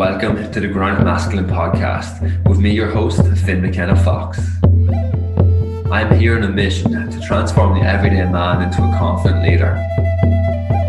Welcome 0.00 0.50
to 0.52 0.60
the 0.60 0.66
Grounded 0.66 1.04
Masculine 1.04 1.44
podcast 1.44 2.48
with 2.48 2.58
me, 2.58 2.70
your 2.70 2.90
host, 2.90 3.20
Finn 3.44 3.60
McKenna 3.60 3.94
Fox. 4.02 4.40
I 5.90 6.00
am 6.00 6.18
here 6.18 6.38
on 6.38 6.44
a 6.44 6.48
mission 6.48 7.10
to 7.10 7.20
transform 7.20 7.78
the 7.78 7.84
everyday 7.84 8.24
man 8.24 8.62
into 8.62 8.82
a 8.82 8.98
confident 8.98 9.42
leader 9.42 9.76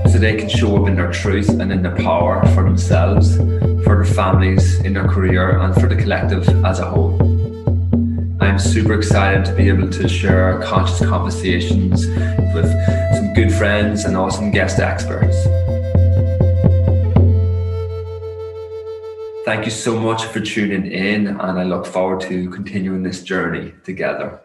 so 0.10 0.18
they 0.18 0.38
can 0.38 0.48
show 0.48 0.82
up 0.82 0.88
in 0.88 0.96
their 0.96 1.12
truth 1.12 1.50
and 1.50 1.74
in 1.74 1.82
their 1.82 1.98
power 1.98 2.42
for 2.56 2.64
themselves, 2.64 3.36
for 3.84 4.02
their 4.02 4.06
families, 4.06 4.80
in 4.80 4.94
their 4.94 5.10
career, 5.10 5.60
and 5.60 5.76
for 5.76 5.90
the 5.90 5.96
collective 5.98 6.48
as 6.64 6.80
a 6.80 6.86
whole. 6.90 7.22
I'm 8.42 8.58
super 8.58 8.94
excited 8.94 9.44
to 9.44 9.54
be 9.54 9.68
able 9.68 9.90
to 9.90 10.08
share 10.08 10.58
conscious 10.62 11.06
conversations 11.06 12.08
with 12.56 12.72
some 13.14 13.34
good 13.34 13.52
friends 13.52 14.06
and 14.06 14.16
awesome 14.16 14.52
guest 14.52 14.80
experts. 14.80 15.36
Thank 19.52 19.66
you 19.66 19.72
so 19.72 20.00
much 20.00 20.24
for 20.28 20.40
tuning 20.40 20.90
in, 20.90 21.28
and 21.28 21.60
I 21.60 21.64
look 21.64 21.86
forward 21.86 22.22
to 22.22 22.50
continuing 22.52 23.04
this 23.04 23.22
journey 23.22 23.74
together. 23.84 24.40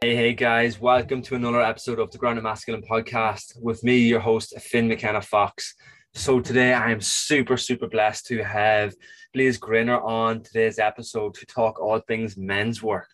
Hey, 0.00 0.14
hey, 0.14 0.34
guys, 0.34 0.78
welcome 0.78 1.20
to 1.22 1.34
another 1.34 1.60
episode 1.60 1.98
of 1.98 2.12
the 2.12 2.18
Grounded 2.18 2.44
Masculine 2.44 2.84
podcast 2.88 3.60
with 3.60 3.82
me, 3.82 3.98
your 3.98 4.20
host, 4.20 4.56
Finn 4.60 4.86
McKenna 4.86 5.20
Fox. 5.20 5.74
So, 6.14 6.38
today 6.38 6.74
I 6.74 6.92
am 6.92 7.00
super, 7.00 7.56
super 7.56 7.88
blessed 7.88 8.26
to 8.26 8.44
have 8.44 8.94
Blase 9.34 9.58
Grinner 9.58 10.00
on 10.00 10.44
today's 10.44 10.78
episode 10.78 11.34
to 11.34 11.46
talk 11.46 11.80
all 11.80 11.98
things 11.98 12.36
men's 12.36 12.84
work. 12.84 13.08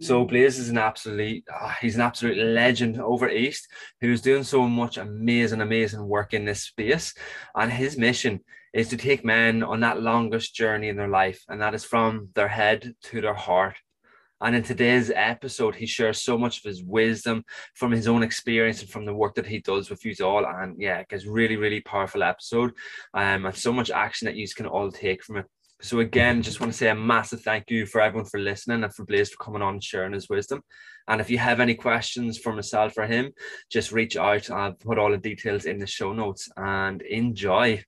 So 0.00 0.24
Blase 0.24 0.58
is 0.58 0.68
an 0.68 0.78
absolute, 0.78 1.44
uh, 1.52 1.72
he's 1.80 1.94
an 1.94 2.02
absolute 2.02 2.38
legend 2.38 3.00
over 3.00 3.28
East 3.28 3.68
who's 4.00 4.22
doing 4.22 4.44
so 4.44 4.66
much 4.68 4.96
amazing, 4.98 5.60
amazing 5.60 6.06
work 6.06 6.32
in 6.32 6.44
this 6.44 6.62
space. 6.62 7.12
And 7.54 7.70
his 7.70 7.98
mission 7.98 8.40
is 8.72 8.88
to 8.88 8.96
take 8.96 9.24
men 9.24 9.62
on 9.62 9.80
that 9.80 10.00
longest 10.00 10.54
journey 10.54 10.88
in 10.88 10.96
their 10.96 11.08
life, 11.08 11.42
and 11.48 11.60
that 11.60 11.74
is 11.74 11.84
from 11.84 12.28
their 12.34 12.48
head 12.48 12.94
to 13.04 13.20
their 13.20 13.34
heart. 13.34 13.76
And 14.42 14.56
in 14.56 14.62
today's 14.62 15.12
episode, 15.14 15.74
he 15.74 15.86
shares 15.86 16.22
so 16.22 16.38
much 16.38 16.58
of 16.58 16.64
his 16.64 16.82
wisdom 16.82 17.44
from 17.74 17.92
his 17.92 18.08
own 18.08 18.22
experience 18.22 18.80
and 18.80 18.88
from 18.90 19.04
the 19.04 19.14
work 19.14 19.34
that 19.34 19.46
he 19.46 19.60
does 19.60 19.90
with 19.90 20.02
you 20.04 20.14
all. 20.24 20.46
And 20.46 20.80
yeah, 20.80 21.02
it's 21.10 21.26
really, 21.26 21.56
really 21.56 21.80
powerful 21.80 22.22
episode. 22.22 22.72
Um, 23.12 23.44
and 23.44 23.54
so 23.54 23.70
much 23.70 23.90
action 23.90 24.26
that 24.26 24.36
you 24.36 24.48
can 24.48 24.66
all 24.66 24.90
take 24.90 25.22
from 25.22 25.38
it. 25.38 25.46
So 25.82 26.00
again, 26.00 26.42
just 26.42 26.60
want 26.60 26.72
to 26.72 26.78
say 26.78 26.88
a 26.88 26.94
massive 26.94 27.40
thank 27.40 27.70
you 27.70 27.86
for 27.86 28.00
everyone 28.00 28.28
for 28.28 28.38
listening 28.38 28.84
and 28.84 28.94
for 28.94 29.04
Blase 29.04 29.30
for 29.30 29.42
coming 29.42 29.62
on 29.62 29.74
and 29.74 29.84
sharing 29.84 30.12
his 30.12 30.28
wisdom. 30.28 30.62
And 31.08 31.20
if 31.20 31.30
you 31.30 31.38
have 31.38 31.60
any 31.60 31.74
questions 31.74 32.38
for 32.38 32.54
myself 32.54 32.96
or 32.96 33.06
him, 33.06 33.32
just 33.70 33.92
reach 33.92 34.16
out. 34.16 34.50
I'll 34.50 34.72
put 34.72 34.98
all 34.98 35.10
the 35.10 35.18
details 35.18 35.64
in 35.64 35.78
the 35.78 35.86
show 35.86 36.12
notes 36.12 36.48
and 36.56 37.02
enjoy. 37.02 37.82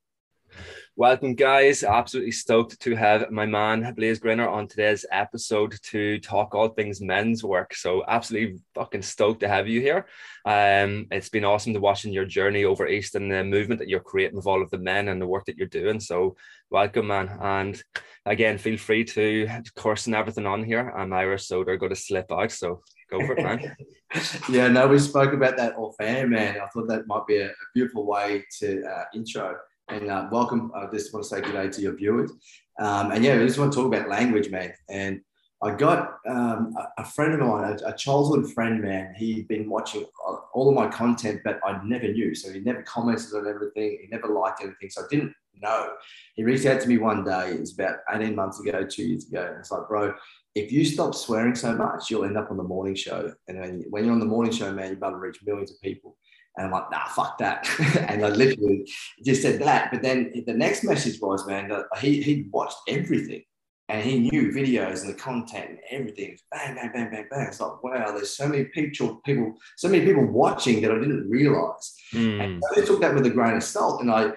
Welcome, 0.96 1.34
guys. 1.34 1.84
Absolutely 1.84 2.32
stoked 2.32 2.78
to 2.78 2.94
have 2.94 3.30
my 3.30 3.46
man 3.46 3.94
Blase 3.94 4.18
Grinner 4.18 4.46
on 4.46 4.68
today's 4.68 5.06
episode 5.10 5.74
to 5.84 6.18
talk 6.18 6.54
all 6.54 6.68
things 6.68 7.00
men's 7.00 7.42
work. 7.42 7.74
So, 7.74 8.04
absolutely 8.06 8.58
fucking 8.74 9.00
stoked 9.00 9.40
to 9.40 9.48
have 9.48 9.66
you 9.66 9.80
here. 9.80 10.06
Um, 10.44 11.06
it's 11.10 11.30
been 11.30 11.46
awesome 11.46 11.72
to 11.72 11.80
watching 11.80 12.12
your 12.12 12.26
journey 12.26 12.66
over 12.66 12.86
East 12.86 13.14
and 13.14 13.32
the 13.32 13.42
movement 13.42 13.78
that 13.78 13.88
you're 13.88 14.00
creating 14.00 14.36
with 14.36 14.46
all 14.46 14.60
of 14.60 14.68
the 14.68 14.76
men 14.76 15.08
and 15.08 15.18
the 15.18 15.26
work 15.26 15.46
that 15.46 15.56
you're 15.56 15.66
doing. 15.66 15.98
So, 15.98 16.36
welcome, 16.68 17.06
man. 17.06 17.38
And 17.40 17.82
again, 18.26 18.58
feel 18.58 18.76
free 18.76 19.04
to 19.04 19.48
and 19.48 20.14
everything 20.14 20.46
on 20.46 20.62
here. 20.62 20.90
I'm 20.94 21.14
Irish, 21.14 21.46
so 21.46 21.64
they're 21.64 21.78
going 21.78 21.94
to 21.94 21.96
slip 21.96 22.30
out. 22.30 22.52
So, 22.52 22.82
go 23.10 23.26
for 23.26 23.32
it, 23.32 23.42
man. 23.42 23.76
yeah, 24.50 24.68
no, 24.68 24.88
we 24.88 24.98
spoke 24.98 25.32
about 25.32 25.56
that 25.56 25.74
off 25.74 25.94
air, 26.02 26.28
man. 26.28 26.60
I 26.60 26.66
thought 26.66 26.88
that 26.88 27.06
might 27.06 27.26
be 27.26 27.38
a, 27.38 27.48
a 27.48 27.54
beautiful 27.74 28.04
way 28.04 28.44
to 28.58 28.84
uh, 28.84 29.04
intro 29.14 29.56
and 29.92 30.10
uh, 30.10 30.26
welcome. 30.32 30.72
I 30.74 30.86
just 30.86 31.12
want 31.12 31.24
to 31.24 31.28
say 31.28 31.42
good 31.42 31.52
day 31.52 31.68
to 31.68 31.80
your 31.82 31.94
viewers. 31.94 32.32
Um, 32.78 33.12
and 33.12 33.22
yeah, 33.22 33.38
we 33.38 33.46
just 33.46 33.58
want 33.58 33.72
to 33.72 33.76
talk 33.76 33.92
about 33.92 34.08
language, 34.08 34.50
man. 34.50 34.72
And 34.88 35.20
I 35.62 35.74
got 35.74 36.16
um, 36.26 36.74
a, 36.96 37.04
friend 37.04 37.34
of 37.34 37.40
mine, 37.40 37.78
a, 37.84 37.88
a, 37.88 37.96
childhood 37.96 38.50
friend, 38.52 38.80
man. 38.80 39.14
He'd 39.16 39.48
been 39.48 39.68
watching 39.68 40.06
all 40.54 40.70
of 40.70 40.74
my 40.74 40.88
content, 40.88 41.42
but 41.44 41.60
I 41.62 41.78
never 41.84 42.08
knew. 42.08 42.34
So 42.34 42.50
he 42.50 42.60
never 42.60 42.82
commented 42.82 43.34
on 43.34 43.46
everything. 43.46 43.98
He 44.00 44.08
never 44.10 44.28
liked 44.28 44.62
anything. 44.62 44.88
So 44.88 45.02
I 45.02 45.06
didn't 45.10 45.34
know. 45.60 45.90
He 46.34 46.42
reached 46.42 46.64
out 46.64 46.80
to 46.80 46.88
me 46.88 46.96
one 46.96 47.22
day. 47.22 47.50
It 47.50 47.60
was 47.60 47.74
about 47.74 47.98
18 48.10 48.34
months 48.34 48.60
ago, 48.60 48.84
two 48.84 49.04
years 49.04 49.28
ago. 49.28 49.46
And 49.46 49.58
it's 49.58 49.70
like, 49.70 49.86
bro, 49.88 50.14
if 50.54 50.72
you 50.72 50.86
stop 50.86 51.14
swearing 51.14 51.54
so 51.54 51.74
much, 51.74 52.10
you'll 52.10 52.24
end 52.24 52.38
up 52.38 52.50
on 52.50 52.56
the 52.56 52.62
morning 52.62 52.94
show. 52.94 53.32
And 53.46 53.84
when 53.90 54.04
you're 54.04 54.14
on 54.14 54.20
the 54.20 54.26
morning 54.26 54.52
show, 54.52 54.72
man, 54.72 54.86
you're 54.86 54.96
about 54.96 55.10
to 55.10 55.16
reach 55.16 55.40
millions 55.44 55.70
of 55.70 55.80
people. 55.82 56.16
And 56.56 56.66
I'm 56.66 56.72
like, 56.72 56.90
nah, 56.90 57.06
fuck 57.06 57.38
that. 57.38 57.68
and 58.08 58.24
I 58.24 58.28
literally 58.28 58.90
just 59.24 59.42
said 59.42 59.60
that. 59.62 59.90
But 59.90 60.02
then 60.02 60.32
the 60.46 60.52
next 60.52 60.84
message 60.84 61.20
was, 61.20 61.46
man, 61.46 61.70
he, 61.98 62.22
he 62.22 62.46
watched 62.50 62.78
everything 62.88 63.42
and 63.88 64.02
he 64.02 64.18
knew 64.20 64.52
videos 64.52 65.02
and 65.02 65.10
the 65.10 65.18
content 65.18 65.70
and 65.70 65.78
everything. 65.90 66.36
Bang, 66.50 66.74
bang, 66.74 66.90
bang, 66.92 67.10
bang, 67.10 67.26
bang. 67.30 67.46
It's 67.48 67.60
like, 67.60 67.82
wow, 67.82 68.12
there's 68.12 68.36
so 68.36 68.48
many 68.48 68.64
people, 68.64 69.20
people, 69.24 69.54
so 69.76 69.88
many 69.88 70.04
people 70.04 70.24
watching 70.26 70.80
that 70.82 70.92
I 70.92 70.98
didn't 70.98 71.28
realize. 71.28 71.94
Mm. 72.14 72.42
And 72.42 72.62
so 72.62 72.82
I 72.82 72.84
took 72.84 73.00
that 73.00 73.14
with 73.14 73.26
a 73.26 73.30
grain 73.30 73.56
of 73.56 73.62
salt. 73.62 74.00
And 74.00 74.10
I, 74.10 74.32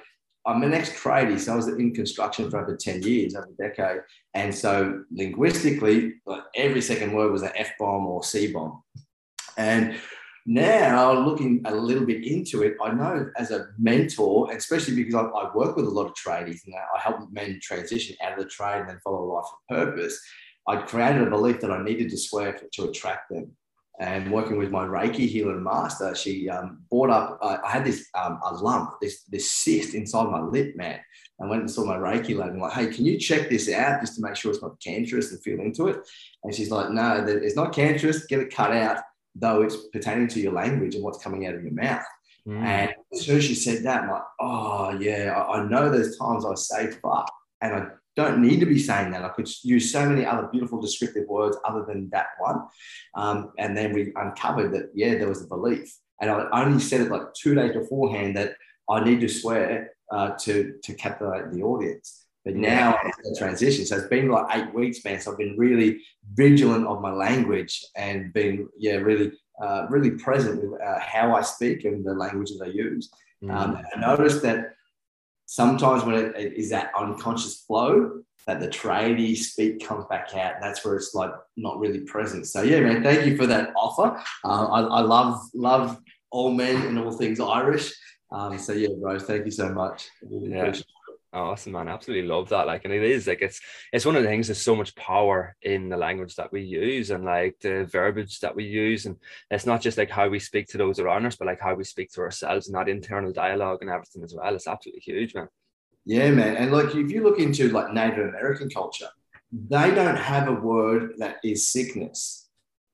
I'm 0.45 0.63
an 0.63 0.73
ex 0.73 0.89
tradie, 0.91 1.39
so 1.39 1.53
I 1.53 1.55
was 1.55 1.67
in 1.67 1.93
construction 1.93 2.49
for 2.49 2.59
over 2.59 2.75
10 2.75 3.03
years, 3.03 3.35
over 3.35 3.47
a 3.47 3.69
decade. 3.69 4.01
And 4.33 4.53
so 4.53 5.03
linguistically, 5.11 6.15
like 6.25 6.43
every 6.55 6.81
second 6.81 7.13
word 7.13 7.31
was 7.31 7.41
an 7.41 7.51
F 7.55 7.71
bomb 7.79 8.05
or 8.05 8.23
C 8.23 8.51
bomb. 8.51 8.83
And 9.57 9.97
now, 10.47 11.11
looking 11.11 11.63
a 11.65 11.73
little 11.73 12.05
bit 12.05 12.23
into 12.23 12.61
it, 12.61 12.75
I 12.79 12.91
know 12.91 13.31
as 13.35 13.49
a 13.49 13.69
mentor, 13.79 14.51
especially 14.51 14.95
because 14.95 15.15
I, 15.15 15.21
I 15.21 15.55
work 15.55 15.75
with 15.75 15.85
a 15.85 15.89
lot 15.89 16.05
of 16.05 16.13
tradies 16.13 16.65
and 16.65 16.75
I 16.75 16.99
help 16.99 17.31
men 17.31 17.59
transition 17.63 18.15
out 18.21 18.33
of 18.33 18.43
the 18.43 18.49
trade 18.49 18.81
and 18.81 18.89
then 18.89 18.99
follow 19.03 19.23
a 19.23 19.31
life 19.33 19.45
of 19.45 19.75
purpose. 19.75 20.21
I 20.67 20.77
created 20.77 21.23
a 21.23 21.31
belief 21.31 21.61
that 21.61 21.71
I 21.71 21.83
needed 21.83 22.11
to 22.11 22.17
swear 22.17 22.59
to 22.73 22.83
attract 22.83 23.31
them. 23.31 23.53
And 23.99 24.31
working 24.31 24.57
with 24.57 24.69
my 24.69 24.85
Reiki 24.85 25.27
healer 25.27 25.59
master, 25.59 26.13
she 26.13 26.47
um, 26.49 26.83
brought 26.91 27.09
up. 27.09 27.39
Uh, 27.41 27.57
I 27.65 27.71
had 27.71 27.85
this 27.85 28.05
um, 28.13 28.39
a 28.43 28.53
lump, 28.55 28.91
this 29.01 29.23
this 29.23 29.51
cyst 29.51 29.95
inside 29.95 30.29
my 30.29 30.41
lip, 30.41 30.75
man. 30.75 30.99
I 31.41 31.47
went 31.47 31.61
and 31.61 31.71
saw 31.71 31.85
my 31.85 31.95
Reiki 31.95 32.37
lady. 32.37 32.51
I'm 32.51 32.59
like, 32.59 32.73
hey, 32.73 32.87
can 32.87 33.05
you 33.05 33.17
check 33.17 33.49
this 33.49 33.71
out 33.71 34.01
just 34.01 34.15
to 34.15 34.21
make 34.21 34.35
sure 34.35 34.51
it's 34.51 34.61
not 34.61 34.81
cancerous 34.81 35.31
and 35.31 35.41
feel 35.41 35.61
into 35.61 35.87
it? 35.87 35.97
And 36.43 36.53
she's 36.53 36.71
like, 36.71 36.91
no, 36.91 37.25
it's 37.25 37.55
not 37.55 37.73
cancerous. 37.73 38.25
Get 38.25 38.41
it 38.41 38.53
cut 38.53 38.73
out 38.73 39.01
though 39.35 39.61
it's 39.61 39.87
pertaining 39.93 40.27
to 40.29 40.39
your 40.39 40.53
language 40.53 40.95
and 40.95 41.03
what's 41.03 41.23
coming 41.23 41.45
out 41.45 41.55
of 41.55 41.63
your 41.63 41.73
mouth. 41.73 42.05
Mm. 42.47 42.63
And 42.63 42.93
as 43.13 43.25
soon 43.25 43.37
as 43.37 43.43
she 43.43 43.55
said 43.55 43.83
that, 43.83 44.03
I'm 44.03 44.09
like, 44.09 44.21
oh, 44.39 44.97
yeah, 44.99 45.33
I, 45.35 45.59
I 45.59 45.67
know 45.67 45.89
there's 45.89 46.17
times 46.17 46.45
I 46.45 46.55
say 46.55 46.91
fuck, 47.01 47.31
and 47.61 47.73
I 47.73 47.87
don't 48.15 48.41
need 48.41 48.59
to 48.61 48.65
be 48.65 48.79
saying 48.79 49.11
that. 49.11 49.25
I 49.25 49.29
could 49.29 49.49
use 49.63 49.91
so 49.91 50.07
many 50.07 50.25
other 50.25 50.47
beautiful 50.51 50.79
descriptive 50.79 51.27
words 51.27 51.57
other 51.65 51.85
than 51.87 52.09
that 52.11 52.27
one. 52.39 52.61
Um, 53.15 53.51
and 53.57 53.75
then 53.75 53.93
we 53.93 54.13
uncovered 54.15 54.73
that, 54.73 54.91
yeah, 54.93 55.15
there 55.15 55.27
was 55.27 55.43
a 55.43 55.47
belief. 55.47 55.93
And 56.21 56.31
I 56.31 56.63
only 56.63 56.79
said 56.79 57.01
it 57.01 57.11
like 57.11 57.33
two 57.33 57.55
days 57.55 57.73
beforehand 57.73 58.37
that 58.37 58.53
I 58.89 59.03
need 59.03 59.19
to 59.19 59.27
swear 59.27 59.91
uh, 60.11 60.29
to, 60.41 60.75
to 60.83 60.93
captivate 60.93 61.51
the 61.51 61.63
audience. 61.63 62.24
But 62.45 62.55
now 62.55 62.97
it's 63.03 63.31
a 63.31 63.43
transition. 63.43 63.85
So 63.85 63.97
it's 63.97 64.07
been 64.07 64.29
like 64.29 64.45
eight 64.55 64.73
weeks, 64.73 65.03
man. 65.03 65.19
So 65.19 65.31
I've 65.31 65.37
been 65.37 65.57
really 65.57 66.01
vigilant 66.33 66.85
of 66.85 67.01
my 67.01 67.11
language 67.11 67.83
and 67.97 68.31
been, 68.33 68.69
yeah, 68.77 68.97
really, 68.97 69.31
uh, 69.59 69.87
really 69.89 70.11
present 70.11 70.61
with 70.61 70.79
uh, 70.79 70.99
how 70.99 71.35
I 71.35 71.41
speak 71.41 71.85
and 71.85 72.05
the 72.05 72.13
language 72.13 72.51
that 72.51 72.65
I 72.65 72.69
use. 72.69 73.11
Mm. 73.43 73.51
Um, 73.51 73.81
I 73.95 73.99
noticed 73.99 74.43
that 74.43 74.75
sometimes 75.47 76.03
when 76.03 76.15
it, 76.15 76.35
it 76.35 76.53
is 76.53 76.69
that 76.69 76.91
unconscious 76.97 77.61
flow, 77.61 78.21
that 78.45 78.59
the 78.59 78.67
tradie 78.67 79.35
speak 79.35 79.85
comes 79.85 80.05
back 80.05 80.35
out. 80.35 80.53
That's 80.61 80.85
where 80.85 80.95
it's 80.95 81.15
like 81.15 81.31
not 81.57 81.79
really 81.79 82.01
present. 82.01 82.45
So 82.47 82.61
yeah, 82.61 82.79
man, 82.81 83.01
thank 83.01 83.25
you 83.25 83.35
for 83.37 83.47
that 83.47 83.73
offer. 83.75 84.21
Uh, 84.43 84.67
I, 84.67 84.81
I, 84.81 85.01
love 85.01 85.41
love 85.55 85.99
all 86.29 86.51
men 86.51 86.85
and 86.85 86.99
all 86.99 87.11
things 87.11 87.39
Irish. 87.39 87.91
Um, 88.31 88.57
so 88.59 88.73
yeah, 88.73 88.89
bro, 89.01 89.17
thank 89.17 89.45
you 89.45 89.51
so 89.51 89.69
much. 89.69 90.09
Really 90.21 90.51
yeah. 90.51 90.73
Awesome, 91.35 91.73
man. 91.73 91.89
Absolutely 91.89 92.25
love 92.29 92.47
that. 92.49 92.65
Like, 92.65 92.85
and 92.85 92.93
it 92.93 93.03
is 93.03 93.27
like 93.27 93.41
it's 93.41 93.59
it's 93.91 94.05
one 94.05 94.15
of 94.15 94.23
the 94.23 94.29
things. 94.29 94.47
There's 94.47 94.61
so 94.61 94.73
much 94.73 94.95
power 94.95 95.53
in 95.61 95.89
the 95.89 95.97
language 95.97 96.37
that 96.37 96.49
we 96.53 96.61
use 96.61 97.11
and 97.11 97.25
like 97.25 97.57
the 97.59 97.83
verbiage 97.83 98.39
that 98.39 98.55
we 98.55 98.63
use, 98.63 99.05
and 99.05 99.17
it's 99.51 99.65
not 99.65 99.81
just 99.81 99.97
like 99.97 100.09
how 100.09 100.29
we 100.29 100.39
speak 100.39 100.67
to 100.69 100.77
those 100.77 100.97
around 100.97 101.25
us, 101.25 101.35
but 101.35 101.45
like 101.47 101.59
how 101.59 101.75
we 101.75 101.83
speak 101.83 102.09
to 102.13 102.21
ourselves 102.21 102.67
and 102.67 102.75
that 102.75 102.87
internal 102.87 103.33
dialogue 103.33 103.79
and 103.81 103.89
everything 103.89 104.23
as 104.23 104.33
well. 104.33 104.55
It's 104.55 104.65
absolutely 104.65 105.01
huge, 105.01 105.35
man. 105.35 105.49
Yeah, 106.05 106.31
man. 106.31 106.55
And 106.55 106.71
like 106.71 106.95
if 106.95 107.11
you 107.11 107.21
look 107.21 107.37
into 107.37 107.69
like 107.69 107.91
Native 107.91 108.29
American 108.29 108.69
culture, 108.69 109.09
they 109.51 109.91
don't 109.93 110.15
have 110.15 110.47
a 110.47 110.53
word 110.53 111.15
that 111.17 111.37
is 111.43 111.67
sickness. 111.67 112.47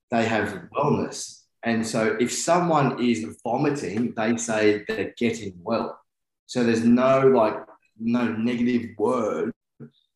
They 0.10 0.26
have 0.26 0.68
wellness. 0.76 1.44
And 1.62 1.86
so 1.86 2.18
if 2.20 2.34
someone 2.34 3.04
is 3.04 3.40
vomiting, 3.44 4.16
they 4.18 4.36
say 4.38 4.84
they're 4.88 5.14
getting 5.16 5.54
well. 5.62 6.00
So 6.48 6.64
there's 6.64 6.84
no 6.84 7.20
like 7.28 7.56
no 8.01 8.31
negative 8.31 8.92
word 8.98 9.51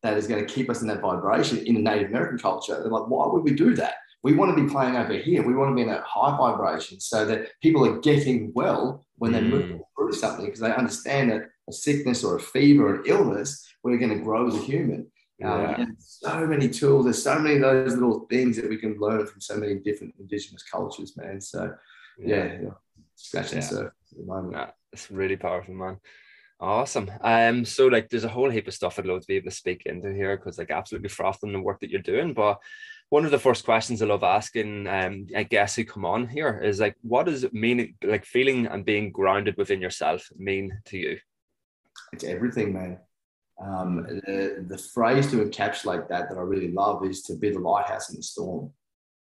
that 0.02 0.16
is 0.16 0.26
going 0.26 0.44
to 0.44 0.52
keep 0.52 0.70
us 0.70 0.82
in 0.82 0.88
that 0.88 1.00
vibration 1.00 1.58
in 1.66 1.74
the 1.74 1.80
Native 1.80 2.08
American 2.08 2.38
culture. 2.38 2.74
They're 2.74 2.90
like, 2.90 3.08
why 3.08 3.26
would 3.26 3.42
we 3.42 3.52
do 3.52 3.74
that? 3.76 3.94
We 4.22 4.34
want 4.34 4.56
to 4.56 4.62
be 4.62 4.68
playing 4.68 4.96
over 4.96 5.12
here. 5.12 5.42
We 5.42 5.54
want 5.54 5.70
to 5.70 5.74
be 5.74 5.82
in 5.82 5.88
that 5.88 6.02
high 6.02 6.36
vibration 6.36 7.00
so 7.00 7.24
that 7.26 7.48
people 7.62 7.86
are 7.86 7.98
getting 8.00 8.52
well 8.54 9.06
when 9.16 9.32
they're 9.32 9.42
mm. 9.42 9.50
moving 9.50 9.82
through 9.96 10.12
something 10.12 10.46
because 10.46 10.60
they 10.60 10.74
understand 10.74 11.30
that 11.30 11.48
a 11.68 11.72
sickness 11.72 12.24
or 12.24 12.36
a 12.36 12.40
fever 12.40 12.88
or 12.88 12.94
an 12.96 13.02
illness, 13.06 13.66
we're 13.82 13.98
going 13.98 14.16
to 14.16 14.24
grow 14.24 14.48
as 14.48 14.54
a 14.54 14.58
human. 14.58 15.06
Um, 15.44 15.96
so 15.98 16.46
many 16.46 16.68
tools. 16.68 17.04
There's 17.04 17.22
so 17.22 17.38
many 17.38 17.56
of 17.56 17.60
those 17.60 17.94
little 17.94 18.26
things 18.30 18.56
that 18.56 18.68
we 18.68 18.78
can 18.78 18.98
learn 18.98 19.26
from 19.26 19.40
so 19.40 19.56
many 19.56 19.74
different 19.74 20.14
indigenous 20.18 20.62
cultures, 20.62 21.16
man. 21.16 21.40
So, 21.40 21.74
yeah, 22.18 22.58
yeah 22.62 22.70
scratching 23.16 23.58
yeah. 23.58 23.60
the 23.60 23.66
surface 23.66 24.12
at 24.12 24.18
the 24.18 24.24
moment. 24.24 24.52
Yeah, 24.54 24.70
it's 24.92 25.10
really 25.10 25.36
powerful, 25.36 25.74
man. 25.74 25.98
Awesome. 26.58 27.10
Um, 27.20 27.64
so 27.64 27.86
like 27.86 28.08
there's 28.08 28.24
a 28.24 28.28
whole 28.28 28.48
heap 28.48 28.66
of 28.66 28.74
stuff 28.74 28.98
I'd 28.98 29.06
love 29.06 29.20
to 29.20 29.26
be 29.26 29.36
able 29.36 29.50
to 29.50 29.56
speak 29.56 29.82
into 29.84 30.12
here 30.12 30.36
because 30.36 30.56
like 30.58 30.70
absolutely 30.70 31.10
frothing 31.10 31.52
the 31.52 31.60
work 31.60 31.80
that 31.80 31.90
you're 31.90 32.00
doing. 32.00 32.32
But 32.32 32.58
one 33.10 33.24
of 33.24 33.30
the 33.30 33.38
first 33.38 33.64
questions 33.64 34.00
I 34.00 34.06
love 34.06 34.24
asking, 34.24 34.86
um, 34.86 35.26
I 35.36 35.42
guess 35.42 35.76
who 35.76 35.84
come 35.84 36.04
on 36.04 36.26
here 36.26 36.58
is 36.58 36.80
like, 36.80 36.96
what 37.02 37.26
does 37.26 37.44
it 37.44 37.52
mean, 37.52 37.94
like 38.02 38.24
feeling 38.24 38.66
and 38.66 38.84
being 38.84 39.10
grounded 39.10 39.56
within 39.56 39.80
yourself 39.80 40.26
mean 40.36 40.80
to 40.86 40.96
you? 40.96 41.18
It's 42.12 42.24
everything, 42.24 42.72
man. 42.72 42.98
Um, 43.62 44.02
the, 44.26 44.64
the 44.66 44.78
phrase 44.78 45.30
to 45.30 45.36
encapsulate 45.36 46.08
that 46.08 46.28
that 46.28 46.38
I 46.38 46.42
really 46.42 46.72
love 46.72 47.04
is 47.06 47.22
to 47.22 47.36
be 47.36 47.50
the 47.50 47.58
lighthouse 47.58 48.10
in 48.10 48.16
the 48.16 48.22
storm. 48.22 48.70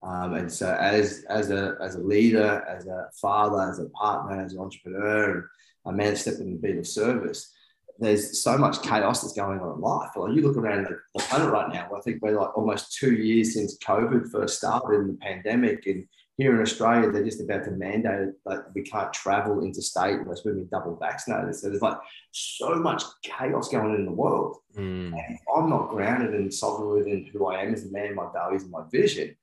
Um, 0.03 0.35
and 0.35 0.51
so, 0.53 0.75
as 0.75 1.25
as 1.29 1.51
a 1.51 1.77
as 1.83 1.97
a 1.97 2.01
leader, 2.01 2.65
as 2.69 2.87
a 2.87 3.09
father, 3.21 3.71
as 3.71 3.79
a 3.79 3.89
partner, 3.91 4.43
as 4.43 4.55
an 4.55 4.61
entrepreneur, 4.61 5.51
a 5.87 5.93
man 5.93 6.17
stepping 6.17 6.49
in 6.49 6.53
the 6.55 6.59
beat 6.59 6.79
of 6.79 6.87
service, 6.87 7.53
there's 7.99 8.43
so 8.43 8.59
much 8.59 8.83
chaos 8.83 9.23
that's 9.23 9.33
going 9.33 9.59
on 9.59 9.77
in 9.77 9.81
life. 9.81 10.11
Like 10.17 10.35
you 10.35 10.43
look 10.43 10.57
around 10.57 10.85
the, 10.85 10.99
the 11.15 11.25
planet 11.25 11.51
right 11.51 11.73
now, 11.73 11.89
I 11.97 12.01
think 12.01 12.21
we're 12.21 12.39
like 12.39 12.57
almost 12.57 12.97
two 12.99 13.15
years 13.15 13.55
since 13.55 13.79
COVID 13.79 14.31
first 14.31 14.59
started 14.59 15.01
in 15.01 15.07
the 15.09 15.15
pandemic, 15.15 15.87
and 15.87 16.07
here 16.39 16.55
in 16.55 16.61
Australia, 16.61 17.11
they're 17.11 17.25
just 17.25 17.41
about 17.41 17.65
to 17.65 17.71
mandate 17.71 18.35
that 18.45 18.67
we 18.75 18.83
can't 18.83 19.13
travel 19.13 19.65
interstate 19.65 20.19
unless 20.21 20.45
we've 20.45 20.55
been 20.55 20.69
double 20.71 20.97
vaccinated. 20.97 21.55
So 21.55 21.71
there's 21.71 21.81
like 21.81 21.97
so 22.33 22.75
much 22.75 23.03
chaos 23.23 23.71
going 23.71 23.87
on 23.87 23.95
in 23.95 24.05
the 24.05 24.13
world. 24.13 24.59
Mm. 24.77 25.15
And 25.15 25.39
I'm 25.57 25.71
not 25.71 25.89
grounded 25.89 26.35
and 26.35 26.53
sovereign 26.53 26.91
within 26.91 27.25
who 27.33 27.47
I 27.47 27.63
am 27.63 27.73
as 27.73 27.87
a 27.87 27.91
man, 27.91 28.15
my 28.15 28.27
values, 28.35 28.65
and 28.65 28.71
my 28.71 28.83
vision. 28.93 29.35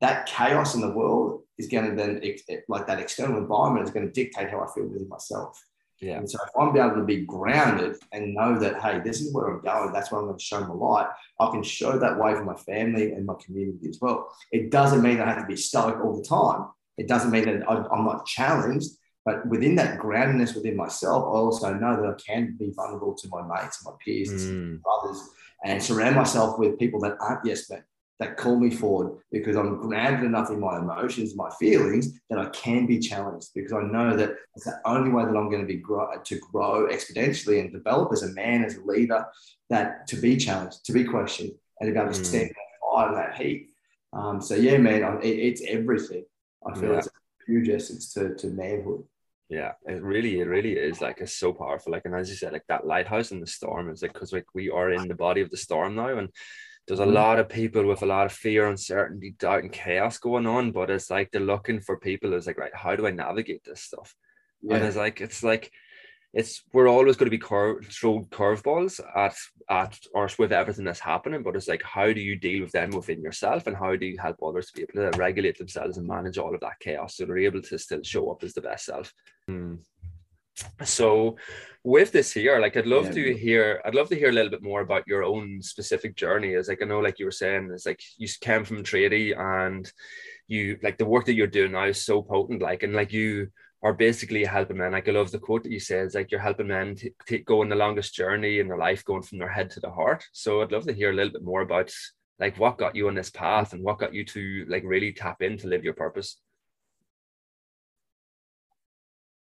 That 0.00 0.26
chaos 0.26 0.74
in 0.74 0.80
the 0.80 0.90
world 0.90 1.42
is 1.56 1.68
going 1.68 1.88
to 1.88 1.94
then, 1.94 2.20
like 2.68 2.86
that 2.88 2.98
external 2.98 3.38
environment, 3.38 3.86
is 3.86 3.94
going 3.94 4.06
to 4.06 4.12
dictate 4.12 4.50
how 4.50 4.60
I 4.60 4.66
feel 4.74 4.86
within 4.86 5.08
myself. 5.08 5.62
Yeah. 6.00 6.16
And 6.16 6.30
so 6.30 6.38
if 6.42 6.50
I'm 6.58 6.76
able 6.76 6.96
to 6.96 7.04
be 7.04 7.26
grounded 7.26 7.96
and 8.12 8.34
know 8.34 8.58
that, 8.58 8.80
hey, 8.80 9.00
this 9.04 9.20
is 9.20 9.34
where 9.34 9.48
I'm 9.48 9.60
going, 9.60 9.92
that's 9.92 10.10
where 10.10 10.20
I'm 10.20 10.26
going 10.26 10.38
to 10.38 10.44
show 10.44 10.60
my 10.60 10.74
light, 10.74 11.08
I 11.38 11.50
can 11.50 11.62
show 11.62 11.98
that 11.98 12.18
way 12.18 12.32
for 12.34 12.44
my 12.44 12.54
family 12.54 13.12
and 13.12 13.26
my 13.26 13.34
community 13.44 13.88
as 13.88 13.98
well. 14.00 14.34
It 14.50 14.70
doesn't 14.70 15.02
mean 15.02 15.20
I 15.20 15.26
have 15.26 15.42
to 15.42 15.46
be 15.46 15.56
stoic 15.56 16.02
all 16.02 16.16
the 16.16 16.26
time. 16.26 16.68
It 16.96 17.06
doesn't 17.06 17.30
mean 17.30 17.44
that 17.44 17.70
I'm 17.70 18.04
not 18.04 18.26
challenged, 18.26 18.90
but 19.24 19.46
within 19.46 19.74
that 19.76 19.98
groundedness 19.98 20.54
within 20.54 20.76
myself, 20.76 21.24
I 21.24 21.38
also 21.38 21.74
know 21.74 22.00
that 22.00 22.08
I 22.08 22.32
can 22.32 22.56
be 22.58 22.72
vulnerable 22.74 23.14
to 23.14 23.28
my 23.28 23.42
mates 23.42 23.84
my 23.84 23.92
peers, 24.04 24.30
mm. 24.30 24.48
and 24.48 24.82
brothers, 24.82 25.28
and 25.64 25.82
surround 25.82 26.16
myself 26.16 26.58
with 26.58 26.78
people 26.78 27.00
that 27.00 27.16
aren't 27.20 27.44
yes 27.44 27.68
men 27.68 27.84
that 28.20 28.36
call 28.36 28.60
me 28.60 28.70
forward 28.70 29.18
because 29.32 29.56
I'm 29.56 29.80
grounded 29.80 30.24
enough 30.24 30.50
in 30.50 30.60
my 30.60 30.78
emotions, 30.78 31.34
my 31.34 31.50
feelings 31.58 32.20
that 32.28 32.38
I 32.38 32.50
can 32.50 32.86
be 32.86 32.98
challenged 32.98 33.48
because 33.54 33.72
I 33.72 33.80
know 33.80 34.14
that 34.14 34.36
it's 34.54 34.66
the 34.66 34.78
only 34.84 35.10
way 35.10 35.24
that 35.24 35.36
I'm 35.36 35.48
going 35.48 35.62
to 35.62 35.66
be 35.66 35.78
grow, 35.78 36.06
to 36.22 36.38
grow 36.38 36.86
exponentially 36.88 37.60
and 37.60 37.72
develop 37.72 38.12
as 38.12 38.22
a 38.22 38.32
man, 38.34 38.62
as 38.62 38.76
a 38.76 38.84
leader, 38.84 39.26
that 39.70 40.06
to 40.08 40.16
be 40.16 40.36
challenged, 40.36 40.84
to 40.84 40.92
be 40.92 41.02
questioned, 41.02 41.52
and 41.80 41.88
to 41.88 41.92
be 41.94 41.98
able 41.98 42.12
to 42.12 42.20
mm. 42.20 42.24
stand 42.24 42.50
that 42.50 42.94
fire 42.94 43.08
and 43.08 43.16
that 43.16 43.40
heat. 43.40 43.70
Um, 44.12 44.40
so 44.42 44.54
yeah, 44.54 44.76
man, 44.76 45.20
it, 45.22 45.28
it's 45.28 45.62
everything. 45.66 46.24
I 46.66 46.78
feel 46.78 46.90
yeah. 46.90 46.98
it's 46.98 47.06
a 47.06 47.10
huge 47.46 47.70
essence 47.70 48.12
to, 48.14 48.34
to 48.34 48.48
manhood. 48.48 49.02
Yeah, 49.48 49.72
it 49.86 50.02
really, 50.02 50.40
it 50.40 50.46
really 50.46 50.74
is 50.74 51.00
like 51.00 51.20
it's 51.20 51.32
so 51.32 51.54
powerful. 51.54 51.90
Like, 51.90 52.04
and 52.04 52.14
as 52.14 52.28
you 52.28 52.36
said, 52.36 52.52
like 52.52 52.66
that 52.68 52.86
lighthouse 52.86 53.32
in 53.32 53.40
the 53.40 53.46
storm 53.46 53.90
is 53.90 54.02
like 54.02 54.12
because 54.12 54.32
like 54.32 54.46
we 54.54 54.68
are 54.68 54.92
in 54.92 55.08
the 55.08 55.14
body 55.14 55.40
of 55.40 55.50
the 55.50 55.56
storm 55.56 55.96
now, 55.96 56.18
and 56.18 56.28
there's 56.86 57.00
a 57.00 57.04
mm. 57.04 57.12
lot 57.12 57.38
of 57.38 57.48
people 57.48 57.86
with 57.86 58.02
a 58.02 58.06
lot 58.06 58.26
of 58.26 58.32
fear, 58.32 58.68
uncertainty, 58.68 59.34
doubt, 59.38 59.62
and 59.62 59.72
chaos 59.72 60.18
going 60.18 60.46
on. 60.46 60.72
But 60.72 60.90
it's 60.90 61.10
like 61.10 61.30
they're 61.30 61.40
looking 61.40 61.80
for 61.80 61.98
people. 61.98 62.32
It's 62.32 62.46
like, 62.46 62.58
right, 62.58 62.74
how 62.74 62.96
do 62.96 63.06
I 63.06 63.10
navigate 63.10 63.64
this 63.64 63.82
stuff? 63.82 64.14
Yeah. 64.62 64.76
And 64.76 64.84
it's 64.84 64.96
like, 64.96 65.20
it's 65.20 65.42
like, 65.42 65.70
it's 66.32 66.62
we're 66.72 66.88
always 66.88 67.16
going 67.16 67.26
to 67.26 67.36
be 67.36 67.38
cur- 67.38 67.82
thrown 67.82 68.24
curveballs 68.26 69.00
at 69.16 69.36
at 69.68 69.98
or 70.14 70.28
with 70.38 70.52
everything 70.52 70.84
that's 70.84 71.00
happening. 71.00 71.42
But 71.42 71.56
it's 71.56 71.68
like, 71.68 71.82
how 71.82 72.12
do 72.12 72.20
you 72.20 72.36
deal 72.36 72.62
with 72.62 72.72
them 72.72 72.90
within 72.90 73.20
yourself, 73.20 73.66
and 73.66 73.76
how 73.76 73.96
do 73.96 74.06
you 74.06 74.18
help 74.18 74.36
others 74.42 74.66
to 74.66 74.72
be 74.74 74.82
able 74.82 75.10
to 75.10 75.18
regulate 75.18 75.58
themselves 75.58 75.96
and 75.96 76.06
manage 76.06 76.38
all 76.38 76.54
of 76.54 76.60
that 76.60 76.78
chaos 76.80 77.16
so 77.16 77.24
they're 77.24 77.38
able 77.38 77.62
to 77.62 77.78
still 77.78 78.02
show 78.02 78.30
up 78.30 78.42
as 78.44 78.54
the 78.54 78.60
best 78.60 78.84
self. 78.86 79.12
Mm 79.48 79.78
so 80.84 81.36
with 81.82 82.12
this 82.12 82.32
here 82.32 82.58
like 82.58 82.76
i'd 82.76 82.86
love 82.86 83.06
yeah. 83.06 83.12
to 83.12 83.34
hear 83.36 83.82
i'd 83.84 83.94
love 83.94 84.08
to 84.08 84.16
hear 84.16 84.28
a 84.28 84.32
little 84.32 84.50
bit 84.50 84.62
more 84.62 84.82
about 84.82 85.06
your 85.06 85.24
own 85.24 85.62
specific 85.62 86.14
journey. 86.14 86.54
As 86.54 86.68
like 86.68 86.82
i 86.82 86.84
know 86.84 87.00
like 87.00 87.18
you 87.18 87.24
were 87.24 87.30
saying 87.30 87.70
it's 87.72 87.86
like 87.86 88.02
you 88.18 88.28
came 88.40 88.64
from 88.64 88.82
tradie 88.82 89.38
and 89.38 89.90
you 90.46 90.78
like 90.82 90.98
the 90.98 91.06
work 91.06 91.26
that 91.26 91.34
you're 91.34 91.46
doing 91.46 91.72
now 91.72 91.84
is 91.84 92.04
so 92.04 92.22
potent 92.22 92.60
like 92.60 92.82
and 92.82 92.92
like 92.92 93.12
you 93.12 93.48
are 93.82 93.94
basically 93.94 94.44
helping 94.44 94.76
men. 94.76 94.92
Like 94.92 95.08
i 95.08 95.12
love 95.12 95.30
the 95.30 95.38
quote 95.38 95.62
that 95.62 95.72
you 95.72 95.80
say 95.80 96.00
is 96.00 96.14
like 96.14 96.30
you're 96.30 96.40
helping 96.40 96.68
men 96.68 96.96
to, 96.96 97.10
to 97.28 97.38
go 97.38 97.62
on 97.62 97.70
the 97.70 97.76
longest 97.76 98.14
journey 98.14 98.58
in 98.58 98.68
their 98.68 98.76
life 98.76 99.02
going 99.04 99.22
from 99.22 99.38
their 99.38 99.48
head 99.48 99.70
to 99.70 99.80
the 99.80 99.90
heart. 99.90 100.22
So 100.32 100.60
i'd 100.60 100.72
love 100.72 100.84
to 100.86 100.92
hear 100.92 101.10
a 101.10 101.14
little 101.14 101.32
bit 101.32 101.44
more 101.44 101.62
about 101.62 101.90
like 102.38 102.58
what 102.58 102.78
got 102.78 102.94
you 102.94 103.08
on 103.08 103.14
this 103.14 103.30
path 103.30 103.72
and 103.72 103.82
what 103.82 103.98
got 103.98 104.12
you 104.12 104.24
to 104.24 104.66
like 104.68 104.82
really 104.84 105.12
tap 105.12 105.40
in 105.40 105.56
to 105.58 105.68
live 105.68 105.84
your 105.84 105.94
purpose 105.94 106.36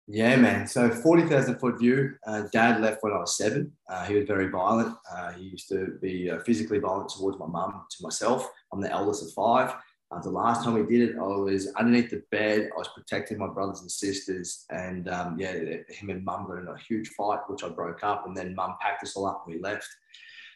yeah, 0.08 0.38
man. 0.38 0.68
So 0.68 0.90
40,000 0.90 1.60
foot 1.60 1.80
view. 1.80 2.14
Uh, 2.26 2.44
Dad 2.54 2.82
left 2.82 3.04
when 3.04 3.12
I 3.12 3.18
was 3.18 3.38
seven. 3.38 3.74
Uh, 3.90 4.06
he 4.06 4.16
was 4.16 4.26
very 4.26 4.48
violent. 4.48 4.96
Uh, 5.12 5.34
he 5.34 5.44
used 5.44 5.68
to 5.70 5.98
be 6.02 6.32
uh, 6.32 6.40
physically 6.40 6.80
violent 6.80 7.10
towards 7.10 7.38
my 7.38 7.46
mum, 7.46 7.86
to 7.90 8.04
myself. 8.04 8.50
I'm 8.72 8.80
the 8.80 8.92
eldest 8.92 9.24
of 9.24 9.34
five. 9.34 9.76
Uh, 10.10 10.22
the 10.22 10.30
last 10.30 10.64
time 10.64 10.76
we 10.76 10.84
did 10.84 11.10
it, 11.10 11.18
I 11.18 11.24
was 11.24 11.68
underneath 11.76 12.10
the 12.10 12.24
bed. 12.32 12.70
I 12.74 12.78
was 12.78 12.88
protecting 12.96 13.38
my 13.38 13.48
brothers 13.48 13.82
and 13.82 13.92
sisters. 13.92 14.64
And 14.70 15.10
um, 15.10 15.38
yeah, 15.38 15.52
him 15.52 16.10
and 16.10 16.24
mum 16.24 16.48
got 16.48 16.60
in 16.60 16.68
a 16.70 16.78
huge 16.78 17.10
fight, 17.10 17.40
which 17.48 17.66
I 17.66 17.70
broke 17.70 18.02
up. 18.04 18.26
And 18.26 18.36
then 18.36 18.56
mum 18.56 18.76
packed 18.80 19.04
us 19.04 19.18
all 19.18 19.28
up 19.28 19.44
and 19.46 19.56
we 19.56 19.62
left. 19.62 19.88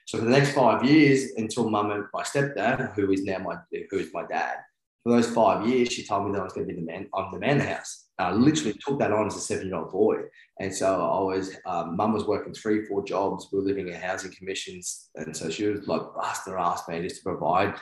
So 0.06 0.18
for 0.18 0.24
the 0.24 0.32
next 0.32 0.54
five 0.54 0.86
years, 0.86 1.32
until 1.36 1.70
mum 1.70 1.92
and 1.92 2.06
my 2.14 2.24
stepdad, 2.24 2.94
who 2.96 3.12
is 3.12 3.24
now 3.24 3.40
my 3.40 3.58
who 3.90 3.98
is 3.98 4.14
my 4.14 4.26
dad, 4.26 4.56
for 5.04 5.14
those 5.14 5.30
five 5.30 5.68
years, 5.68 5.92
she 5.92 6.06
told 6.06 6.28
me 6.28 6.32
that 6.34 6.42
I 6.42 6.44
was 6.44 6.54
going 6.54 6.68
to 6.68 6.74
be 6.74 6.80
the 6.80 6.86
man. 6.86 7.10
I'm 7.14 7.32
the 7.32 7.40
man 7.40 7.58
of 7.58 7.64
the 7.64 7.74
house. 7.74 8.06
I 8.22 8.32
literally 8.34 8.74
took 8.74 9.00
that 9.00 9.12
on 9.12 9.28
as 9.28 9.36
a 9.36 9.40
seven 9.40 9.68
year 9.68 9.76
old 9.76 9.92
boy. 9.92 10.18
And 10.60 10.74
so 10.74 11.02
I 11.02 11.36
was, 11.36 11.56
um, 11.66 11.96
mum 11.96 12.14
was 12.14 12.26
working 12.26 12.54
three, 12.54 12.86
four 12.86 13.04
jobs. 13.04 13.48
We 13.52 13.60
were 13.60 13.66
living 13.66 13.88
in 13.88 13.96
housing 13.96 14.32
commissions. 14.32 15.10
And 15.16 15.36
so 15.36 15.50
she 15.50 15.66
was 15.66 15.88
like 15.88 16.02
busting 16.16 16.54
her 16.54 16.60
ass, 16.60 16.88
man, 16.88 17.04
just 17.04 17.18
to 17.18 17.24
provide 17.24 17.76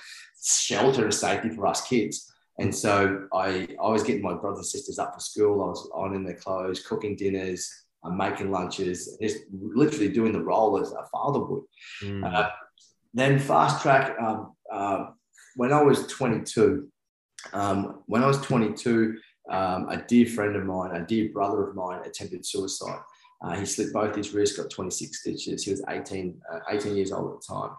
shelter 0.44 1.04
and 1.04 1.14
safety 1.14 1.50
for 1.50 1.68
us 1.68 1.88
kids. 1.88 2.32
And 2.60 2.76
so 2.76 3.28
I, 3.34 3.68
I 3.82 3.90
was 3.90 4.04
getting 4.04 4.22
my 4.22 4.34
brothers 4.34 4.60
and 4.60 4.66
sisters 4.66 5.00
up 5.00 5.14
for 5.14 5.20
school. 5.20 5.64
I 5.64 5.68
was 5.68 5.90
on 5.94 6.16
in 6.16 6.24
their 6.24 6.36
clothes, 6.36 6.86
cooking 6.86 7.16
dinners, 7.16 7.70
I'm 8.04 8.18
making 8.18 8.52
lunches, 8.52 9.18
just 9.22 9.40
literally 9.52 10.10
doing 10.10 10.32
the 10.32 10.44
role 10.44 10.80
as 10.80 10.92
a 10.92 11.06
father 11.12 11.40
would. 11.40 11.64
Mm. 12.04 12.34
Uh, 12.34 12.50
then 13.14 13.40
fast 13.40 13.82
track, 13.82 14.16
um, 14.22 14.54
uh, 14.72 15.08
when 15.56 15.74
I 15.74 15.82
was 15.82 16.08
22, 16.08 16.88
um, 17.54 18.04
when 18.06 18.24
I 18.24 18.28
was 18.28 18.40
22, 18.42 19.18
um, 19.50 19.90
a 19.90 19.98
dear 19.98 20.26
friend 20.26 20.56
of 20.56 20.66
mine, 20.66 20.96
a 20.96 21.06
dear 21.06 21.30
brother 21.30 21.68
of 21.68 21.76
mine, 21.76 22.02
attempted 22.06 22.46
suicide. 22.46 23.00
Uh, 23.42 23.56
he 23.56 23.66
slit 23.66 23.94
both 23.94 24.16
his 24.16 24.34
wrists, 24.34 24.58
got 24.58 24.70
26 24.70 25.22
stitches. 25.22 25.64
He 25.64 25.72
was 25.72 25.84
18, 25.88 26.42
uh, 26.52 26.60
18 26.70 26.96
years 26.96 27.12
old 27.12 27.34
at 27.34 27.42
the 27.42 27.54
time. 27.54 27.72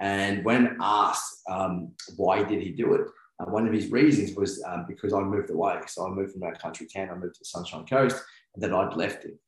And 0.00 0.44
when 0.44 0.76
asked 0.80 1.42
um, 1.48 1.92
why 2.16 2.42
did 2.42 2.62
he 2.62 2.70
do 2.70 2.94
it, 2.94 3.06
uh, 3.38 3.50
one 3.50 3.66
of 3.66 3.72
his 3.72 3.90
reasons 3.90 4.36
was 4.36 4.62
um, 4.64 4.86
because 4.88 5.12
I 5.12 5.20
moved 5.20 5.50
away. 5.50 5.80
So 5.86 6.06
I 6.06 6.10
moved 6.10 6.32
from 6.32 6.42
our 6.42 6.54
country 6.54 6.86
town, 6.86 7.10
I 7.10 7.14
moved 7.14 7.34
to 7.34 7.40
the 7.40 7.44
Sunshine 7.44 7.86
Coast, 7.86 8.22
and 8.54 8.62
that 8.62 8.72
I'd 8.72 8.96
left 8.96 9.24
him. 9.24 9.38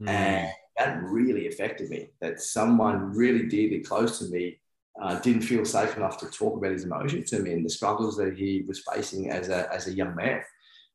Mm. 0.00 0.08
And 0.08 0.50
that 0.78 1.02
really 1.02 1.46
affected 1.48 1.90
me. 1.90 2.10
That 2.20 2.40
someone 2.40 3.14
really 3.14 3.46
dearly 3.46 3.80
close 3.80 4.18
to 4.18 4.26
me 4.26 4.58
uh, 5.00 5.18
didn't 5.20 5.42
feel 5.42 5.64
safe 5.64 5.96
enough 5.96 6.18
to 6.18 6.26
talk 6.26 6.56
about 6.56 6.72
his 6.72 6.84
emotions 6.84 7.30
to 7.30 7.38
me 7.40 7.52
and 7.52 7.64
the 7.64 7.70
struggles 7.70 8.16
that 8.16 8.36
he 8.36 8.64
was 8.66 8.82
facing 8.92 9.30
as 9.30 9.48
a, 9.48 9.72
as 9.72 9.86
a 9.86 9.92
young 9.92 10.14
man. 10.14 10.42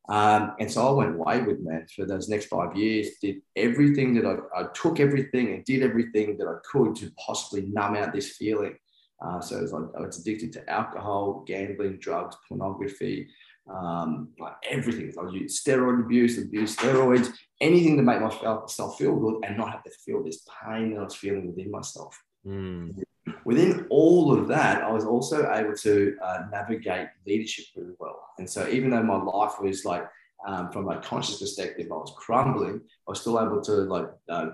Um, 0.09 0.53
and 0.59 0.71
so 0.71 0.87
I 0.87 0.91
went 0.91 1.17
wayward, 1.17 1.63
man, 1.63 1.85
for 1.93 2.05
those 2.05 2.29
next 2.29 2.45
five 2.45 2.75
years. 2.77 3.09
Did 3.21 3.41
everything 3.55 4.13
that 4.15 4.25
I, 4.25 4.61
I, 4.61 4.65
took 4.73 5.01
everything 5.01 5.53
and 5.53 5.65
did 5.65 5.83
everything 5.83 6.37
that 6.37 6.47
I 6.47 6.55
could 6.63 6.95
to 6.97 7.11
possibly 7.25 7.63
numb 7.63 7.95
out 7.95 8.13
this 8.13 8.37
feeling. 8.37 8.77
Uh, 9.21 9.41
so 9.41 9.59
was 9.59 9.73
like, 9.73 9.83
I 9.97 10.05
was 10.05 10.19
addicted 10.19 10.53
to 10.53 10.69
alcohol, 10.69 11.43
gambling, 11.45 11.97
drugs, 11.97 12.37
pornography, 12.47 13.27
um, 13.69 14.29
like 14.39 14.53
everything. 14.69 15.11
I 15.19 15.29
used 15.29 15.65
steroid 15.65 16.05
abuse, 16.05 16.37
abuse 16.37 16.75
steroids, 16.75 17.33
anything 17.59 17.97
to 17.97 18.03
make 18.03 18.21
myself 18.21 18.97
feel 18.97 19.15
good 19.17 19.43
and 19.43 19.57
not 19.57 19.71
have 19.71 19.83
to 19.83 19.91
feel 20.05 20.23
this 20.23 20.45
pain 20.63 20.93
that 20.93 21.01
I 21.01 21.03
was 21.03 21.15
feeling 21.15 21.47
within 21.47 21.69
myself. 21.69 22.17
Mm 22.45 23.06
within 23.45 23.85
all 23.89 24.37
of 24.37 24.47
that, 24.47 24.83
I 24.83 24.91
was 24.91 25.05
also 25.05 25.51
able 25.51 25.75
to 25.75 26.17
uh, 26.23 26.43
navigate 26.51 27.07
leadership 27.25 27.65
really 27.75 27.93
well. 27.99 28.19
And 28.37 28.49
so, 28.49 28.67
even 28.67 28.91
though 28.91 29.03
my 29.03 29.21
life 29.21 29.59
was 29.61 29.85
like, 29.85 30.07
um, 30.45 30.71
from 30.71 30.87
a 30.89 30.99
conscious 31.01 31.39
perspective, 31.39 31.87
I 31.91 31.95
was 31.95 32.13
crumbling, 32.15 32.81
I 33.07 33.11
was 33.11 33.21
still 33.21 33.39
able 33.39 33.61
to 33.61 33.71
like 33.71 34.07
uh, 34.29 34.49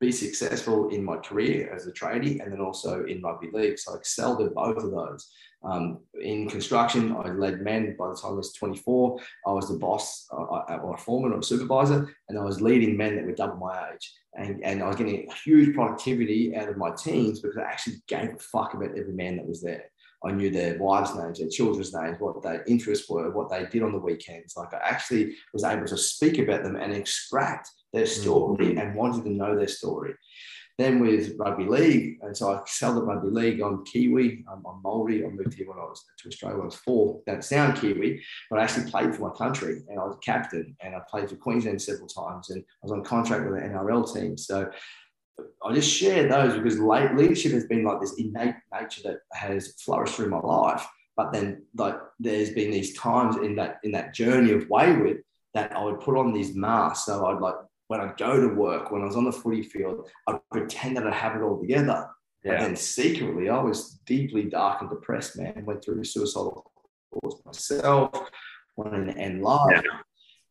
be 0.00 0.10
successful 0.10 0.88
in 0.88 1.04
my 1.04 1.18
career 1.18 1.72
as 1.74 1.86
a 1.86 1.92
tradie 1.92 2.42
and 2.42 2.52
then 2.52 2.60
also 2.60 3.04
in 3.04 3.22
rugby 3.22 3.50
league. 3.52 3.78
So 3.78 3.92
I 3.92 3.96
excelled 3.96 4.40
at 4.40 4.54
both 4.54 4.78
of 4.78 4.90
those. 4.90 5.30
Um, 5.62 5.98
in 6.18 6.48
construction, 6.48 7.12
I 7.12 7.28
led 7.32 7.60
men 7.60 7.94
by 7.98 8.08
the 8.08 8.16
time 8.16 8.32
I 8.32 8.36
was 8.36 8.54
24. 8.54 9.20
I 9.46 9.52
was 9.52 9.68
the 9.68 9.78
boss 9.78 10.26
uh, 10.32 10.42
uh 10.42 10.78
or 10.82 10.94
a 10.94 10.98
foreman 10.98 11.32
or 11.32 11.40
a 11.40 11.42
supervisor, 11.42 12.08
and 12.28 12.38
I 12.38 12.42
was 12.42 12.62
leading 12.62 12.96
men 12.96 13.16
that 13.16 13.26
were 13.26 13.32
double 13.32 13.56
my 13.56 13.90
age. 13.92 14.10
And, 14.34 14.64
and 14.64 14.82
I 14.82 14.88
was 14.88 14.96
getting 14.96 15.28
huge 15.44 15.74
productivity 15.74 16.56
out 16.56 16.70
of 16.70 16.78
my 16.78 16.92
teams 16.92 17.40
because 17.40 17.58
I 17.58 17.62
actually 17.62 17.96
gave 18.08 18.30
a 18.34 18.38
fuck 18.38 18.72
about 18.72 18.96
every 18.96 19.12
man 19.12 19.36
that 19.36 19.46
was 19.46 19.60
there. 19.60 19.84
I 20.24 20.32
knew 20.32 20.50
their 20.50 20.78
wives' 20.78 21.14
names, 21.14 21.38
their 21.38 21.48
children's 21.48 21.94
names, 21.94 22.18
what 22.20 22.42
their 22.42 22.62
interests 22.64 23.08
were, 23.08 23.30
what 23.30 23.50
they 23.50 23.66
did 23.66 23.82
on 23.82 23.92
the 23.92 23.98
weekends. 23.98 24.56
Like 24.56 24.72
I 24.72 24.78
actually 24.82 25.34
was 25.52 25.64
able 25.64 25.86
to 25.86 25.96
speak 25.96 26.38
about 26.38 26.62
them 26.62 26.76
and 26.76 26.92
extract 26.92 27.70
their 27.92 28.06
story 28.06 28.74
mm. 28.74 28.80
and 28.80 28.94
wanted 28.94 29.24
to 29.24 29.30
know 29.30 29.56
their 29.56 29.68
story. 29.68 30.14
Then 30.78 31.00
with 31.00 31.36
rugby 31.38 31.66
league, 31.66 32.20
and 32.22 32.34
so 32.34 32.52
I 32.52 32.60
excelled 32.60 32.96
at 32.96 33.04
rugby 33.04 33.28
league. 33.28 33.60
I'm 33.60 33.84
Kiwi, 33.84 34.46
I'm, 34.50 34.64
I'm 34.66 34.80
Maori. 34.82 35.22
I 35.22 35.28
moved 35.28 35.52
here 35.52 35.68
when 35.68 35.78
I 35.78 35.82
was 35.82 36.02
to 36.18 36.28
Australia 36.28 36.56
when 36.56 36.62
I 36.62 36.66
was 36.66 36.76
four. 36.76 37.20
Don't 37.26 37.44
sound 37.44 37.76
Kiwi, 37.76 38.22
but 38.48 38.58
I 38.58 38.62
actually 38.62 38.90
played 38.90 39.14
for 39.14 39.28
my 39.28 39.34
country 39.36 39.82
and 39.90 40.00
I 40.00 40.04
was 40.04 40.16
captain 40.24 40.74
and 40.80 40.94
I 40.94 41.00
played 41.10 41.28
for 41.28 41.36
Queensland 41.36 41.82
several 41.82 42.08
times 42.08 42.48
and 42.48 42.62
I 42.62 42.78
was 42.82 42.92
on 42.92 43.04
contract 43.04 43.44
with 43.44 43.60
the 43.60 43.68
NRL 43.68 44.10
team. 44.14 44.38
So 44.38 44.70
I 45.62 45.74
just 45.74 45.92
share 45.92 46.28
those 46.28 46.56
because 46.56 46.78
leadership 46.78 47.52
has 47.52 47.66
been 47.66 47.84
like 47.84 48.00
this 48.00 48.14
innate 48.18 48.54
nature 48.72 49.02
that 49.04 49.18
has 49.34 49.74
flourished 49.84 50.14
through 50.14 50.30
my 50.30 50.40
life. 50.40 50.86
But 51.16 51.32
then, 51.32 51.66
like, 51.76 51.96
there's 52.18 52.50
been 52.50 52.70
these 52.70 52.96
times 52.96 53.36
in 53.36 53.56
that 53.56 53.80
in 53.84 53.92
that 53.92 54.14
journey 54.14 54.52
of 54.52 54.68
wayward 54.70 55.22
that 55.52 55.72
I 55.76 55.84
would 55.84 56.00
put 56.00 56.16
on 56.16 56.32
these 56.32 56.54
masks. 56.54 57.04
So 57.06 57.26
I'd 57.26 57.40
like 57.40 57.56
when 57.90 58.00
I 58.00 58.12
go 58.16 58.40
to 58.40 58.54
work, 58.54 58.92
when 58.92 59.02
I 59.02 59.06
was 59.06 59.16
on 59.16 59.24
the 59.24 59.32
footy 59.32 59.64
field, 59.64 60.08
I'd 60.28 60.38
pretend 60.52 60.96
that 60.96 61.08
I 61.08 61.12
have 61.12 61.34
it 61.34 61.42
all 61.42 61.60
together. 61.60 62.08
Yeah. 62.44 62.60
Then 62.60 62.76
secretly, 62.76 63.48
I 63.48 63.60
was 63.60 63.98
deeply 64.06 64.44
dark 64.44 64.80
and 64.80 64.88
depressed, 64.88 65.36
man. 65.36 65.64
Went 65.66 65.84
through 65.84 66.04
suicidal 66.04 66.70
thoughts 67.12 67.42
myself, 67.44 68.30
wanted 68.76 69.12
to 69.12 69.18
end 69.18 69.42
life. 69.42 69.82
Yeah. 69.84 69.98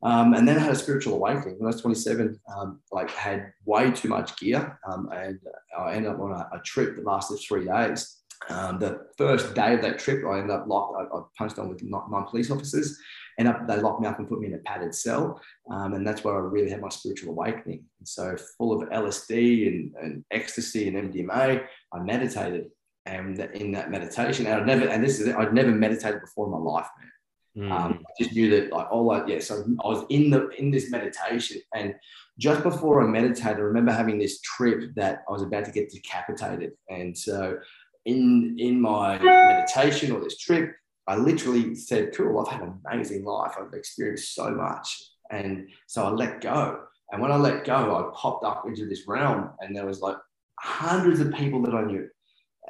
Um, 0.03 0.33
and 0.33 0.45
then 0.45 0.57
I 0.57 0.59
had 0.59 0.73
a 0.73 0.75
spiritual 0.75 1.13
awakening 1.13 1.55
when 1.59 1.67
I 1.67 1.73
was 1.73 1.81
27. 1.81 2.37
Um, 2.57 2.81
like 2.91 3.09
had 3.09 3.53
way 3.65 3.89
too 3.91 4.09
much 4.09 4.37
gear, 4.37 4.77
um, 4.91 5.09
and 5.13 5.39
I 5.79 5.93
ended 5.93 6.11
up 6.11 6.19
on 6.19 6.31
a, 6.31 6.49
a, 6.57 6.61
trip 6.65 6.97
that 6.97 7.05
lasted 7.05 7.39
three 7.39 7.65
days. 7.65 8.17
Um, 8.49 8.79
the 8.79 9.07
first 9.17 9.55
day 9.55 9.75
of 9.75 9.81
that 9.83 9.97
trip, 9.97 10.25
I 10.25 10.39
ended 10.39 10.51
up 10.51 10.67
locked. 10.67 10.97
I, 10.99 11.17
I 11.17 11.21
punched 11.37 11.57
on 11.57 11.69
with 11.69 11.83
nine 11.83 12.25
police 12.29 12.51
officers. 12.51 12.99
And 13.39 13.47
up, 13.47 13.67
they 13.67 13.77
locked 13.77 14.01
me 14.01 14.07
up 14.07 14.19
and 14.19 14.27
put 14.27 14.39
me 14.39 14.47
in 14.47 14.53
a 14.53 14.59
padded 14.59 14.93
cell, 14.93 15.41
um, 15.71 15.93
and 15.93 16.05
that's 16.05 16.23
where 16.23 16.35
I 16.35 16.39
really 16.39 16.69
had 16.69 16.81
my 16.81 16.89
spiritual 16.89 17.31
awakening. 17.31 17.85
And 17.99 18.07
so, 18.07 18.35
full 18.57 18.73
of 18.73 18.87
LSD 18.89 19.67
and, 19.67 19.93
and 20.01 20.25
ecstasy 20.29 20.87
and 20.87 21.11
MDMA, 21.11 21.65
I 21.93 21.99
meditated, 21.99 22.69
and 23.05 23.39
in 23.39 23.71
that 23.71 23.89
meditation, 23.89 24.45
and 24.45 24.55
I'd 24.55 24.67
never, 24.67 24.87
and 24.87 25.03
this 25.03 25.19
is 25.19 25.27
it, 25.27 25.35
I'd 25.35 25.53
never 25.53 25.71
meditated 25.71 26.21
before 26.21 26.45
in 26.45 26.51
my 26.51 26.57
life, 26.57 26.87
man. 26.99 27.11
Mm. 27.57 27.71
Um, 27.71 28.03
I 28.07 28.23
just 28.23 28.35
knew 28.35 28.49
that 28.51 28.71
like 28.71 28.91
all 28.91 29.05
like 29.05 29.27
yeah. 29.27 29.39
So 29.39 29.65
I 29.83 29.87
was 29.87 30.05
in 30.09 30.29
the 30.29 30.49
in 30.49 30.69
this 30.69 30.91
meditation, 30.91 31.61
and 31.73 31.95
just 32.37 32.61
before 32.61 33.01
I 33.01 33.07
meditated, 33.07 33.57
I 33.57 33.61
remember 33.61 33.91
having 33.91 34.19
this 34.19 34.39
trip 34.41 34.95
that 34.95 35.23
I 35.27 35.31
was 35.31 35.41
about 35.41 35.65
to 35.65 35.71
get 35.71 35.89
decapitated. 35.89 36.73
And 36.89 37.17
so 37.17 37.57
in 38.05 38.55
in 38.59 38.79
my 38.79 39.17
meditation 39.19 40.11
or 40.11 40.21
this 40.21 40.37
trip, 40.37 40.73
I 41.09 41.15
literally 41.15 41.75
said, 41.75 42.13
"Cool, 42.15 42.39
I've 42.39 42.53
had 42.53 42.61
an 42.61 42.79
amazing 42.89 43.25
life. 43.25 43.55
I've 43.59 43.73
experienced 43.73 44.35
so 44.35 44.51
much." 44.51 44.87
And 45.31 45.69
so 45.87 46.05
I 46.05 46.09
let 46.09 46.41
go. 46.41 46.83
And 47.11 47.21
when 47.21 47.31
I 47.31 47.37
let 47.37 47.65
go, 47.65 47.95
I 47.95 48.15
popped 48.15 48.45
up 48.45 48.65
into 48.67 48.85
this 48.85 49.07
realm, 49.07 49.49
and 49.59 49.75
there 49.75 49.85
was 49.85 50.01
like 50.01 50.17
hundreds 50.59 51.19
of 51.19 51.33
people 51.33 51.61
that 51.63 51.73
I 51.73 51.83
knew. 51.83 52.07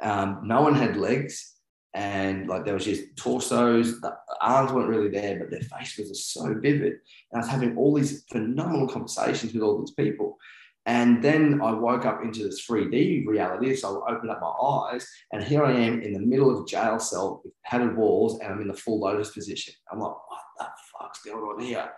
Um, 0.02 0.40
no 0.44 0.62
one 0.62 0.74
had 0.74 0.96
legs 0.96 1.56
and 1.94 2.46
like 2.46 2.64
there 2.64 2.74
was 2.74 2.84
just 2.84 3.16
torsos, 3.16 4.00
the 4.00 4.16
arms 4.40 4.72
weren't 4.72 4.88
really 4.88 5.08
there, 5.08 5.38
but 5.38 5.50
their 5.50 5.60
face 5.60 5.98
was 5.98 6.08
just 6.08 6.32
so 6.32 6.54
vivid. 6.54 6.92
And 7.32 7.34
I 7.34 7.38
was 7.38 7.48
having 7.48 7.76
all 7.76 7.94
these 7.94 8.24
phenomenal 8.30 8.88
conversations 8.88 9.52
with 9.52 9.62
all 9.62 9.80
these 9.80 9.90
people. 9.92 10.38
And 10.86 11.22
then 11.22 11.60
I 11.62 11.72
woke 11.72 12.06
up 12.06 12.22
into 12.24 12.42
this 12.42 12.66
3D 12.66 13.26
reality. 13.26 13.76
So 13.76 14.02
I 14.02 14.14
opened 14.14 14.30
up 14.30 14.40
my 14.40 14.48
eyes, 14.48 15.06
and 15.32 15.42
here 15.42 15.64
I 15.64 15.72
am 15.72 16.00
in 16.02 16.12
the 16.14 16.20
middle 16.20 16.50
of 16.50 16.62
a 16.62 16.66
jail 16.66 16.98
cell 16.98 17.42
with 17.44 17.52
padded 17.64 17.96
walls, 17.96 18.40
and 18.40 18.52
I'm 18.52 18.62
in 18.62 18.68
the 18.68 18.74
full 18.74 18.98
lotus 19.00 19.30
position. 19.30 19.74
I'm 19.92 20.00
like, 20.00 20.10
what 20.10 20.40
the 20.58 20.66
fuck's 20.98 21.22
going 21.22 21.42
on 21.42 21.60
here? 21.62 21.90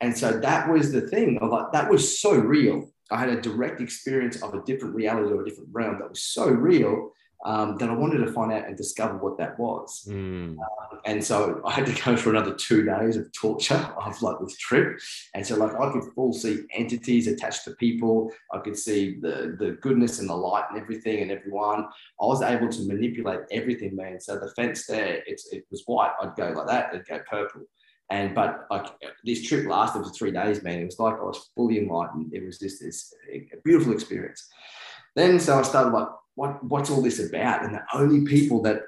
And 0.00 0.16
so 0.16 0.32
that 0.32 0.68
was 0.68 0.92
the 0.92 1.02
thing 1.02 1.38
of 1.40 1.50
like, 1.50 1.72
that 1.72 1.90
was 1.90 2.20
so 2.20 2.34
real. 2.34 2.90
I 3.10 3.18
had 3.18 3.28
a 3.28 3.40
direct 3.40 3.80
experience 3.80 4.42
of 4.42 4.52
a 4.54 4.62
different 4.64 4.94
reality 4.94 5.32
or 5.32 5.42
a 5.42 5.48
different 5.48 5.70
realm 5.72 5.98
that 6.00 6.10
was 6.10 6.22
so 6.22 6.48
real 6.48 7.12
um, 7.46 7.76
that 7.78 7.88
I 7.88 7.94
wanted 7.94 8.18
to 8.18 8.32
find 8.32 8.52
out 8.52 8.66
and 8.66 8.76
discover 8.76 9.16
what 9.18 9.38
that 9.38 9.56
was. 9.56 10.04
Mm. 10.08 10.58
Um, 10.58 11.00
and 11.04 11.22
so 11.22 11.62
I 11.64 11.70
had 11.70 11.86
to 11.86 12.02
go 12.02 12.16
for 12.16 12.30
another 12.30 12.52
two 12.52 12.84
days 12.84 13.16
of 13.16 13.32
torture 13.32 13.74
of 14.04 14.20
like 14.20 14.36
this 14.40 14.58
trip. 14.58 14.98
And 15.32 15.46
so 15.46 15.54
like 15.54 15.72
I 15.78 15.92
could 15.92 16.02
full 16.16 16.32
see 16.32 16.64
entities 16.74 17.28
attached 17.28 17.62
to 17.64 17.70
people. 17.76 18.32
I 18.52 18.58
could 18.58 18.76
see 18.76 19.20
the, 19.20 19.56
the 19.60 19.78
goodness 19.80 20.18
and 20.18 20.28
the 20.28 20.34
light 20.34 20.64
and 20.70 20.80
everything 20.80 21.22
and 21.22 21.30
everyone. 21.30 21.84
I 22.20 22.24
was 22.24 22.42
able 22.42 22.68
to 22.68 22.86
manipulate 22.88 23.40
everything, 23.52 23.94
man. 23.94 24.20
So 24.20 24.40
the 24.40 24.50
fence 24.56 24.86
there, 24.88 25.22
it's, 25.24 25.52
it 25.52 25.66
was 25.70 25.84
white. 25.86 26.14
I'd 26.20 26.34
go 26.34 26.50
like 26.50 26.66
that, 26.66 26.92
it'd 26.92 27.06
go 27.06 27.20
purple. 27.30 27.62
And 28.10 28.34
but 28.34 28.66
like 28.70 28.86
this 29.24 29.46
trip 29.46 29.66
lasted 29.66 30.04
for 30.04 30.10
three 30.10 30.32
days, 30.32 30.62
man. 30.64 30.80
It 30.80 30.84
was 30.84 30.98
like 30.98 31.14
I 31.14 31.22
was 31.22 31.50
fully 31.56 31.78
enlightened. 31.78 32.32
It 32.34 32.44
was 32.44 32.58
just 32.58 32.80
this 32.80 33.12
a 33.32 33.56
beautiful 33.64 33.92
experience. 33.92 34.48
Then 35.16 35.40
so 35.40 35.58
I 35.58 35.62
started 35.62 35.90
like 35.90 36.08
what, 36.36 36.62
what's 36.62 36.90
all 36.90 37.02
this 37.02 37.18
about? 37.18 37.64
And 37.64 37.74
the 37.74 37.82
only 37.92 38.24
people 38.24 38.62
that 38.62 38.82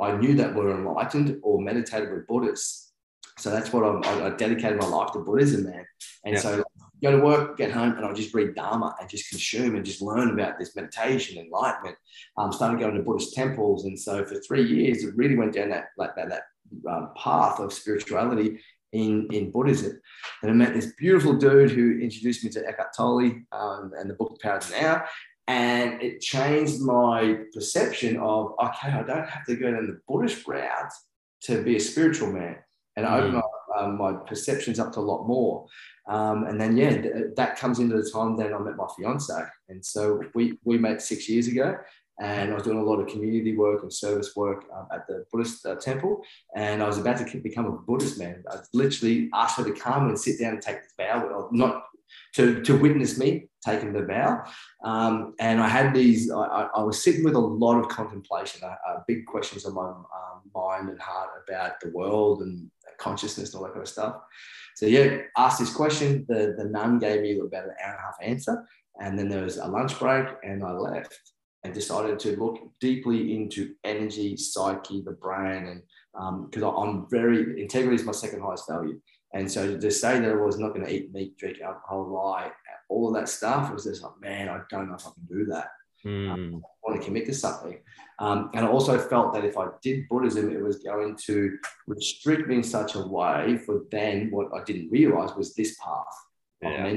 I 0.00 0.16
knew 0.16 0.34
that 0.34 0.54
were 0.54 0.70
enlightened 0.70 1.38
or 1.42 1.60
meditated 1.60 2.10
were 2.10 2.24
Buddhists. 2.28 2.92
So 3.38 3.50
that's 3.50 3.72
what 3.72 3.84
I'm, 3.84 4.02
I, 4.04 4.26
I 4.26 4.30
dedicated 4.30 4.80
my 4.80 4.86
life 4.86 5.12
to 5.12 5.18
Buddhism, 5.18 5.64
man. 5.64 5.84
And 6.24 6.34
yeah. 6.34 6.40
so 6.40 6.64
go 7.02 7.10
to 7.10 7.18
work, 7.18 7.58
get 7.58 7.70
home, 7.70 7.96
and 7.96 8.06
I 8.06 8.12
just 8.12 8.32
read 8.34 8.54
Dharma 8.54 8.94
and 8.98 9.10
just 9.10 9.28
consume 9.28 9.74
and 9.76 9.84
just 9.84 10.00
learn 10.00 10.30
about 10.30 10.58
this 10.58 10.74
meditation, 10.74 11.38
enlightenment. 11.38 11.96
Um, 12.38 12.52
started 12.52 12.80
going 12.80 12.94
to 12.94 13.02
Buddhist 13.02 13.34
temples, 13.34 13.84
and 13.84 13.98
so 13.98 14.24
for 14.24 14.36
three 14.36 14.66
years, 14.66 15.04
it 15.04 15.14
really 15.16 15.36
went 15.36 15.52
down 15.52 15.70
that 15.70 15.88
like 15.98 16.14
that, 16.16 16.30
that 16.30 16.42
um, 16.88 17.10
path 17.16 17.60
of 17.60 17.72
spirituality 17.72 18.58
in 18.92 19.28
in 19.32 19.50
Buddhism. 19.50 20.00
And 20.42 20.50
I 20.50 20.54
met 20.54 20.72
this 20.72 20.92
beautiful 20.98 21.34
dude 21.34 21.72
who 21.72 21.98
introduced 21.98 22.44
me 22.44 22.50
to 22.50 22.66
Eckhart 22.66 22.94
Tolle 22.96 23.32
um, 23.52 23.92
and 23.98 24.08
the 24.08 24.14
book 24.14 24.40
Power 24.40 24.60
Now. 24.70 25.04
And 25.48 26.02
it 26.02 26.20
changed 26.20 26.80
my 26.80 27.38
perception 27.54 28.16
of, 28.16 28.54
okay, 28.60 28.88
I 28.88 29.02
don't 29.02 29.28
have 29.28 29.44
to 29.46 29.56
go 29.56 29.70
down 29.70 29.86
the 29.86 30.00
Buddhist 30.08 30.46
route 30.46 30.92
to 31.42 31.62
be 31.62 31.76
a 31.76 31.80
spiritual 31.80 32.32
man. 32.32 32.56
And 32.96 33.06
mm. 33.06 33.12
open 33.12 33.34
my, 33.34 33.42
um, 33.78 33.98
my 33.98 34.12
perceptions 34.26 34.80
up 34.80 34.92
to 34.92 35.00
a 35.00 35.02
lot 35.02 35.26
more. 35.26 35.66
Um, 36.08 36.46
and 36.46 36.60
then, 36.60 36.76
yeah, 36.76 37.00
th- 37.00 37.14
that 37.36 37.58
comes 37.58 37.78
into 37.78 37.96
the 37.96 38.10
time 38.10 38.36
that 38.38 38.52
I 38.52 38.58
met 38.58 38.76
my 38.76 38.86
fiance. 38.96 39.32
And 39.68 39.84
so 39.84 40.20
we, 40.34 40.58
we 40.64 40.78
met 40.78 41.02
six 41.02 41.28
years 41.28 41.46
ago 41.46 41.76
and 42.18 42.50
I 42.50 42.54
was 42.54 42.62
doing 42.62 42.78
a 42.78 42.82
lot 42.82 43.00
of 43.00 43.08
community 43.08 43.56
work 43.56 43.82
and 43.82 43.92
service 43.92 44.34
work 44.34 44.64
um, 44.74 44.88
at 44.92 45.06
the 45.06 45.24
Buddhist 45.30 45.66
uh, 45.66 45.74
temple. 45.76 46.22
And 46.54 46.82
I 46.82 46.86
was 46.86 46.98
about 46.98 47.18
to 47.18 47.38
become 47.38 47.66
a 47.66 47.72
Buddhist 47.72 48.18
man. 48.18 48.42
I 48.50 48.58
literally 48.72 49.28
asked 49.34 49.58
her 49.58 49.64
to 49.64 49.72
come 49.72 50.08
and 50.08 50.18
sit 50.18 50.40
down 50.40 50.54
and 50.54 50.62
take 50.62 50.82
this 50.82 50.94
vow, 50.96 51.48
not 51.52 51.84
to, 52.36 52.62
to 52.62 52.78
witness 52.78 53.18
me 53.18 53.48
taking 53.66 53.92
the 53.92 54.02
vow. 54.02 54.44
Um, 54.84 55.34
and 55.40 55.60
I 55.60 55.68
had 55.68 55.92
these, 55.92 56.30
I, 56.30 56.68
I, 56.74 56.82
was 56.82 57.02
sitting 57.02 57.24
with 57.24 57.34
a 57.34 57.38
lot 57.38 57.78
of 57.78 57.88
contemplation, 57.88 58.62
uh, 58.64 58.76
uh, 58.88 59.00
big 59.08 59.26
questions 59.26 59.64
on 59.64 59.74
my 59.74 59.88
um, 59.88 60.40
mind 60.54 60.88
and 60.88 61.00
heart 61.00 61.30
about 61.46 61.80
the 61.80 61.90
world 61.90 62.42
and 62.42 62.70
consciousness 62.98 63.52
and 63.52 63.58
all 63.58 63.66
that 63.66 63.72
kind 63.72 63.82
of 63.82 63.88
stuff. 63.88 64.16
So, 64.76 64.86
yeah, 64.86 65.18
asked 65.36 65.58
this 65.58 65.74
question. 65.74 66.24
The, 66.28 66.54
the 66.56 66.64
nun 66.64 66.98
gave 66.98 67.22
me 67.22 67.38
about 67.38 67.64
an 67.64 67.74
hour 67.82 67.92
and 67.92 67.98
a 67.98 68.02
half 68.02 68.16
answer. 68.22 68.68
And 69.00 69.18
then 69.18 69.28
there 69.28 69.44
was 69.44 69.58
a 69.58 69.66
lunch 69.66 69.98
break, 69.98 70.26
and 70.42 70.64
I 70.64 70.72
left 70.72 71.18
and 71.64 71.74
decided 71.74 72.18
to 72.20 72.36
look 72.36 72.58
deeply 72.80 73.34
into 73.34 73.74
energy, 73.84 74.36
psyche, 74.36 75.02
the 75.02 75.12
brain, 75.12 75.66
and 75.66 75.82
because 76.50 76.62
um, 76.62 76.76
I'm 76.76 77.06
very 77.10 77.60
integrity 77.60 77.96
is 77.96 78.04
my 78.04 78.12
second 78.12 78.40
highest 78.40 78.68
value. 78.68 79.00
And 79.34 79.50
so 79.50 79.76
to 79.76 79.90
say 79.90 80.18
that 80.18 80.30
I 80.30 80.34
was 80.34 80.58
not 80.58 80.72
going 80.72 80.86
to 80.86 80.92
eat 80.92 81.12
meat, 81.12 81.36
drink 81.36 81.60
alcohol, 81.60 82.10
lie, 82.10 82.50
all 82.88 83.08
of 83.08 83.14
that 83.14 83.28
stuff 83.28 83.72
was 83.72 83.84
just 83.84 84.02
like, 84.02 84.12
man, 84.20 84.48
I 84.48 84.60
don't 84.70 84.88
know 84.88 84.94
if 84.94 85.06
I 85.06 85.10
can 85.10 85.26
do 85.28 85.46
that. 85.46 85.68
Mm. 86.04 86.30
Um, 86.30 86.62
I 86.64 86.90
want 86.90 87.00
to 87.00 87.06
commit 87.06 87.26
to 87.26 87.34
something. 87.34 87.78
Um, 88.18 88.50
and 88.54 88.64
I 88.64 88.68
also 88.68 88.98
felt 88.98 89.34
that 89.34 89.44
if 89.44 89.58
I 89.58 89.66
did 89.82 90.08
Buddhism, 90.08 90.50
it 90.50 90.62
was 90.62 90.78
going 90.78 91.16
to 91.26 91.58
restrict 91.86 92.48
me 92.48 92.56
in 92.56 92.62
such 92.62 92.94
a 92.94 93.06
way 93.06 93.58
for 93.58 93.82
then 93.90 94.30
what 94.30 94.48
I 94.54 94.62
didn't 94.64 94.90
realize 94.90 95.34
was 95.36 95.54
this 95.54 95.76
path. 95.82 96.04
Yeah. 96.62 96.96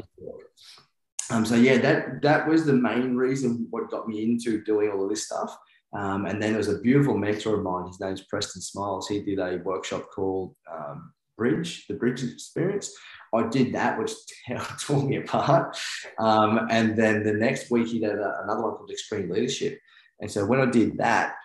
Um, 1.31 1.45
so 1.45 1.55
yeah, 1.55 1.77
that 1.77 2.21
that 2.21 2.47
was 2.47 2.65
the 2.65 2.73
main 2.73 3.15
reason 3.15 3.67
what 3.69 3.91
got 3.91 4.07
me 4.07 4.23
into 4.23 4.63
doing 4.63 4.89
all 4.89 5.03
of 5.03 5.09
this 5.09 5.25
stuff. 5.25 5.55
Um, 5.93 6.25
and 6.25 6.41
then 6.41 6.51
there 6.51 6.59
was 6.59 6.69
a 6.69 6.79
beautiful 6.79 7.17
mentor 7.17 7.57
of 7.57 7.63
mine. 7.63 7.87
His 7.87 7.99
name's 7.99 8.21
Preston 8.21 8.61
Smiles. 8.61 9.07
He 9.07 9.21
did 9.21 9.39
a 9.39 9.57
workshop 9.63 10.07
called 10.13 10.55
um, 10.71 11.11
bridge, 11.39 11.87
the 11.87 11.95
bridge 11.95 12.23
experience. 12.23 12.93
I 13.33 13.47
did 13.47 13.73
that, 13.73 13.97
which 13.97 14.11
tore 14.81 15.03
me 15.03 15.17
apart. 15.17 15.77
Um, 16.19 16.67
and 16.69 16.95
then 16.95 17.23
the 17.23 17.33
next 17.33 17.71
week, 17.71 17.87
he 17.87 17.99
did 17.99 18.11
a, 18.11 18.41
another 18.43 18.63
one 18.63 18.75
called 18.75 18.91
Extreme 18.91 19.29
Leadership. 19.31 19.79
And 20.19 20.29
so 20.29 20.45
when 20.45 20.59
I 20.59 20.65
did 20.65 20.97
that, 20.97 21.35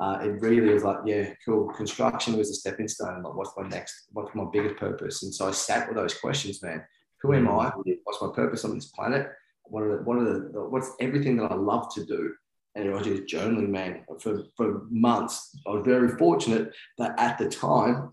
uh, 0.00 0.18
it 0.22 0.40
really 0.40 0.72
was 0.72 0.84
like, 0.84 0.98
yeah, 1.04 1.32
cool. 1.44 1.72
Construction 1.72 2.36
was 2.36 2.50
a 2.50 2.54
stepping 2.54 2.86
stone. 2.86 3.22
Like, 3.22 3.34
what's 3.34 3.56
my 3.56 3.66
next? 3.68 3.94
What's 4.12 4.34
my 4.34 4.44
biggest 4.52 4.76
purpose? 4.76 5.24
And 5.24 5.34
so 5.34 5.48
I 5.48 5.50
sat 5.50 5.88
with 5.88 5.96
those 5.96 6.14
questions, 6.14 6.62
man. 6.62 6.84
Who 7.22 7.34
am 7.34 7.48
I? 7.48 7.72
What's 8.04 8.22
my 8.22 8.30
purpose 8.32 8.64
on 8.64 8.74
this 8.76 8.86
planet? 8.86 9.28
What 9.64 9.82
are 9.82 9.96
the, 9.96 10.02
what 10.04 10.18
are 10.18 10.24
the, 10.24 10.40
what's 10.68 10.92
everything 11.00 11.36
that 11.38 11.50
I 11.50 11.56
love 11.56 11.92
to 11.94 12.04
do? 12.04 12.32
And 12.76 12.88
I 12.88 12.94
was 12.94 13.06
just 13.06 13.24
journaling, 13.24 13.70
man, 13.70 14.04
for, 14.20 14.44
for 14.56 14.82
months. 14.88 15.56
I 15.66 15.70
was 15.70 15.82
very 15.84 16.16
fortunate 16.16 16.72
that 16.98 17.18
at 17.18 17.36
the 17.38 17.48
time, 17.48 18.12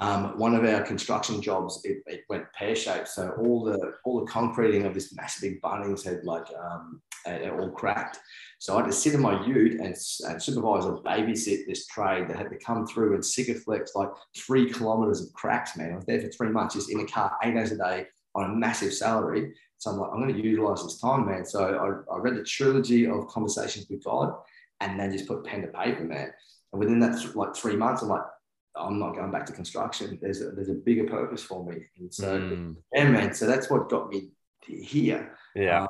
um, 0.00 0.38
one 0.38 0.54
of 0.54 0.64
our 0.64 0.82
construction 0.82 1.40
jobs, 1.40 1.80
it, 1.84 2.02
it 2.06 2.24
went 2.28 2.52
pear 2.52 2.74
shaped. 2.74 3.08
So 3.08 3.30
all 3.38 3.64
the 3.64 3.94
all 4.04 4.20
the 4.20 4.30
concreting 4.30 4.86
of 4.86 4.94
this 4.94 5.14
massive 5.14 5.42
big 5.42 5.62
Bunnings 5.62 6.04
had 6.04 6.24
like 6.24 6.46
um, 6.58 7.00
all 7.26 7.70
cracked. 7.70 8.18
So 8.58 8.74
I 8.74 8.80
had 8.80 8.86
to 8.86 8.92
sit 8.92 9.14
in 9.14 9.20
my 9.20 9.44
ute 9.46 9.80
and, 9.80 9.94
and 10.28 10.42
supervise 10.42 10.84
or 10.84 11.02
babysit 11.02 11.66
this 11.66 11.86
trade 11.86 12.28
that 12.28 12.36
had 12.36 12.50
to 12.50 12.58
come 12.58 12.86
through 12.86 13.14
and 13.14 13.22
Sikaflex 13.22 13.90
like 13.94 14.10
three 14.36 14.70
kilometers 14.70 15.22
of 15.22 15.32
cracks, 15.32 15.76
man. 15.76 15.92
I 15.92 15.96
was 15.96 16.06
there 16.06 16.20
for 16.20 16.28
three 16.28 16.48
months, 16.48 16.74
just 16.74 16.90
in 16.90 17.00
a 17.00 17.06
car, 17.06 17.36
eight 17.42 17.56
hours 17.56 17.72
a 17.72 17.76
day 17.76 18.06
on 18.34 18.50
a 18.50 18.54
massive 18.54 18.92
salary. 18.92 19.54
So 19.78 19.90
I'm 19.90 19.98
like, 19.98 20.10
I'm 20.12 20.20
going 20.20 20.34
to 20.34 20.42
utilize 20.42 20.82
this 20.82 21.00
time, 21.00 21.26
man. 21.26 21.44
So 21.44 22.04
I, 22.08 22.14
I 22.14 22.18
read 22.18 22.36
the 22.36 22.44
trilogy 22.44 23.06
of 23.06 23.28
Conversations 23.28 23.86
with 23.88 24.02
God 24.02 24.34
and 24.80 24.98
then 24.98 25.12
just 25.12 25.28
put 25.28 25.44
pen 25.44 25.62
to 25.62 25.68
paper, 25.68 26.04
man. 26.04 26.32
And 26.72 26.80
within 26.80 26.98
that, 27.00 27.36
like 27.36 27.54
three 27.54 27.76
months, 27.76 28.02
I'm 28.02 28.08
like, 28.08 28.22
I'm 28.76 28.98
not 28.98 29.14
going 29.14 29.30
back 29.30 29.46
to 29.46 29.52
construction. 29.52 30.18
There's 30.20 30.40
a, 30.42 30.50
there's 30.50 30.68
a 30.68 30.74
bigger 30.74 31.04
purpose 31.04 31.42
for 31.42 31.64
me. 31.64 31.84
And 31.98 32.12
so, 32.12 32.38
mm. 32.38 32.76
yeah, 32.92 33.08
man. 33.08 33.34
So 33.34 33.46
that's 33.46 33.70
what 33.70 33.88
got 33.88 34.10
me 34.10 34.30
here. 34.66 35.36
Yeah. 35.54 35.82
Um, 35.82 35.88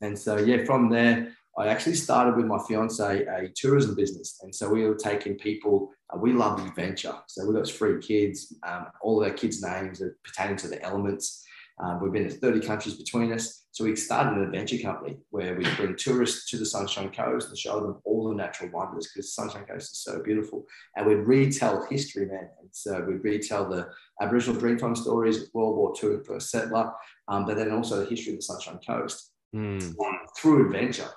and 0.00 0.18
so, 0.18 0.36
yeah, 0.36 0.64
from 0.64 0.90
there, 0.90 1.32
I 1.58 1.66
actually 1.66 1.96
started 1.96 2.36
with 2.36 2.46
my 2.46 2.58
fiance 2.68 3.24
a 3.24 3.48
tourism 3.56 3.96
business. 3.96 4.38
And 4.42 4.54
so 4.54 4.68
we 4.68 4.84
were 4.84 4.94
taking 4.94 5.36
people, 5.36 5.90
uh, 6.08 6.18
we 6.18 6.32
love 6.32 6.64
adventure. 6.64 7.14
So 7.26 7.44
we 7.46 7.54
got 7.54 7.68
three 7.68 8.00
kids, 8.00 8.54
um, 8.62 8.86
all 9.02 9.20
of 9.20 9.28
our 9.28 9.34
kids' 9.34 9.60
names 9.60 10.00
are 10.00 10.16
pertaining 10.22 10.56
to 10.58 10.68
the 10.68 10.80
elements. 10.82 11.44
Um, 11.80 12.00
we've 12.00 12.12
been 12.12 12.28
to 12.28 12.30
30 12.30 12.66
countries 12.66 12.96
between 12.96 13.32
us. 13.32 13.66
So 13.70 13.84
we 13.84 13.94
started 13.94 14.36
an 14.36 14.44
adventure 14.44 14.78
company 14.78 15.16
where 15.30 15.54
we 15.54 15.64
bring 15.76 15.94
tourists 15.94 16.50
to 16.50 16.56
the 16.56 16.66
Sunshine 16.66 17.10
Coast 17.10 17.48
and 17.48 17.58
show 17.58 17.80
them 17.80 18.00
all 18.04 18.28
the 18.28 18.34
natural 18.34 18.70
wonders 18.72 19.08
because 19.08 19.34
Sunshine 19.34 19.64
Coast 19.64 19.92
is 19.92 19.98
so 19.98 20.20
beautiful. 20.22 20.64
And 20.96 21.06
we 21.06 21.14
retell 21.14 21.86
history, 21.88 22.26
man. 22.26 22.48
And 22.60 22.68
so 22.72 23.04
we 23.06 23.14
retell 23.14 23.68
the 23.68 23.88
Aboriginal 24.20 24.60
Dreamtime 24.60 24.96
stories, 24.96 25.50
World 25.54 25.76
War 25.76 25.94
II, 26.02 26.24
first 26.26 26.50
settler, 26.50 26.92
um, 27.28 27.46
but 27.46 27.56
then 27.56 27.70
also 27.70 28.00
the 28.00 28.10
history 28.10 28.32
of 28.32 28.38
the 28.40 28.42
Sunshine 28.42 28.80
Coast 28.84 29.30
mm. 29.54 29.94
through 30.36 30.66
adventure. 30.66 31.08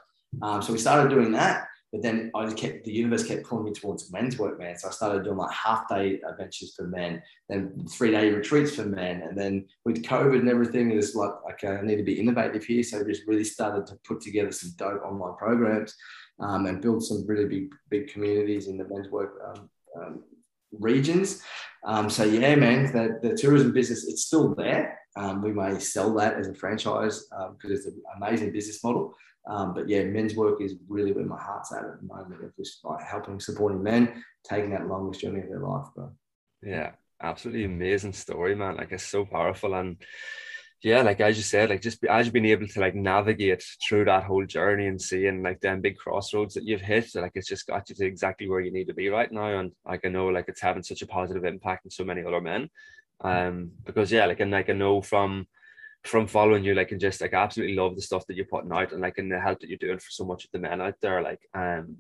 Um, 0.42 0.62
so 0.62 0.72
we 0.72 0.80
started 0.80 1.10
doing 1.10 1.32
that. 1.32 1.68
But 1.92 2.04
then 2.04 2.32
I 2.34 2.46
just 2.46 2.58
kept 2.58 2.86
the 2.86 2.94
universe 2.94 3.26
kept 3.26 3.44
pulling 3.44 3.66
me 3.66 3.74
towards 3.74 4.12
men's 4.12 4.38
work, 4.38 4.58
man. 4.58 4.78
So 4.78 4.88
I 4.88 4.92
started 4.92 5.26
doing 5.26 5.38
like 5.38 5.52
half 5.52 5.90
day 5.90 6.22
adventures 6.28 6.74
for 6.76 6.88
men, 6.88 7.22
then 7.50 7.86
three 7.90 8.12
day 8.12 8.32
retreats 8.32 8.76
for 8.76 8.86
men, 8.86 9.22
and 9.22 9.38
then 9.38 9.66
with 9.84 10.04
COVID 10.04 10.40
and 10.40 10.50
everything, 10.50 10.92
it 10.92 10.96
was 10.96 11.16
like 11.16 11.32
okay, 11.54 11.76
I 11.76 11.82
need 11.82 11.98
to 11.98 12.04
be 12.04 12.20
innovative 12.20 12.64
here. 12.64 12.84
So 12.84 13.00
I 13.00 13.04
just 13.04 13.28
really 13.28 13.44
started 13.44 13.86
to 13.88 14.00
put 14.06 14.22
together 14.22 14.52
some 14.52 14.72
dope 14.78 15.04
online 15.04 15.36
programs 15.36 15.94
um, 16.40 16.66
and 16.66 16.82
build 16.82 17.04
some 17.04 17.28
really 17.28 17.46
big 17.46 17.74
big 17.90 18.08
communities 18.08 18.68
in 18.68 18.78
the 18.78 18.88
men's 18.88 19.10
work 19.10 19.34
um, 19.46 19.70
um, 20.00 20.24
regions. 20.80 21.44
Um, 21.84 22.10
so 22.10 22.24
yeah, 22.24 22.56
man, 22.56 22.92
the, 22.94 23.20
the 23.22 23.36
tourism 23.36 23.74
business 23.74 24.08
it's 24.08 24.24
still 24.24 24.56
there. 24.56 24.98
Um, 25.18 25.42
we 25.42 25.52
may 25.52 25.78
sell 25.80 26.14
that 26.16 26.36
as 26.36 26.48
a 26.48 26.54
franchise 26.54 27.26
because 27.30 27.50
um, 27.50 27.58
it's 27.64 27.86
an 27.86 28.02
amazing 28.16 28.54
business 28.54 28.82
model. 28.84 29.14
Um, 29.48 29.74
but 29.74 29.90
yeah, 29.90 30.04
men's 30.04 30.36
work 30.36 30.62
is 30.62 30.76
really 30.88 31.12
where 31.14 31.26
my 31.26 31.40
heart's 31.42 31.74
at 31.74 31.84
at 31.84 32.00
the 32.00 32.08
moment 32.08 32.44
of 32.44 32.56
just 32.56 32.84
like 32.86 33.04
helping, 33.04 33.40
supporting 33.40 33.82
men, 33.82 34.24
taking 34.48 34.70
that 34.72 34.88
longest 34.88 35.22
journey 35.22 35.42
of 35.42 35.50
their 35.50 35.60
life, 35.60 35.88
bro. 35.96 36.12
Yeah, 36.62 36.92
absolutely 37.22 37.64
amazing 37.64 38.14
story, 38.14 38.56
man. 38.56 38.78
Like 38.78 38.92
it's 38.92 39.04
so 39.04 39.26
powerful. 39.26 39.74
And 39.74 39.98
yeah, 40.84 41.02
like 41.02 41.22
as 41.22 41.38
you 41.38 41.44
said, 41.44 41.70
like 41.70 41.82
just 41.82 42.04
as 42.06 42.26
you've 42.26 42.34
been 42.34 42.46
able 42.46 42.68
to 42.68 42.80
like 42.80 42.96
navigate 42.96 43.64
through 43.88 44.06
that 44.06 44.24
whole 44.24 44.46
journey 44.46 44.88
and 44.88 45.02
seeing 45.02 45.42
like 45.42 45.60
them 45.60 45.82
big 45.82 45.98
crossroads 45.98 46.54
that 46.56 46.64
you've 46.64 46.82
hit, 46.82 47.14
like 47.16 47.32
it's 47.36 47.48
just 47.48 47.68
got 47.68 47.90
you 47.90 47.96
to 47.96 48.06
exactly 48.06 48.48
where 48.50 48.62
you 48.62 48.72
need 48.72 48.88
to 48.88 48.94
be 48.94 49.10
right 49.10 49.32
now. 49.32 49.60
And 49.60 49.72
like 49.86 50.06
I 50.06 50.10
know 50.10 50.28
like 50.28 50.46
it's 50.48 50.62
having 50.62 50.84
such 50.84 51.02
a 51.02 51.08
positive 51.08 51.46
impact 51.46 51.86
on 51.86 51.92
so 51.92 52.04
many 52.04 52.24
other 52.24 52.42
men. 52.42 52.70
Um, 53.24 53.72
because 53.86 54.12
yeah, 54.12 54.26
like 54.26 54.40
and 54.40 54.52
like 54.52 54.70
I 54.70 54.74
know 54.74 55.02
from 55.02 55.48
from 56.04 56.28
following 56.28 56.64
you, 56.64 56.74
like, 56.74 56.92
and 56.92 57.02
just 57.02 57.22
like 57.22 57.34
absolutely 57.34 57.76
love 57.76 57.96
the 57.96 58.02
stuff 58.02 58.26
that 58.28 58.36
you're 58.36 58.46
putting 58.46 58.72
out 58.72 58.92
and 58.92 59.02
like 59.02 59.18
and 59.18 59.32
the 59.32 59.40
help 59.40 59.60
that 59.60 59.70
you're 59.70 59.78
doing 59.78 60.00
for 60.00 60.10
so 60.10 60.26
much 60.26 60.46
of 60.46 60.52
the 60.52 60.60
men 60.60 60.82
out 60.82 60.96
there. 61.02 61.22
Like, 61.22 61.42
um, 61.54 61.98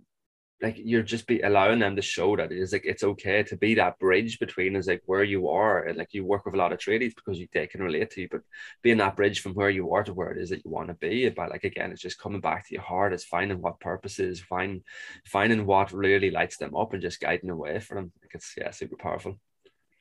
like 0.61 0.75
you're 0.77 1.01
just 1.01 1.25
be 1.25 1.41
allowing 1.41 1.79
them 1.79 1.95
to 1.95 2.01
show 2.01 2.35
that 2.35 2.51
it 2.51 2.57
is 2.57 2.71
like 2.71 2.85
it's 2.85 3.03
okay 3.03 3.41
to 3.41 3.57
be 3.57 3.73
that 3.75 3.97
bridge 3.97 4.37
between 4.37 4.75
is 4.75 4.87
like 4.87 5.01
where 5.05 5.23
you 5.23 5.49
are 5.49 5.85
and 5.85 5.97
like 5.97 6.13
you 6.13 6.23
work 6.23 6.45
with 6.45 6.53
a 6.53 6.57
lot 6.57 6.71
of 6.71 6.77
tradies 6.77 7.15
because 7.15 7.39
you 7.39 7.47
they 7.51 7.65
can 7.65 7.81
relate 7.81 8.11
to 8.11 8.21
you, 8.21 8.27
but 8.29 8.41
being 8.83 8.97
that 8.97 9.15
bridge 9.15 9.41
from 9.41 9.53
where 9.53 9.69
you 9.69 9.91
are 9.93 10.03
to 10.03 10.13
where 10.13 10.31
it 10.31 10.37
is 10.37 10.49
that 10.49 10.63
you 10.63 10.69
want 10.69 10.89
to 10.89 10.93
be. 10.95 11.27
But 11.29 11.49
like 11.49 11.63
again, 11.63 11.91
it's 11.91 12.01
just 12.01 12.19
coming 12.19 12.41
back 12.41 12.67
to 12.67 12.73
your 12.75 12.83
heart, 12.83 13.13
it's 13.13 13.23
finding 13.23 13.61
what 13.61 13.79
purpose 13.79 14.19
is, 14.19 14.39
find 14.39 14.81
finding 15.25 15.65
what 15.65 15.91
really 15.91 16.29
lights 16.29 16.57
them 16.57 16.75
up 16.75 16.93
and 16.93 17.01
just 17.01 17.19
guiding 17.19 17.49
away 17.49 17.79
for 17.79 17.95
them. 17.95 18.11
Like 18.21 18.35
it's 18.35 18.53
yeah, 18.55 18.71
super 18.71 18.97
powerful. 18.97 19.39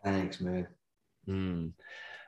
Thanks, 0.04 0.40
man. 0.40 0.68
Mm. 1.26 1.72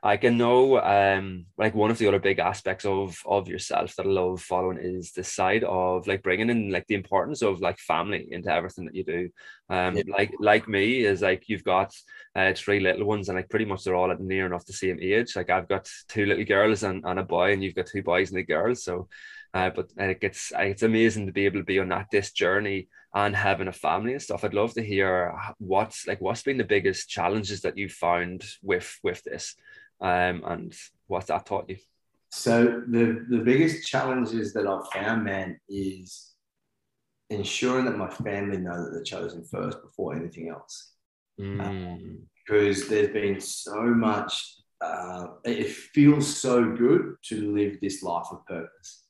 I 0.04 0.16
can 0.16 0.36
know 0.36 0.80
um 0.80 1.46
like 1.56 1.74
one 1.74 1.92
of 1.92 1.98
the 1.98 2.08
other 2.08 2.18
big 2.18 2.40
aspects 2.40 2.84
of 2.84 3.16
of 3.24 3.46
yourself 3.46 3.94
that 3.96 4.06
I 4.06 4.08
love 4.08 4.42
following 4.42 4.78
is 4.78 5.12
the 5.12 5.22
side 5.22 5.62
of 5.62 6.08
like 6.08 6.24
bringing 6.24 6.50
in 6.50 6.70
like 6.72 6.88
the 6.88 6.96
importance 6.96 7.40
of 7.40 7.60
like 7.60 7.78
family 7.78 8.26
into 8.30 8.52
everything 8.52 8.86
that 8.86 8.96
you 8.96 9.04
do. 9.04 9.30
Um 9.68 9.96
yeah. 9.96 10.02
like 10.08 10.32
like 10.40 10.68
me 10.68 11.04
is 11.04 11.22
like 11.22 11.48
you've 11.48 11.64
got 11.64 11.94
uh, 12.34 12.52
three 12.54 12.80
little 12.80 13.06
ones 13.06 13.28
and 13.28 13.36
like 13.36 13.48
pretty 13.48 13.64
much 13.64 13.84
they're 13.84 13.94
all 13.94 14.10
at 14.10 14.20
near 14.20 14.46
enough 14.46 14.66
the 14.66 14.72
same 14.72 14.98
age. 15.00 15.36
Like 15.36 15.50
I've 15.50 15.68
got 15.68 15.88
two 16.08 16.26
little 16.26 16.44
girls 16.44 16.82
and, 16.82 17.04
and 17.04 17.20
a 17.20 17.22
boy 17.22 17.52
and 17.52 17.62
you've 17.62 17.76
got 17.76 17.86
two 17.86 18.02
boys 18.02 18.30
and 18.30 18.38
a 18.38 18.42
girl. 18.42 18.74
So 18.74 19.08
uh, 19.54 19.70
but 19.70 19.90
it 19.98 20.20
gets 20.20 20.52
it's 20.58 20.82
amazing 20.82 21.26
to 21.26 21.32
be 21.32 21.44
able 21.44 21.60
to 21.60 21.64
be 21.64 21.78
on 21.78 21.90
that 21.90 22.06
this 22.10 22.32
journey 22.32 22.88
and 23.14 23.36
having 23.36 23.68
a 23.68 23.72
family 23.72 24.12
and 24.12 24.22
stuff. 24.22 24.44
I'd 24.44 24.54
love 24.54 24.72
to 24.74 24.82
hear 24.82 25.34
what's 25.58 26.06
like 26.06 26.20
what's 26.20 26.42
been 26.42 26.56
the 26.56 26.64
biggest 26.64 27.08
challenges 27.08 27.60
that 27.60 27.76
you 27.76 27.88
found 27.88 28.44
with 28.62 28.98
with 29.02 29.22
this 29.24 29.54
um, 30.02 30.42
and 30.44 30.74
what's 31.06 31.26
that 31.26 31.46
taught 31.46 31.70
you? 31.70 31.76
So 32.30 32.82
the 32.88 33.24
the 33.28 33.38
biggest 33.38 33.86
challenges 33.86 34.52
that 34.54 34.66
I've 34.66 34.88
found, 34.88 35.24
man, 35.24 35.60
is 35.68 36.32
ensuring 37.30 37.84
that 37.86 37.96
my 37.96 38.10
family 38.10 38.58
know 38.58 38.84
that 38.84 38.90
they're 38.92 39.02
chosen 39.02 39.44
first 39.44 39.80
before 39.82 40.14
anything 40.14 40.48
else. 40.50 40.92
Mm. 41.40 41.60
Um, 41.60 42.18
because 42.44 42.88
there's 42.88 43.10
been 43.10 43.40
so 43.40 43.82
much. 43.82 44.56
Uh, 44.80 45.28
it 45.44 45.70
feels 45.70 46.36
so 46.36 46.72
good 46.72 47.14
to 47.22 47.54
live 47.54 47.78
this 47.80 48.02
life 48.02 48.26
of 48.32 48.44
purpose. 48.46 49.04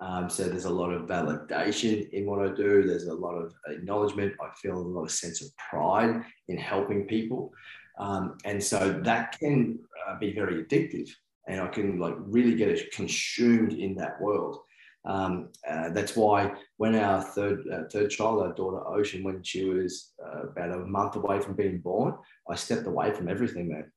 Um, 0.00 0.30
so 0.30 0.44
there's 0.44 0.64
a 0.64 0.70
lot 0.70 0.90
of 0.90 1.02
validation 1.02 2.08
in 2.10 2.24
what 2.24 2.40
I 2.40 2.54
do. 2.54 2.82
There's 2.84 3.06
a 3.06 3.14
lot 3.14 3.34
of 3.34 3.52
acknowledgement. 3.68 4.32
I 4.40 4.48
feel 4.56 4.78
a 4.78 4.80
lot 4.80 5.04
of 5.04 5.10
sense 5.10 5.42
of 5.42 5.48
pride 5.58 6.22
in 6.48 6.56
helping 6.56 7.06
people. 7.06 7.52
Um, 8.00 8.38
and 8.46 8.62
so 8.62 9.00
that 9.04 9.38
can 9.38 9.78
uh, 10.08 10.18
be 10.18 10.32
very 10.32 10.64
addictive 10.64 11.10
and 11.46 11.60
I 11.60 11.66
can 11.66 11.98
like 11.98 12.14
really 12.18 12.54
get 12.54 12.92
consumed 12.92 13.74
in 13.74 13.94
that 13.96 14.20
world. 14.20 14.58
Um, 15.04 15.50
uh, 15.68 15.90
that's 15.90 16.16
why 16.16 16.52
when 16.76 16.94
our 16.94 17.22
third 17.22 17.64
uh, 17.72 17.84
third 17.90 18.10
child, 18.10 18.42
our 18.42 18.52
daughter 18.52 18.86
Ocean, 18.86 19.22
when 19.22 19.42
she 19.42 19.64
was 19.64 20.12
uh, 20.24 20.48
about 20.48 20.72
a 20.72 20.84
month 20.84 21.16
away 21.16 21.40
from 21.40 21.54
being 21.54 21.78
born, 21.78 22.14
I 22.48 22.54
stepped 22.54 22.86
away 22.86 23.12
from 23.12 23.28
everything, 23.28 23.68
man. 23.68 23.90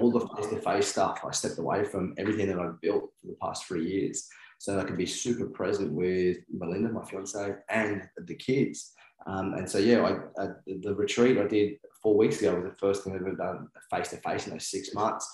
All 0.00 0.10
the 0.10 0.26
face 0.26 0.46
to 0.48 0.56
face 0.56 0.88
stuff, 0.88 1.20
I 1.24 1.30
stepped 1.30 1.58
away 1.58 1.84
from 1.84 2.14
everything 2.18 2.48
that 2.48 2.58
I've 2.58 2.80
built 2.80 3.12
for 3.20 3.28
the 3.28 3.36
past 3.40 3.66
three 3.66 3.86
years, 3.86 4.28
so 4.58 4.80
I 4.80 4.84
could 4.84 4.96
be 4.96 5.06
super 5.06 5.46
present 5.46 5.92
with 5.92 6.38
Melinda, 6.52 6.88
my 6.88 7.04
fiance, 7.04 7.54
and 7.68 8.02
the 8.26 8.34
kids. 8.34 8.92
Um, 9.26 9.54
and 9.54 9.68
so 9.68 9.78
yeah, 9.78 10.02
I, 10.02 10.42
I, 10.42 10.48
the 10.66 10.94
retreat 10.94 11.38
I 11.38 11.46
did 11.46 11.78
four 12.02 12.16
weeks 12.16 12.40
ago 12.40 12.54
was 12.54 12.64
the 12.64 12.76
first 12.78 13.04
thing 13.04 13.14
I've 13.14 13.20
ever 13.20 13.34
done 13.34 13.68
face 13.90 14.08
to 14.08 14.16
face 14.16 14.46
in 14.46 14.52
those 14.52 14.66
six 14.66 14.94
months. 14.94 15.30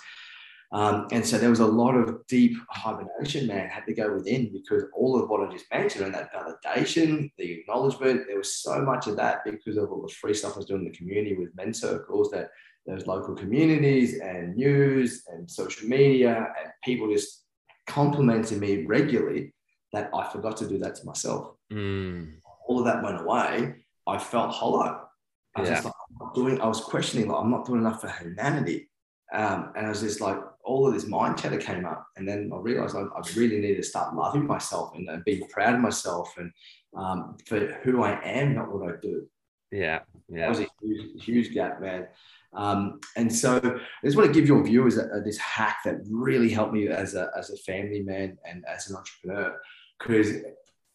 Um, 0.73 1.07
and 1.13 1.25
so 1.25 1.39
there 1.39 1.51
was 1.51 1.61
a 1.61 1.67
lot 1.67 1.95
of 1.95 2.27
deep 2.27 2.57
hibernation, 2.71 3.47
man, 3.47 3.69
had 3.69 3.87
to 3.87 3.95
go 3.95 4.13
within 4.15 4.53
because 4.53 4.85
all 4.95 5.21
of 5.21 5.29
what 5.29 5.47
I 5.47 5.53
just 5.53 5.67
mentioned 5.73 6.05
and 6.05 6.15
that 6.15 6.33
validation, 6.33 7.31
the 7.39 7.53
acknowledgement, 7.53 8.25
there 8.27 8.39
was 8.39 8.57
so 8.57 8.83
much 8.83 9.07
of 9.07 9.17
that 9.17 9.45
because 9.45 9.77
of 9.77 9.93
all 9.93 10.03
the 10.03 10.13
free 10.13 10.35
stuff 10.35 10.55
I 10.55 10.59
was 10.59 10.67
doing 10.67 10.85
in 10.85 10.91
the 10.91 10.97
community 10.97 11.37
with 11.37 11.55
men 11.55 11.73
circles 11.73 12.31
that 12.33 12.51
there's 12.85 13.07
local 13.07 13.35
communities 13.35 14.19
and 14.21 14.57
news 14.57 15.25
and 15.29 15.49
social 15.49 15.89
media 15.89 16.53
and 16.61 16.73
people 16.85 17.13
just 17.13 17.45
complimenting 17.87 18.59
me 18.59 18.85
regularly 18.87 19.55
that 19.93 20.11
I 20.13 20.29
forgot 20.31 20.57
to 20.59 20.69
do 20.69 20.79
that 20.79 20.97
to 20.97 21.07
myself. 21.07 21.55
Mm. 21.73 22.35
All 22.67 22.79
of 22.79 22.85
that 22.85 23.03
went 23.03 23.21
away. 23.21 23.75
I 24.07 24.19
felt 24.19 24.53
hollow. 24.53 25.09
I 25.55 25.61
was 25.61 25.69
yeah. 25.69 25.75
just 25.77 25.87
like, 25.87 26.35
doing, 26.35 26.61
I 26.61 26.67
was 26.67 26.81
questioning, 26.81 27.29
like, 27.29 27.41
I'm 27.41 27.51
not 27.51 27.65
doing 27.67 27.81
enough 27.81 28.01
for 28.03 28.09
humanity. 28.09 28.91
Um, 29.33 29.73
and 29.75 29.87
I 29.87 29.89
was 29.89 30.01
just 30.01 30.21
like, 30.21 30.39
all 30.65 30.87
of 30.87 30.95
this 30.95 31.07
mind 31.07 31.39
chatter 31.39 31.59
came 31.59 31.85
up. 31.87 32.07
And 32.17 32.29
then 32.29 32.51
I 32.53 32.59
realized 32.59 32.95
I, 32.95 33.01
I 33.01 33.23
really 33.37 33.59
need 33.59 33.77
to 33.77 33.83
start 33.83 34.15
loving 34.15 34.47
myself 34.47 34.95
and, 34.95 35.09
and 35.09 35.25
being 35.25 35.49
proud 35.49 35.75
of 35.75 35.81
myself 35.81 36.35
and 36.37 36.53
um, 36.97 37.37
for 37.47 37.79
who 37.83 38.03
I 38.03 38.21
am, 38.23 38.55
not 38.55 38.73
what 38.73 38.89
I 38.89 38.97
do. 39.01 39.27
Yeah. 39.71 40.01
Yeah. 40.29 40.41
That 40.41 40.49
was 40.51 40.61
a 40.61 40.69
huge, 40.81 41.25
huge 41.25 41.55
gap, 41.55 41.81
man. 41.81 42.09
Um, 42.53 43.01
and 43.17 43.35
so 43.35 43.57
I 43.57 44.07
just 44.07 44.17
want 44.17 44.33
to 44.33 44.33
give 44.33 44.49
your 44.49 44.63
viewers 44.63 44.97
a, 44.97 45.07
a, 45.09 45.21
this 45.21 45.39
hack 45.39 45.79
that 45.85 45.97
really 46.09 46.49
helped 46.49 46.73
me 46.73 46.89
as 46.89 47.15
a, 47.15 47.31
as 47.37 47.51
a 47.51 47.57
family 47.59 48.03
man 48.03 48.39
and 48.49 48.65
as 48.67 48.89
an 48.89 48.97
entrepreneur. 48.97 49.61
Because 49.99 50.33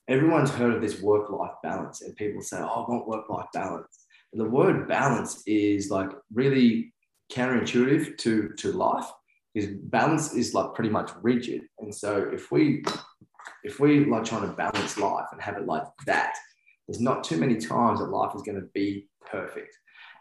everyone's 0.08 0.52
heard 0.52 0.74
of 0.74 0.82
this 0.82 1.02
work 1.02 1.30
life 1.30 1.54
balance, 1.64 2.02
and 2.02 2.16
people 2.16 2.42
say, 2.42 2.58
Oh, 2.58 2.86
I 2.86 2.90
want 2.90 3.08
work 3.08 3.30
life 3.30 3.48
balance. 3.54 4.06
And 4.34 4.42
the 4.42 4.50
word 4.50 4.88
balance 4.88 5.44
is 5.46 5.90
like 5.90 6.10
really 6.34 6.94
counterintuitive 7.32 8.18
to, 8.18 8.50
to 8.58 8.72
life 8.72 9.06
because 9.54 9.70
balance 9.84 10.34
is 10.34 10.54
like 10.54 10.74
pretty 10.74 10.90
much 10.90 11.12
rigid. 11.22 11.62
And 11.80 11.94
so 11.94 12.30
if 12.34 12.52
we 12.52 12.84
if 13.64 13.80
we 13.80 14.06
like 14.06 14.24
trying 14.24 14.48
to 14.48 14.54
balance 14.54 14.98
life 14.98 15.28
and 15.32 15.42
have 15.42 15.58
it 15.58 15.66
like 15.66 15.84
that, 16.06 16.36
there's 16.88 17.02
not 17.02 17.24
too 17.24 17.38
many 17.38 17.56
times 17.56 18.00
that 18.00 18.10
life 18.10 18.36
is 18.36 18.42
going 18.44 18.60
to 18.60 18.68
be 18.74 19.08
perfect. 19.30 19.76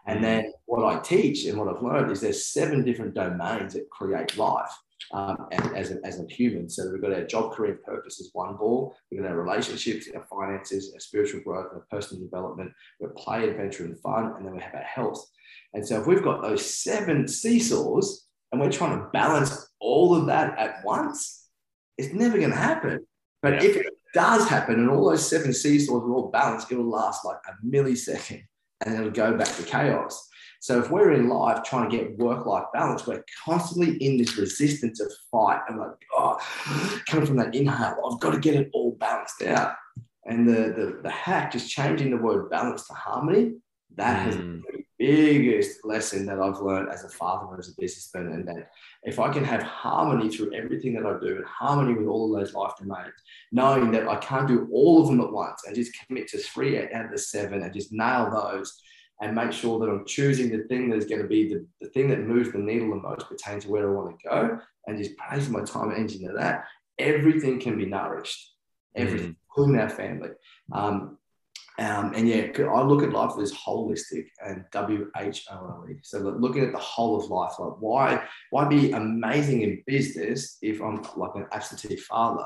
And 0.07 0.19
mm. 0.19 0.23
then 0.23 0.53
what 0.65 0.85
I 0.85 0.99
teach 0.99 1.45
and 1.45 1.57
what 1.57 1.67
I've 1.67 1.83
learned 1.83 2.11
is 2.11 2.21
there's 2.21 2.47
seven 2.47 2.83
different 2.83 3.13
domains 3.13 3.73
that 3.73 3.89
create 3.89 4.37
life 4.37 4.71
um, 5.11 5.47
as, 5.51 5.91
a, 5.91 5.97
as 6.05 6.19
a 6.19 6.25
human. 6.31 6.69
So 6.69 6.89
we've 6.91 7.01
got 7.01 7.13
our 7.13 7.25
job, 7.25 7.53
career, 7.53 7.79
purpose 7.85 8.19
as 8.19 8.29
one 8.33 8.55
ball. 8.55 8.95
We've 9.11 9.21
got 9.21 9.29
our 9.29 9.37
relationships, 9.37 10.07
our 10.15 10.25
finances, 10.29 10.91
our 10.93 10.99
spiritual 10.99 11.41
growth, 11.41 11.67
our 11.73 11.85
personal 11.89 12.23
development, 12.23 12.71
we've 12.99 13.15
play, 13.15 13.49
adventure, 13.49 13.85
and 13.85 13.99
fun. 13.99 14.33
And 14.37 14.45
then 14.45 14.53
we 14.53 14.61
have 14.61 14.75
our 14.75 14.81
health. 14.81 15.25
And 15.73 15.85
so 15.85 15.99
if 15.99 16.07
we've 16.07 16.23
got 16.23 16.41
those 16.41 16.65
seven 16.65 17.27
seesaws 17.27 18.27
and 18.51 18.59
we're 18.59 18.71
trying 18.71 18.99
to 18.99 19.07
balance 19.11 19.69
all 19.79 20.15
of 20.15 20.27
that 20.27 20.57
at 20.57 20.83
once, 20.83 21.47
it's 21.97 22.13
never 22.13 22.37
going 22.37 22.51
to 22.51 22.55
happen. 22.55 23.05
But 23.41 23.53
yeah. 23.53 23.69
if 23.69 23.77
it 23.77 23.87
does 24.13 24.47
happen 24.47 24.75
and 24.75 24.89
all 24.89 25.09
those 25.09 25.27
seven 25.27 25.53
seesaws 25.53 26.03
are 26.03 26.13
all 26.13 26.29
balanced, 26.29 26.71
it'll 26.71 26.89
last 26.89 27.25
like 27.25 27.37
a 27.47 27.65
millisecond 27.65 28.43
and 28.85 28.95
it'll 28.95 29.11
go 29.11 29.37
back 29.37 29.55
to 29.55 29.63
chaos. 29.63 30.27
So 30.61 30.77
if 30.77 30.91
we're 30.91 31.13
in 31.13 31.27
life 31.27 31.63
trying 31.63 31.89
to 31.89 31.97
get 31.97 32.19
work-life 32.19 32.65
balance, 32.71 33.07
we're 33.07 33.25
constantly 33.43 33.97
in 33.97 34.15
this 34.15 34.37
resistance 34.37 34.99
of 34.99 35.11
fight 35.31 35.59
and 35.67 35.79
like, 35.79 35.89
oh, 36.13 36.37
coming 37.07 37.25
from 37.25 37.37
that 37.37 37.55
inhale, 37.55 37.97
I've 38.05 38.19
got 38.19 38.33
to 38.33 38.39
get 38.39 38.53
it 38.53 38.69
all 38.71 38.91
balanced 38.91 39.41
out. 39.41 39.73
And 40.27 40.47
the, 40.47 40.53
the, 40.53 40.99
the 41.01 41.09
hack, 41.09 41.51
just 41.51 41.67
changing 41.67 42.11
the 42.11 42.17
word 42.17 42.51
balance 42.51 42.85
to 42.87 42.93
harmony, 42.93 43.53
that 43.95 44.19
mm. 44.19 44.23
has 44.23 44.35
been 44.35 44.63
the 44.71 44.83
biggest 44.99 45.83
lesson 45.83 46.27
that 46.27 46.39
I've 46.39 46.59
learned 46.59 46.89
as 46.89 47.03
a 47.05 47.09
father 47.09 47.47
and 47.49 47.59
as 47.59 47.69
a 47.69 47.81
businessman. 47.81 48.27
And 48.27 48.47
that 48.47 48.69
if 49.01 49.19
I 49.19 49.33
can 49.33 49.43
have 49.43 49.63
harmony 49.63 50.29
through 50.29 50.53
everything 50.53 50.93
that 50.93 51.07
I 51.07 51.19
do 51.19 51.37
and 51.37 51.45
harmony 51.45 51.97
with 51.97 52.05
all 52.05 52.31
of 52.31 52.39
those 52.39 52.53
life 52.53 52.73
domains, 52.77 53.15
knowing 53.51 53.89
that 53.93 54.07
I 54.07 54.17
can't 54.17 54.47
do 54.47 54.69
all 54.71 55.01
of 55.01 55.07
them 55.07 55.21
at 55.21 55.31
once 55.31 55.63
and 55.65 55.75
just 55.75 55.97
commit 56.05 56.27
to 56.27 56.37
three 56.37 56.77
out 56.77 57.05
of 57.05 57.11
the 57.11 57.17
seven 57.17 57.63
and 57.63 57.73
just 57.73 57.91
nail 57.91 58.29
those 58.29 58.79
and 59.21 59.35
make 59.35 59.51
sure 59.51 59.79
that 59.79 59.89
I'm 59.89 60.05
choosing 60.05 60.49
the 60.49 60.63
thing 60.65 60.89
that's 60.89 61.05
going 61.05 61.21
to 61.21 61.27
be 61.27 61.47
the, 61.47 61.65
the 61.79 61.89
thing 61.89 62.09
that 62.09 62.21
moves 62.21 62.51
the 62.51 62.57
needle 62.57 62.89
the 62.89 62.95
most 62.95 63.29
pertaining 63.29 63.61
to 63.61 63.69
where 63.69 63.89
I 63.89 63.93
want 63.93 64.19
to 64.19 64.27
go 64.27 64.59
and 64.87 64.97
just 64.97 65.11
placing 65.17 65.53
my 65.53 65.61
time 65.61 65.89
and 65.89 65.97
energy 65.97 66.23
into 66.23 66.35
that, 66.37 66.65
everything 66.97 67.59
can 67.59 67.77
be 67.77 67.85
nourished, 67.85 68.53
everything, 68.95 69.29
mm. 69.29 69.35
including 69.47 69.79
our 69.79 69.89
family. 69.89 70.29
Um, 70.71 71.17
um, 71.79 72.13
and 72.15 72.27
yeah, 72.27 72.47
I 72.59 72.81
look 72.81 73.01
at 73.01 73.11
life 73.11 73.31
as 73.39 73.53
holistic 73.53 74.25
and 74.45 74.65
W 74.71 75.09
H 75.17 75.45
O 75.51 75.55
L 75.55 75.85
E. 75.89 75.95
So 76.03 76.19
looking 76.19 76.65
at 76.65 76.73
the 76.73 76.79
whole 76.79 77.17
of 77.17 77.29
life, 77.29 77.53
like 77.59 77.79
why 77.79 78.23
why 78.49 78.65
be 78.65 78.91
amazing 78.91 79.61
in 79.61 79.83
business 79.87 80.57
if 80.61 80.81
I'm 80.81 81.01
like 81.15 81.31
an 81.35 81.47
absentee 81.51 81.95
father? 81.95 82.45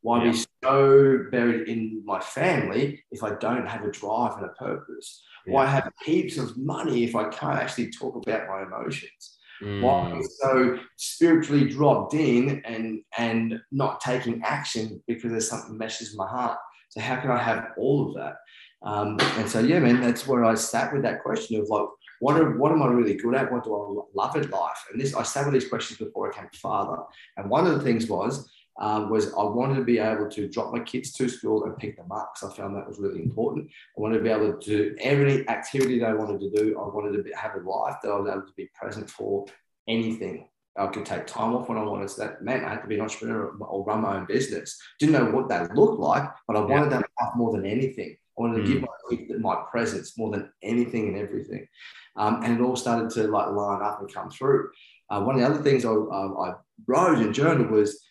Why 0.00 0.24
yeah. 0.24 0.32
be 0.32 0.38
so 0.62 1.26
buried 1.30 1.68
in 1.68 2.02
my 2.04 2.20
family 2.20 3.02
if 3.10 3.22
I 3.22 3.34
don't 3.36 3.66
have 3.66 3.84
a 3.84 3.90
drive 3.90 4.36
and 4.36 4.46
a 4.46 4.48
purpose? 4.50 5.22
Yeah. 5.46 5.54
Why 5.54 5.66
have 5.66 5.90
heaps 6.04 6.38
of 6.38 6.56
money 6.56 7.04
if 7.04 7.16
I 7.16 7.28
can't 7.28 7.58
actually 7.58 7.90
talk 7.90 8.14
about 8.16 8.48
my 8.48 8.62
emotions? 8.62 9.38
Mm. 9.62 9.82
Why 9.82 10.12
be 10.12 10.24
so 10.40 10.78
spiritually 10.96 11.68
dropped 11.68 12.14
in 12.14 12.62
and 12.64 13.02
and 13.16 13.60
not 13.70 14.00
taking 14.00 14.42
action 14.42 15.02
because 15.06 15.30
there's 15.30 15.48
something 15.48 15.76
meshes 15.76 16.16
my 16.16 16.26
heart? 16.26 16.58
So 16.90 17.00
how 17.00 17.16
can 17.20 17.30
I 17.30 17.38
have 17.38 17.68
all 17.76 18.08
of 18.08 18.14
that? 18.16 18.36
Um, 18.82 19.16
and 19.38 19.48
so 19.48 19.60
yeah, 19.60 19.78
man, 19.78 20.00
that's 20.00 20.26
where 20.26 20.44
I 20.44 20.54
sat 20.54 20.92
with 20.92 21.02
that 21.02 21.22
question 21.22 21.60
of 21.60 21.68
like, 21.68 21.86
what 22.20 22.36
are, 22.36 22.56
what 22.56 22.72
am 22.72 22.82
I 22.82 22.86
really 22.86 23.14
good 23.14 23.34
at? 23.34 23.50
What 23.50 23.64
do 23.64 23.74
I 23.74 24.02
love 24.14 24.36
in 24.36 24.48
life? 24.50 24.84
And 24.90 25.00
this 25.00 25.14
I 25.14 25.22
sat 25.22 25.44
with 25.44 25.54
these 25.54 25.68
questions 25.68 25.98
before 25.98 26.32
I 26.32 26.36
came 26.36 26.48
father. 26.54 27.02
And 27.36 27.48
one 27.48 27.66
of 27.66 27.74
the 27.74 27.80
things 27.80 28.08
was 28.08 28.48
um, 28.80 29.10
was 29.10 29.32
I 29.34 29.42
wanted 29.42 29.76
to 29.76 29.84
be 29.84 29.98
able 29.98 30.28
to 30.30 30.48
drop 30.48 30.72
my 30.72 30.80
kids 30.80 31.12
to 31.12 31.28
school 31.28 31.64
and 31.64 31.76
pick 31.76 31.96
them 31.96 32.10
up 32.10 32.32
because 32.34 32.52
I 32.52 32.56
found 32.56 32.76
that 32.76 32.88
was 32.88 32.98
really 32.98 33.22
important. 33.22 33.68
I 33.68 34.00
wanted 34.00 34.18
to 34.18 34.24
be 34.24 34.30
able 34.30 34.52
to 34.52 34.66
do 34.66 34.96
every 35.00 35.48
activity 35.48 35.98
that 35.98 36.10
I 36.10 36.14
wanted 36.14 36.40
to 36.40 36.50
do. 36.50 36.78
I 36.78 36.88
wanted 36.88 37.16
to 37.16 37.22
be, 37.22 37.32
have 37.32 37.54
a 37.54 37.68
life 37.68 37.96
that 38.02 38.10
I 38.10 38.16
was 38.16 38.28
able 38.30 38.46
to 38.46 38.52
be 38.56 38.70
present 38.74 39.10
for 39.10 39.46
anything. 39.88 40.48
I 40.76 40.86
could 40.86 41.04
take 41.04 41.26
time 41.26 41.54
off 41.54 41.68
when 41.68 41.76
I 41.76 41.82
wanted. 41.82 42.08
So 42.08 42.22
that 42.22 42.42
meant 42.42 42.64
I 42.64 42.70
had 42.70 42.82
to 42.82 42.88
be 42.88 42.94
an 42.94 43.02
entrepreneur 43.02 43.48
or 43.60 43.84
run 43.84 44.00
my 44.00 44.16
own 44.16 44.24
business. 44.24 44.80
Didn't 44.98 45.12
know 45.12 45.30
what 45.30 45.48
that 45.50 45.76
looked 45.76 46.00
like, 46.00 46.24
but 46.46 46.56
I 46.56 46.60
wanted 46.60 46.92
yeah. 46.92 47.00
that 47.00 47.36
more 47.36 47.52
than 47.52 47.66
anything. 47.66 48.16
I 48.38 48.40
wanted 48.40 48.56
to 48.56 48.62
mm. 48.62 48.66
give 49.10 49.40
my, 49.40 49.54
my 49.54 49.62
presence 49.70 50.16
more 50.16 50.30
than 50.30 50.50
anything 50.62 51.08
and 51.08 51.18
everything. 51.18 51.68
Um, 52.16 52.42
and 52.42 52.58
it 52.58 52.62
all 52.62 52.76
started 52.76 53.10
to 53.10 53.28
like 53.28 53.48
line 53.48 53.82
up 53.82 54.00
and 54.00 54.12
come 54.12 54.30
through. 54.30 54.70
Uh, 55.10 55.20
one 55.20 55.34
of 55.34 55.42
the 55.42 55.46
other 55.46 55.62
things 55.62 55.84
I, 55.84 55.90
uh, 55.90 55.92
I 55.92 56.54
wrote 56.86 57.18
and 57.18 57.34
journaled 57.34 57.70
was 57.70 58.02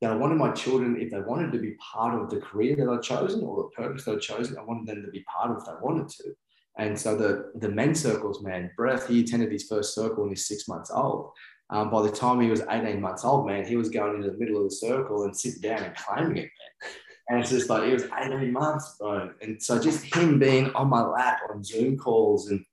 that 0.00 0.12
I 0.12 0.16
wanted 0.16 0.36
my 0.36 0.52
children, 0.52 1.00
if 1.00 1.10
they 1.10 1.20
wanted 1.20 1.52
to 1.52 1.58
be 1.58 1.74
part 1.74 2.20
of 2.20 2.30
the 2.30 2.40
career 2.40 2.76
that 2.76 2.88
I'd 2.88 3.02
chosen 3.02 3.42
or 3.42 3.64
the 3.64 3.82
purpose 3.82 4.04
that 4.04 4.14
I'd 4.16 4.20
chosen, 4.20 4.56
I 4.56 4.62
wanted 4.62 4.86
them 4.86 5.04
to 5.04 5.10
be 5.10 5.24
part 5.24 5.50
of 5.50 5.58
if 5.58 5.64
they 5.64 5.72
wanted 5.80 6.08
to. 6.08 6.34
And 6.78 6.98
so 6.98 7.16
the, 7.16 7.50
the 7.56 7.68
men's 7.68 8.00
circles, 8.00 8.42
man, 8.42 8.70
Breath, 8.76 9.08
he 9.08 9.20
attended 9.20 9.50
his 9.50 9.66
first 9.66 9.94
circle 9.94 10.22
when 10.22 10.30
he's 10.30 10.46
six 10.46 10.68
months 10.68 10.90
old. 10.92 11.32
Um, 11.70 11.90
by 11.90 12.02
the 12.02 12.10
time 12.10 12.40
he 12.40 12.48
was 12.48 12.62
18 12.70 13.00
months 13.00 13.24
old, 13.24 13.46
man, 13.46 13.66
he 13.66 13.76
was 13.76 13.90
going 13.90 14.16
into 14.16 14.30
the 14.30 14.38
middle 14.38 14.58
of 14.58 14.64
the 14.64 14.74
circle 14.74 15.24
and 15.24 15.36
sitting 15.36 15.60
down 15.60 15.82
and 15.82 15.96
claiming 15.96 16.36
it, 16.36 16.50
man. 16.50 16.92
And 17.28 17.40
it's 17.40 17.50
just 17.50 17.68
like, 17.68 17.82
it 17.82 17.92
was 17.92 18.04
18 18.04 18.52
months, 18.52 18.96
bro. 18.98 19.30
And 19.42 19.62
so 19.62 19.78
just 19.78 20.14
him 20.14 20.38
being 20.38 20.70
on 20.70 20.88
my 20.88 21.02
lap 21.02 21.40
on 21.50 21.62
Zoom 21.62 21.98
calls 21.98 22.50
and 22.50 22.64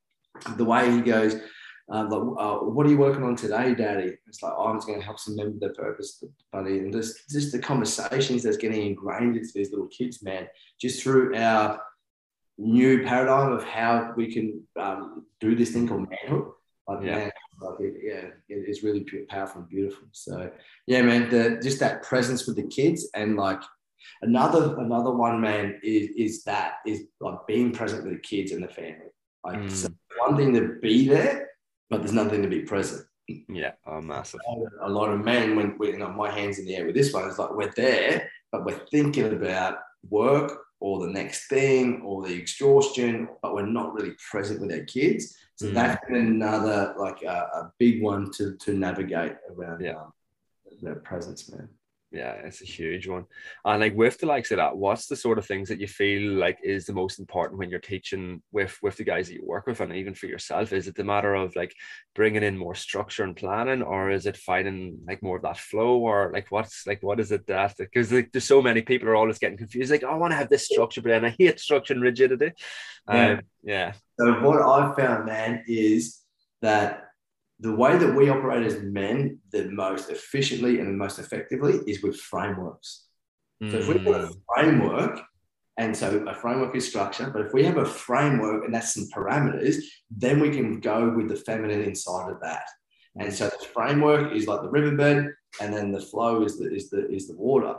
the 0.55 0.63
way 0.63 0.89
he 0.91 1.01
goes, 1.01 1.35
uh, 1.91 2.03
like, 2.09 2.21
uh, 2.39 2.57
what 2.65 2.85
are 2.85 2.89
you 2.89 2.97
working 2.97 3.23
on 3.23 3.35
today, 3.35 3.75
Daddy? 3.75 4.17
It's 4.27 4.41
like, 4.41 4.53
oh, 4.57 4.65
I'm 4.65 4.77
just 4.77 4.87
going 4.87 4.99
to 4.99 5.05
help 5.05 5.19
some 5.19 5.37
remember 5.37 5.59
their 5.59 5.73
purpose, 5.73 6.23
buddy. 6.51 6.79
And 6.79 6.91
just, 6.91 7.29
just 7.29 7.51
the 7.51 7.59
conversations 7.59 8.41
that's 8.41 8.57
getting 8.57 8.87
ingrained 8.87 9.37
into 9.37 9.51
these 9.53 9.71
little 9.71 9.87
kids, 9.87 10.23
man, 10.23 10.47
just 10.81 11.03
through 11.03 11.35
our 11.35 11.79
new 12.57 13.03
paradigm 13.03 13.51
of 13.51 13.63
how 13.63 14.13
we 14.17 14.33
can 14.33 14.63
um, 14.79 15.25
do 15.39 15.55
this 15.55 15.71
thing 15.71 15.87
called 15.87 16.07
manhood. 16.09 16.51
Like, 16.87 17.03
yeah. 17.03 17.15
Man, 17.17 17.31
like 17.61 17.79
it, 17.79 17.93
yeah, 18.03 18.29
it 18.49 18.67
is 18.67 18.83
really 18.83 19.05
powerful 19.29 19.61
and 19.61 19.69
beautiful. 19.69 20.07
So, 20.11 20.51
yeah, 20.87 21.03
man, 21.03 21.29
the, 21.29 21.59
just 21.61 21.79
that 21.79 22.03
presence 22.03 22.47
with 22.47 22.55
the 22.55 22.67
kids 22.67 23.07
and 23.13 23.35
like 23.35 23.61
another 24.21 24.77
another 24.79 25.11
one, 25.11 25.39
man, 25.39 25.79
is 25.83 26.09
is 26.17 26.43
that 26.43 26.75
is 26.85 27.03
like 27.21 27.47
being 27.47 27.71
present 27.71 28.03
with 28.03 28.13
the 28.13 28.19
kids 28.19 28.51
and 28.51 28.63
the 28.63 28.67
family. 28.67 29.07
Like, 29.43 29.59
mm. 29.59 29.71
so 29.71 29.89
one 30.17 30.35
thing 30.35 30.53
to 30.53 30.79
be 30.81 31.07
there 31.07 31.44
but 31.89 31.99
there's 31.99 32.13
nothing 32.13 32.41
to 32.41 32.47
be 32.47 32.61
present. 32.61 33.05
Yeah, 33.27 33.71
oh, 33.87 34.01
massive. 34.01 34.39
A 34.81 34.89
lot 34.89 35.11
of 35.11 35.23
men, 35.23 35.55
when 35.55 35.77
we, 35.79 35.87
you 35.87 35.97
know, 35.97 36.09
my 36.09 36.29
hands 36.29 36.59
in 36.59 36.65
the 36.65 36.75
air 36.75 36.85
with 36.85 36.95
this 36.95 37.11
one, 37.11 37.27
it's 37.27 37.39
like 37.39 37.55
we're 37.55 37.73
there, 37.75 38.29
but 38.51 38.65
we're 38.65 38.85
thinking 38.91 39.33
about 39.33 39.79
work 40.09 40.61
or 40.79 40.99
the 40.99 41.11
next 41.11 41.47
thing 41.47 42.01
or 42.05 42.27
the 42.27 42.33
exhaustion, 42.33 43.27
but 43.41 43.55
we're 43.55 43.65
not 43.65 43.93
really 43.93 44.13
present 44.29 44.61
with 44.61 44.71
our 44.71 44.85
kids. 44.85 45.35
So 45.55 45.67
mm. 45.67 45.73
that's 45.73 46.03
another 46.09 46.93
like 46.99 47.23
a, 47.23 47.49
a, 47.53 47.73
big 47.79 48.03
one 48.03 48.29
to 48.33 48.55
to 48.57 48.73
navigate 48.73 49.37
around 49.49 49.81
yeah. 49.81 49.95
um, 49.95 50.13
their 50.81 50.95
presence, 50.95 51.49
man 51.49 51.69
yeah, 52.15 52.31
it's 52.45 52.61
a 52.61 52.65
huge 52.65 53.07
one. 53.07 53.25
And 53.65 53.81
like 53.81 53.93
with 53.93 54.17
the 54.17 54.25
likes 54.25 54.51
of 54.51 54.57
that, 54.57 54.77
what's 54.77 55.07
the 55.07 55.17
sort 55.17 55.37
of 55.37 55.45
things 55.45 55.67
that 55.67 55.81
you 55.81 55.87
feel 55.87 56.33
like 56.33 56.57
is 56.63 56.85
the 56.85 56.93
most 56.93 57.19
important 57.19 57.59
when 57.59 57.69
you're 57.69 57.79
teaching 57.79 58.41
with 58.53 58.77
with 58.81 58.95
the 58.95 59.03
guys 59.03 59.27
that 59.27 59.33
you 59.33 59.45
work 59.45 59.67
with, 59.67 59.81
and 59.81 59.93
even 59.93 60.13
for 60.13 60.27
yourself? 60.27 60.71
Is 60.71 60.87
it 60.87 60.95
the 60.95 61.03
matter 61.03 61.35
of 61.35 61.55
like 61.55 61.75
bringing 62.15 62.43
in 62.43 62.57
more 62.57 62.73
structure 62.73 63.23
and 63.23 63.35
planning, 63.35 63.81
or 63.81 64.11
is 64.11 64.25
it 64.25 64.37
finding 64.37 64.99
like 65.05 65.21
more 65.21 65.35
of 65.35 65.43
that 65.43 65.57
flow, 65.57 65.97
or 65.97 66.31
like 66.33 66.47
what's 66.51 66.87
like 66.87 67.03
what 67.03 67.19
is 67.19 67.33
it 67.33 67.45
that 67.47 67.75
because 67.77 68.11
like, 68.13 68.31
there's 68.31 68.45
so 68.45 68.61
many 68.61 68.81
people 68.81 69.09
are 69.09 69.15
always 69.15 69.39
getting 69.39 69.57
confused, 69.57 69.91
like 69.91 70.03
oh, 70.03 70.09
I 70.09 70.15
want 70.15 70.31
to 70.31 70.37
have 70.37 70.49
this 70.49 70.67
structure, 70.67 71.01
but 71.01 71.09
then 71.09 71.25
I 71.25 71.35
hate 71.37 71.59
structure 71.59 71.93
and 71.93 72.01
rigidity. 72.01 72.53
Yeah. 73.09 73.31
Um, 73.31 73.41
yeah. 73.63 73.93
So 74.19 74.39
what 74.39 74.61
I've 74.61 74.95
found, 74.95 75.25
man, 75.25 75.63
is 75.67 76.21
that 76.61 77.04
the 77.59 77.75
way 77.75 77.97
that 77.97 78.15
we 78.15 78.29
operate 78.29 78.65
as 78.65 78.81
men 78.81 79.39
the 79.51 79.65
most 79.71 80.09
efficiently 80.09 80.79
and 80.79 80.87
the 80.87 80.93
most 80.93 81.19
effectively 81.19 81.79
is 81.87 82.03
with 82.03 82.19
frameworks. 82.19 83.05
Mm. 83.63 83.71
So 83.71 83.77
if 83.77 83.87
we've 83.87 84.05
got 84.05 84.21
a 84.21 84.27
hmm. 84.27 84.33
framework 84.53 85.21
And 85.77 85.95
so 85.95 86.23
a 86.25 86.33
framework 86.33 86.75
is 86.75 86.87
structure, 86.87 87.29
but 87.29 87.41
if 87.41 87.53
we 87.53 87.63
have 87.65 87.77
a 87.77 87.85
framework 87.85 88.63
and 88.63 88.73
that's 88.73 88.93
some 88.93 89.07
parameters, 89.13 89.83
then 90.09 90.39
we 90.39 90.49
can 90.49 90.79
go 90.79 91.09
with 91.09 91.27
the 91.27 91.35
feminine 91.35 91.83
inside 91.83 92.31
of 92.31 92.39
that. 92.41 92.65
And 93.19 93.33
so 93.33 93.45
the 93.49 93.65
framework 93.73 94.33
is 94.33 94.47
like 94.47 94.61
the 94.61 94.69
riverbed, 94.69 95.33
and 95.61 95.73
then 95.73 95.91
the 95.91 96.01
flow 96.01 96.43
is 96.43 96.57
the 96.59 96.73
is 96.73 96.89
the 96.89 97.09
is 97.09 97.27
the 97.27 97.35
water. 97.35 97.75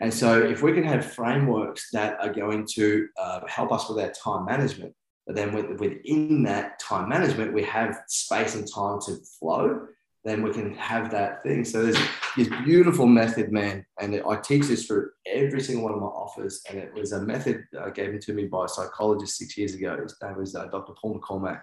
And 0.00 0.12
so 0.12 0.42
if 0.42 0.62
we 0.62 0.72
can 0.72 0.84
have 0.84 1.12
frameworks 1.12 1.90
that 1.92 2.18
are 2.20 2.32
going 2.32 2.66
to 2.74 3.08
uh, 3.18 3.40
help 3.48 3.72
us 3.72 3.88
with 3.88 3.98
our 4.04 4.12
time 4.12 4.44
management, 4.44 4.94
but 5.26 5.34
then 5.34 5.52
with, 5.52 5.80
within 5.80 6.44
that 6.44 6.78
time 6.78 7.08
management, 7.08 7.52
we 7.52 7.62
have 7.64 7.98
space 8.06 8.54
and 8.54 8.66
time 8.72 9.00
to 9.06 9.16
flow, 9.38 9.86
then 10.24 10.42
we 10.42 10.52
can 10.52 10.74
have 10.74 11.10
that 11.10 11.42
thing. 11.42 11.64
So 11.64 11.82
there's 11.82 11.98
this 12.36 12.48
beautiful 12.64 13.06
method, 13.06 13.52
man. 13.52 13.84
And 14.00 14.20
I 14.28 14.36
teach 14.36 14.66
this 14.66 14.84
for 14.84 15.14
every 15.26 15.60
single 15.60 15.84
one 15.84 15.94
of 15.94 16.00
my 16.00 16.06
offers. 16.06 16.62
And 16.68 16.78
it 16.78 16.92
was 16.94 17.12
a 17.12 17.22
method 17.22 17.64
uh, 17.78 17.90
given 17.90 18.20
to 18.20 18.32
me 18.32 18.46
by 18.46 18.64
a 18.64 18.68
psychologist 18.68 19.36
six 19.36 19.56
years 19.56 19.74
ago. 19.74 19.96
His 20.00 20.16
name 20.22 20.36
was 20.36 20.54
uh, 20.54 20.66
Dr. 20.66 20.94
Paul 21.00 21.20
McCormack. 21.20 21.62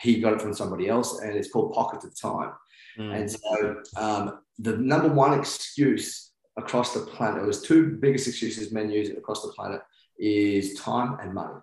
He 0.00 0.20
got 0.20 0.34
it 0.34 0.42
from 0.42 0.54
somebody 0.54 0.88
else, 0.88 1.20
and 1.20 1.36
it's 1.36 1.50
called 1.50 1.72
Pockets 1.72 2.04
of 2.04 2.18
Time. 2.20 2.52
Mm. 2.98 3.16
And 3.16 3.30
so 3.30 3.82
um, 3.96 4.40
the 4.58 4.76
number 4.76 5.08
one 5.08 5.38
excuse 5.38 6.32
across 6.56 6.94
the 6.94 7.00
planet, 7.00 7.42
it 7.42 7.46
was 7.46 7.62
two 7.62 7.96
biggest 8.00 8.28
excuses 8.28 8.72
men 8.72 8.90
use 8.90 9.10
across 9.10 9.42
the 9.42 9.52
planet 9.52 9.80
is 10.18 10.74
time 10.74 11.18
and 11.20 11.32
money. 11.32 11.54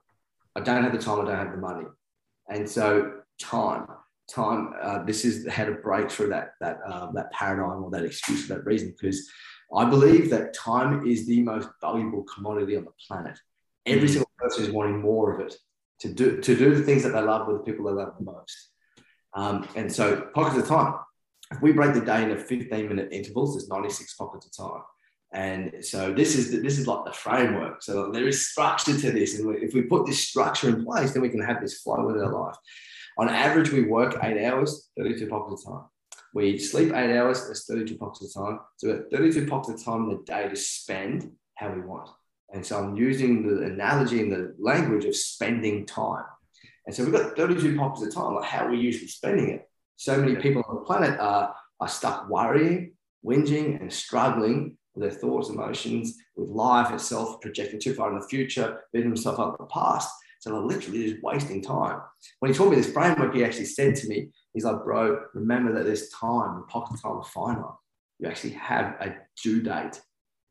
I 0.55 0.61
don't 0.61 0.83
have 0.83 0.91
the 0.91 0.97
time, 0.97 1.21
I 1.21 1.25
don't 1.25 1.37
have 1.37 1.51
the 1.51 1.57
money. 1.57 1.85
And 2.49 2.69
so 2.69 3.21
time, 3.39 3.87
time, 4.29 4.73
uh, 4.81 5.03
this 5.03 5.25
is 5.25 5.47
how 5.47 5.65
to 5.65 5.73
break 5.73 6.11
through 6.11 6.29
that, 6.29 6.53
that, 6.59 6.79
uh, 6.87 7.11
that 7.13 7.31
paradigm 7.31 7.83
or 7.83 7.91
that 7.91 8.03
excuse 8.03 8.45
for 8.45 8.55
that 8.55 8.65
reason, 8.65 8.93
because 8.97 9.29
I 9.75 9.85
believe 9.85 10.29
that 10.29 10.53
time 10.53 11.07
is 11.07 11.25
the 11.25 11.41
most 11.41 11.69
valuable 11.79 12.23
commodity 12.23 12.75
on 12.75 12.85
the 12.85 12.91
planet. 13.07 13.39
Every 13.85 14.07
mm. 14.07 14.11
single 14.11 14.31
person 14.37 14.65
is 14.65 14.71
wanting 14.71 15.01
more 15.01 15.33
of 15.33 15.45
it 15.45 15.55
to 16.01 16.13
do, 16.13 16.41
to 16.41 16.55
do 16.55 16.75
the 16.75 16.83
things 16.83 17.03
that 17.03 17.13
they 17.13 17.21
love 17.21 17.47
with 17.47 17.57
the 17.57 17.63
people 17.63 17.85
they 17.85 17.93
love 17.93 18.13
the 18.17 18.25
most. 18.25 18.71
Um, 19.33 19.67
and 19.75 19.91
so 19.91 20.29
pockets 20.33 20.57
of 20.57 20.67
time. 20.67 20.95
If 21.51 21.61
we 21.61 21.73
break 21.73 21.93
the 21.93 22.01
day 22.01 22.23
into 22.23 22.37
15 22.37 22.87
minute 22.87 23.09
intervals, 23.11 23.55
there's 23.55 23.69
96 23.69 24.13
pockets 24.15 24.45
of 24.45 24.71
time. 24.71 24.81
And 25.33 25.85
so 25.85 26.13
this 26.13 26.35
is 26.35 26.51
the, 26.51 26.57
this 26.57 26.77
is 26.77 26.87
like 26.87 27.05
the 27.05 27.13
framework. 27.13 27.81
So 27.81 28.11
there 28.11 28.27
is 28.27 28.49
structure 28.49 28.97
to 28.97 29.11
this, 29.11 29.39
and 29.39 29.55
if 29.63 29.73
we 29.73 29.83
put 29.83 30.05
this 30.05 30.27
structure 30.27 30.69
in 30.69 30.83
place, 30.83 31.13
then 31.13 31.21
we 31.21 31.29
can 31.29 31.41
have 31.41 31.61
this 31.61 31.81
flow 31.81 32.09
in 32.09 32.21
our 32.21 32.31
life. 32.31 32.55
On 33.17 33.29
average, 33.29 33.71
we 33.71 33.83
work 33.83 34.17
eight 34.23 34.43
hours, 34.43 34.89
32 34.97 35.27
pockets 35.27 35.65
of 35.65 35.73
time. 35.73 35.83
We 36.33 36.57
sleep 36.57 36.93
eight 36.93 37.17
hours, 37.17 37.47
that's 37.47 37.65
32 37.65 37.97
pockets 37.97 38.35
of 38.35 38.43
time. 38.43 38.59
So 38.77 38.87
we 38.87 38.93
have 38.93 39.09
32 39.11 39.47
pockets 39.47 39.81
of 39.81 39.85
time 39.85 40.03
in 40.03 40.09
the 40.09 40.23
day 40.25 40.49
to 40.49 40.55
spend 40.55 41.31
how 41.55 41.73
we 41.73 41.81
want. 41.81 42.09
And 42.53 42.65
so 42.65 42.79
I'm 42.79 42.95
using 42.95 43.47
the 43.47 43.65
analogy 43.65 44.21
and 44.21 44.31
the 44.31 44.55
language 44.59 45.05
of 45.05 45.15
spending 45.15 45.85
time. 45.85 46.25
And 46.85 46.95
so 46.95 47.03
we've 47.03 47.13
got 47.13 47.37
32 47.37 47.77
pockets 47.77 48.05
of 48.05 48.13
time, 48.13 48.35
like 48.35 48.45
how 48.45 48.65
are 48.65 48.71
we 48.71 48.79
usually 48.79 49.07
spending 49.07 49.49
it? 49.49 49.69
So 49.95 50.17
many 50.17 50.35
people 50.35 50.63
on 50.67 50.75
the 50.75 50.81
planet 50.81 51.19
are, 51.19 51.53
are 51.79 51.87
stuck 51.87 52.29
worrying, 52.29 52.93
whinging, 53.23 53.79
and 53.79 53.91
struggling 53.93 54.77
with 54.93 55.09
their 55.09 55.19
thoughts, 55.19 55.49
emotions, 55.49 56.17
with 56.35 56.49
life 56.49 56.91
itself, 56.93 57.41
projecting 57.41 57.79
too 57.79 57.93
far 57.93 58.11
in 58.11 58.19
the 58.19 58.27
future, 58.27 58.81
beating 58.93 59.09
themselves 59.09 59.39
up 59.39 59.55
in 59.59 59.65
the 59.65 59.69
past. 59.69 60.11
So 60.39 60.49
they're 60.49 60.59
literally 60.59 61.09
just 61.09 61.23
wasting 61.23 61.61
time. 61.61 62.01
When 62.39 62.51
he 62.51 62.57
taught 62.57 62.71
me 62.71 62.75
this 62.75 62.91
framework, 62.91 63.33
he 63.35 63.43
actually 63.43 63.65
said 63.65 63.95
to 63.97 64.07
me, 64.07 64.29
he's 64.53 64.65
like, 64.65 64.83
bro, 64.83 65.23
remember 65.33 65.71
that 65.73 65.85
there's 65.85 66.09
time, 66.09 66.55
the 66.55 66.65
pocket 66.67 66.99
time 67.01 67.17
of 67.17 67.27
finite. 67.27 67.63
You 68.19 68.27
actually 68.27 68.53
have 68.53 68.95
a 68.99 69.15
due 69.41 69.61
date. 69.61 70.01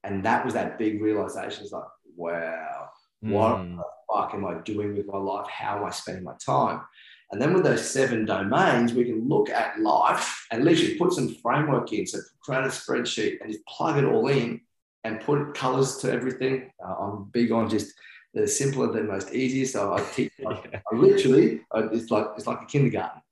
And 0.04 0.24
that 0.24 0.44
was 0.44 0.54
that 0.54 0.78
big 0.78 1.02
realization. 1.02 1.64
It's 1.64 1.72
like, 1.72 1.84
wow, 2.16 2.88
what 3.20 3.56
mm. 3.56 3.76
the 3.76 3.82
fuck 4.08 4.32
am 4.32 4.46
I 4.46 4.54
doing 4.64 4.96
with 4.96 5.06
my 5.06 5.18
life? 5.18 5.46
How 5.48 5.78
am 5.78 5.84
I 5.84 5.90
spending 5.90 6.24
my 6.24 6.34
time? 6.44 6.82
And 7.32 7.40
then 7.40 7.54
with 7.54 7.62
those 7.62 7.88
seven 7.88 8.24
domains, 8.24 8.92
we 8.92 9.04
can 9.04 9.28
look 9.28 9.50
at 9.50 9.78
life 9.80 10.46
and 10.50 10.64
literally 10.64 10.96
put 10.96 11.12
some 11.12 11.34
framework 11.36 11.92
in. 11.92 12.06
So 12.06 12.18
create 12.42 12.64
a 12.64 12.68
spreadsheet 12.68 13.40
and 13.40 13.52
just 13.52 13.64
plug 13.66 13.98
it 13.98 14.04
all 14.04 14.26
in 14.28 14.60
and 15.04 15.20
put 15.20 15.54
colors 15.54 15.98
to 15.98 16.10
everything. 16.10 16.72
Uh, 16.84 16.94
I'm 16.94 17.24
big 17.24 17.52
on 17.52 17.70
just 17.70 17.94
the 18.34 18.48
simpler, 18.48 18.92
the 18.92 19.02
most 19.02 19.32
easiest. 19.32 19.74
So 19.74 19.94
I 19.94 20.02
teach, 20.12 20.32
I, 20.46 20.52
I 20.74 20.96
literally, 20.96 21.60
I, 21.72 21.80
it's 21.92 22.10
like 22.10 22.26
it's 22.36 22.46
like 22.46 22.62
a 22.62 22.66
kindergarten. 22.66 23.22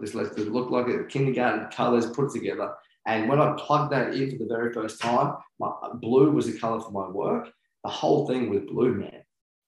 This 0.00 0.14
lets 0.14 0.36
it 0.36 0.52
look 0.52 0.70
like 0.70 0.86
a 0.88 1.04
kindergarten 1.04 1.68
colors 1.70 2.06
put 2.06 2.32
together. 2.32 2.74
And 3.06 3.28
when 3.28 3.40
I 3.40 3.54
plugged 3.58 3.92
that 3.92 4.14
in 4.14 4.30
for 4.30 4.38
the 4.38 4.46
very 4.46 4.72
first 4.72 5.00
time, 5.00 5.34
my 5.58 5.72
blue 5.94 6.30
was 6.30 6.46
the 6.46 6.58
color 6.58 6.80
for 6.80 6.90
my 6.90 7.08
work. 7.08 7.50
The 7.82 7.90
whole 7.90 8.28
thing 8.28 8.48
was 8.48 8.60
blue, 8.60 8.94
man. 8.94 9.22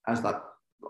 I 0.06 0.12
was 0.12 0.22
like, 0.22 0.40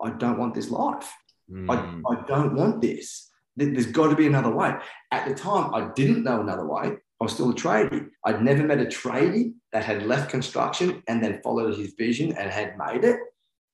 I 0.02 0.10
don't 0.10 0.38
want 0.38 0.54
this 0.54 0.70
life. 0.70 1.10
Mm. 1.50 1.70
I, 1.70 2.14
I 2.14 2.26
don't 2.26 2.54
want 2.54 2.80
this. 2.80 3.30
There's 3.56 3.86
got 3.86 4.08
to 4.08 4.16
be 4.16 4.26
another 4.26 4.50
way. 4.50 4.74
At 5.12 5.28
the 5.28 5.34
time, 5.34 5.74
I 5.74 5.90
didn't 5.94 6.24
know 6.24 6.40
another 6.40 6.66
way. 6.66 6.96
I 7.20 7.24
was 7.24 7.34
still 7.34 7.50
a 7.50 7.54
tradie. 7.54 8.08
I'd 8.24 8.42
never 8.42 8.64
met 8.64 8.80
a 8.80 8.86
tradie 8.86 9.52
that 9.72 9.84
had 9.84 10.06
left 10.06 10.30
construction 10.30 11.02
and 11.06 11.22
then 11.22 11.40
followed 11.42 11.78
his 11.78 11.94
vision 11.96 12.32
and 12.32 12.50
had 12.50 12.76
made 12.76 13.04
it. 13.04 13.18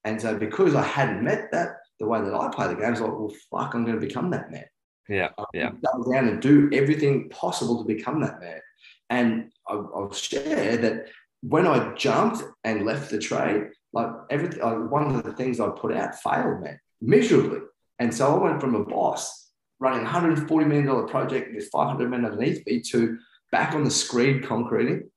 And 0.04 0.20
so, 0.20 0.36
because 0.36 0.74
I 0.74 0.82
hadn't 0.82 1.24
met 1.24 1.50
that, 1.52 1.76
the 1.98 2.06
way 2.06 2.20
that 2.20 2.34
I 2.34 2.48
play 2.50 2.68
the 2.68 2.74
game, 2.74 2.84
I 2.84 2.90
was 2.90 3.00
like, 3.00 3.10
well, 3.10 3.32
fuck, 3.50 3.74
I'm 3.74 3.84
going 3.84 3.98
to 3.98 4.06
become 4.06 4.30
that 4.30 4.50
man. 4.50 4.64
Yeah. 5.08 5.30
Yeah. 5.54 5.72
Double 5.82 6.12
down 6.12 6.28
and 6.28 6.40
do 6.40 6.70
everything 6.72 7.28
possible 7.30 7.78
to 7.78 7.84
become 7.84 8.20
that 8.20 8.40
man. 8.40 8.60
And 9.08 9.52
I, 9.66 9.74
I'll 9.74 10.12
share 10.12 10.76
that 10.76 11.06
when 11.42 11.66
I 11.66 11.94
jumped 11.94 12.42
and 12.64 12.84
left 12.84 13.10
the 13.10 13.18
trade, 13.18 13.68
like 13.92 14.10
everything, 14.30 14.60
like 14.60 14.90
one 14.90 15.14
of 15.14 15.24
the 15.24 15.32
things 15.32 15.58
I 15.58 15.68
put 15.68 15.94
out 15.94 16.14
failed, 16.16 16.62
man 16.62 16.78
miserably. 17.00 17.60
And 17.98 18.14
so 18.14 18.34
I 18.34 18.42
went 18.42 18.60
from 18.60 18.74
a 18.74 18.84
boss 18.84 19.40
running 19.78 20.06
$140 20.06 20.66
million 20.66 21.08
project 21.08 21.54
with 21.54 21.70
500 21.72 22.10
men 22.10 22.24
underneath 22.24 22.64
me 22.66 22.80
to 22.90 23.18
back 23.50 23.74
on 23.74 23.82
the 23.82 23.90
screen 23.90 24.42
concreting, 24.42 25.10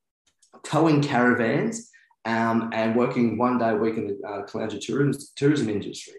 towing 0.63 1.02
caravans, 1.02 1.91
um, 2.26 2.69
and 2.74 2.96
working 2.96 3.38
one 3.38 3.58
day 3.58 3.72
a 3.72 3.76
week 3.76 3.98
in 3.98 4.08
the 4.08 4.28
uh, 4.28 4.46
tourism, 4.80 5.22
tourism 5.36 5.69
industry. 5.69 6.15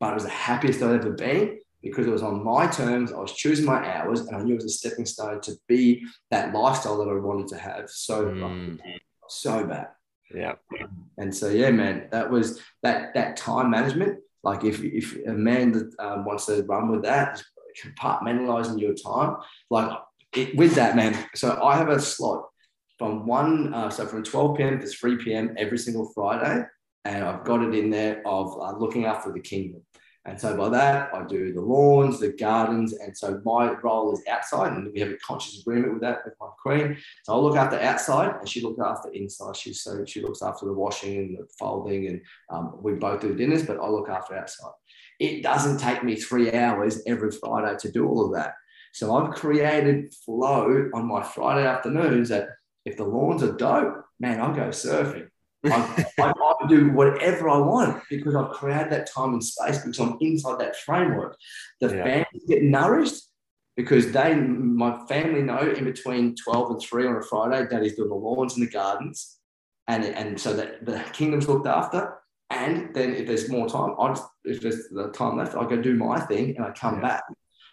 But 0.00 0.12
it 0.12 0.14
was 0.14 0.24
the 0.24 0.30
happiest 0.30 0.82
I'd 0.82 0.94
ever 0.94 1.10
been 1.10 1.60
because 1.82 2.06
it 2.06 2.10
was 2.10 2.22
on 2.22 2.42
my 2.42 2.66
terms. 2.66 3.12
I 3.12 3.18
was 3.18 3.32
choosing 3.32 3.66
my 3.66 3.86
hours, 3.94 4.20
and 4.20 4.34
I 4.34 4.42
knew 4.42 4.54
it 4.54 4.62
was 4.62 4.64
a 4.64 4.68
stepping 4.70 5.04
stone 5.04 5.40
to 5.42 5.52
be 5.68 6.04
that 6.30 6.54
lifestyle 6.54 6.96
that 6.98 7.10
I 7.10 7.14
wanted 7.14 7.48
to 7.48 7.58
have. 7.58 7.90
So, 7.90 8.26
mm. 8.26 8.78
so 9.28 9.64
bad. 9.66 9.88
Yeah. 10.34 10.54
And 11.18 11.34
so, 11.34 11.50
yeah, 11.50 11.70
man, 11.70 12.08
that 12.10 12.30
was 12.30 12.60
that 12.82 13.14
that 13.14 13.36
time 13.36 13.70
management 13.70 14.20
like 14.42 14.64
if, 14.64 14.82
if 14.82 15.16
a 15.26 15.32
man 15.32 15.72
that 15.72 15.94
um, 15.98 16.24
wants 16.24 16.46
to 16.46 16.62
run 16.64 16.90
with 16.90 17.02
that, 17.02 17.42
compartmentalizing 17.82 18.80
your 18.80 18.94
time, 18.94 19.36
like 19.70 19.90
it, 20.34 20.56
with 20.56 20.74
that, 20.74 20.96
man. 20.96 21.16
So 21.34 21.62
I 21.62 21.76
have 21.76 21.88
a 21.88 22.00
slot 22.00 22.48
from 22.98 23.26
one, 23.26 23.74
uh, 23.74 23.90
so 23.90 24.06
from 24.06 24.22
12 24.22 24.56
p.m. 24.56 24.80
to 24.80 24.86
3 24.86 25.16
p.m. 25.16 25.54
every 25.56 25.78
single 25.78 26.10
Friday. 26.14 26.64
And 27.04 27.24
I've 27.24 27.44
got 27.44 27.62
it 27.62 27.74
in 27.74 27.90
there 27.90 28.22
of 28.26 28.56
uh, 28.60 28.78
looking 28.78 29.06
after 29.06 29.32
the 29.32 29.40
kingdom. 29.40 29.82
And 30.24 30.40
so 30.40 30.56
by 30.56 30.68
that, 30.68 31.12
I 31.12 31.24
do 31.24 31.52
the 31.52 31.60
lawns, 31.60 32.20
the 32.20 32.32
gardens. 32.32 32.92
And 32.92 33.16
so 33.16 33.40
my 33.44 33.72
role 33.82 34.12
is 34.12 34.22
outside, 34.30 34.72
and 34.72 34.92
we 34.92 35.00
have 35.00 35.10
a 35.10 35.16
conscious 35.16 35.60
agreement 35.60 35.94
with 35.94 36.02
that 36.02 36.24
with 36.24 36.34
my 36.40 36.46
queen. 36.62 36.96
So 37.24 37.32
I'll 37.32 37.42
look 37.42 37.56
after 37.56 37.78
outside, 37.80 38.36
and 38.38 38.48
she 38.48 38.60
looks 38.60 38.80
after 38.80 39.10
inside. 39.12 39.56
She 39.56 39.74
so 39.74 40.04
she 40.04 40.22
looks 40.22 40.40
after 40.40 40.66
the 40.66 40.72
washing 40.72 41.16
and 41.18 41.38
the 41.38 41.48
folding, 41.58 42.06
and 42.06 42.20
um, 42.50 42.78
we 42.80 42.92
both 42.92 43.20
do 43.20 43.34
dinners, 43.34 43.66
but 43.66 43.80
I 43.80 43.88
look 43.88 44.08
after 44.08 44.36
outside. 44.36 44.72
It 45.18 45.42
doesn't 45.42 45.78
take 45.78 46.04
me 46.04 46.14
three 46.16 46.52
hours 46.52 47.02
every 47.06 47.32
Friday 47.32 47.76
to 47.80 47.90
do 47.90 48.06
all 48.06 48.26
of 48.26 48.34
that. 48.34 48.54
So 48.92 49.16
I've 49.16 49.34
created 49.34 50.14
flow 50.14 50.90
on 50.94 51.08
my 51.08 51.22
Friday 51.22 51.66
afternoons 51.66 52.28
that 52.28 52.48
if 52.84 52.96
the 52.96 53.04
lawns 53.04 53.42
are 53.42 53.52
dope, 53.52 54.04
man, 54.20 54.40
I'll 54.40 54.54
go 54.54 54.68
surfing. 54.68 55.28
I, 55.64 56.06
I, 56.18 56.32
I, 56.64 56.66
do 56.68 56.90
whatever 56.90 57.48
I 57.48 57.58
want 57.58 58.02
because 58.10 58.34
I've 58.34 58.50
created 58.50 58.90
that 58.92 59.10
time 59.12 59.32
and 59.32 59.44
space 59.44 59.78
because 59.78 59.98
I'm 59.98 60.16
inside 60.20 60.58
that 60.60 60.76
framework. 60.76 61.36
The 61.80 61.88
yeah. 61.88 62.04
families 62.04 62.44
get 62.48 62.62
nourished 62.62 63.22
because 63.76 64.12
they, 64.12 64.34
my 64.34 65.04
family 65.06 65.42
know 65.42 65.60
in 65.60 65.84
between 65.84 66.34
12 66.36 66.70
and 66.72 66.80
3 66.80 67.06
on 67.06 67.16
a 67.16 67.22
Friday, 67.22 67.66
daddy's 67.68 67.96
doing 67.96 68.10
the 68.10 68.14
lawns 68.14 68.56
and 68.56 68.66
the 68.66 68.70
gardens. 68.70 69.38
And, 69.88 70.04
and 70.04 70.40
so 70.40 70.54
that 70.54 70.84
the 70.84 71.02
kingdom's 71.12 71.48
looked 71.48 71.66
after. 71.66 72.18
And 72.50 72.94
then 72.94 73.14
if 73.14 73.26
there's 73.26 73.48
more 73.48 73.68
time, 73.68 73.94
I 73.98 74.08
just, 74.08 74.26
if 74.44 74.60
there's 74.60 74.88
the 74.90 75.08
time 75.08 75.38
left, 75.38 75.56
I 75.56 75.66
go 75.66 75.80
do 75.80 75.94
my 75.94 76.20
thing 76.20 76.56
and 76.56 76.66
I 76.66 76.70
come 76.72 76.96
yeah. 76.96 77.02
back. 77.02 77.24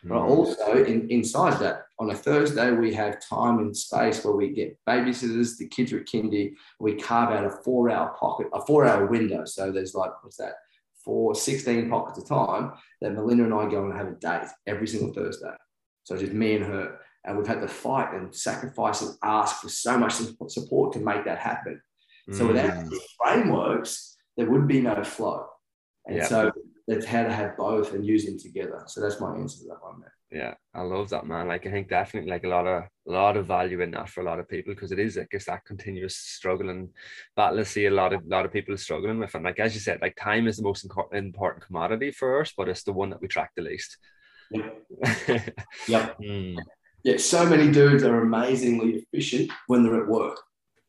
But 0.03 0.15
mm. 0.15 0.29
also 0.29 0.83
in, 0.83 1.09
inside 1.09 1.59
that, 1.59 1.83
on 1.99 2.09
a 2.09 2.15
Thursday, 2.15 2.71
we 2.71 2.93
have 2.93 3.21
time 3.21 3.59
and 3.59 3.75
space 3.75 4.23
where 4.23 4.35
we 4.35 4.49
get 4.49 4.77
babysitters, 4.88 5.57
the 5.57 5.67
kids 5.67 5.91
are 5.91 5.99
at 5.99 6.07
kindy, 6.07 6.53
we 6.79 6.95
carve 6.95 7.31
out 7.31 7.45
a 7.45 7.49
four 7.49 7.89
hour 7.89 8.15
pocket, 8.17 8.47
a 8.53 8.65
four 8.65 8.85
hour 8.85 9.07
window. 9.07 9.43
So 9.45 9.71
there's 9.71 9.95
like, 9.95 10.12
what's 10.23 10.38
that? 10.38 10.53
For 11.03 11.35
16 11.35 11.89
pockets 11.89 12.19
of 12.19 12.27
time 12.27 12.73
that 13.01 13.13
Melinda 13.13 13.43
and 13.43 13.53
I 13.53 13.69
go 13.69 13.83
and 13.83 13.93
have 13.93 14.07
a 14.07 14.12
date 14.12 14.47
every 14.67 14.88
single 14.88 15.13
Thursday. 15.13 15.53
So 16.03 16.17
just 16.17 16.33
me 16.33 16.55
and 16.55 16.65
her. 16.65 16.99
And 17.25 17.38
we've 17.38 17.47
had 17.47 17.62
to 17.62 17.67
fight 17.67 18.13
and 18.13 18.33
sacrifice 18.33 19.01
and 19.01 19.15
ask 19.21 19.62
for 19.62 19.67
so 19.67 19.97
much 19.97 20.13
support 20.47 20.93
to 20.93 20.99
make 20.99 21.25
that 21.25 21.39
happen. 21.39 21.81
So 22.31 22.47
without 22.47 22.85
mm. 22.85 22.93
frameworks, 23.17 24.15
there 24.38 24.49
would 24.49 24.67
be 24.67 24.81
no 24.81 25.03
flow. 25.03 25.47
And 26.05 26.17
Yeah. 26.17 26.27
so 26.27 26.51
that's 26.89 27.06
how 27.06 27.23
to 27.23 27.34
have 27.34 27.56
both 27.58 27.93
and 27.93 28.06
use 28.06 28.25
them 28.25 28.38
together. 28.39 28.84
So 28.88 29.02
that's 29.02 29.21
my 29.21 29.36
answer 29.36 29.60
to 29.60 29.65
that 29.69 29.82
one, 29.82 30.02
man. 30.02 30.10
Yeah, 30.32 30.54
I 30.75 30.82
love 30.82 31.10
that 31.10 31.25
man. 31.25 31.47
Like 31.47 31.65
I 31.65 31.71
think 31.71 31.89
definitely 31.89 32.30
like 32.30 32.43
a 32.43 32.49
lot 32.49 32.67
of 32.67 32.84
a 32.84 33.12
lot 33.12 33.38
of 33.38 33.47
value 33.47 33.82
in 33.82 33.91
that 33.91 34.10
for 34.10 34.21
a 34.21 34.25
lot 34.25 34.39
of 34.39 34.47
people 34.47 34.73
because 34.75 34.91
it 34.91 34.99
is 34.99 35.17
I 35.17 35.25
guess 35.32 35.45
that 35.45 35.65
continuous 35.65 36.15
struggle 36.15 36.69
and 36.69 36.89
battle 37.36 37.60
I 37.60 37.63
see 37.63 37.88
a 37.88 37.91
lot 37.91 38.13
of 38.13 38.25
lot 38.28 38.45
of 38.45 38.54
people 38.54 38.78
struggling 38.78 39.19
with. 39.19 39.34
And 39.34 39.43
like 39.45 39.60
as 39.60 39.73
you 39.73 39.80
said, 39.80 40.02
like 40.02 40.15
time 40.19 40.47
is 40.47 40.58
the 40.58 40.63
most 40.63 40.86
important 41.13 41.63
commodity 41.65 42.12
for 42.12 42.41
us, 42.41 42.54
but 42.56 42.69
it's 42.69 42.84
the 42.84 42.93
one 42.93 43.10
that 43.12 43.21
we 43.21 43.28
track 43.28 43.52
the 43.56 43.63
least. 43.63 43.97
Yeah. 44.52 44.69
Yep. 45.88 46.17
Mm, 46.21 46.65
Yeah, 47.04 47.17
so 47.17 47.45
many 47.45 47.71
dudes 47.71 48.04
are 48.04 48.21
amazingly 48.21 48.89
efficient 49.13 49.52
when 49.67 49.84
they're 49.84 50.02
at 50.04 50.08
work. 50.10 50.39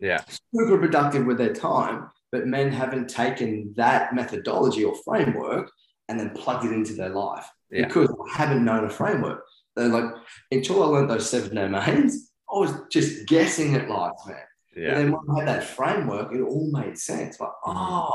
yeah, 0.00 0.22
super 0.54 0.78
productive 0.78 1.26
with 1.26 1.38
their 1.38 1.54
time, 1.54 2.10
but 2.32 2.46
men 2.46 2.72
haven't 2.72 3.08
taken 3.08 3.72
that 3.76 4.14
methodology 4.14 4.84
or 4.84 4.94
framework 5.04 5.70
and 6.10 6.18
then 6.18 6.30
plugged 6.30 6.64
it 6.66 6.72
into 6.72 6.92
their 6.94 7.10
life 7.10 7.46
Yeah. 7.70 7.86
because 7.86 8.10
I 8.10 8.36
haven't 8.36 8.64
known 8.64 8.84
a 8.84 8.90
framework. 8.90 9.44
They're 9.76 9.88
like, 9.88 10.12
until 10.50 10.82
I 10.82 10.86
learned 10.86 11.08
those 11.08 11.30
seven 11.30 11.54
domains, 11.54 12.32
I 12.52 12.58
was 12.58 12.72
just 12.90 13.26
guessing 13.28 13.76
at 13.76 13.88
life, 13.88 14.12
man. 14.26 14.36
Yeah, 14.76 14.94
then 14.96 15.12
when 15.12 15.36
I 15.36 15.38
had 15.40 15.48
that 15.48 15.64
framework, 15.64 16.32
it 16.34 16.40
all 16.42 16.68
made 16.72 16.98
sense. 16.98 17.38
Like, 17.40 17.50
oh, 17.64 18.10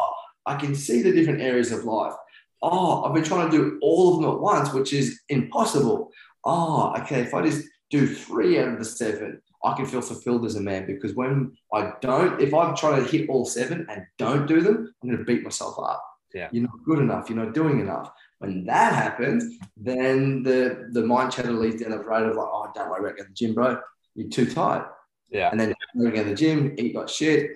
I 0.45 0.55
can 0.55 0.75
see 0.75 1.01
the 1.01 1.13
different 1.13 1.41
areas 1.41 1.71
of 1.71 1.86
life. 1.86 2.13
Oh, 2.62 3.03
I've 3.03 3.13
been 3.13 3.23
trying 3.23 3.49
to 3.49 3.58
do 3.58 3.79
all 3.81 4.15
of 4.15 4.21
them 4.21 4.31
at 4.31 4.39
once, 4.39 4.73
which 4.73 4.91
is 4.91 5.21
impossible. 5.29 6.12
Oh, 6.43 6.93
okay. 7.01 7.21
If 7.21 7.34
I 7.34 7.41
just 7.45 7.65
do 7.89 8.08
three 8.08 8.60
out 8.60 8.69
of 8.69 8.79
the 8.79 8.86
seven, 8.86 9.41
I 9.63 9.73
can 9.75 9.86
feel 9.86 10.01
fulfilled 10.01 10.45
as 10.45 10.55
a 10.55 10.62
man 10.62 10.86
because 10.86 11.15
when 11.15 11.53
I 11.73 11.93
don't, 12.01 12.39
if 12.41 12.53
I'm 12.53 12.75
trying 12.75 13.03
to 13.03 13.10
hit 13.10 13.29
all 13.29 13.45
seven 13.45 13.86
and 13.89 14.03
don't 14.17 14.45
do 14.47 14.62
them, 14.62 14.93
I'm 15.01 15.10
going 15.10 15.17
to 15.19 15.25
beat 15.25 15.43
myself 15.43 15.75
up. 15.79 16.03
Yeah. 16.36 16.50
You're 16.52 16.63
not 16.63 16.84
good 16.86 17.00
enough. 17.00 17.30
You're 17.30 17.43
not 17.43 17.56
doing 17.56 17.80
enough. 17.80 18.12
When 18.39 18.65
that 18.65 18.93
happens, 18.93 19.58
then 19.76 20.43
the 20.43 20.89
the 20.91 21.02
mind 21.02 21.32
chatter 21.32 21.52
leads 21.52 21.82
down 21.82 21.91
the 21.91 22.00
road 22.00 22.30
of 22.30 22.36
like, 22.36 22.48
oh, 22.52 22.71
don't 22.76 22.89
worry 22.89 23.00
about 23.00 23.17
going 23.17 23.28
to 23.28 23.30
the 23.30 23.34
gym, 23.34 23.54
bro. 23.56 23.80
You're 24.15 24.30
too 24.30 24.45
tired 24.52 24.86
yeah, 25.30 25.50
and 25.52 25.60
then 25.60 25.74
you 25.95 26.12
go 26.12 26.24
to 26.24 26.30
the 26.30 26.36
gym, 26.36 26.76
eat 26.78 26.95
like 26.95 27.10
shit, 27.10 27.52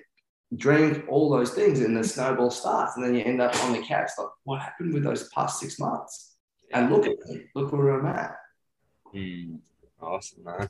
drink, 0.56 1.04
all 1.08 1.30
those 1.30 1.52
things, 1.52 1.80
and 1.80 1.96
the 1.96 2.04
snowball 2.04 2.50
starts. 2.50 2.96
And 2.96 3.04
then 3.04 3.14
you 3.14 3.22
end 3.22 3.40
up 3.40 3.56
on 3.64 3.72
the 3.72 3.82
couch 3.82 4.10
like, 4.18 4.28
what 4.44 4.60
happened 4.60 4.92
with 4.92 5.04
those 5.04 5.28
past 5.30 5.60
six 5.60 5.78
months? 5.78 6.36
And 6.72 6.90
look 6.90 7.06
at 7.06 7.16
me, 7.26 7.42
look 7.54 7.72
where 7.72 7.98
I'm 7.98 8.06
at. 8.06 8.36
Mm, 9.14 9.60
awesome, 10.00 10.44
man. 10.44 10.68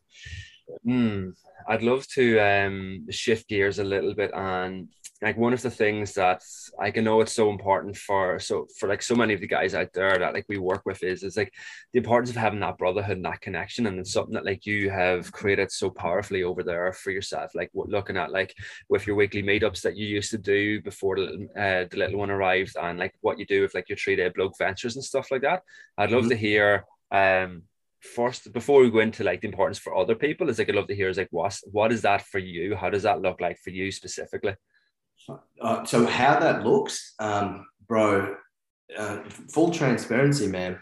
Mm, 0.87 1.33
I'd 1.67 1.83
love 1.83 2.07
to 2.15 2.39
um, 2.39 3.07
shift 3.11 3.49
gears 3.49 3.79
a 3.79 3.85
little 3.85 4.15
bit 4.15 4.31
and 4.33 4.89
like 5.23 5.37
one 5.37 5.53
of 5.53 5.61
the 5.61 5.71
things 5.71 6.15
that 6.15 6.43
like 6.79 6.97
I 6.97 7.03
know 7.03 7.21
it's 7.21 7.35
so 7.35 7.51
important 7.51 7.97
for 7.97 8.39
so 8.39 8.67
for 8.79 8.89
like 8.89 9.03
so 9.03 9.15
many 9.15 9.35
of 9.35 9.41
the 9.41 9.47
guys 9.47 9.75
out 9.75 9.93
there 9.93 10.19
that 10.19 10.33
like 10.33 10.47
we 10.49 10.57
work 10.57 10.83
with 10.87 11.03
is 11.03 11.23
is 11.23 11.37
like 11.37 11.53
the 11.93 11.99
importance 11.99 12.31
of 12.31 12.37
having 12.37 12.61
that 12.61 12.79
brotherhood 12.79 13.17
and 13.19 13.25
that 13.27 13.43
connection 13.43 13.87
and 13.87 13.99
it's 13.99 14.13
something 14.13 14.33
that 14.35 14.47
like 14.47 14.65
you 14.65 14.89
have 14.89 15.31
created 15.31 15.71
so 15.71 15.91
powerfully 15.91 16.43
over 16.43 16.63
there 16.63 16.91
for 16.95 17.11
yourself. 17.11 17.51
Like 17.55 17.69
what 17.73 17.91
looking 17.91 18.17
at 18.17 18.33
like 18.33 18.55
with 18.89 19.07
your 19.07 19.17
weekly 19.17 19.43
meetups 19.43 19.83
that 19.83 19.97
you 19.97 20.07
used 20.07 20.31
to 20.31 20.39
do 20.39 20.81
before 20.81 21.17
the, 21.17 21.23
little- 21.23 21.49
uh, 21.57 21.85
the 21.91 21.97
little 21.99 22.19
one 22.19 22.31
arrived 22.31 22.77
and 22.81 22.99
like 22.99 23.15
what 23.21 23.39
you 23.39 23.45
do 23.45 23.61
with 23.63 23.75
like 23.75 23.89
your 23.91 23.99
three 23.99 24.17
day 24.17 24.31
bloke 24.35 24.57
ventures 24.57 24.97
and 24.97 25.05
stuff 25.05 25.31
like 25.31 25.43
that 25.43 25.63
I'd 25.99 26.11
love 26.13 26.25
Mhm. 26.25 26.29
to 26.31 26.37
hear 26.37 26.85
um 27.13 27.63
first 28.01 28.51
before 28.55 28.81
we 28.81 28.91
go 28.91 29.01
into 29.01 29.23
like 29.25 29.43
the 29.43 29.49
importance 29.49 29.79
for 29.79 29.95
other 29.95 30.15
people 30.15 30.49
is 30.49 30.59
like 30.59 30.71
I'd 30.71 30.75
love 30.75 30.87
to 30.89 30.95
hear 30.95 31.11
is 31.11 31.19
like 31.19 31.29
what's 31.31 31.63
what 31.71 31.93
is 31.93 32.01
that 32.03 32.23
for 32.23 32.39
you? 32.39 32.75
How 32.75 32.89
does 32.89 33.03
that 33.03 33.21
look 33.21 33.43
like 33.43 33.59
for 33.59 33.69
you 33.69 33.93
specifically 33.93 34.55
Uh, 35.61 35.85
so 35.85 36.07
how 36.07 36.39
that 36.41 36.65
looks, 36.65 37.15
um, 37.19 37.67
bro, 37.87 38.37
uh, 38.97 39.19
full 39.53 39.71
transparency, 39.71 40.47
man. 40.47 40.79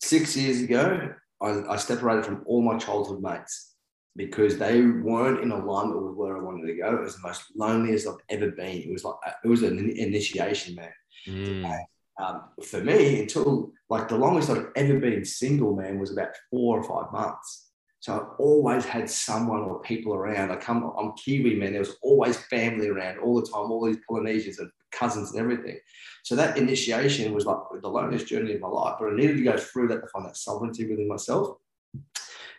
Six 0.00 0.36
years 0.36 0.60
ago, 0.62 1.14
I, 1.40 1.62
I 1.68 1.76
separated 1.76 2.24
from 2.24 2.42
all 2.46 2.62
my 2.62 2.78
childhood 2.78 3.22
mates 3.22 3.74
because 4.16 4.58
they 4.58 4.82
weren't 4.82 5.40
in 5.40 5.50
alignment 5.50 6.02
with 6.02 6.14
where 6.14 6.36
I 6.36 6.40
wanted 6.40 6.66
to 6.66 6.74
go. 6.76 6.96
It 6.96 7.02
was 7.02 7.16
the 7.16 7.28
most 7.28 7.44
loneliest 7.56 8.06
I've 8.06 8.14
ever 8.28 8.50
been. 8.50 8.82
It 8.82 8.92
was 8.92 9.04
like 9.04 9.14
it 9.44 9.48
was 9.48 9.62
an 9.62 9.78
initiation, 9.78 10.74
man. 10.74 10.92
Mm, 11.26 11.78
um, 12.20 12.42
for 12.62 12.82
me 12.82 13.22
until 13.22 13.72
like 13.88 14.08
the 14.08 14.18
longest 14.18 14.50
I've 14.50 14.68
ever 14.76 14.98
been 14.98 15.24
single, 15.24 15.74
man, 15.74 15.98
was 15.98 16.12
about 16.12 16.36
four 16.50 16.80
or 16.80 16.84
five 16.84 17.12
months. 17.12 17.71
So 18.02 18.14
I've 18.14 18.40
always 18.40 18.84
had 18.84 19.08
someone 19.08 19.60
or 19.60 19.80
people 19.80 20.12
around. 20.12 20.50
I 20.50 20.56
come, 20.56 20.92
I'm 20.98 21.12
Kiwi, 21.12 21.54
man. 21.54 21.70
There 21.70 21.78
was 21.78 21.98
always 22.02 22.36
family 22.36 22.88
around 22.88 23.20
all 23.20 23.40
the 23.40 23.46
time, 23.46 23.70
all 23.70 23.86
these 23.86 24.00
Polynesians 24.08 24.58
and 24.58 24.68
cousins 24.90 25.30
and 25.30 25.38
everything. 25.40 25.78
So 26.24 26.34
that 26.34 26.58
initiation 26.58 27.32
was 27.32 27.46
like 27.46 27.58
the 27.80 27.88
loneliest 27.88 28.26
journey 28.26 28.54
of 28.54 28.60
my 28.60 28.66
life. 28.66 28.96
But 28.98 29.12
I 29.12 29.14
needed 29.14 29.36
to 29.36 29.44
go 29.44 29.56
through 29.56 29.86
that 29.88 30.00
to 30.00 30.08
find 30.08 30.26
that 30.26 30.36
sovereignty 30.36 30.84
within 30.84 31.06
myself. 31.06 31.58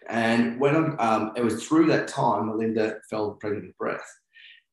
And 0.08 0.62
when 0.62 0.78
I'm, 0.78 0.98
um, 1.00 1.34
it 1.36 1.44
was 1.44 1.68
through 1.68 1.88
that 1.88 2.08
time, 2.08 2.48
Melinda 2.48 3.00
fell 3.10 3.32
pregnant 3.32 3.68
with 3.68 3.78
breath. 3.78 4.10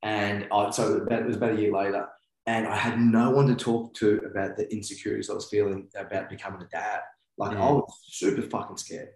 And 0.05 0.47
I, 0.53 0.71
so 0.71 1.05
it 1.11 1.27
was 1.27 1.35
about 1.35 1.59
a 1.59 1.61
year 1.61 1.73
later 1.73 2.07
and 2.47 2.69
I 2.69 2.77
had 2.77 3.01
no 3.01 3.31
one 3.31 3.49
to 3.49 3.57
talk 3.57 3.93
to 3.95 4.19
about 4.19 4.57
the 4.57 4.73
insecurities 4.73 5.31
I 5.31 5.35
was 5.35 5.49
feeling 5.49 5.89
about 5.97 6.31
becoming 6.31 6.63
a 6.63 6.67
dad. 6.67 7.01
Like 7.39 7.57
I 7.57 7.61
Mm. 7.61 7.75
was 7.75 7.99
super 8.07 8.43
fucking 8.43 8.77
scared. 8.77 9.11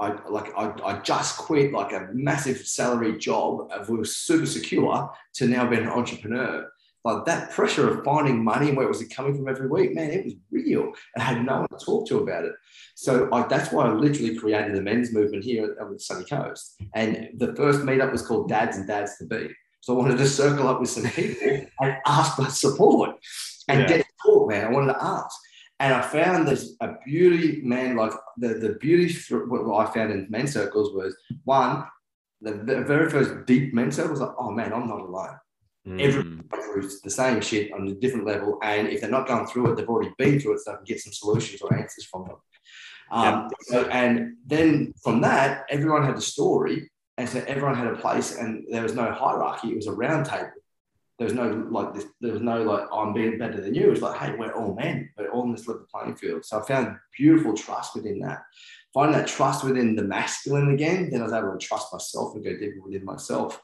I 0.00 0.28
like 0.28 0.52
I, 0.56 0.72
I 0.84 0.98
just 1.00 1.36
quit 1.38 1.72
like 1.72 1.92
a 1.92 2.08
massive 2.12 2.58
salary 2.66 3.18
job 3.18 3.68
uh, 3.70 3.80
of 3.80 3.88
was 3.90 4.16
super 4.16 4.46
secure 4.46 5.10
to 5.34 5.46
now 5.46 5.68
being 5.68 5.82
an 5.82 5.88
entrepreneur. 5.88 6.66
Like 7.04 7.24
that 7.26 7.50
pressure 7.52 7.88
of 7.88 8.04
finding 8.04 8.44
money 8.44 8.68
and 8.68 8.76
where 8.76 8.86
was 8.88 9.00
it 9.00 9.14
coming 9.14 9.34
from 9.34 9.48
every 9.48 9.68
week, 9.68 9.94
man, 9.94 10.10
it 10.10 10.24
was 10.24 10.34
real. 10.50 10.92
I 11.16 11.22
had 11.22 11.44
no 11.46 11.60
one 11.60 11.68
to 11.68 11.84
talk 11.84 12.06
to 12.08 12.18
about 12.18 12.44
it. 12.44 12.52
So 12.94 13.28
I, 13.32 13.46
that's 13.46 13.72
why 13.72 13.86
I 13.86 13.92
literally 13.92 14.36
created 14.36 14.74
the 14.74 14.82
men's 14.82 15.10
movement 15.12 15.42
here 15.44 15.74
on 15.80 15.94
the 15.94 15.98
Sunny 15.98 16.24
Coast. 16.26 16.76
And 16.94 17.28
the 17.38 17.54
first 17.54 17.80
meetup 17.80 18.12
was 18.12 18.20
called 18.20 18.50
Dads 18.50 18.76
and 18.76 18.86
Dads 18.86 19.16
to 19.16 19.24
Be. 19.24 19.48
So 19.80 19.94
I 19.94 19.98
wanted 19.98 20.18
to 20.18 20.28
circle 20.28 20.68
up 20.68 20.78
with 20.78 20.90
some 20.90 21.04
people 21.04 21.66
and 21.80 21.96
ask 22.06 22.36
for 22.36 22.44
support 22.50 23.16
and 23.68 23.80
Yeah. 23.80 23.86
get 23.88 24.06
support, 24.18 24.50
man. 24.50 24.66
I 24.66 24.70
wanted 24.70 24.92
to 24.92 25.02
ask. 25.02 25.34
And 25.80 25.94
I 25.94 26.02
found 26.02 26.46
this 26.46 26.76
a 26.80 26.92
beauty, 27.06 27.62
man, 27.62 27.96
like 27.96 28.12
the, 28.36 28.48
the 28.48 28.74
beauty 28.74 29.12
what 29.30 29.88
I 29.88 29.92
found 29.92 30.12
in 30.12 30.26
men's 30.28 30.52
circles 30.52 30.94
was 30.94 31.16
one, 31.44 31.84
the, 32.42 32.52
the 32.52 32.82
very 32.82 33.10
first 33.10 33.46
deep 33.46 33.72
men's 33.72 33.96
circle 33.96 34.12
was 34.12 34.20
like, 34.20 34.34
oh 34.38 34.50
man, 34.50 34.72
I'm 34.74 34.86
not 34.86 35.00
alone. 35.00 35.38
Mm, 35.88 36.00
Through 36.50 36.90
the 37.02 37.10
same 37.10 37.40
shit 37.40 37.72
on 37.72 37.88
a 37.88 37.94
different 37.94 38.26
level. 38.26 38.58
And 38.62 38.88
if 38.88 39.00
they're 39.00 39.10
not 39.10 39.26
going 39.26 39.46
through 39.46 39.72
it, 39.72 39.76
they've 39.76 39.88
already 39.88 40.12
been 40.18 40.38
through 40.38 40.54
it, 40.54 40.60
so 40.60 40.72
I 40.72 40.76
can 40.76 40.84
get 40.84 41.00
some 41.00 41.14
solutions 41.14 41.62
or 41.62 41.74
answers 41.74 42.04
from 42.04 42.26
them. 42.26 42.36
Um, 43.10 43.48
so, 43.62 43.84
and 43.86 44.36
then 44.46 44.92
from 45.02 45.22
that, 45.22 45.64
everyone 45.70 46.04
had 46.04 46.16
a 46.16 46.20
story. 46.20 46.90
And 47.16 47.28
so 47.28 47.42
everyone 47.46 47.74
had 47.74 47.86
a 47.86 47.96
place, 47.96 48.36
and 48.36 48.64
there 48.70 48.82
was 48.82 48.94
no 48.94 49.10
hierarchy. 49.12 49.68
It 49.72 49.76
was 49.76 49.86
a 49.86 49.92
round 49.92 50.26
table. 50.26 50.50
There 51.20 51.26
was 51.26 51.34
no 51.34 51.66
like 51.70 51.92
this, 51.92 52.06
there 52.22 52.32
was 52.32 52.40
no 52.40 52.62
like 52.62 52.88
oh, 52.90 53.00
I'm 53.00 53.12
being 53.12 53.36
better 53.36 53.60
than 53.60 53.74
you. 53.74 53.88
It 53.88 53.90
was 53.90 54.00
like, 54.00 54.18
hey, 54.18 54.34
we're 54.38 54.54
all 54.54 54.74
men. 54.74 55.10
We're 55.18 55.28
all 55.28 55.44
in 55.44 55.52
this 55.52 55.68
level 55.68 55.86
playing 55.92 56.16
field. 56.16 56.46
So 56.46 56.58
I 56.58 56.66
found 56.66 56.96
beautiful 57.14 57.52
trust 57.52 57.94
within 57.94 58.20
that. 58.20 58.42
Finding 58.94 59.18
that 59.18 59.28
trust 59.28 59.62
within 59.62 59.94
the 59.94 60.02
masculine 60.02 60.70
again, 60.70 61.10
then 61.10 61.20
I 61.20 61.24
was 61.24 61.34
able 61.34 61.52
to 61.52 61.58
trust 61.58 61.92
myself 61.92 62.34
and 62.34 62.42
go 62.42 62.56
deeper 62.56 62.80
within 62.82 63.04
myself. 63.04 63.60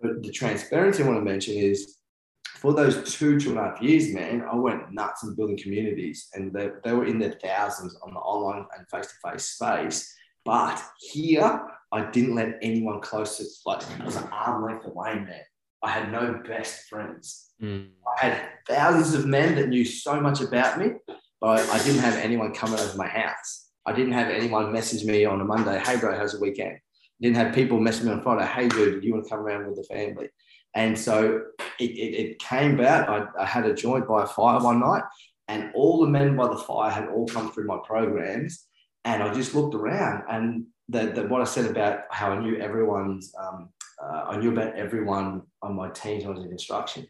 But 0.00 0.22
the 0.22 0.32
transparency 0.32 1.02
I 1.02 1.06
want 1.06 1.18
to 1.18 1.30
mention 1.30 1.54
is 1.54 1.98
for 2.46 2.72
those 2.72 3.14
two, 3.14 3.38
two 3.38 3.50
and 3.50 3.58
a 3.58 3.64
half 3.64 3.82
years, 3.82 4.14
man, 4.14 4.42
I 4.50 4.54
went 4.54 4.90
nuts 4.90 5.22
in 5.22 5.34
building 5.34 5.58
communities 5.58 6.28
and 6.32 6.50
they, 6.50 6.70
they 6.82 6.94
were 6.94 7.04
in 7.04 7.18
their 7.18 7.36
thousands 7.42 7.94
on 8.02 8.14
the 8.14 8.20
online 8.20 8.64
and 8.74 8.88
face 8.88 9.12
to 9.12 9.30
face 9.30 9.44
space. 9.44 10.16
But 10.46 10.82
here, 10.98 11.60
I 11.92 12.10
didn't 12.10 12.36
let 12.36 12.58
anyone 12.62 13.02
close 13.02 13.36
to 13.36 13.44
like 13.66 13.82
I 14.00 14.04
was 14.06 14.16
an 14.16 14.28
arm 14.32 14.64
length 14.64 14.86
away, 14.86 15.16
man. 15.16 15.42
I 15.82 15.90
had 15.90 16.12
no 16.12 16.42
best 16.46 16.88
friends. 16.88 17.50
mm, 17.62 17.88
I 18.20 18.26
had 18.26 18.48
thousands 18.68 19.14
of 19.14 19.26
men 19.26 19.54
that 19.56 19.68
knew 19.68 19.84
so 19.84 20.20
much 20.20 20.40
about 20.40 20.78
me, 20.78 20.92
but 21.40 21.68
I 21.70 21.78
didn't 21.82 22.02
have 22.02 22.16
anyone 22.16 22.52
coming 22.52 22.78
over 22.78 22.96
my 22.96 23.08
house. 23.08 23.68
I 23.86 23.92
didn't 23.92 24.12
have 24.12 24.28
anyone 24.28 24.72
message 24.72 25.04
me 25.04 25.24
on 25.24 25.40
a 25.40 25.44
Monday, 25.44 25.78
hey 25.78 25.96
bro, 25.98 26.16
how's 26.16 26.32
the 26.32 26.40
weekend? 26.40 26.76
I 26.76 27.20
Didn't 27.22 27.36
have 27.36 27.54
people 27.54 27.80
message 27.80 28.04
me 28.04 28.12
on 28.12 28.22
Friday, 28.22 28.46
hey 28.46 28.68
dude, 28.68 29.00
do 29.00 29.06
you 29.06 29.14
want 29.14 29.24
to 29.24 29.30
come 29.30 29.40
around 29.40 29.66
with 29.66 29.76
the 29.76 29.94
family? 29.94 30.28
And 30.74 30.98
so 30.98 31.42
it, 31.78 31.90
it, 31.90 32.14
it 32.22 32.38
came 32.38 32.78
about. 32.78 33.08
I, 33.08 33.42
I 33.42 33.46
had 33.46 33.66
a 33.66 33.74
joint 33.74 34.06
by 34.06 34.24
a 34.24 34.26
fire 34.26 34.60
one 34.60 34.80
night, 34.80 35.02
and 35.48 35.72
all 35.74 36.00
the 36.00 36.06
men 36.06 36.36
by 36.36 36.48
the 36.48 36.58
fire 36.58 36.90
had 36.90 37.08
all 37.08 37.26
come 37.26 37.50
through 37.50 37.66
my 37.66 37.78
programs. 37.84 38.66
And 39.04 39.22
I 39.22 39.32
just 39.32 39.54
looked 39.54 39.74
around, 39.74 40.24
and 40.30 40.66
the, 40.88 41.06
the, 41.06 41.26
what 41.26 41.40
I 41.40 41.44
said 41.44 41.70
about 41.70 42.00
how 42.10 42.32
I 42.32 42.40
knew 42.40 42.56
everyone's, 42.58 43.34
um, 43.40 43.70
uh, 44.02 44.24
I 44.28 44.36
knew 44.38 44.52
about 44.52 44.74
everyone 44.76 45.42
on 45.62 45.74
my 45.74 45.90
team 45.90 46.26
I 46.26 46.30
was 46.30 46.40
in 46.40 46.48
construction. 46.48 47.06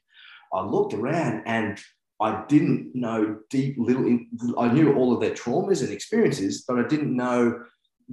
I 0.53 0.63
looked 0.63 0.95
around 0.95 1.45
and 1.47 1.79
I 2.21 2.45
didn't 2.49 2.95
know 2.95 3.39
deep 3.49 3.77
little, 3.79 4.19
I 4.59 4.69
knew 4.73 4.95
all 4.95 5.13
of 5.15 5.21
their 5.21 5.31
traumas 5.31 5.83
and 5.83 5.91
experiences, 5.93 6.65
but 6.67 6.79
I 6.79 6.87
didn't 6.87 7.17
know 7.17 7.63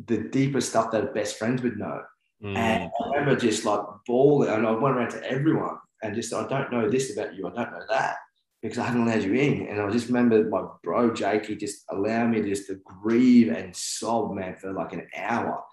the 0.06 0.18
deeper 0.30 0.62
stuff 0.62 0.92
that 0.92 1.14
best 1.14 1.38
friends 1.38 1.62
would 1.64 1.78
know. 1.78 2.02
mm, 2.44 2.56
And 2.56 2.92
I 3.04 3.10
remember 3.18 3.36
just 3.40 3.66
like 3.66 3.82
bawling, 4.06 4.50
and 4.50 4.66
I 4.68 4.72
went 4.72 4.96
around 4.96 5.12
to 5.12 5.24
everyone 5.30 5.78
and 6.04 6.16
just, 6.16 6.34
I 6.34 6.48
don't 6.48 6.72
know 6.72 6.90
this 6.90 7.12
about 7.18 7.36
you, 7.36 7.48
I 7.48 7.52
don't 7.52 7.72
know 7.72 7.86
that. 7.90 8.18
because 8.62 8.78
I 8.80 8.86
hadn't 8.86 9.08
allowed 9.08 9.24
you 9.24 9.34
in. 9.34 9.68
And 9.68 9.82
I 9.82 9.90
just 9.92 10.08
remember 10.08 10.44
my 10.50 10.64
bro 10.84 11.14
Jakey 11.14 11.56
just 11.56 11.84
allowed 11.90 12.30
me 12.30 12.42
just 12.42 12.68
to 12.68 12.76
grieve 12.84 13.50
and 13.50 13.76
sob, 13.76 14.34
man, 14.36 14.56
for 14.56 14.74
like 14.74 14.94
an 14.94 15.08
hour. 15.16 15.64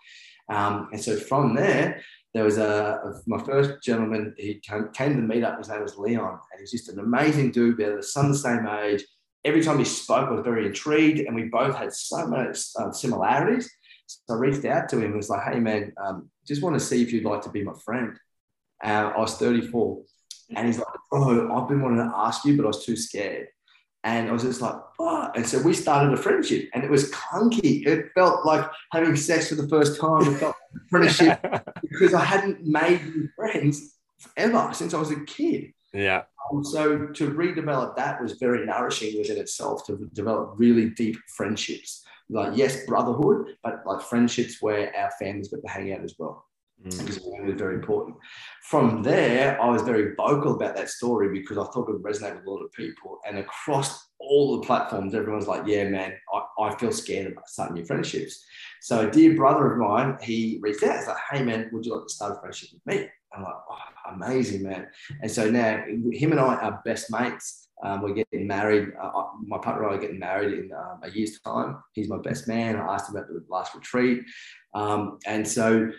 Um, 0.51 0.89
and 0.93 1.01
so 1.03 1.17
from 1.17 1.55
there, 1.55 2.03
there 2.35 2.45
was 2.45 2.59
a, 2.59 3.23
my 3.27 3.39
first 3.39 3.83
gentleman. 3.83 4.35
He 4.37 4.55
came, 4.55 4.89
came 4.93 5.15
to 5.15 5.21
the 5.21 5.27
meetup. 5.27 5.57
His 5.59 5.69
name 5.69 5.83
was 5.83 5.97
Leon, 5.97 6.41
and 6.51 6.61
he's 6.61 6.73
just 6.73 6.89
an 6.89 6.99
amazing 6.99 7.53
dude. 7.53 7.79
We 7.79 7.85
had 7.85 7.97
the 7.97 8.03
son 8.03 8.33
the 8.33 8.37
same 8.37 8.67
age. 8.67 9.05
Every 9.45 9.63
time 9.63 9.79
he 9.79 9.85
spoke, 9.85 10.29
I 10.29 10.33
was 10.33 10.45
very 10.45 10.67
intrigued, 10.67 11.21
and 11.21 11.37
we 11.37 11.45
both 11.45 11.77
had 11.77 11.93
so 11.93 12.27
much 12.27 12.59
uh, 12.77 12.91
similarities. 12.91 13.71
So 14.07 14.35
I 14.35 14.39
reached 14.39 14.65
out 14.65 14.89
to 14.89 14.97
him 14.97 15.05
and 15.05 15.17
was 15.17 15.31
like, 15.31 15.45
"Hey, 15.45 15.61
man, 15.61 15.93
um, 16.05 16.29
just 16.47 16.63
want 16.63 16.75
to 16.75 16.85
see 16.85 17.03
if 17.03 17.13
you'd 17.13 17.25
like 17.25 17.43
to 17.43 17.51
be 17.51 17.63
my 17.63 17.75
friend." 17.85 18.19
Uh, 18.83 19.13
I 19.17 19.21
was 19.21 19.37
34, 19.37 20.03
and 20.57 20.67
he's 20.67 20.79
like, 20.79 20.89
"Oh, 21.13 21.55
I've 21.55 21.69
been 21.69 21.83
wanting 21.83 21.99
to 21.99 22.13
ask 22.17 22.45
you, 22.45 22.57
but 22.57 22.65
I 22.65 22.69
was 22.69 22.85
too 22.85 22.97
scared." 22.97 23.47
And 24.05 24.29
I 24.29 24.33
was 24.33 24.43
just 24.43 24.61
like, 24.61 24.77
oh. 24.99 25.31
And 25.35 25.47
so 25.47 25.61
we 25.61 25.73
started 25.73 26.13
a 26.13 26.17
friendship 26.17 26.69
and 26.75 26.85
it 26.85 26.91
was 26.91 27.11
clunky. 27.11 27.87
It 27.87 28.11
felt 28.15 28.45
like 28.45 28.71
having 28.93 29.17
sex 29.17 29.49
for 29.49 29.55
the 29.55 29.67
first 29.67 29.99
time. 29.99 30.35
It 30.35 30.39
felt 30.39 30.57
friendship 30.91 31.41
because 31.83 32.13
I 32.13 32.23
hadn't 32.23 32.65
made 32.65 33.01
friends 33.35 33.97
ever 34.37 34.71
since 34.75 34.93
I 34.93 34.99
was 34.99 35.11
a 35.11 35.25
kid. 35.25 35.73
Yeah. 35.95 36.25
Um, 36.53 36.63
so 36.63 37.07
to 37.07 37.31
redevelop 37.31 37.97
that 37.97 38.21
was 38.21 38.33
very 38.33 38.67
nourishing 38.67 39.17
within 39.17 39.39
itself 39.39 39.87
to 39.87 40.09
develop 40.13 40.55
really 40.57 40.91
deep 40.91 41.17
friendships. 41.35 42.05
Like, 42.29 42.57
yes, 42.57 42.85
brotherhood, 42.87 43.57
but 43.63 43.83
like 43.87 44.03
friendships 44.03 44.61
where 44.61 44.95
our 44.97 45.11
families 45.19 45.49
got 45.49 45.63
to 45.63 45.69
hang 45.69 45.93
out 45.93 46.03
as 46.03 46.15
well. 46.19 46.45
Mm. 46.85 47.01
It 47.01 47.47
was 47.47 47.55
very 47.57 47.75
important. 47.77 48.17
From 48.63 49.03
there, 49.03 49.61
I 49.61 49.69
was 49.69 49.83
very 49.83 50.15
vocal 50.15 50.55
about 50.55 50.77
that 50.77 50.91
story 50.91 51.29
because 51.29 51.57
I 51.57 51.65
thought 51.65 51.89
it 51.89 51.93
would 51.93 52.03
resonate 52.03 52.37
with 52.37 52.47
a 52.47 52.51
lot 52.51 52.63
of 52.63 52.73
people. 52.73 53.19
And 53.27 53.39
across 53.39 54.09
all 54.19 54.57
the 54.57 54.67
platforms, 54.67 55.15
everyone's 55.15 55.47
like, 55.47 55.63
yeah, 55.67 55.89
man, 55.89 56.15
I, 56.33 56.63
I 56.63 56.77
feel 56.77 56.93
scared 56.93 57.33
about 57.33 57.49
starting 57.49 57.77
new 57.77 57.85
friendships. 57.85 58.45
So 58.81 59.09
a 59.09 59.11
dear 59.11 59.35
brother 59.35 59.73
of 59.73 59.79
mine, 59.79 60.19
he 60.23 60.59
reached 60.63 60.83
out. 60.83 60.99
He's 60.99 61.07
like, 61.07 61.17
hey, 61.31 61.43
man, 61.43 61.71
would 61.73 61.87
you 61.87 61.95
like 61.95 62.07
to 62.07 62.13
start 62.13 62.37
a 62.37 62.41
friendship 62.41 62.71
with 62.73 62.87
me? 62.87 63.09
I'm 63.35 63.43
like, 63.43 63.55
oh, 63.71 64.13
amazing, 64.13 64.63
man. 64.63 64.89
And 65.23 65.31
so 65.31 65.51
now 65.51 65.83
him 66.13 66.33
and 66.33 66.41
I 66.41 66.57
are 66.57 66.83
best 66.85 67.11
mates. 67.11 67.69
Um, 67.83 68.03
we're 68.03 68.15
getting 68.15 68.47
married. 68.47 68.93
Uh, 69.01 69.25
my 69.45 69.59
partner 69.59 69.85
and 69.85 69.93
I 69.93 69.97
are 69.97 70.01
getting 70.01 70.19
married 70.19 70.59
in 70.59 70.73
um, 70.73 71.01
a 71.03 71.11
year's 71.11 71.41
time. 71.41 71.83
He's 71.93 72.09
my 72.09 72.19
best 72.19 72.47
man. 72.47 72.77
I 72.77 72.95
asked 72.95 73.11
him 73.11 73.17
about 73.17 73.29
the 73.29 73.45
last 73.49 73.75
retreat. 73.75 74.23
Um, 74.75 75.19
and 75.27 75.47
so 75.47 75.91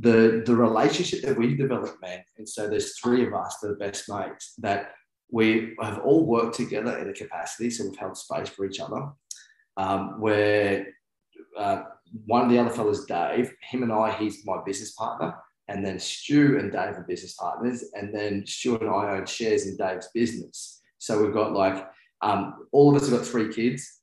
the 0.00 0.42
the 0.46 0.56
relationship 0.56 1.22
that 1.22 1.38
we 1.38 1.54
developed, 1.54 2.00
man. 2.00 2.20
And 2.38 2.48
so 2.48 2.68
there's 2.68 2.98
three 2.98 3.26
of 3.26 3.34
us 3.34 3.62
are 3.62 3.74
best 3.76 4.08
mates 4.08 4.54
that 4.58 4.92
we 5.30 5.76
have 5.80 6.00
all 6.00 6.26
worked 6.26 6.56
together 6.56 6.98
in 6.98 7.08
a 7.08 7.12
capacity. 7.12 7.70
So 7.70 7.84
we've 7.84 7.98
held 7.98 8.16
space 8.16 8.48
for 8.48 8.64
each 8.64 8.80
other. 8.80 9.10
Um, 9.76 10.20
where 10.20 10.86
uh, 11.56 11.82
one 12.26 12.44
of 12.44 12.50
the 12.50 12.58
other 12.58 12.70
fellas, 12.70 13.04
Dave, 13.04 13.54
him 13.62 13.82
and 13.82 13.92
I, 13.92 14.12
he's 14.12 14.44
my 14.44 14.58
business 14.64 14.92
partner. 14.92 15.34
And 15.68 15.86
then 15.86 16.00
Stu 16.00 16.58
and 16.58 16.72
Dave 16.72 16.98
are 16.98 17.06
business 17.06 17.34
partners. 17.34 17.84
And 17.94 18.12
then 18.12 18.44
Stu 18.44 18.76
and 18.78 18.90
I 18.90 19.16
own 19.16 19.26
shares 19.26 19.66
in 19.66 19.76
Dave's 19.76 20.08
business. 20.12 20.80
So 20.98 21.22
we've 21.22 21.32
got 21.32 21.52
like, 21.52 21.86
um, 22.22 22.66
all 22.72 22.90
of 22.90 23.00
us 23.00 23.08
have 23.08 23.18
got 23.18 23.26
three 23.26 23.52
kids. 23.52 23.99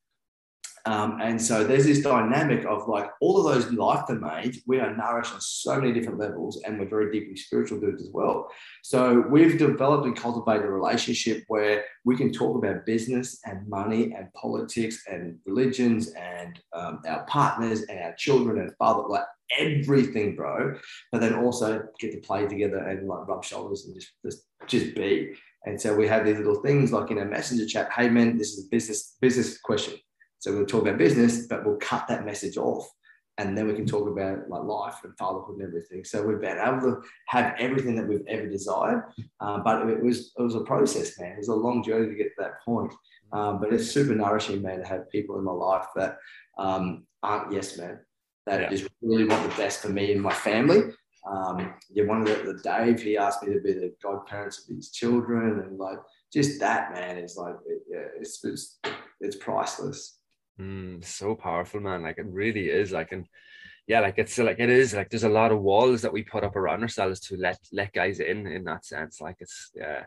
Um, 0.87 1.19
and 1.21 1.41
so 1.41 1.65
there's 1.65 1.85
this 1.85 2.01
dynamic 2.01 2.65
of 2.65 2.87
like 2.87 3.09
all 3.19 3.37
of 3.37 3.53
those 3.53 3.73
life 3.73 4.07
domains, 4.07 4.61
we 4.67 4.79
are 4.79 4.95
nourished 4.95 5.33
on 5.33 5.41
so 5.41 5.77
many 5.77 5.91
different 5.91 6.17
levels 6.17 6.61
and 6.63 6.79
we're 6.79 6.87
very 6.87 7.11
deeply 7.11 7.35
spiritual 7.35 7.81
dudes 7.81 8.01
as 8.01 8.09
well. 8.13 8.49
So 8.83 9.25
we've 9.29 9.57
developed 9.57 10.05
and 10.05 10.15
cultivated 10.15 10.63
a 10.63 10.71
relationship 10.71 11.43
where 11.49 11.83
we 12.05 12.15
can 12.15 12.31
talk 12.31 12.57
about 12.57 12.85
business 12.85 13.37
and 13.43 13.67
money 13.67 14.13
and 14.13 14.31
politics 14.31 15.03
and 15.11 15.37
religions 15.45 16.13
and 16.13 16.57
um, 16.71 17.01
our 17.05 17.25
partners 17.25 17.81
and 17.89 17.99
our 17.99 18.13
children 18.13 18.57
and 18.61 18.71
father, 18.77 19.09
like 19.09 19.25
everything, 19.59 20.37
bro. 20.37 20.73
But 21.11 21.19
then 21.19 21.35
also 21.35 21.83
get 21.99 22.13
to 22.13 22.19
play 22.19 22.47
together 22.47 22.77
and 22.77 23.09
like 23.09 23.27
rub 23.27 23.43
shoulders 23.43 23.87
and 23.87 23.93
just, 23.93 24.13
just, 24.23 24.43
just 24.67 24.95
be. 24.95 25.35
And 25.65 25.81
so 25.81 25.93
we 25.93 26.07
have 26.07 26.23
these 26.23 26.37
little 26.37 26.61
things 26.61 26.93
like 26.93 27.11
in 27.11 27.17
a 27.17 27.25
messenger 27.25 27.65
chat, 27.65 27.91
hey 27.91 28.09
man, 28.09 28.37
this 28.37 28.53
is 28.53 28.67
a 28.67 28.69
business 28.69 29.17
business 29.19 29.59
question 29.59 29.95
so 30.39 30.53
we'll 30.53 30.65
talk 30.65 30.83
about 30.83 30.97
business, 30.97 31.47
but 31.47 31.65
we'll 31.65 31.77
cut 31.77 32.07
that 32.07 32.25
message 32.25 32.57
off. 32.57 32.87
And 33.39 33.55
then 33.55 33.67
we 33.67 33.75
can 33.75 33.85
talk 33.85 34.07
about 34.07 34.49
like 34.49 34.63
life 34.63 34.95
and 35.03 35.15
fatherhood 35.15 35.59
and 35.59 35.67
everything. 35.67 36.03
So 36.03 36.23
we've 36.23 36.41
been 36.41 36.57
able 36.57 36.81
to 36.81 37.01
have 37.27 37.53
everything 37.59 37.95
that 37.95 38.07
we've 38.07 38.25
ever 38.27 38.47
desired. 38.47 39.03
Um, 39.39 39.61
but 39.63 39.87
it 39.87 40.01
was 40.01 40.33
it 40.37 40.41
was 40.41 40.55
a 40.55 40.61
process, 40.61 41.19
man. 41.19 41.33
It 41.33 41.37
was 41.37 41.49
a 41.49 41.53
long 41.53 41.83
journey 41.83 42.07
to 42.07 42.15
get 42.15 42.29
to 42.35 42.43
that 42.43 42.63
point. 42.65 42.91
Um, 43.31 43.59
but 43.59 43.71
it's 43.73 43.91
super 43.91 44.15
nourishing, 44.15 44.63
man, 44.63 44.79
to 44.79 44.87
have 44.87 45.11
people 45.11 45.37
in 45.37 45.43
my 45.43 45.51
life 45.51 45.85
that 45.95 46.17
um, 46.57 47.05
aren't 47.21 47.53
yes 47.53 47.77
men, 47.77 47.99
that 48.47 48.61
yeah. 48.61 48.69
just 48.69 48.87
really 49.01 49.25
want 49.25 49.47
the 49.47 49.55
best 49.55 49.81
for 49.81 49.89
me 49.89 50.11
and 50.11 50.21
my 50.21 50.33
family. 50.33 50.81
Um, 51.29 51.75
yeah, 51.91 52.05
one 52.05 52.21
of 52.21 52.27
the, 52.27 52.53
the 52.53 52.59
Dave, 52.63 53.01
he 53.01 53.17
asked 53.17 53.43
me 53.43 53.53
to 53.53 53.59
be 53.59 53.73
the 53.73 53.93
godparents 54.01 54.67
of 54.67 54.75
his 54.75 54.91
children, 54.91 55.59
and 55.59 55.77
like 55.77 55.99
just 56.31 56.59
that, 56.59 56.93
man, 56.93 57.17
is 57.17 57.35
like 57.35 57.55
it, 57.67 57.81
yeah, 57.89 58.05
it's, 58.17 58.43
it's 58.43 58.79
it's 59.19 59.35
priceless. 59.35 60.16
Mm, 60.59 61.03
so 61.05 61.35
powerful, 61.35 61.79
man. 61.79 62.03
Like 62.03 62.17
it 62.17 62.25
really 62.27 62.69
is. 62.69 62.91
Like 62.91 63.11
and 63.11 63.27
yeah, 63.87 64.01
like 64.01 64.17
it's 64.17 64.37
like 64.37 64.59
it 64.59 64.69
is 64.69 64.93
like 64.93 65.09
there's 65.09 65.23
a 65.23 65.29
lot 65.29 65.51
of 65.51 65.61
walls 65.61 66.01
that 66.01 66.13
we 66.13 66.23
put 66.23 66.43
up 66.43 66.55
around 66.55 66.81
ourselves 66.81 67.19
to 67.21 67.37
let 67.37 67.59
let 67.71 67.93
guys 67.93 68.19
in 68.19 68.47
in 68.47 68.63
that 68.65 68.85
sense. 68.85 69.21
Like 69.21 69.37
it's 69.39 69.71
yeah, 69.75 70.05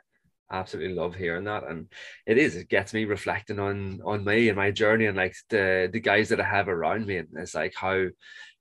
absolutely 0.51 0.95
love 0.95 1.15
hearing 1.15 1.45
that, 1.45 1.65
and 1.69 1.89
it 2.27 2.39
is. 2.39 2.57
It 2.57 2.69
gets 2.69 2.93
me 2.95 3.05
reflecting 3.05 3.59
on 3.61 4.01
on 4.05 4.25
me 4.25 4.49
and 4.49 4.57
my 4.57 4.71
journey 4.73 5.07
and 5.07 5.17
like 5.17 5.35
the 5.51 5.89
the 5.93 6.01
guys 6.01 6.29
that 6.31 6.41
I 6.41 6.45
have 6.45 6.69
around 6.69 7.07
me, 7.07 7.19
and 7.19 7.29
it's 7.37 7.55
like 7.55 7.75
how 7.77 8.07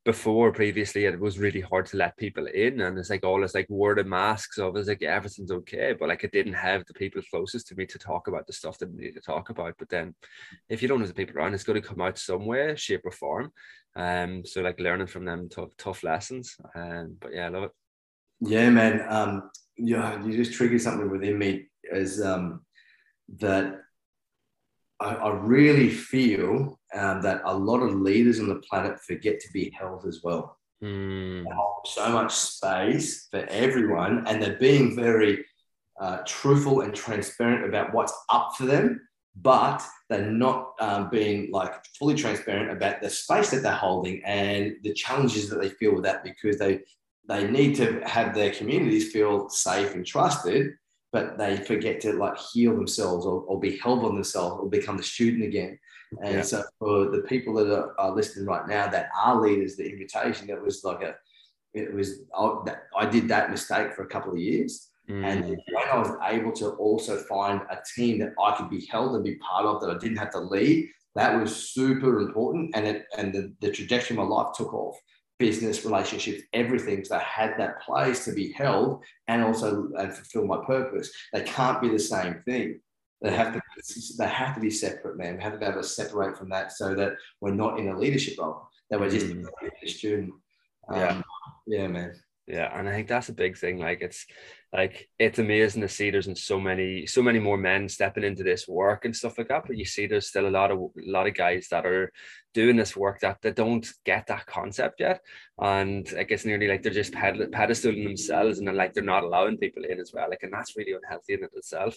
before 0.05 0.51
previously 0.51 1.05
it 1.05 1.19
was 1.19 1.39
really 1.39 1.59
hard 1.59 1.85
to 1.85 1.97
let 1.97 2.15
people 2.15 2.45
in 2.47 2.79
and 2.81 2.97
it's 2.97 3.09
like 3.09 3.25
all 3.25 3.41
this 3.41 3.53
like 3.53 3.69
word 3.69 3.99
of 3.99 4.07
masks 4.07 4.57
of 4.57 4.75
it's 4.75 4.87
like 4.87 5.03
everything's 5.03 5.51
okay 5.51 5.93
but 5.93 6.07
like 6.07 6.23
it 6.23 6.31
didn't 6.31 6.53
have 6.53 6.85
the 6.85 6.93
people 6.93 7.21
closest 7.29 7.67
to 7.67 7.75
me 7.75 7.85
to 7.85 7.99
talk 7.99 8.27
about 8.27 8.47
the 8.47 8.53
stuff 8.53 8.77
that 8.77 8.89
we 8.93 9.03
need 9.03 9.13
to 9.13 9.19
talk 9.19 9.49
about 9.49 9.75
but 9.77 9.89
then 9.89 10.15
if 10.69 10.81
you 10.81 10.87
don't 10.87 11.01
have 11.01 11.09
the 11.09 11.13
people 11.13 11.37
around 11.37 11.53
it's 11.53 11.65
going 11.65 11.79
to 11.79 11.87
come 11.87 11.99
out 11.99 12.17
some 12.17 12.45
way 12.45 12.73
shape 12.75 13.01
or 13.05 13.11
form 13.11 13.51
um 13.97 14.45
so 14.45 14.61
like 14.61 14.79
learning 14.79 15.07
from 15.07 15.25
them 15.25 15.49
tough 15.49 15.75
tough 15.77 16.01
lessons 16.01 16.55
um 16.75 17.17
but 17.19 17.33
yeah 17.33 17.47
I 17.47 17.49
love 17.49 17.63
it. 17.63 17.71
Yeah 18.39 18.69
man 18.69 19.05
um 19.09 19.51
yeah 19.77 20.23
you 20.23 20.31
just 20.31 20.53
triggered 20.53 20.81
something 20.81 21.09
within 21.09 21.37
me 21.37 21.65
as 21.91 22.21
um 22.21 22.61
that 23.39 23.81
I, 25.01 25.13
I 25.13 25.29
really 25.31 25.89
feel 25.89 26.78
um, 26.93 27.21
that 27.21 27.41
a 27.45 27.55
lot 27.55 27.81
of 27.81 27.95
leaders 27.95 28.39
on 28.39 28.47
the 28.47 28.61
planet 28.69 28.99
forget 28.99 29.39
to 29.39 29.51
be 29.53 29.69
held 29.77 30.05
as 30.05 30.21
well. 30.23 30.57
Mm. 30.83 31.43
so 31.85 32.09
much 32.09 32.33
space 32.33 33.27
for 33.29 33.45
everyone, 33.49 34.25
and 34.27 34.41
they're 34.41 34.57
being 34.59 34.95
very 34.95 35.45
uh, 35.99 36.19
truthful 36.25 36.81
and 36.81 36.95
transparent 36.95 37.67
about 37.67 37.93
what's 37.93 38.13
up 38.29 38.55
for 38.57 38.65
them, 38.65 39.01
but 39.35 39.83
they're 40.09 40.31
not 40.31 40.71
um, 40.79 41.09
being 41.09 41.51
like 41.51 41.73
fully 41.97 42.15
transparent 42.15 42.71
about 42.71 43.01
the 43.01 43.09
space 43.09 43.51
that 43.51 43.61
they're 43.61 43.73
holding 43.73 44.23
and 44.23 44.75
the 44.83 44.93
challenges 44.93 45.49
that 45.49 45.59
they 45.59 45.69
feel 45.69 45.93
with 45.93 46.03
that 46.03 46.23
because 46.23 46.57
they 46.57 46.79
they 47.27 47.45
need 47.51 47.75
to 47.75 48.01
have 48.05 48.33
their 48.33 48.51
communities 48.51 49.11
feel 49.11 49.49
safe 49.49 49.93
and 49.93 50.05
trusted 50.05 50.71
but 51.11 51.37
they 51.37 51.57
forget 51.57 51.99
to 52.01 52.13
like 52.13 52.37
heal 52.37 52.75
themselves 52.75 53.25
or, 53.25 53.41
or 53.41 53.59
be 53.59 53.77
held 53.77 54.03
on 54.03 54.15
themselves 54.15 54.61
or 54.61 54.69
become 54.69 54.97
the 54.97 55.03
student 55.03 55.43
again. 55.43 55.79
And 56.23 56.35
yeah. 56.35 56.41
so 56.41 56.63
for 56.79 57.09
the 57.09 57.21
people 57.21 57.53
that 57.55 57.71
are, 57.71 57.99
are, 57.99 58.11
listening 58.11 58.45
right 58.45 58.67
now 58.67 58.87
that 58.87 59.09
are 59.17 59.39
leaders, 59.39 59.75
the 59.75 59.89
invitation 59.89 60.47
that 60.47 60.61
was 60.61 60.83
like 60.83 61.01
a, 61.03 61.15
it 61.73 61.93
was, 61.93 62.21
I, 62.35 62.75
I 62.97 63.05
did 63.05 63.27
that 63.27 63.51
mistake 63.51 63.93
for 63.93 64.03
a 64.03 64.07
couple 64.07 64.31
of 64.31 64.39
years. 64.39 64.89
Mm. 65.07 65.23
And 65.23 65.45
when 65.49 65.89
I 65.91 65.97
was 65.97 66.15
able 66.23 66.51
to 66.53 66.71
also 66.71 67.17
find 67.17 67.61
a 67.69 67.77
team 67.95 68.19
that 68.19 68.33
I 68.43 68.55
could 68.55 68.69
be 68.69 68.85
held 68.85 69.15
and 69.15 69.23
be 69.23 69.35
part 69.35 69.65
of, 69.65 69.81
that 69.81 69.91
I 69.91 69.97
didn't 69.97 70.17
have 70.17 70.31
to 70.31 70.39
lead, 70.39 70.89
that 71.15 71.39
was 71.39 71.55
super 71.55 72.21
important. 72.21 72.71
And 72.75 72.87
it, 72.87 73.05
and 73.17 73.33
the, 73.33 73.53
the 73.61 73.71
trajectory 73.71 74.17
of 74.17 74.27
my 74.27 74.35
life 74.35 74.53
took 74.55 74.73
off 74.73 74.97
business 75.39 75.85
relationships, 75.85 76.43
everything. 76.53 77.03
So 77.03 77.15
I 77.15 77.19
had 77.19 77.53
that 77.57 77.81
place 77.81 78.25
to 78.25 78.33
be 78.33 78.51
held 78.51 79.03
and 79.27 79.43
also 79.43 79.89
and 79.97 80.13
fulfill 80.13 80.45
my 80.45 80.63
purpose. 80.65 81.11
They 81.33 81.43
can't 81.43 81.81
be 81.81 81.89
the 81.89 81.99
same 81.99 82.43
thing. 82.45 82.81
They 83.21 83.31
have 83.31 83.53
to 83.53 83.61
they 84.17 84.27
have 84.27 84.55
to 84.55 84.61
be 84.61 84.69
separate, 84.69 85.17
man. 85.17 85.35
We 85.35 85.43
have 85.43 85.53
to 85.53 85.59
be 85.59 85.65
able 85.65 85.81
to 85.81 85.87
separate 85.87 86.37
from 86.37 86.49
that 86.49 86.71
so 86.71 86.95
that 86.95 87.13
we're 87.41 87.53
not 87.53 87.79
in 87.79 87.89
a 87.89 87.97
leadership 87.97 88.39
role, 88.39 88.67
that 88.89 88.99
we're 88.99 89.09
just 89.09 89.27
mm. 89.27 89.45
a 89.83 89.87
student. 89.87 90.33
Um, 90.87 90.97
yeah. 90.99 91.21
Yeah, 91.67 91.87
man. 91.87 92.13
Yeah, 92.49 92.71
and 92.73 92.89
I 92.89 92.93
think 92.93 93.07
that's 93.07 93.29
a 93.29 93.33
big 93.33 93.57
thing. 93.57 93.77
Like 93.77 94.01
it's 94.01 94.25
like 94.73 95.07
it's 95.19 95.37
amazing 95.37 95.83
to 95.83 95.87
see 95.87 96.09
there's 96.09 96.43
so 96.43 96.59
many 96.59 97.05
so 97.05 97.21
many 97.21 97.37
more 97.37 97.57
men 97.57 97.87
stepping 97.87 98.23
into 98.23 98.41
this 98.41 98.67
work 98.67 99.05
and 99.05 99.15
stuff 99.15 99.37
like 99.37 99.49
that. 99.49 99.65
But 99.67 99.77
you 99.77 99.85
see 99.85 100.07
there's 100.07 100.29
still 100.29 100.47
a 100.47 100.49
lot 100.49 100.71
of 100.71 100.79
a 100.79 100.89
lot 101.05 101.27
of 101.27 101.35
guys 101.35 101.67
that 101.69 101.85
are 101.85 102.11
doing 102.55 102.75
this 102.75 102.97
work 102.97 103.19
that 103.19 103.43
they 103.43 103.51
don't 103.51 103.87
get 104.03 104.25
that 104.27 104.47
concept 104.47 104.99
yet. 104.99 105.21
And 105.59 106.11
I 106.17 106.23
guess 106.23 106.43
nearly 106.43 106.67
like 106.67 106.81
they're 106.81 106.91
just 106.91 107.13
pedestaling 107.13 108.03
themselves 108.03 108.57
and 108.57 108.67
then 108.67 108.75
like 108.75 108.95
they're 108.95 109.03
not 109.03 109.23
allowing 109.23 109.57
people 109.57 109.83
in 109.85 109.99
as 109.99 110.11
well. 110.11 110.27
Like 110.27 110.41
and 110.41 110.51
that's 110.51 110.75
really 110.75 110.93
unhealthy 110.93 111.35
in 111.35 111.43
it 111.43 111.51
itself. 111.53 111.95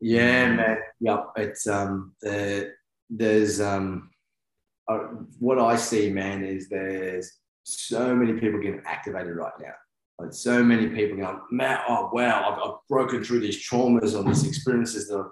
Yeah, 0.00 0.52
man. 0.52 0.78
Yep. 1.00 1.26
It's 1.36 1.66
um 1.66 2.14
the 2.20 2.72
there's 3.10 3.60
um 3.60 4.10
uh, 4.88 4.98
what 5.38 5.58
I 5.58 5.76
see, 5.76 6.10
man, 6.10 6.44
is 6.44 6.68
there's 6.68 7.38
so 7.64 8.14
many 8.14 8.38
people 8.38 8.60
getting 8.60 8.82
activated 8.84 9.36
right 9.36 9.52
now. 9.60 9.72
Like 10.18 10.32
so 10.32 10.62
many 10.62 10.88
people 10.88 11.16
going, 11.16 11.40
man, 11.50 11.80
oh 11.88 12.10
wow, 12.12 12.50
I've, 12.50 12.70
I've 12.70 12.76
broken 12.88 13.24
through 13.24 13.40
these 13.40 13.68
traumas 13.68 14.16
or 14.16 14.22
these 14.22 14.46
experiences 14.46 15.08
that 15.08 15.16
have, 15.16 15.30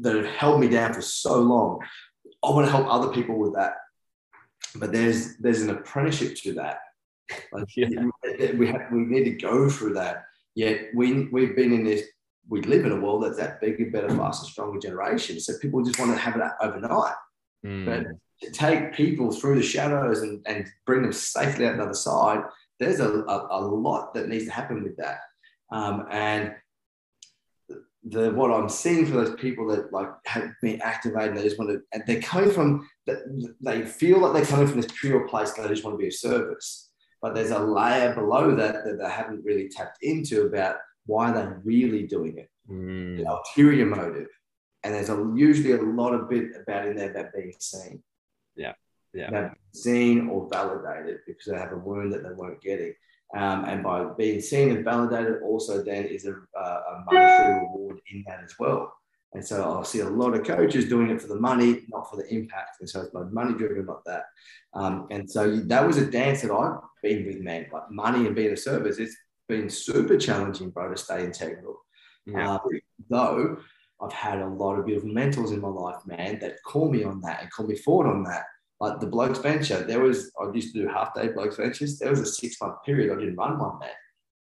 that 0.00 0.16
have 0.16 0.26
held 0.36 0.60
me 0.60 0.68
down 0.68 0.94
for 0.94 1.02
so 1.02 1.40
long. 1.40 1.80
I 2.42 2.50
want 2.50 2.66
to 2.66 2.70
help 2.70 2.86
other 2.88 3.12
people 3.12 3.38
with 3.38 3.54
that. 3.54 3.74
But 4.76 4.92
there's 4.92 5.36
there's 5.38 5.62
an 5.62 5.70
apprenticeship 5.70 6.36
to 6.42 6.52
that. 6.54 6.78
Like, 7.52 7.66
yeah. 7.76 7.88
we 8.54 8.68
have, 8.68 8.82
we 8.92 9.00
need 9.00 9.24
to 9.24 9.32
go 9.32 9.68
through 9.68 9.94
that. 9.94 10.24
Yet 10.54 10.90
we 10.94 11.28
we've 11.32 11.56
been 11.56 11.72
in 11.72 11.84
this. 11.84 12.06
We 12.50 12.60
live 12.62 12.84
in 12.84 12.92
a 12.92 13.00
world 13.00 13.22
that's 13.22 13.38
that 13.38 13.60
bigger, 13.60 13.90
better, 13.90 14.10
faster, 14.10 14.44
stronger 14.44 14.78
generation. 14.78 15.40
So 15.40 15.56
people 15.58 15.82
just 15.82 15.98
want 15.98 16.12
to 16.12 16.18
have 16.18 16.36
it 16.36 16.42
overnight. 16.60 17.14
Mm. 17.64 17.86
But 17.86 18.06
to 18.42 18.50
take 18.52 18.92
people 18.92 19.32
through 19.32 19.56
the 19.56 19.62
shadows 19.62 20.22
and, 20.22 20.42
and 20.46 20.66
bring 20.84 21.02
them 21.02 21.12
safely 21.12 21.66
out 21.66 21.76
the 21.76 21.84
other 21.84 21.94
side, 21.94 22.42
there's 22.78 23.00
a, 23.00 23.08
a, 23.08 23.48
a 23.50 23.60
lot 23.60 24.12
that 24.14 24.28
needs 24.28 24.46
to 24.46 24.50
happen 24.50 24.82
with 24.82 24.96
that. 24.96 25.20
Um, 25.70 26.06
and 26.10 26.54
the 28.04 28.30
what 28.30 28.50
I'm 28.50 28.68
seeing 28.68 29.04
for 29.06 29.12
those 29.12 29.34
people 29.36 29.68
that 29.68 29.92
like 29.92 30.08
have 30.26 30.50
been 30.62 30.80
activated, 30.80 31.36
they 31.36 31.42
just 31.42 31.58
want 31.58 31.70
to, 31.70 31.82
and 31.92 32.02
they're 32.06 32.22
coming 32.22 32.50
from 32.50 32.88
that 33.06 33.18
they 33.60 33.82
feel 33.82 34.18
like 34.18 34.32
they're 34.32 34.46
coming 34.46 34.66
from 34.66 34.80
this 34.80 34.90
pure 34.98 35.28
place, 35.28 35.52
they 35.52 35.68
just 35.68 35.84
want 35.84 35.94
to 35.94 35.98
be 35.98 36.06
of 36.06 36.14
service. 36.14 36.90
But 37.20 37.34
there's 37.34 37.50
a 37.50 37.58
layer 37.58 38.14
below 38.14 38.54
that 38.56 38.84
that 38.84 38.98
they 38.98 39.10
haven't 39.10 39.44
really 39.44 39.68
tapped 39.68 39.98
into 40.02 40.46
about 40.46 40.76
why 41.10 41.24
they're 41.32 41.60
really 41.64 42.02
doing 42.16 42.34
it, 42.38 42.50
mm. 42.70 43.16
the 43.18 43.24
ulterior 43.34 43.86
motive. 43.86 44.30
And 44.82 44.94
there's 44.94 45.10
a, 45.10 45.16
usually 45.34 45.72
a 45.72 45.82
lot 45.82 46.14
of 46.14 46.30
bit 46.30 46.46
about 46.60 46.86
in 46.86 46.96
there 46.96 47.10
about 47.10 47.34
being 47.34 47.52
seen. 47.58 48.02
Yeah. 48.56 48.74
Yeah. 49.12 49.30
They're 49.30 49.56
seen 49.72 50.28
or 50.28 50.48
validated 50.48 51.18
because 51.26 51.46
they 51.46 51.58
have 51.58 51.72
a 51.72 51.76
wound 51.76 52.12
that 52.12 52.22
they 52.22 52.34
weren't 52.40 52.62
getting. 52.62 52.94
Um, 53.36 53.64
and 53.64 53.82
by 53.82 54.04
being 54.16 54.40
seen 54.40 54.70
and 54.70 54.84
validated, 54.84 55.42
also 55.42 55.82
then 55.82 56.04
is 56.04 56.26
a, 56.26 56.34
a 56.34 57.04
monetary 57.06 57.60
reward 57.60 58.00
in 58.10 58.24
that 58.26 58.40
as 58.42 58.54
well. 58.58 58.82
And 59.32 59.44
so 59.46 59.78
I 59.78 59.82
see 59.84 60.00
a 60.00 60.08
lot 60.08 60.34
of 60.34 60.44
coaches 60.44 60.88
doing 60.88 61.10
it 61.10 61.20
for 61.22 61.28
the 61.28 61.38
money, 61.50 61.82
not 61.88 62.10
for 62.10 62.16
the 62.16 62.26
impact. 62.34 62.80
And 62.80 62.90
so 62.90 63.02
it's 63.02 63.14
like 63.14 63.30
money 63.30 63.54
driven, 63.54 63.86
like 63.86 64.04
that. 64.06 64.24
Um, 64.74 65.06
and 65.10 65.30
so 65.30 65.56
that 65.56 65.86
was 65.86 65.98
a 65.98 66.10
dance 66.10 66.42
that 66.42 66.50
I've 66.50 66.80
been 67.02 67.26
with, 67.26 67.40
man. 67.40 67.66
Like 67.72 67.90
money 67.90 68.26
and 68.26 68.34
being 68.34 68.52
a 68.52 68.56
service, 68.56 68.98
it's 68.98 69.16
been 69.50 69.68
super 69.68 70.16
challenging, 70.16 70.70
bro, 70.70 70.90
to 70.90 70.96
stay 70.96 71.24
integral. 71.24 71.76
Yeah. 72.26 72.54
Uh, 72.54 72.58
though 73.08 73.58
I've 74.00 74.12
had 74.12 74.40
a 74.40 74.46
lot 74.46 74.78
of 74.78 74.86
beautiful 74.86 75.10
mentors 75.10 75.50
in 75.50 75.60
my 75.60 75.68
life, 75.68 76.00
man, 76.06 76.38
that 76.40 76.62
call 76.64 76.90
me 76.90 77.04
on 77.04 77.20
that 77.22 77.42
and 77.42 77.50
call 77.50 77.66
me 77.66 77.76
forward 77.76 78.08
on 78.08 78.24
that. 78.24 78.44
Like 78.80 78.98
the 78.98 79.06
blokes 79.06 79.38
venture, 79.40 79.84
there 79.84 80.00
was, 80.00 80.32
I 80.40 80.50
used 80.54 80.74
to 80.74 80.80
do 80.80 80.88
half 80.88 81.12
day 81.14 81.28
blokes 81.28 81.56
ventures. 81.56 81.98
There 81.98 82.10
was 82.10 82.20
a 82.20 82.26
six 82.26 82.58
month 82.60 82.76
period 82.84 83.12
I 83.12 83.20
didn't 83.20 83.36
run 83.36 83.58
one, 83.58 83.78
man, 83.78 83.90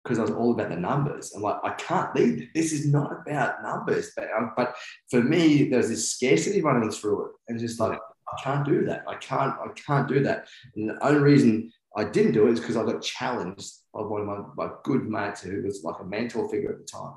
because 0.05 0.19
I 0.19 0.23
was 0.23 0.31
all 0.31 0.53
about 0.53 0.69
the 0.69 0.77
numbers. 0.77 1.33
I'm 1.35 1.41
like, 1.41 1.57
I 1.65 1.71
can't 1.71 2.15
lead. 2.15 2.51
This 2.55 2.73
is 2.73 2.87
not 2.87 3.13
about 3.27 3.63
numbers. 3.63 4.13
But, 4.15 4.29
um, 4.37 4.53
but 4.55 4.75
for 5.11 5.23
me, 5.23 5.71
there's 5.71 5.89
this 5.89 6.13
scarcity 6.13 6.61
running 6.61 6.91
through 6.91 7.27
it. 7.27 7.33
And 7.49 7.59
just 7.59 7.81
like, 7.81 7.99
I 7.99 8.43
can't 8.43 8.67
do 8.67 8.85
that. 8.85 9.05
I 9.09 9.15
can't, 9.15 9.55
I 9.55 9.69
can't 9.75 10.09
do 10.09 10.23
that. 10.25 10.49
And 10.75 10.91
the 10.91 11.07
only 11.07 11.21
reason 11.21 11.73
I 11.97 12.05
didn't 12.05 12.33
do 12.33 12.47
it 12.47 12.53
is 12.53 12.61
because 12.61 12.77
I 12.77 12.85
got 12.85 13.01
challenged 13.01 13.73
by 13.97 14.03
one 14.03 14.23
of 14.23 14.27
my, 14.27 14.67
my 14.67 14.73
good 14.85 15.09
mates 15.09 15.43
who 15.43 15.63
was 15.63 15.85
like 15.85 16.01
a 16.01 16.05
mentor 16.05 16.49
figure 16.49 16.73
at 16.73 16.79
the 16.79 16.85
time. 16.85 17.15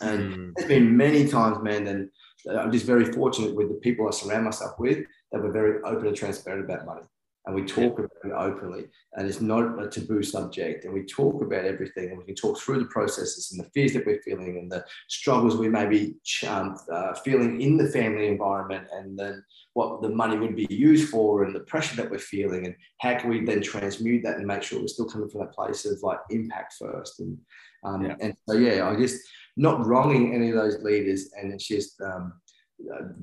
And 0.00 0.34
mm. 0.34 0.52
there's 0.56 0.68
been 0.68 0.96
many 0.96 1.28
times, 1.28 1.62
man, 1.62 1.86
and 1.86 2.10
I'm 2.50 2.72
just 2.72 2.86
very 2.86 3.04
fortunate 3.04 3.54
with 3.54 3.68
the 3.68 3.76
people 3.76 4.06
I 4.06 4.10
surround 4.10 4.44
myself 4.44 4.78
with 4.78 5.04
that 5.30 5.42
were 5.42 5.52
very 5.52 5.82
open 5.82 6.08
and 6.08 6.16
transparent 6.16 6.64
about 6.64 6.86
money. 6.86 7.02
And 7.44 7.56
we 7.56 7.64
talk 7.64 7.98
yeah. 7.98 8.04
about 8.04 8.10
it 8.24 8.52
openly, 8.52 8.84
and 9.14 9.26
it's 9.26 9.40
not 9.40 9.82
a 9.82 9.88
taboo 9.88 10.22
subject. 10.22 10.84
And 10.84 10.94
we 10.94 11.04
talk 11.04 11.42
about 11.42 11.64
everything, 11.64 12.10
and 12.10 12.18
we 12.18 12.24
can 12.24 12.36
talk 12.36 12.58
through 12.58 12.78
the 12.78 12.86
processes 12.86 13.50
and 13.50 13.60
the 13.60 13.68
fears 13.70 13.92
that 13.94 14.06
we're 14.06 14.22
feeling, 14.22 14.58
and 14.58 14.70
the 14.70 14.84
struggles 15.08 15.56
we 15.56 15.68
may 15.68 15.86
be 15.86 16.14
um, 16.46 16.76
uh, 16.92 17.14
feeling 17.14 17.60
in 17.60 17.76
the 17.76 17.88
family 17.88 18.28
environment, 18.28 18.86
and 18.92 19.18
then 19.18 19.42
what 19.72 20.02
the 20.02 20.08
money 20.08 20.36
would 20.36 20.54
be 20.54 20.68
used 20.70 21.08
for, 21.08 21.42
and 21.42 21.52
the 21.52 21.60
pressure 21.60 21.96
that 21.96 22.08
we're 22.08 22.18
feeling, 22.18 22.66
and 22.66 22.76
how 23.00 23.18
can 23.18 23.28
we 23.28 23.44
then 23.44 23.60
transmute 23.60 24.22
that 24.22 24.36
and 24.36 24.46
make 24.46 24.62
sure 24.62 24.80
we're 24.80 24.86
still 24.86 25.08
coming 25.08 25.28
from 25.28 25.40
that 25.40 25.52
place 25.52 25.84
of 25.84 25.98
like 26.02 26.20
impact 26.30 26.74
first. 26.78 27.18
And 27.18 27.38
um, 27.82 28.04
yeah. 28.04 28.14
and 28.20 28.34
so 28.48 28.54
yeah, 28.54 28.88
I 28.88 28.94
just 28.94 29.20
not 29.56 29.84
wronging 29.84 30.32
any 30.32 30.50
of 30.50 30.56
those 30.56 30.80
leaders, 30.82 31.32
and 31.36 31.52
it's 31.52 31.66
just 31.66 32.00
um, 32.02 32.34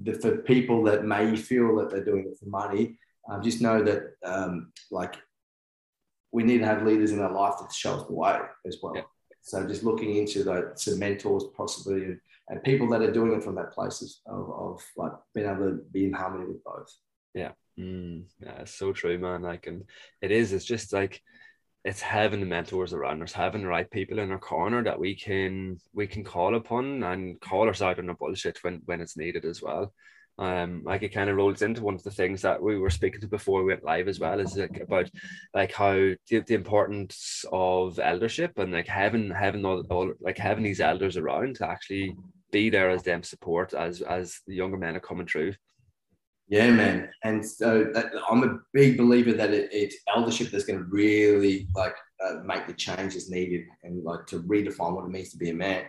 the, 0.04 0.14
for 0.14 0.38
people 0.38 0.84
that 0.84 1.06
may 1.06 1.36
feel 1.36 1.78
that 1.78 1.90
they're 1.90 2.04
doing 2.04 2.26
it 2.28 2.38
for 2.38 2.50
money, 2.50 2.98
um, 3.30 3.44
just 3.44 3.62
know 3.62 3.84
that 3.84 4.14
um, 4.24 4.72
like 4.92 5.16
we 6.32 6.44
need 6.44 6.60
to 6.60 6.66
have 6.66 6.84
leaders 6.84 7.12
in 7.12 7.20
our 7.20 7.32
life 7.32 7.56
that 7.60 7.74
show 7.74 7.96
us 7.96 8.08
the 8.08 8.14
way 8.14 8.40
as 8.66 8.78
well. 8.82 8.96
Yeah. 8.96 9.04
So 9.42 9.66
just 9.68 9.84
looking 9.84 10.18
into 10.18 10.44
the, 10.44 10.74
some 10.76 11.00
mentors 11.00 11.46
possibly 11.56 12.04
and, 12.04 12.20
and, 12.50 12.64
people 12.64 12.90
that 12.90 13.02
are 13.02 13.12
doing 13.12 13.34
it 13.34 13.44
from 13.44 13.56
that 13.56 13.72
place 13.72 14.22
of, 14.28 14.52
of 14.52 14.82
like 14.98 15.14
being 15.34 15.48
able 15.48 15.70
to 15.70 15.80
be 15.92 16.06
in 16.06 16.14
harmony 16.14 16.46
with 16.46 16.64
both. 16.64 16.94
Yeah. 17.34 17.52
Mm, 17.80 18.26
yeah, 18.42 18.62
it's 18.62 18.76
so 18.76 18.92
true, 18.92 19.18
man. 19.18 19.42
Like, 19.42 19.66
and 19.66 19.86
it 20.22 20.32
is, 20.32 20.52
it's 20.52 20.66
just 20.66 20.92
like, 20.92 21.22
it's 21.86 22.02
having 22.02 22.42
the 22.42 22.46
mentors 22.46 22.94
around 22.94 23.24
us, 23.24 23.32
having 23.32 23.62
the 23.62 23.68
right 23.68 23.90
people 23.90 24.20
in 24.20 24.32
our 24.32 24.40
corner 24.40 24.84
that 24.84 25.00
we 25.00 25.16
can 25.16 25.80
we 25.94 26.08
can 26.08 26.26
call 26.26 26.56
upon 26.56 27.02
and 27.04 27.40
call 27.40 27.70
us 27.70 27.82
out 27.82 28.00
on 28.00 28.08
the 28.08 28.14
bullshit 28.14 28.62
when 28.64 28.82
when 28.86 29.00
it's 29.00 29.16
needed 29.16 29.46
as 29.46 29.62
well. 29.62 29.94
Um, 30.40 30.84
like 30.86 31.04
it 31.04 31.10
kind 31.10 31.30
of 31.30 31.36
rolls 31.36 31.62
into 31.62 31.84
one 31.84 31.96
of 31.96 32.04
the 32.04 32.12
things 32.12 32.42
that 32.44 32.62
we 32.64 32.78
were 32.78 32.90
speaking 32.90 33.20
to 33.20 33.28
before 33.28 33.62
we 33.62 33.74
went 33.74 33.84
live 33.84 34.08
as 34.08 34.22
well 34.22 34.40
is 34.40 34.56
like 34.56 34.80
about 34.80 35.10
like 35.54 35.74
how 35.74 35.92
the, 36.30 36.40
the 36.48 36.54
importance 36.54 37.44
of 37.52 38.00
eldership 38.00 38.58
and 38.58 38.72
like 38.72 38.88
having 38.88 39.32
having 39.32 39.66
all, 39.66 39.84
all 39.90 40.14
like 40.22 40.38
having 40.38 40.64
these 40.64 40.80
elders 40.80 41.18
around 41.18 41.58
to 41.58 41.68
actually 41.68 42.16
be 42.54 42.70
there 42.70 42.90
as 42.90 43.04
them 43.04 43.22
support 43.22 43.74
as 43.74 44.02
as 44.02 44.40
the 44.48 44.56
younger 44.56 44.78
men 44.78 44.96
are 44.96 45.02
coming 45.02 45.28
through. 45.28 45.54
Yeah, 46.48 46.72
man. 46.72 47.10
And 47.26 47.46
so 47.46 47.92
that, 47.94 48.06
I'm 48.30 48.44
a 48.44 48.60
big 48.74 48.98
believer 48.98 49.34
that 49.34 49.52
it, 49.52 49.70
it's 49.74 49.98
eldership 50.16 50.52
that's 50.52 50.64
going 50.64 50.80
to 50.80 50.86
really 50.86 51.68
like 51.76 51.96
uh, 52.26 52.36
make 52.46 52.66
the 52.66 52.74
changes 52.74 53.30
needed 53.30 53.66
and 53.84 54.04
like 54.06 54.26
to 54.28 54.42
redefine 54.44 54.96
what 54.96 55.06
it 55.06 55.12
means 55.12 55.32
to 55.32 55.38
be 55.38 55.50
a 55.50 55.54
man. 55.54 55.84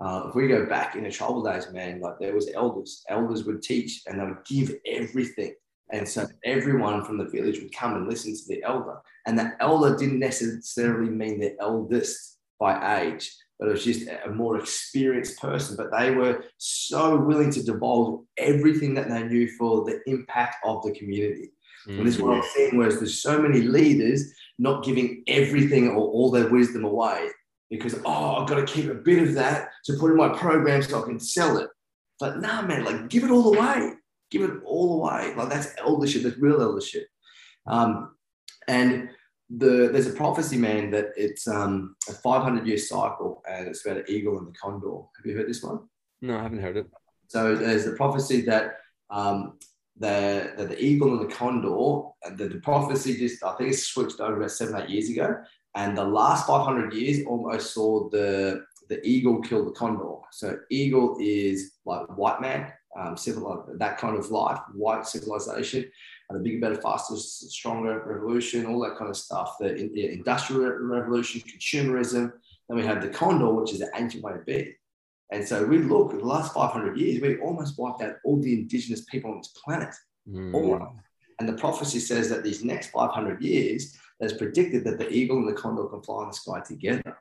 Uh, 0.00 0.26
if 0.28 0.34
we 0.34 0.46
go 0.46 0.66
back 0.66 0.94
in 0.94 1.02
the 1.02 1.10
tribal 1.10 1.42
days, 1.42 1.70
man, 1.72 2.00
like 2.00 2.18
there 2.20 2.34
was 2.34 2.50
elders. 2.54 3.04
Elders 3.08 3.44
would 3.44 3.62
teach 3.62 4.02
and 4.06 4.20
they 4.20 4.24
would 4.24 4.44
give 4.44 4.74
everything. 4.86 5.54
And 5.90 6.06
so 6.06 6.26
everyone 6.44 7.04
from 7.04 7.18
the 7.18 7.24
village 7.24 7.60
would 7.60 7.74
come 7.74 7.94
and 7.94 8.08
listen 8.08 8.34
to 8.34 8.42
the 8.48 8.62
elder. 8.62 8.98
And 9.26 9.38
the 9.38 9.52
elder 9.60 9.96
didn't 9.96 10.20
necessarily 10.20 11.10
mean 11.10 11.40
the 11.40 11.56
eldest 11.60 12.38
by 12.60 13.02
age 13.02 13.32
but 13.58 13.68
it 13.68 13.72
was 13.72 13.84
just 13.84 14.08
a 14.24 14.30
more 14.30 14.58
experienced 14.58 15.40
person. 15.40 15.76
But 15.76 15.90
they 15.90 16.12
were 16.12 16.44
so 16.58 17.16
willing 17.16 17.50
to 17.50 17.62
divulge 17.62 18.24
everything 18.36 18.94
that 18.94 19.08
they 19.08 19.22
knew 19.24 19.48
for 19.58 19.84
the 19.84 20.00
impact 20.06 20.56
of 20.64 20.82
the 20.82 20.92
community. 20.92 21.50
Mm-hmm. 21.86 21.98
And 21.98 22.06
this 22.06 22.16
is 22.16 22.22
what 22.22 22.36
I'm 22.36 22.42
mm. 22.42 22.52
seeing, 22.54 22.76
whereas 22.76 22.98
there's 22.98 23.20
so 23.20 23.40
many 23.40 23.62
leaders 23.62 24.32
not 24.58 24.84
giving 24.84 25.24
everything 25.26 25.88
or 25.88 25.96
all 25.96 26.30
their 26.30 26.48
wisdom 26.48 26.84
away 26.84 27.28
because, 27.70 27.94
oh, 28.04 28.36
I've 28.36 28.48
got 28.48 28.56
to 28.56 28.64
keep 28.64 28.90
a 28.90 28.94
bit 28.94 29.22
of 29.26 29.34
that 29.34 29.70
to 29.84 29.94
put 29.94 30.10
in 30.10 30.16
my 30.16 30.30
program 30.30 30.82
so 30.82 31.02
I 31.02 31.06
can 31.06 31.20
sell 31.20 31.58
it. 31.58 31.68
But 32.20 32.40
nah, 32.40 32.62
man, 32.62 32.84
like 32.84 33.08
give 33.08 33.24
it 33.24 33.30
all 33.30 33.54
away. 33.54 33.92
Give 34.30 34.42
it 34.42 34.50
all 34.64 35.00
away. 35.00 35.34
Like 35.34 35.48
that's 35.48 35.74
eldership, 35.78 36.22
that's 36.22 36.38
real 36.38 36.60
eldership. 36.60 37.06
Um, 37.66 38.14
and 38.66 39.10
the 39.50 39.88
there's 39.92 40.06
a 40.06 40.12
prophecy, 40.12 40.56
man, 40.56 40.90
that 40.90 41.06
it's 41.16 41.48
um, 41.48 41.96
a 42.08 42.12
500 42.12 42.66
year 42.66 42.78
cycle 42.78 43.42
and 43.48 43.68
it's 43.68 43.84
about 43.84 43.98
an 43.98 44.04
eagle 44.08 44.38
and 44.38 44.48
the 44.48 44.52
condor. 44.52 45.02
Have 45.16 45.26
you 45.26 45.36
heard 45.36 45.48
this 45.48 45.62
one? 45.62 45.80
No, 46.20 46.38
I 46.38 46.42
haven't 46.42 46.62
heard 46.62 46.76
it. 46.76 46.86
So 47.28 47.54
there's 47.54 47.86
a 47.86 47.92
prophecy 47.92 48.42
that 48.42 48.78
um, 49.10 49.58
the, 49.98 50.52
the, 50.56 50.64
the 50.66 50.82
eagle 50.82 51.18
and 51.18 51.28
the 51.28 51.34
condor, 51.34 52.08
and 52.24 52.38
the, 52.38 52.48
the 52.48 52.60
prophecy 52.60 53.16
just, 53.16 53.42
I 53.42 53.54
think 53.56 53.70
it's 53.70 53.86
switched 53.86 54.20
over 54.20 54.36
about 54.36 54.50
seven, 54.50 54.80
eight 54.80 54.90
years 54.90 55.10
ago. 55.10 55.36
And 55.78 55.96
the 55.96 56.04
last 56.04 56.48
500 56.48 56.92
years 56.92 57.24
almost 57.24 57.72
saw 57.72 58.10
the, 58.10 58.64
the 58.88 59.00
eagle 59.06 59.40
kill 59.40 59.64
the 59.64 59.70
condor. 59.70 60.16
So 60.32 60.58
eagle 60.70 61.16
is 61.20 61.74
like 61.86 62.04
white 62.18 62.40
man, 62.40 62.72
um, 62.98 63.16
civil, 63.16 63.64
that 63.74 63.96
kind 63.96 64.18
of 64.18 64.28
life, 64.32 64.58
white 64.74 65.06
civilization 65.06 65.88
and 66.28 66.36
the 66.36 66.42
bigger, 66.42 66.60
better, 66.60 66.82
faster, 66.82 67.14
stronger 67.16 68.02
revolution, 68.04 68.66
all 68.66 68.80
that 68.80 68.96
kind 68.98 69.08
of 69.08 69.16
stuff. 69.16 69.54
The, 69.60 69.88
the 69.94 70.12
industrial 70.14 70.62
revolution, 70.80 71.42
consumerism. 71.42 72.32
Then 72.68 72.76
we 72.76 72.84
have 72.84 73.00
the 73.00 73.08
condor, 73.08 73.54
which 73.54 73.72
is 73.72 73.78
the 73.78 73.90
ancient 73.94 74.24
way 74.24 74.32
of 74.32 74.44
being. 74.44 74.74
And 75.30 75.46
so 75.46 75.64
we 75.64 75.78
look 75.78 76.12
at 76.12 76.18
the 76.18 76.26
last 76.26 76.54
500 76.54 76.98
years, 76.98 77.22
we 77.22 77.38
almost 77.38 77.78
wiped 77.78 78.02
out 78.02 78.16
all 78.24 78.40
the 78.40 78.52
indigenous 78.52 79.04
people 79.04 79.30
on 79.30 79.38
this 79.38 79.54
planet. 79.64 79.94
Mm. 80.28 80.92
And 81.38 81.48
the 81.48 81.52
prophecy 81.52 82.00
says 82.00 82.28
that 82.30 82.42
these 82.42 82.64
next 82.64 82.90
500 82.90 83.40
years, 83.40 83.96
there's 84.20 84.32
predicted 84.32 84.84
that 84.84 84.98
the 84.98 85.10
eagle 85.10 85.38
and 85.38 85.48
the 85.48 85.52
condor 85.52 85.86
can 85.86 86.02
fly 86.02 86.22
in 86.22 86.28
the 86.28 86.34
sky 86.34 86.60
together. 86.60 87.18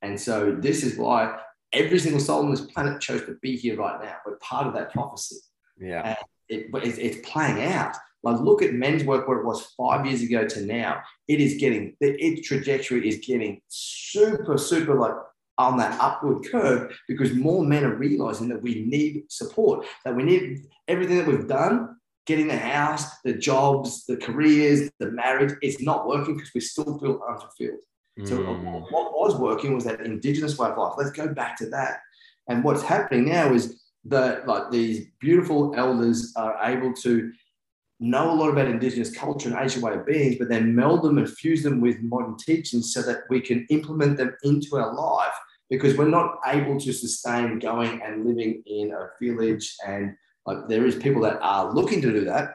And 0.00 0.20
so 0.20 0.52
this 0.58 0.82
is 0.82 0.98
why 0.98 1.38
every 1.72 1.98
single 1.98 2.20
soul 2.20 2.44
on 2.44 2.50
this 2.50 2.62
planet 2.62 3.00
chose 3.00 3.24
to 3.26 3.36
be 3.40 3.56
here 3.56 3.76
right 3.76 4.02
now. 4.02 4.16
We're 4.26 4.36
part 4.38 4.66
of 4.66 4.74
that 4.74 4.92
prophecy. 4.92 5.36
Yeah. 5.78 6.02
And 6.04 6.16
it, 6.48 6.72
but 6.72 6.84
it's, 6.86 6.98
it's 6.98 7.28
playing 7.28 7.62
out. 7.72 7.96
Like 8.22 8.40
look 8.40 8.62
at 8.62 8.74
men's 8.74 9.04
work 9.04 9.26
where 9.26 9.38
it 9.38 9.46
was 9.46 9.74
five 9.76 10.06
years 10.06 10.22
ago 10.22 10.46
to 10.46 10.64
now. 10.64 11.02
It 11.28 11.40
is 11.40 11.54
getting 11.54 11.96
the 12.00 12.14
its 12.24 12.46
trajectory 12.46 13.08
is 13.08 13.18
getting 13.18 13.60
super, 13.68 14.58
super 14.58 14.94
like 14.94 15.14
on 15.58 15.76
that 15.78 16.00
upward 16.00 16.44
curve 16.50 16.96
because 17.08 17.34
more 17.34 17.64
men 17.64 17.84
are 17.84 17.94
realizing 17.94 18.48
that 18.48 18.62
we 18.62 18.84
need 18.86 19.24
support, 19.28 19.86
that 20.04 20.14
we 20.14 20.22
need 20.22 20.62
everything 20.88 21.18
that 21.18 21.26
we've 21.26 21.48
done, 21.48 21.96
getting 22.26 22.48
the 22.48 22.56
house, 22.56 23.20
the 23.24 23.34
jobs, 23.34 24.04
the 24.06 24.16
careers, 24.16 24.90
the 24.98 25.10
marriage, 25.10 25.54
it's 25.62 25.82
not 25.82 26.06
working 26.06 26.36
because 26.36 26.52
we 26.54 26.60
still 26.60 26.98
feel 26.98 27.20
unfulfilled. 27.28 27.80
So 28.24 28.36
Mm. 28.36 28.90
what 28.90 29.12
was 29.12 29.36
working 29.36 29.74
was 29.74 29.84
that 29.84 30.00
indigenous 30.02 30.58
way 30.58 30.68
of 30.68 30.78
life. 30.78 30.94
Let's 30.98 31.10
go 31.10 31.28
back 31.32 31.56
to 31.58 31.70
that. 31.70 32.00
And 32.48 32.62
what's 32.62 32.82
happening 32.82 33.24
now 33.24 33.52
is 33.52 33.80
that 34.04 34.46
like 34.46 34.70
these 34.70 35.06
beautiful 35.20 35.74
elders 35.76 36.32
are 36.36 36.58
able 36.62 36.92
to 36.94 37.32
know 38.00 38.32
a 38.32 38.34
lot 38.34 38.50
about 38.50 38.66
indigenous 38.68 39.14
culture 39.16 39.48
and 39.48 39.58
Asian 39.58 39.80
way 39.80 39.94
of 39.94 40.04
being, 40.04 40.36
but 40.38 40.48
then 40.48 40.74
meld 40.74 41.02
them 41.02 41.18
and 41.18 41.30
fuse 41.30 41.62
them 41.62 41.80
with 41.80 42.00
modern 42.02 42.36
teachings 42.36 42.92
so 42.92 43.00
that 43.02 43.20
we 43.30 43.40
can 43.40 43.64
implement 43.70 44.16
them 44.16 44.34
into 44.42 44.76
our 44.76 44.92
life 44.92 45.34
because 45.70 45.96
we're 45.96 46.08
not 46.08 46.38
able 46.46 46.78
to 46.78 46.92
sustain 46.92 47.58
going 47.58 48.02
and 48.02 48.26
living 48.26 48.62
in 48.66 48.92
a 48.92 49.08
village 49.24 49.74
and 49.86 50.14
like 50.46 50.68
there 50.68 50.86
is 50.86 50.96
people 50.96 51.22
that 51.22 51.38
are 51.40 51.72
looking 51.72 52.00
to 52.02 52.12
do 52.12 52.24
that 52.24 52.54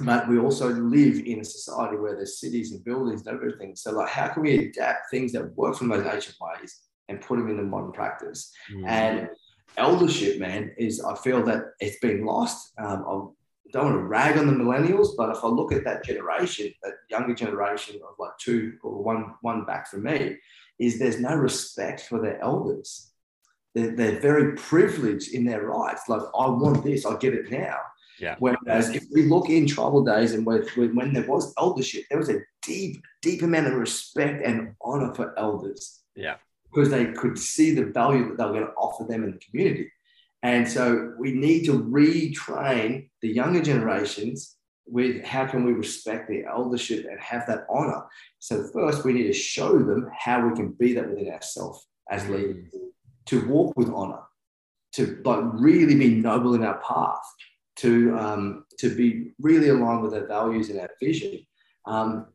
but 0.00 0.28
we 0.28 0.38
also 0.38 0.68
live 0.68 1.24
in 1.24 1.40
a 1.40 1.44
society 1.44 1.96
where 1.96 2.14
there's 2.14 2.38
cities 2.38 2.72
and 2.72 2.84
buildings 2.84 3.26
and 3.26 3.34
everything. 3.34 3.74
So, 3.74 3.92
like, 3.92 4.08
how 4.08 4.28
can 4.28 4.42
we 4.42 4.68
adapt 4.68 5.10
things 5.10 5.32
that 5.32 5.56
work 5.56 5.76
from 5.76 5.88
those 5.88 6.06
ancient 6.06 6.36
ways 6.40 6.80
and 7.08 7.20
put 7.20 7.38
them 7.38 7.48
into 7.48 7.62
modern 7.62 7.92
practice? 7.92 8.52
Mm. 8.70 8.86
And 8.86 9.28
eldership, 9.76 10.38
man, 10.38 10.72
is 10.76 11.02
I 11.02 11.14
feel 11.14 11.42
that 11.44 11.62
it's 11.80 11.98
been 12.00 12.26
lost. 12.26 12.72
Um, 12.78 13.04
I 13.06 13.70
don't 13.72 13.84
want 13.84 13.96
to 13.96 14.04
rag 14.04 14.36
on 14.36 14.46
the 14.46 14.52
millennials, 14.52 15.08
but 15.16 15.34
if 15.34 15.42
I 15.42 15.48
look 15.48 15.72
at 15.72 15.84
that 15.84 16.04
generation, 16.04 16.72
that 16.82 16.94
younger 17.10 17.34
generation 17.34 17.96
of 17.96 18.16
like 18.18 18.36
two 18.38 18.74
or 18.82 19.02
one 19.02 19.34
one 19.40 19.64
back 19.64 19.88
from 19.88 20.02
me, 20.02 20.36
is 20.78 20.98
there's 20.98 21.20
no 21.20 21.34
respect 21.34 22.02
for 22.02 22.20
their 22.20 22.40
elders. 22.42 23.12
They're, 23.76 23.94
they're 23.94 24.20
very 24.20 24.56
privileged 24.56 25.34
in 25.34 25.44
their 25.44 25.66
rights. 25.66 26.08
Like, 26.08 26.22
I 26.22 26.48
want 26.48 26.82
this, 26.82 27.04
I 27.04 27.14
get 27.18 27.34
it 27.34 27.50
now. 27.50 27.76
Yeah. 28.18 28.36
Whereas 28.38 28.88
if 28.88 29.04
we 29.12 29.26
look 29.26 29.50
in 29.50 29.66
tribal 29.66 30.02
days 30.02 30.32
and 30.32 30.46
when, 30.46 30.62
when 30.94 31.12
there 31.12 31.26
was 31.26 31.52
eldership, 31.58 32.04
there 32.08 32.18
was 32.18 32.30
a 32.30 32.40
deep, 32.62 33.02
deep 33.20 33.42
amount 33.42 33.66
of 33.66 33.74
respect 33.74 34.42
and 34.42 34.74
honor 34.80 35.14
for 35.14 35.38
elders. 35.38 36.00
Yeah. 36.14 36.36
Because 36.72 36.88
they 36.88 37.12
could 37.12 37.38
see 37.38 37.74
the 37.74 37.84
value 37.84 38.28
that 38.28 38.38
they 38.38 38.44
were 38.46 38.52
going 38.52 38.66
to 38.66 38.72
offer 38.72 39.04
them 39.04 39.24
in 39.24 39.32
the 39.32 39.38
community. 39.38 39.92
And 40.42 40.66
so 40.66 41.12
we 41.18 41.32
need 41.32 41.66
to 41.66 41.72
retrain 41.72 43.10
the 43.20 43.28
younger 43.28 43.60
generations 43.60 44.56
with 44.86 45.22
how 45.22 45.46
can 45.46 45.66
we 45.66 45.72
respect 45.72 46.30
the 46.30 46.44
eldership 46.44 47.06
and 47.10 47.20
have 47.20 47.46
that 47.48 47.66
honor. 47.68 48.04
So 48.38 48.66
first 48.72 49.04
we 49.04 49.12
need 49.12 49.26
to 49.26 49.34
show 49.34 49.76
them 49.78 50.10
how 50.18 50.48
we 50.48 50.56
can 50.56 50.72
be 50.72 50.94
that 50.94 51.10
within 51.10 51.30
ourselves 51.30 51.86
as 52.10 52.26
leaders, 52.28 52.68
to 53.26 53.46
walk 53.48 53.76
with 53.76 53.88
honor, 53.90 54.22
to 54.92 55.20
like 55.24 55.40
really 55.54 55.94
be 55.94 56.14
noble 56.16 56.54
in 56.54 56.64
our 56.64 56.78
path, 56.78 57.22
to 57.76 58.16
um, 58.16 58.64
to 58.78 58.94
be 58.94 59.32
really 59.40 59.68
aligned 59.68 60.02
with 60.02 60.14
our 60.14 60.26
values 60.26 60.70
and 60.70 60.80
our 60.80 60.90
vision. 61.00 61.46
Um, 61.86 62.26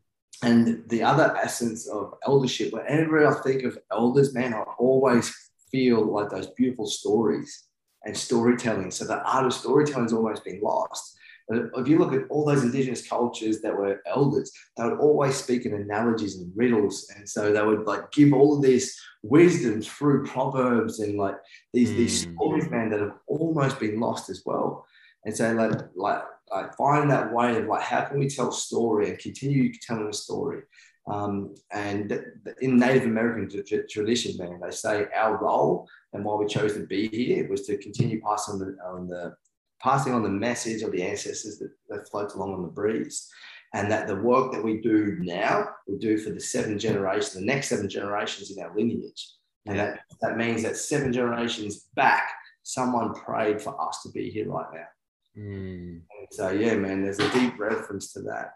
and 0.42 0.88
the 0.88 1.02
other 1.02 1.36
essence 1.36 1.86
of 1.88 2.14
eldership, 2.26 2.72
whenever 2.72 3.26
I 3.26 3.34
think 3.42 3.62
of 3.62 3.78
elders, 3.92 4.34
man, 4.34 4.54
I 4.54 4.62
always 4.78 5.32
feel 5.70 6.04
like 6.04 6.30
those 6.30 6.48
beautiful 6.48 6.86
stories 6.86 7.68
and 8.04 8.16
storytelling. 8.16 8.90
So 8.90 9.04
the 9.04 9.22
art 9.22 9.46
of 9.46 9.54
storytelling 9.54 10.04
has 10.04 10.12
almost 10.12 10.44
been 10.44 10.60
lost. 10.60 11.16
But 11.48 11.70
if 11.76 11.88
you 11.88 11.98
look 11.98 12.12
at 12.12 12.28
all 12.30 12.44
those 12.44 12.62
indigenous 12.62 13.06
cultures 13.06 13.60
that 13.60 13.76
were 13.76 14.00
elders, 14.06 14.52
they 14.76 14.84
would 14.84 14.98
always 14.98 15.36
speak 15.36 15.66
in 15.66 15.74
analogies 15.74 16.36
and 16.38 16.52
riddles. 16.54 17.10
And 17.16 17.28
so 17.28 17.52
they 17.52 17.62
would 17.62 17.84
like 17.86 18.10
give 18.12 18.32
all 18.32 18.56
of 18.56 18.62
this 18.62 18.98
wisdom 19.22 19.82
through 19.82 20.26
proverbs 20.26 21.00
and 21.00 21.18
like 21.18 21.36
these, 21.72 21.94
these 21.94 22.26
Mm. 22.26 22.34
stories, 22.34 22.70
man, 22.70 22.90
that 22.90 23.00
have 23.00 23.18
almost 23.26 23.80
been 23.80 24.00
lost 24.00 24.30
as 24.30 24.42
well. 24.44 24.86
And 25.24 25.36
so 25.36 25.52
like, 25.52 25.80
like, 25.94 26.22
like 26.50 26.76
find 26.76 27.10
that 27.10 27.32
way 27.32 27.56
of 27.56 27.66
like, 27.66 27.82
how 27.82 28.02
can 28.02 28.18
we 28.18 28.28
tell 28.28 28.50
a 28.50 28.52
story 28.52 29.10
and 29.10 29.18
continue 29.18 29.72
telling 29.74 30.08
a 30.08 30.12
story? 30.12 30.62
Um, 31.08 31.54
and 31.72 32.24
in 32.60 32.76
Native 32.76 33.04
American 33.04 33.48
tra- 33.50 33.64
tra- 33.64 33.88
tradition, 33.88 34.36
man, 34.36 34.60
they 34.60 34.70
say 34.70 35.06
our 35.14 35.36
role 35.36 35.88
and 36.12 36.24
why 36.24 36.36
we 36.36 36.46
chose 36.46 36.74
to 36.74 36.86
be 36.86 37.08
here 37.08 37.48
was 37.48 37.66
to 37.66 37.76
continue 37.78 38.20
passing 38.20 38.58
the, 38.60 38.76
on 38.86 39.08
the 39.08 39.34
passing 39.82 40.14
on 40.14 40.22
the 40.22 40.28
message 40.28 40.82
of 40.82 40.92
the 40.92 41.02
ancestors 41.02 41.58
that, 41.58 41.70
that 41.88 42.08
floats 42.08 42.34
along 42.34 42.54
on 42.54 42.62
the 42.62 42.68
breeze. 42.68 43.28
And 43.74 43.90
that 43.90 44.06
the 44.06 44.16
work 44.16 44.52
that 44.52 44.62
we 44.62 44.82
do 44.82 45.16
now, 45.20 45.66
we 45.88 45.96
do 45.96 46.18
for 46.18 46.28
the 46.28 46.40
seven 46.40 46.78
generations, 46.78 47.32
the 47.32 47.40
next 47.40 47.68
seven 47.68 47.88
generations 47.88 48.50
in 48.50 48.62
our 48.62 48.74
lineage. 48.76 49.30
And 49.64 49.78
that, 49.78 50.00
that 50.20 50.36
means 50.36 50.62
that 50.62 50.76
seven 50.76 51.12
generations 51.12 51.86
back, 51.94 52.30
someone 52.64 53.14
prayed 53.14 53.62
for 53.62 53.80
us 53.80 54.02
to 54.02 54.10
be 54.10 54.30
here 54.30 54.50
right 54.50 54.66
now. 54.74 55.42
Mm. 55.42 56.02
So 56.32 56.50
yeah, 56.50 56.74
man, 56.74 57.02
there's 57.02 57.18
a 57.18 57.32
deep 57.32 57.58
reference 57.58 58.12
to 58.12 58.20
that. 58.22 58.52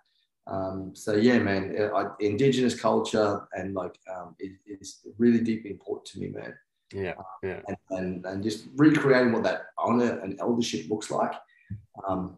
Um, 0.48 0.92
so 0.94 1.14
yeah, 1.14 1.38
man, 1.38 1.76
I, 1.94 2.06
indigenous 2.20 2.78
culture 2.78 3.48
and 3.52 3.74
like 3.74 3.98
um, 4.14 4.36
is, 4.38 4.52
is 4.66 4.98
really 5.18 5.40
deeply 5.40 5.70
important 5.70 6.06
to 6.08 6.20
me, 6.20 6.28
man. 6.28 6.54
Yeah. 6.92 7.14
Yeah. 7.42 7.60
And, 7.66 7.76
and 7.90 8.26
and 8.26 8.42
just 8.42 8.66
recreating 8.76 9.32
what 9.32 9.42
that 9.44 9.66
honor 9.78 10.20
and 10.20 10.38
eldership 10.40 10.88
looks 10.88 11.10
like. 11.10 11.32
Um, 12.06 12.36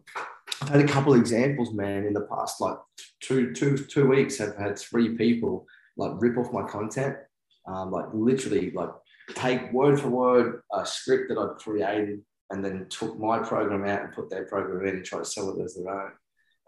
I've 0.61 0.69
had 0.69 0.81
a 0.81 0.87
couple 0.87 1.13
of 1.13 1.19
examples, 1.19 1.73
man, 1.73 2.05
in 2.05 2.13
the 2.13 2.21
past 2.21 2.59
like 2.59 2.77
two 3.21 3.53
two 3.53 3.77
two 3.77 4.07
weeks. 4.07 4.41
I've 4.41 4.57
had 4.57 4.77
three 4.77 5.15
people 5.15 5.65
like 5.97 6.13
rip 6.19 6.37
off 6.37 6.53
my 6.53 6.63
content, 6.63 7.15
um, 7.67 7.91
like 7.91 8.05
literally 8.13 8.71
like 8.71 8.89
take 9.35 9.71
word 9.71 9.99
for 9.99 10.09
word 10.09 10.61
a 10.73 10.85
script 10.85 11.29
that 11.29 11.37
I'd 11.37 11.57
created 11.57 12.21
and 12.49 12.65
then 12.65 12.87
took 12.89 13.19
my 13.19 13.39
program 13.39 13.85
out 13.85 14.03
and 14.03 14.13
put 14.13 14.29
their 14.29 14.45
program 14.45 14.87
in 14.87 14.95
and 14.97 15.05
try 15.05 15.19
to 15.19 15.25
sell 15.25 15.49
it 15.51 15.63
as 15.63 15.75
their 15.75 15.93
own. 15.93 16.11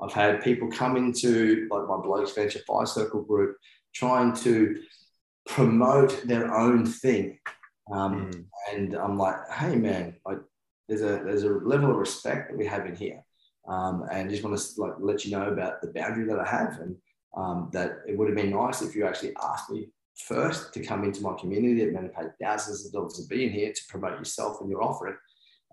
I've 0.02 0.14
had 0.14 0.44
people 0.44 0.70
come 0.70 0.96
into 0.98 1.68
like 1.72 1.88
my 1.88 1.98
Blokes 1.98 2.34
Venture 2.34 2.62
Fire 2.68 2.86
Circle 2.86 3.24
group 3.24 3.58
trying 3.94 4.34
to 4.38 4.82
promote 5.48 6.28
their 6.28 6.54
own 6.56 6.86
thing. 6.86 7.40
Um, 7.92 8.32
Mm. 8.32 8.46
and 8.74 8.94
I'm 8.96 9.18
like, 9.18 9.36
hey 9.52 9.76
man, 9.76 10.16
like 10.26 10.40
there's 10.88 11.02
a 11.02 11.24
there's 11.26 11.44
a 11.44 11.50
level 11.50 11.92
of 11.92 11.98
respect 11.98 12.50
that 12.50 12.58
we 12.58 12.66
have 12.66 12.86
in 12.86 12.96
here. 12.96 13.24
Um, 13.68 14.06
and 14.12 14.30
just 14.30 14.44
want 14.44 14.58
to 14.58 14.82
like 14.82 14.94
let 15.00 15.24
you 15.26 15.32
know 15.32 15.48
about 15.50 15.82
the 15.82 15.92
boundary 15.94 16.26
that 16.28 16.40
I 16.40 16.48
have 16.48 16.80
and 16.80 16.96
um, 17.38 17.70
that 17.74 18.00
it 18.08 18.18
would 18.18 18.28
have 18.28 18.36
been 18.36 18.52
nice 18.52 18.82
if 18.82 18.96
you 18.96 19.06
actually 19.06 19.34
asked 19.42 19.70
me 19.70 19.90
first 20.18 20.74
to 20.74 20.84
come 20.84 21.04
into 21.04 21.22
my 21.22 21.34
community 21.40 21.86
that 21.86 21.94
men 21.94 22.10
paid 22.10 22.32
thousands 22.42 22.86
of 22.86 22.92
dollars 22.92 23.14
to 23.14 23.28
be 23.28 23.46
in 23.46 23.52
here 23.52 23.72
to 23.72 23.82
promote 23.90 24.18
yourself 24.18 24.58
and 24.62 24.70
your 24.70 24.84
offering. 24.84 25.16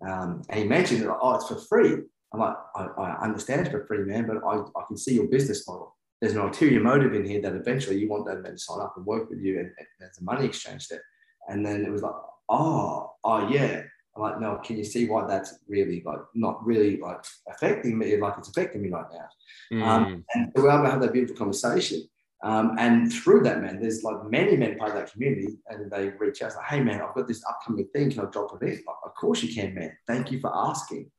Um, 0.06 0.42
and 0.48 0.60
he 0.60 0.66
mentioned 0.66 1.02
that, 1.02 1.16
oh, 1.20 1.34
it's 1.34 1.48
for 1.48 1.56
free. 1.56 1.96
I'm 2.32 2.40
like, 2.40 2.56
I, 2.76 2.84
I 2.98 3.24
understand 3.24 3.62
it's 3.62 3.70
for 3.70 3.86
free, 3.86 4.04
man, 4.04 4.26
but 4.26 4.36
I, 4.46 4.58
I 4.58 4.84
can 4.86 4.96
see 4.96 5.14
your 5.14 5.26
business 5.28 5.66
model. 5.66 5.96
There's 6.20 6.34
an 6.34 6.40
ulterior 6.40 6.80
motive 6.80 7.14
in 7.14 7.24
here 7.24 7.40
that 7.40 7.54
eventually 7.54 7.98
you 7.98 8.08
want 8.08 8.26
that 8.26 8.42
man 8.42 8.52
to 8.52 8.58
sign 8.58 8.80
up 8.80 8.94
and 8.96 9.06
work 9.06 9.30
with 9.30 9.40
you, 9.40 9.58
and, 9.60 9.66
and 9.66 9.86
there's 9.98 10.18
a 10.18 10.24
money 10.24 10.46
exchange 10.46 10.88
there. 10.88 11.02
And 11.48 11.64
then 11.64 11.84
it 11.84 11.90
was 11.90 12.02
like, 12.02 12.14
oh, 12.48 13.12
oh 13.24 13.48
yeah. 13.48 13.82
I'm 14.16 14.22
like, 14.22 14.40
no, 14.40 14.60
can 14.64 14.76
you 14.76 14.84
see 14.84 15.08
why 15.08 15.26
that's 15.26 15.54
really 15.68 16.02
like 16.04 16.18
not 16.34 16.64
really 16.66 16.96
like 16.98 17.24
affecting 17.48 17.96
me 17.98 18.16
like 18.16 18.34
it's 18.38 18.48
affecting 18.48 18.82
me 18.82 18.90
right 18.90 19.06
now? 19.12 19.84
Um, 19.84 20.04
Mm. 20.04 20.24
and 20.34 20.52
we 20.54 20.62
were 20.62 20.70
able 20.70 20.84
to 20.84 20.90
have 20.90 21.00
that 21.00 21.12
beautiful 21.12 21.36
conversation. 21.36 22.02
Um, 22.42 22.76
and 22.78 23.12
through 23.12 23.42
that, 23.42 23.60
man, 23.60 23.80
there's 23.80 24.04
like 24.04 24.30
many 24.30 24.56
men 24.56 24.76
part 24.78 24.90
of 24.90 24.96
that 24.96 25.12
community, 25.12 25.58
and 25.68 25.90
they 25.90 26.10
reach 26.10 26.40
out, 26.42 26.54
like, 26.54 26.66
"Hey, 26.66 26.80
man, 26.80 27.00
I've 27.00 27.14
got 27.14 27.26
this 27.26 27.44
upcoming 27.48 27.86
thing. 27.92 28.10
Can 28.10 28.20
I 28.20 28.30
drop 28.30 28.56
it 28.60 28.64
in?" 28.66 28.76
Like, 28.86 28.96
of 29.04 29.14
course 29.14 29.42
you 29.42 29.52
can, 29.52 29.74
man. 29.74 29.92
Thank 30.06 30.30
you 30.30 30.38
for 30.38 30.50
asking, 30.54 31.10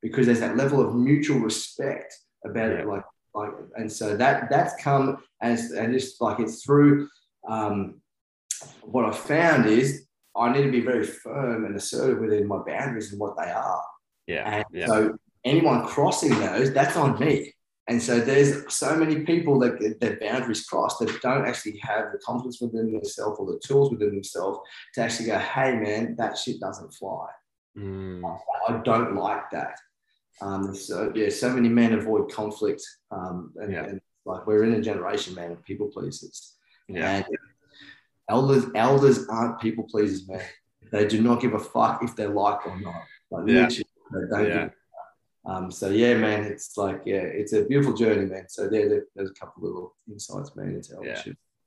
because 0.00 0.24
there's 0.26 0.40
that 0.40 0.56
level 0.56 0.80
of 0.86 0.94
mutual 0.94 1.40
respect 1.40 2.14
about 2.44 2.70
Yeah. 2.72 2.78
it, 2.80 2.86
like, 2.86 3.04
like, 3.34 3.52
and 3.76 3.90
so 3.92 4.16
that 4.16 4.48
that's 4.48 4.82
come 4.82 5.18
as 5.42 5.72
and 5.72 5.92
just 5.92 6.20
like 6.22 6.38
it's 6.40 6.64
through. 6.64 7.08
Um, 7.46 8.00
what 8.82 9.04
I 9.04 9.12
found 9.12 9.66
is 9.66 10.06
I 10.36 10.52
need 10.52 10.62
to 10.62 10.70
be 10.70 10.80
very 10.80 11.04
firm 11.06 11.64
and 11.64 11.76
assertive 11.76 12.18
within 12.20 12.46
my 12.46 12.58
boundaries 12.66 13.10
and 13.12 13.20
what 13.20 13.36
they 13.36 13.50
are. 13.50 13.82
Yeah. 14.26 14.48
And 14.56 14.64
Yeah. 14.72 14.86
so 14.86 15.16
anyone 15.44 15.86
crossing 15.86 16.30
those, 16.38 16.72
that's 16.72 16.96
on 16.96 17.18
me. 17.18 17.54
And 17.88 18.02
so 18.02 18.18
there's 18.18 18.74
so 18.74 18.96
many 18.96 19.20
people 19.24 19.60
that 19.60 19.78
get 19.78 20.00
their 20.00 20.18
boundaries 20.18 20.66
crossed 20.66 20.98
that 20.98 21.20
don't 21.22 21.46
actually 21.46 21.78
have 21.78 22.10
the 22.10 22.18
confidence 22.18 22.60
within 22.60 22.92
themselves 22.92 23.38
or 23.38 23.46
the 23.46 23.60
tools 23.60 23.92
within 23.92 24.10
themselves 24.10 24.58
to 24.94 25.02
actually 25.02 25.26
go, 25.26 25.38
hey 25.38 25.76
man, 25.76 26.16
that 26.16 26.36
shit 26.36 26.58
doesn't 26.58 26.92
fly. 26.94 27.28
Mm. 27.78 28.38
I 28.68 28.78
don't 28.78 29.14
like 29.14 29.50
that. 29.52 29.78
Um, 30.40 30.74
so 30.74 31.12
yeah, 31.14 31.28
so 31.30 31.48
many 31.50 31.68
men 31.68 31.92
avoid 31.94 32.30
conflict. 32.32 32.82
Um, 33.10 33.52
and, 33.56 33.72
Yeah. 33.72 33.84
and 33.84 34.00
like 34.24 34.46
we're 34.46 34.64
in 34.64 34.74
a 34.74 34.82
generation, 34.82 35.34
man, 35.36 35.52
of 35.52 35.64
people 35.64 35.86
pleasers. 35.86 36.56
Yeah. 36.88 37.18
And 37.18 37.26
elders, 38.28 38.64
elders 38.74 39.26
aren't 39.28 39.60
people 39.60 39.84
pleasers, 39.84 40.28
man. 40.28 40.40
they 40.92 41.06
do 41.06 41.20
not 41.20 41.40
give 41.40 41.52
a 41.54 41.58
fuck 41.58 42.02
if 42.04 42.14
they're 42.14 42.28
liked 42.28 42.66
or 42.66 42.78
not. 42.80 43.02
Like 43.30 43.48
Yeah. 43.48 43.62
literally, 43.62 43.86
they 44.12 44.36
don't 44.36 44.46
Yeah. 44.48 44.68
um, 45.44 45.70
so 45.70 45.88
yeah, 45.90 46.14
man, 46.16 46.44
it's 46.44 46.76
like 46.76 47.02
yeah, 47.04 47.22
it's 47.22 47.52
a 47.52 47.64
beautiful 47.64 47.94
journey, 47.94 48.26
man. 48.26 48.48
So 48.48 48.68
there, 48.68 48.88
there- 48.88 49.06
there's 49.14 49.30
a 49.30 49.34
couple 49.34 49.64
of 49.64 49.68
little 49.74 49.96
insights, 50.08 50.54
man, 50.56 50.74
into 50.74 50.94
Yeah. 51.02 51.22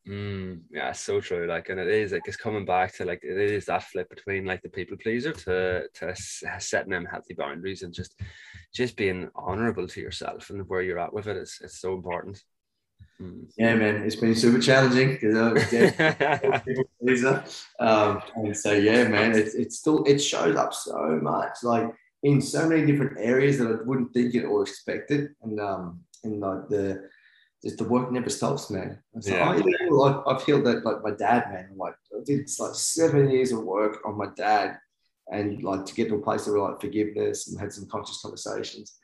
Mm, 0.07 0.61
yeah, 0.71 0.91
so 0.93 1.19
true. 1.21 1.45
Like, 1.45 1.69
and 1.69 1.79
it 1.79 1.87
is 1.87 2.13
like 2.13 2.23
it's 2.25 2.37
coming 2.37 2.65
back 2.65 2.93
to 2.95 3.05
like 3.05 3.19
it 3.23 3.37
is 3.37 3.65
that 3.65 3.83
flip 3.83 4.09
between 4.09 4.45
like 4.45 4.61
the 4.63 4.69
people 4.69 4.97
pleaser 4.97 5.33
to 5.33 5.87
to 5.95 6.15
setting 6.59 6.91
them 6.91 7.05
healthy 7.05 7.33
boundaries 7.35 7.83
and 7.83 7.93
just 7.93 8.19
just 8.73 8.95
being 8.95 9.29
honorable 9.35 9.87
to 9.87 10.01
yourself 10.01 10.49
and 10.49 10.67
where 10.69 10.81
you're 10.81 10.97
at 10.99 11.13
with 11.13 11.27
it 11.27 11.37
is 11.37 11.59
it's 11.63 11.79
so 11.79 11.93
important. 11.93 12.41
Yeah, 13.57 13.75
man, 13.75 14.03
it's 14.03 14.15
been 14.15 14.35
super 14.35 14.59
challenging 14.59 15.09
because 15.13 15.35
I 15.35 15.51
was 15.51 15.69
dead. 15.71 17.43
Um, 17.79 18.21
and 18.35 18.55
so 18.55 18.71
yeah, 18.71 19.07
man, 19.07 19.33
it's 19.37 19.55
it's 19.55 19.77
still 19.79 20.03
it 20.05 20.19
shows 20.19 20.55
up 20.55 20.73
so 20.73 21.19
much, 21.21 21.57
like 21.63 21.89
in 22.23 22.41
so 22.41 22.67
many 22.67 22.85
different 22.85 23.17
areas 23.19 23.57
that 23.59 23.67
I 23.67 23.83
wouldn't 23.83 24.13
think 24.13 24.35
it 24.35 24.45
or 24.45 24.61
expect 24.61 25.11
it, 25.11 25.31
and 25.41 25.59
um, 25.59 26.01
and 26.23 26.39
like 26.39 26.69
the 26.69 27.09
just 27.63 27.77
the 27.77 27.83
work 27.83 28.09
never 28.11 28.29
stops, 28.29 28.69
man. 28.69 28.99
Like, 29.13 29.25
Yeah. 29.25 29.49
oh, 29.53 29.57
you 29.57 29.89
know, 29.89 29.95
like 29.97 30.17
I 30.27 30.39
feel 30.45 30.61
that 30.63 30.85
like 30.85 31.03
my 31.03 31.11
dad, 31.11 31.51
man, 31.51 31.71
like 31.75 31.95
I 32.17 32.23
did 32.23 32.49
like 32.59 32.75
seven 32.75 33.29
years 33.29 33.51
of 33.51 33.63
work 33.63 33.99
on 34.05 34.17
my 34.17 34.27
dad, 34.37 34.77
and 35.31 35.61
like 35.61 35.85
to 35.85 35.93
get 35.93 36.07
to 36.07 36.15
a 36.15 36.21
place 36.21 36.47
of 36.47 36.53
like 36.55 36.79
forgiveness 36.79 37.49
and 37.49 37.59
had 37.59 37.73
some 37.73 37.87
conscious 37.87 38.21
conversations, 38.21 38.97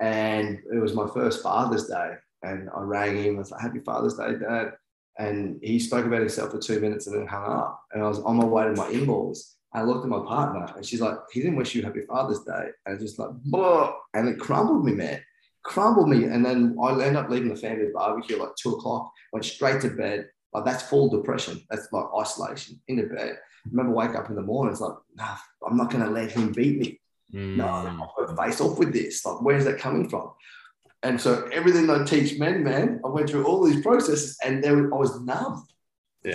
and 0.00 0.58
it 0.72 0.78
was 0.80 0.94
my 0.94 1.06
first 1.08 1.42
Father's 1.42 1.86
Day, 1.86 2.12
and 2.44 2.68
I 2.76 2.80
rang 2.80 3.16
him. 3.16 3.36
I 3.36 3.38
was 3.38 3.50
like, 3.50 3.60
"Happy 3.60 3.80
Father's 3.80 4.14
Day, 4.14 4.34
Dad." 4.38 4.72
And 5.18 5.60
he 5.62 5.78
spoke 5.78 6.06
about 6.06 6.20
himself 6.20 6.50
for 6.50 6.58
two 6.58 6.80
minutes 6.80 7.06
and 7.06 7.16
then 7.16 7.26
hung 7.26 7.44
up. 7.44 7.80
And 7.92 8.02
I 8.02 8.08
was 8.08 8.18
on 8.20 8.36
my 8.36 8.44
way 8.44 8.64
to 8.64 8.72
my 8.74 8.88
in-laws. 8.88 9.54
I 9.72 9.82
looked 9.82 10.04
at 10.04 10.10
my 10.10 10.24
partner 10.24 10.72
and 10.76 10.84
she's 10.84 11.00
like, 11.00 11.16
he 11.32 11.40
didn't 11.40 11.56
wish 11.56 11.74
you 11.74 11.82
happy 11.82 12.02
Father's 12.02 12.40
Day. 12.40 12.68
And 12.84 12.94
it's 12.94 13.02
just 13.02 13.18
like, 13.18 13.30
"Blah," 13.44 13.94
and 14.14 14.28
it 14.28 14.38
crumbled 14.38 14.84
me, 14.84 14.92
man. 14.92 15.20
Crumbled 15.62 16.08
me. 16.08 16.24
And 16.24 16.44
then 16.44 16.76
I 16.80 16.90
ended 16.92 17.16
up 17.16 17.30
leaving 17.30 17.48
the 17.48 17.56
family 17.56 17.88
barbecue 17.92 18.36
at 18.36 18.42
like 18.42 18.56
two 18.56 18.72
o'clock, 18.72 19.12
went 19.32 19.44
straight 19.44 19.80
to 19.82 19.90
bed. 19.90 20.28
Like 20.52 20.64
that's 20.64 20.82
full 20.82 21.08
depression. 21.08 21.60
That's 21.70 21.88
like 21.92 22.06
isolation 22.20 22.80
into 22.88 23.06
bed. 23.06 23.38
I 23.66 23.68
remember 23.70 23.92
wake 23.94 24.14
up 24.14 24.28
in 24.28 24.36
the 24.36 24.42
morning, 24.42 24.72
it's 24.72 24.80
like, 24.80 24.96
nah, 25.14 25.36
I'm 25.66 25.76
not 25.76 25.90
gonna 25.90 26.10
let 26.10 26.30
him 26.30 26.52
beat 26.52 26.78
me. 26.78 27.00
No, 27.32 27.64
Mm. 27.64 27.98
Got 28.16 28.28
to 28.28 28.36
face 28.36 28.60
off 28.60 28.78
with 28.78 28.92
this. 28.92 29.24
Like, 29.24 29.42
where's 29.42 29.64
that 29.64 29.78
coming 29.78 30.08
from? 30.08 30.30
And 31.04 31.20
so 31.20 31.46
everything 31.52 31.88
I 31.90 32.02
teach 32.04 32.38
men, 32.38 32.64
man, 32.64 33.00
I 33.04 33.08
went 33.08 33.28
through 33.28 33.44
all 33.46 33.62
these 33.62 33.82
processes 33.82 34.38
and 34.44 34.64
there 34.64 34.92
I 34.92 34.96
was 34.96 35.20
numb. 35.20 35.66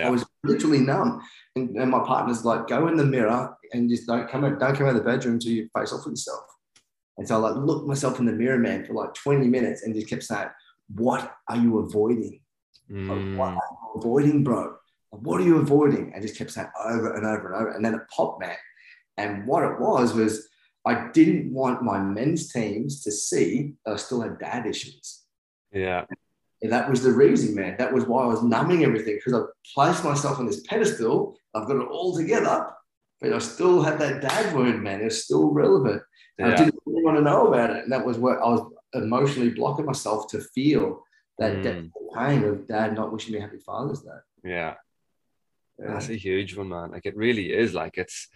I 0.07 0.09
was 0.11 0.23
literally 0.43 0.79
numb. 0.79 1.21
And, 1.55 1.75
and 1.75 1.89
my 1.89 2.03
partner's 2.05 2.45
like, 2.45 2.67
go 2.67 2.87
in 2.87 2.95
the 2.95 3.03
mirror 3.05 3.57
and 3.73 3.89
just 3.89 4.05
don't 4.05 4.29
come 4.29 4.45
out, 4.45 4.59
don't 4.59 4.75
come 4.77 4.85
out 4.85 4.95
of 4.95 5.03
the 5.03 5.09
bedroom 5.09 5.33
until 5.35 5.51
you 5.51 5.67
face 5.75 5.91
off 5.91 6.05
with 6.05 6.13
yourself. 6.13 6.43
And 7.17 7.27
so 7.27 7.35
I 7.35 7.49
like 7.49 7.55
looked 7.55 7.87
myself 7.87 8.19
in 8.19 8.25
the 8.25 8.31
mirror, 8.31 8.59
man, 8.59 8.85
for 8.85 8.93
like 8.93 9.13
20 9.15 9.47
minutes 9.47 9.81
and 9.83 9.95
just 9.95 10.07
kept 10.07 10.23
saying, 10.23 10.49
What 10.95 11.35
are 11.49 11.57
you 11.57 11.79
avoiding? 11.79 12.39
Like, 12.89 13.37
what 13.37 13.49
Mm. 13.53 13.57
are 13.57 13.69
you 13.71 13.99
avoiding, 14.01 14.43
bro? 14.43 14.75
Like, 15.11 15.21
what 15.21 15.41
are 15.41 15.43
you 15.43 15.57
avoiding? 15.57 16.13
And 16.13 16.21
just 16.21 16.37
kept 16.37 16.51
saying 16.51 16.69
over 16.83 17.15
and 17.15 17.25
over 17.25 17.47
and 17.51 17.55
over. 17.55 17.71
And 17.71 17.83
then 17.83 17.95
it 17.95 18.01
popped, 18.15 18.39
man. 18.39 18.55
And 19.17 19.45
what 19.47 19.63
it 19.63 19.79
was 19.79 20.13
was 20.13 20.47
I 20.85 21.09
didn't 21.11 21.53
want 21.53 21.83
my 21.83 21.99
men's 21.99 22.51
teams 22.51 23.03
to 23.03 23.11
see 23.11 23.73
that 23.85 23.93
I 23.93 23.97
still 23.97 24.21
had 24.21 24.39
dad 24.39 24.65
issues. 24.65 25.23
Yeah. 25.71 26.05
And 26.61 26.71
that 26.71 26.89
was 26.89 27.03
the 27.03 27.11
reason, 27.11 27.55
man. 27.55 27.75
That 27.77 27.93
was 27.93 28.05
why 28.05 28.23
I 28.23 28.27
was 28.27 28.43
numbing 28.43 28.83
everything 28.83 29.15
because 29.15 29.33
I 29.33 29.45
placed 29.73 30.03
myself 30.03 30.39
on 30.39 30.45
this 30.45 30.61
pedestal. 30.61 31.37
I've 31.53 31.67
got 31.67 31.77
it 31.77 31.87
all 31.87 32.15
together, 32.15 32.67
but 33.21 33.33
I 33.33 33.39
still 33.39 33.81
had 33.81 33.99
that 33.99 34.21
dad 34.21 34.55
wound, 34.55 34.81
man. 34.81 35.01
It's 35.01 35.23
still 35.23 35.51
relevant. 35.51 36.01
And 36.37 36.51
I 36.51 36.55
didn't 36.55 36.79
really 36.85 37.03
want 37.03 37.17
to 37.17 37.23
know 37.23 37.47
about 37.47 37.71
it. 37.71 37.83
And 37.83 37.91
that 37.91 38.05
was 38.05 38.17
what 38.17 38.39
I 38.39 38.49
was 38.49 38.73
emotionally 38.93 39.51
blocking 39.51 39.85
myself 39.85 40.27
to 40.31 40.39
feel 40.39 41.03
that 41.37 41.57
Mm. 41.57 41.91
pain 42.13 42.43
of 42.43 42.67
dad 42.67 42.95
not 42.95 43.13
wishing 43.13 43.33
me 43.33 43.39
happy 43.39 43.59
Father's 43.59 44.01
Day. 44.01 44.09
Yeah. 44.43 44.75
Yeah. 45.77 45.93
That's 45.93 46.09
a 46.09 46.15
huge 46.15 46.57
one, 46.57 46.69
man. 46.69 46.91
Like 46.91 47.05
it 47.05 47.15
really 47.15 47.53
is. 47.53 47.73
Like 47.73 47.97
it's, 47.97 48.27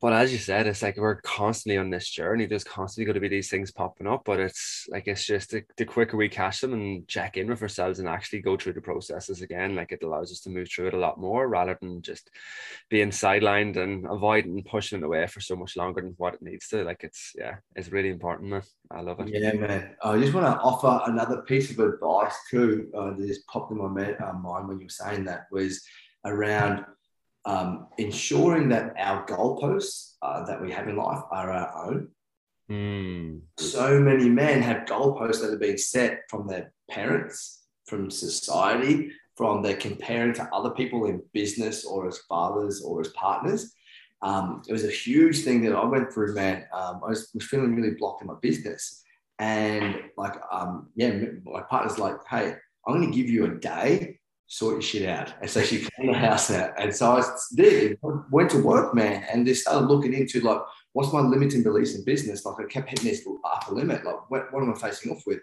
but 0.00 0.14
as 0.14 0.32
you 0.32 0.38
said, 0.38 0.66
it's 0.66 0.82
like 0.82 0.96
we're 0.96 1.20
constantly 1.20 1.76
on 1.76 1.90
this 1.90 2.08
journey. 2.08 2.46
There's 2.46 2.64
constantly 2.64 3.04
going 3.04 3.14
to 3.14 3.20
be 3.20 3.28
these 3.28 3.50
things 3.50 3.70
popping 3.70 4.06
up, 4.06 4.22
but 4.24 4.40
it's 4.40 4.86
like 4.88 5.06
it's 5.06 5.26
just 5.26 5.50
the, 5.50 5.62
the 5.76 5.84
quicker 5.84 6.16
we 6.16 6.28
catch 6.30 6.62
them 6.62 6.72
and 6.72 7.06
check 7.06 7.36
in 7.36 7.48
with 7.48 7.60
ourselves 7.60 7.98
and 7.98 8.08
actually 8.08 8.40
go 8.40 8.56
through 8.56 8.72
the 8.72 8.80
processes 8.80 9.42
again, 9.42 9.74
like 9.74 9.92
it 9.92 10.02
allows 10.02 10.32
us 10.32 10.40
to 10.40 10.50
move 10.50 10.68
through 10.70 10.88
it 10.88 10.94
a 10.94 10.98
lot 10.98 11.20
more 11.20 11.48
rather 11.48 11.76
than 11.82 12.00
just 12.00 12.30
being 12.88 13.10
sidelined 13.10 13.76
and 13.76 14.06
avoiding 14.06 14.52
and 14.52 14.64
pushing 14.64 14.98
it 14.98 15.04
away 15.04 15.26
for 15.26 15.40
so 15.40 15.54
much 15.54 15.76
longer 15.76 16.00
than 16.00 16.14
what 16.16 16.34
it 16.34 16.42
needs 16.42 16.68
to. 16.68 16.82
Like 16.82 17.04
it's 17.04 17.32
yeah, 17.36 17.56
it's 17.76 17.92
really 17.92 18.08
important, 18.08 18.50
man. 18.50 18.62
I 18.90 19.02
love 19.02 19.20
it. 19.20 19.28
Yeah, 19.28 19.52
man. 19.52 19.96
I 20.02 20.18
just 20.18 20.32
want 20.32 20.46
to 20.46 20.62
offer 20.62 21.10
another 21.10 21.42
piece 21.42 21.70
of 21.70 21.78
advice 21.78 22.36
too. 22.50 22.90
Uh, 22.96 23.10
that 23.10 23.26
just 23.26 23.46
popped 23.46 23.70
in 23.70 23.76
my 23.76 24.14
uh, 24.14 24.32
mind 24.32 24.68
when 24.68 24.78
you 24.80 24.86
were 24.86 24.90
saying 24.90 25.24
that 25.24 25.46
was 25.52 25.82
around 26.24 26.84
um, 27.44 27.88
ensuring 27.98 28.68
that 28.68 28.94
our 28.98 29.26
goalposts 29.26 30.14
uh, 30.22 30.44
that 30.44 30.60
we 30.60 30.70
have 30.72 30.88
in 30.88 30.96
life 30.96 31.22
are 31.30 31.50
our 31.50 31.86
own. 31.86 32.08
Mm, 32.70 33.40
So 33.58 33.98
many 33.98 34.28
men 34.28 34.62
have 34.62 34.86
goalposts 34.86 35.40
that 35.40 35.50
have 35.50 35.60
been 35.60 35.78
set 35.78 36.20
from 36.28 36.46
their 36.46 36.72
parents, 36.90 37.64
from 37.86 38.10
society, 38.10 39.10
from 39.36 39.62
their 39.62 39.76
comparing 39.76 40.34
to 40.34 40.48
other 40.52 40.70
people 40.70 41.06
in 41.06 41.22
business 41.32 41.84
or 41.84 42.06
as 42.06 42.18
fathers 42.28 42.82
or 42.82 43.00
as 43.00 43.08
partners. 43.08 43.72
Um, 44.22 44.62
it 44.68 44.72
was 44.72 44.84
a 44.84 44.90
huge 44.90 45.40
thing 45.44 45.62
that 45.62 45.74
I 45.74 45.84
went 45.84 46.12
through, 46.12 46.34
man. 46.34 46.66
Um, 46.72 47.00
I 47.04 47.08
was, 47.08 47.30
was 47.34 47.46
feeling 47.46 47.74
really 47.74 47.96
blocked 47.98 48.20
in 48.20 48.28
my 48.28 48.34
business. 48.40 49.02
And 49.38 49.96
like, 50.18 50.34
um, 50.52 50.90
yeah, 50.94 51.12
my 51.44 51.62
partner's 51.62 51.98
like, 51.98 52.16
hey, 52.28 52.54
I'm 52.86 52.94
going 52.94 53.10
to 53.10 53.16
give 53.16 53.30
you 53.30 53.46
a 53.46 53.54
day, 53.58 54.19
sort 54.50 54.74
your 54.74 54.82
shit 54.82 55.08
out. 55.08 55.32
And 55.40 55.48
so 55.48 55.62
she 55.62 55.86
cleaned 55.86 56.12
the 56.12 56.18
house 56.18 56.50
out. 56.50 56.72
And 56.76 56.92
so 56.92 57.12
I 57.12 57.22
did, 57.54 57.98
went 58.32 58.50
to 58.50 58.60
work, 58.60 58.96
man, 58.96 59.24
and 59.32 59.46
just 59.46 59.62
started 59.62 59.86
looking 59.86 60.12
into 60.12 60.40
like, 60.40 60.60
what's 60.92 61.12
my 61.12 61.20
limiting 61.20 61.62
beliefs 61.62 61.94
in 61.94 62.04
business? 62.04 62.44
Like 62.44 62.56
I 62.58 62.64
kept 62.64 62.90
hitting 62.90 63.08
this 63.08 63.24
upper 63.44 63.72
limit. 63.72 64.04
Like, 64.04 64.28
what, 64.28 64.52
what 64.52 64.64
am 64.64 64.74
I 64.74 64.76
facing 64.76 65.12
off 65.12 65.22
with? 65.24 65.38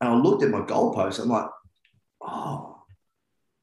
And 0.00 0.10
I 0.10 0.14
looked 0.14 0.42
at 0.42 0.50
my 0.50 0.62
goalposts. 0.62 1.22
I'm 1.22 1.28
like, 1.28 1.46
oh, 2.20 2.82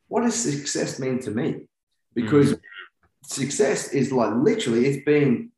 what 0.08 0.22
does 0.22 0.36
success 0.36 0.98
mean 0.98 1.20
to 1.24 1.32
me? 1.32 1.68
Because 2.16 2.54
mm. 2.54 2.60
success 3.26 3.90
is 3.90 4.14
like 4.14 4.34
literally, 4.34 4.86
it's 4.86 5.04
been, 5.04 5.52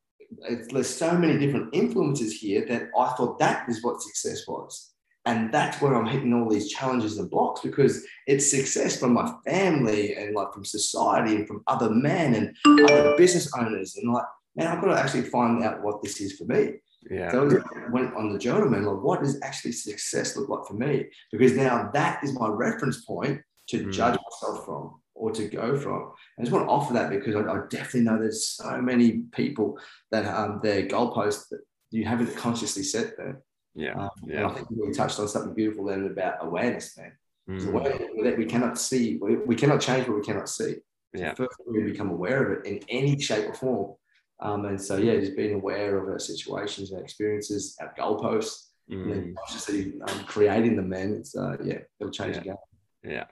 it's, 0.49 0.73
there's 0.73 0.89
so 0.89 1.15
many 1.15 1.37
different 1.37 1.75
influences 1.75 2.39
here 2.39 2.65
that 2.65 2.89
I 2.97 3.09
thought 3.09 3.37
that 3.37 3.69
is 3.69 3.83
what 3.83 4.01
success 4.01 4.47
was. 4.47 4.93
And 5.25 5.53
that's 5.53 5.79
where 5.81 5.93
I'm 5.95 6.07
hitting 6.07 6.33
all 6.33 6.49
these 6.49 6.69
challenges 6.71 7.19
and 7.19 7.29
blocks 7.29 7.61
because 7.61 8.03
it's 8.25 8.49
success 8.49 8.99
from 8.99 9.13
my 9.13 9.31
family 9.45 10.15
and 10.15 10.33
like 10.35 10.51
from 10.51 10.65
society 10.65 11.35
and 11.35 11.47
from 11.47 11.63
other 11.67 11.89
men 11.91 12.33
and 12.33 12.55
other 12.89 13.15
business 13.17 13.51
owners. 13.55 13.95
And 13.97 14.11
like, 14.11 14.25
man, 14.55 14.67
I've 14.67 14.81
got 14.81 14.93
to 14.95 14.99
actually 14.99 15.23
find 15.23 15.63
out 15.63 15.83
what 15.83 16.01
this 16.01 16.19
is 16.21 16.33
for 16.37 16.45
me. 16.45 16.73
yeah. 17.09 17.31
So 17.31 17.47
I 17.49 17.91
went 17.91 18.15
on 18.15 18.33
the 18.33 18.39
journal, 18.39 18.67
man, 18.69 18.85
like 18.85 19.03
what 19.03 19.21
does 19.21 19.39
actually 19.43 19.73
success 19.73 20.35
look 20.35 20.49
like 20.49 20.65
for 20.67 20.73
me? 20.73 21.05
Because 21.31 21.53
now 21.55 21.91
that 21.93 22.23
is 22.23 22.33
my 22.33 22.47
reference 22.47 23.05
point 23.05 23.41
to 23.69 23.85
Mm. 23.85 23.91
judge 23.93 24.17
myself 24.31 24.65
from 24.65 24.95
or 25.13 25.31
to 25.31 25.47
go 25.47 25.77
from. 25.77 26.11
I 26.39 26.41
just 26.41 26.51
want 26.51 26.65
to 26.65 26.71
offer 26.71 26.93
that 26.93 27.11
because 27.11 27.35
I, 27.35 27.41
I 27.41 27.59
definitely 27.69 28.01
know 28.01 28.17
there's 28.17 28.47
so 28.47 28.81
many 28.81 29.19
people 29.31 29.77
that 30.09 30.25
um, 30.25 30.59
their 30.63 30.87
goalposts 30.87 31.47
that 31.49 31.59
you 31.91 32.05
haven't 32.05 32.35
consciously 32.35 32.81
set 32.81 33.17
there. 33.17 33.41
Yeah. 33.73 33.93
Um, 33.93 34.09
Yeah. 34.25 34.47
I 34.47 34.53
think 34.53 34.69
we 34.69 34.91
touched 34.91 35.19
on 35.19 35.27
something 35.27 35.53
beautiful 35.53 35.85
then 35.85 36.05
about 36.05 36.45
awareness, 36.45 36.97
man. 36.97 37.13
Mm, 37.49 37.67
awareness 37.67 38.09
that 38.23 38.37
we 38.37 38.45
cannot 38.45 38.77
see, 38.77 39.17
we, 39.21 39.37
we 39.37 39.55
cannot 39.55 39.81
change 39.81 40.07
what 40.07 40.17
we 40.17 40.23
cannot 40.23 40.49
see. 40.49 40.75
Yeah. 41.13 41.33
First, 41.33 41.57
we 41.67 41.83
become 41.83 42.09
aware 42.09 42.43
of 42.43 42.59
it 42.59 42.65
in 42.65 42.79
any 42.89 43.19
shape 43.19 43.49
or 43.49 43.53
form. 43.53 43.95
Um, 44.39 44.65
and 44.65 44.81
so, 44.81 44.97
yeah, 44.97 45.19
just 45.19 45.35
being 45.35 45.55
aware 45.55 45.97
of 45.97 46.07
our 46.09 46.19
situations, 46.19 46.93
our 46.93 47.01
experiences, 47.01 47.77
our 47.79 47.93
goalposts, 47.97 48.67
and 48.89 49.05
mm. 49.05 49.09
then 49.09 49.35
consciously 49.37 49.93
um, 50.07 50.23
creating 50.25 50.75
them, 50.75 50.89
man. 50.89 51.13
It's, 51.13 51.35
uh, 51.35 51.57
yeah, 51.63 51.79
it'll 51.99 52.11
change 52.11 52.35
Yeah. 52.35 52.39
the 52.39 52.45
game. 52.45 52.55
Yeah, 53.03 53.25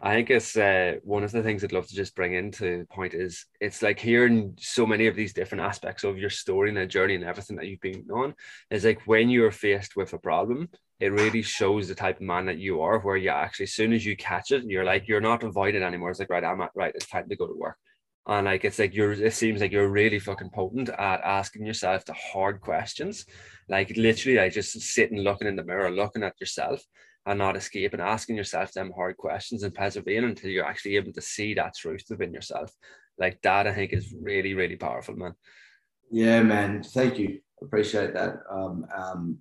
I 0.00 0.14
think 0.14 0.30
it's 0.30 0.56
uh, 0.56 0.96
one 1.02 1.24
of 1.24 1.32
the 1.32 1.42
things 1.42 1.64
I'd 1.64 1.72
love 1.72 1.88
to 1.88 1.96
just 1.96 2.14
bring 2.14 2.34
into 2.34 2.86
point 2.92 3.12
is 3.12 3.46
it's 3.60 3.82
like 3.82 3.98
hearing 3.98 4.54
so 4.56 4.86
many 4.86 5.08
of 5.08 5.16
these 5.16 5.32
different 5.32 5.64
aspects 5.64 6.04
of 6.04 6.16
your 6.16 6.30
story 6.30 6.68
and 6.68 6.78
the 6.78 6.86
journey 6.86 7.16
and 7.16 7.24
everything 7.24 7.56
that 7.56 7.66
you've 7.66 7.80
been 7.80 8.06
on 8.12 8.34
is 8.70 8.84
like 8.84 9.04
when 9.06 9.28
you're 9.28 9.50
faced 9.50 9.96
with 9.96 10.12
a 10.12 10.18
problem, 10.18 10.68
it 11.00 11.08
really 11.08 11.42
shows 11.42 11.88
the 11.88 11.94
type 11.94 12.16
of 12.16 12.22
man 12.22 12.46
that 12.46 12.58
you 12.58 12.80
are, 12.82 13.00
where 13.00 13.16
you 13.16 13.30
actually, 13.30 13.64
as 13.64 13.74
soon 13.74 13.92
as 13.92 14.06
you 14.06 14.16
catch 14.16 14.52
it, 14.52 14.62
you're 14.64 14.84
like, 14.84 15.08
you're 15.08 15.20
not 15.20 15.42
avoiding 15.42 15.82
anymore. 15.82 16.10
It's 16.10 16.20
like, 16.20 16.30
right, 16.30 16.44
I'm 16.44 16.60
at, 16.60 16.70
right, 16.76 16.94
it's 16.94 17.08
time 17.08 17.28
to 17.28 17.36
go 17.36 17.48
to 17.48 17.58
work. 17.58 17.78
And 18.28 18.44
like, 18.44 18.64
it's 18.64 18.78
like 18.78 18.94
you're, 18.94 19.12
it 19.12 19.34
seems 19.34 19.60
like 19.60 19.72
you're 19.72 19.88
really 19.88 20.20
fucking 20.20 20.50
potent 20.54 20.88
at 20.88 21.20
asking 21.22 21.66
yourself 21.66 22.04
the 22.04 22.14
hard 22.14 22.60
questions. 22.60 23.26
Like, 23.68 23.92
literally, 23.96 24.38
like 24.38 24.52
just 24.52 24.80
sitting, 24.80 25.18
looking 25.18 25.48
in 25.48 25.56
the 25.56 25.64
mirror, 25.64 25.90
looking 25.90 26.22
at 26.22 26.40
yourself 26.40 26.80
and 27.26 27.38
not 27.38 27.56
escape 27.56 27.92
and 27.92 28.00
asking 28.00 28.36
yourself 28.36 28.72
them 28.72 28.92
hard 28.94 29.16
questions 29.16 29.64
and 29.64 29.74
persevering 29.74 30.24
until 30.24 30.50
you're 30.50 30.64
actually 30.64 30.96
able 30.96 31.12
to 31.12 31.20
see 31.20 31.54
that 31.54 31.74
truth 31.76 32.04
within 32.08 32.32
yourself. 32.32 32.70
like 33.18 33.40
that, 33.42 33.66
I 33.66 33.72
think 33.72 33.92
is 33.92 34.14
really, 34.20 34.54
really 34.54 34.76
powerful, 34.76 35.16
man. 35.16 35.34
Yeah, 36.10 36.42
man. 36.42 36.82
Thank 36.82 37.18
you. 37.18 37.40
Appreciate 37.62 38.12
that. 38.14 38.40
Um, 38.50 38.86
um, 38.94 39.38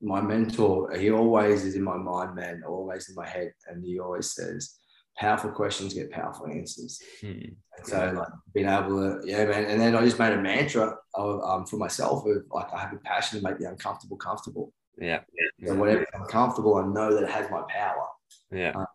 my 0.00 0.20
mentor, 0.20 0.96
he 0.96 1.10
always 1.10 1.64
is 1.64 1.74
in 1.74 1.82
my 1.82 1.96
mind, 1.96 2.34
man, 2.34 2.62
always 2.66 3.08
in 3.08 3.14
my 3.14 3.28
head. 3.28 3.52
And 3.68 3.84
he 3.84 4.00
always 4.00 4.32
says, 4.32 4.78
powerful 5.18 5.50
questions 5.50 5.94
get 5.94 6.10
powerful 6.10 6.46
answers. 6.46 7.00
Hmm. 7.20 7.50
so, 7.84 8.12
like, 8.16 8.28
being 8.54 8.68
able 8.68 9.20
to, 9.20 9.20
yeah, 9.26 9.44
man. 9.44 9.66
And 9.66 9.80
then 9.80 9.94
I 9.94 10.00
just 10.02 10.18
made 10.18 10.32
a 10.32 10.40
mantra 10.40 10.96
of, 11.14 11.40
um, 11.42 11.66
for 11.66 11.76
myself 11.76 12.24
of 12.26 12.42
like, 12.50 12.72
I 12.72 12.80
have 12.80 12.92
a 12.92 12.98
passion 12.98 13.38
to 13.38 13.44
make 13.44 13.58
the 13.58 13.68
uncomfortable 13.68 14.16
comfortable. 14.16 14.72
Yeah. 15.00 15.20
So, 15.64 15.74
whatever 15.74 16.06
I'm 16.14 16.26
comfortable, 16.26 16.76
I 16.76 16.86
know 16.86 17.14
that 17.14 17.24
it 17.24 17.30
has 17.30 17.50
my 17.50 17.62
power. 17.68 18.06
Yeah. 18.50 18.72
Um, 18.74 18.86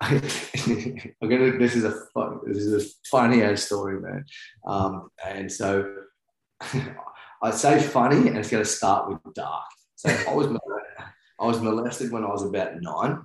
I'm 0.02 1.28
gonna. 1.28 1.58
This 1.58 1.76
is 1.76 1.84
a 1.84 1.92
fun. 2.14 2.40
This 2.46 2.58
is 2.58 2.84
a 2.84 3.08
funny 3.10 3.42
ass 3.42 3.64
story, 3.64 4.00
man. 4.00 4.24
Um, 4.66 5.10
and 5.26 5.50
so 5.52 5.94
I 7.42 7.50
say 7.50 7.82
funny, 7.82 8.28
and 8.28 8.38
it's 8.38 8.50
gonna 8.50 8.64
start 8.64 9.08
with 9.08 9.34
dark. 9.34 9.64
So 9.96 10.08
I 10.08 10.34
was 10.34 10.56
I 11.38 11.46
was 11.46 11.60
molested 11.60 12.12
when 12.12 12.24
I 12.24 12.28
was 12.28 12.44
about 12.44 12.80
nine, 12.80 13.22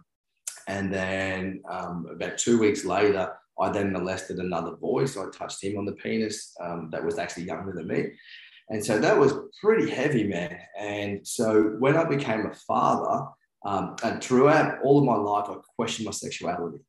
and 0.68 0.94
then 0.94 1.62
um, 1.70 2.08
about 2.12 2.38
two 2.38 2.60
weeks 2.60 2.84
later, 2.84 3.34
I 3.60 3.70
then 3.70 3.94
molested 3.94 4.40
another 4.40 4.72
boy. 4.72 5.06
So 5.06 5.26
I 5.26 5.30
touched 5.32 5.64
him 5.64 5.78
on 5.78 5.86
the 5.86 5.94
penis 5.94 6.54
um, 6.62 6.90
that 6.92 7.04
was 7.04 7.18
actually 7.18 7.44
younger 7.44 7.72
than 7.72 7.88
me. 7.88 8.12
And 8.70 8.84
so 8.84 9.00
that 9.00 9.18
was 9.18 9.34
pretty 9.62 9.90
heavy, 9.90 10.24
man. 10.24 10.58
And 10.78 11.26
so 11.26 11.76
when 11.80 11.96
I 11.96 12.04
became 12.04 12.46
a 12.46 12.54
father, 12.54 13.28
um, 13.64 13.96
and 14.04 14.24
throughout 14.24 14.80
all 14.84 15.00
of 15.00 15.06
my 15.06 15.16
life, 15.16 15.46
I 15.50 15.56
questioned 15.76 16.06
my 16.06 16.12
sexuality, 16.12 16.80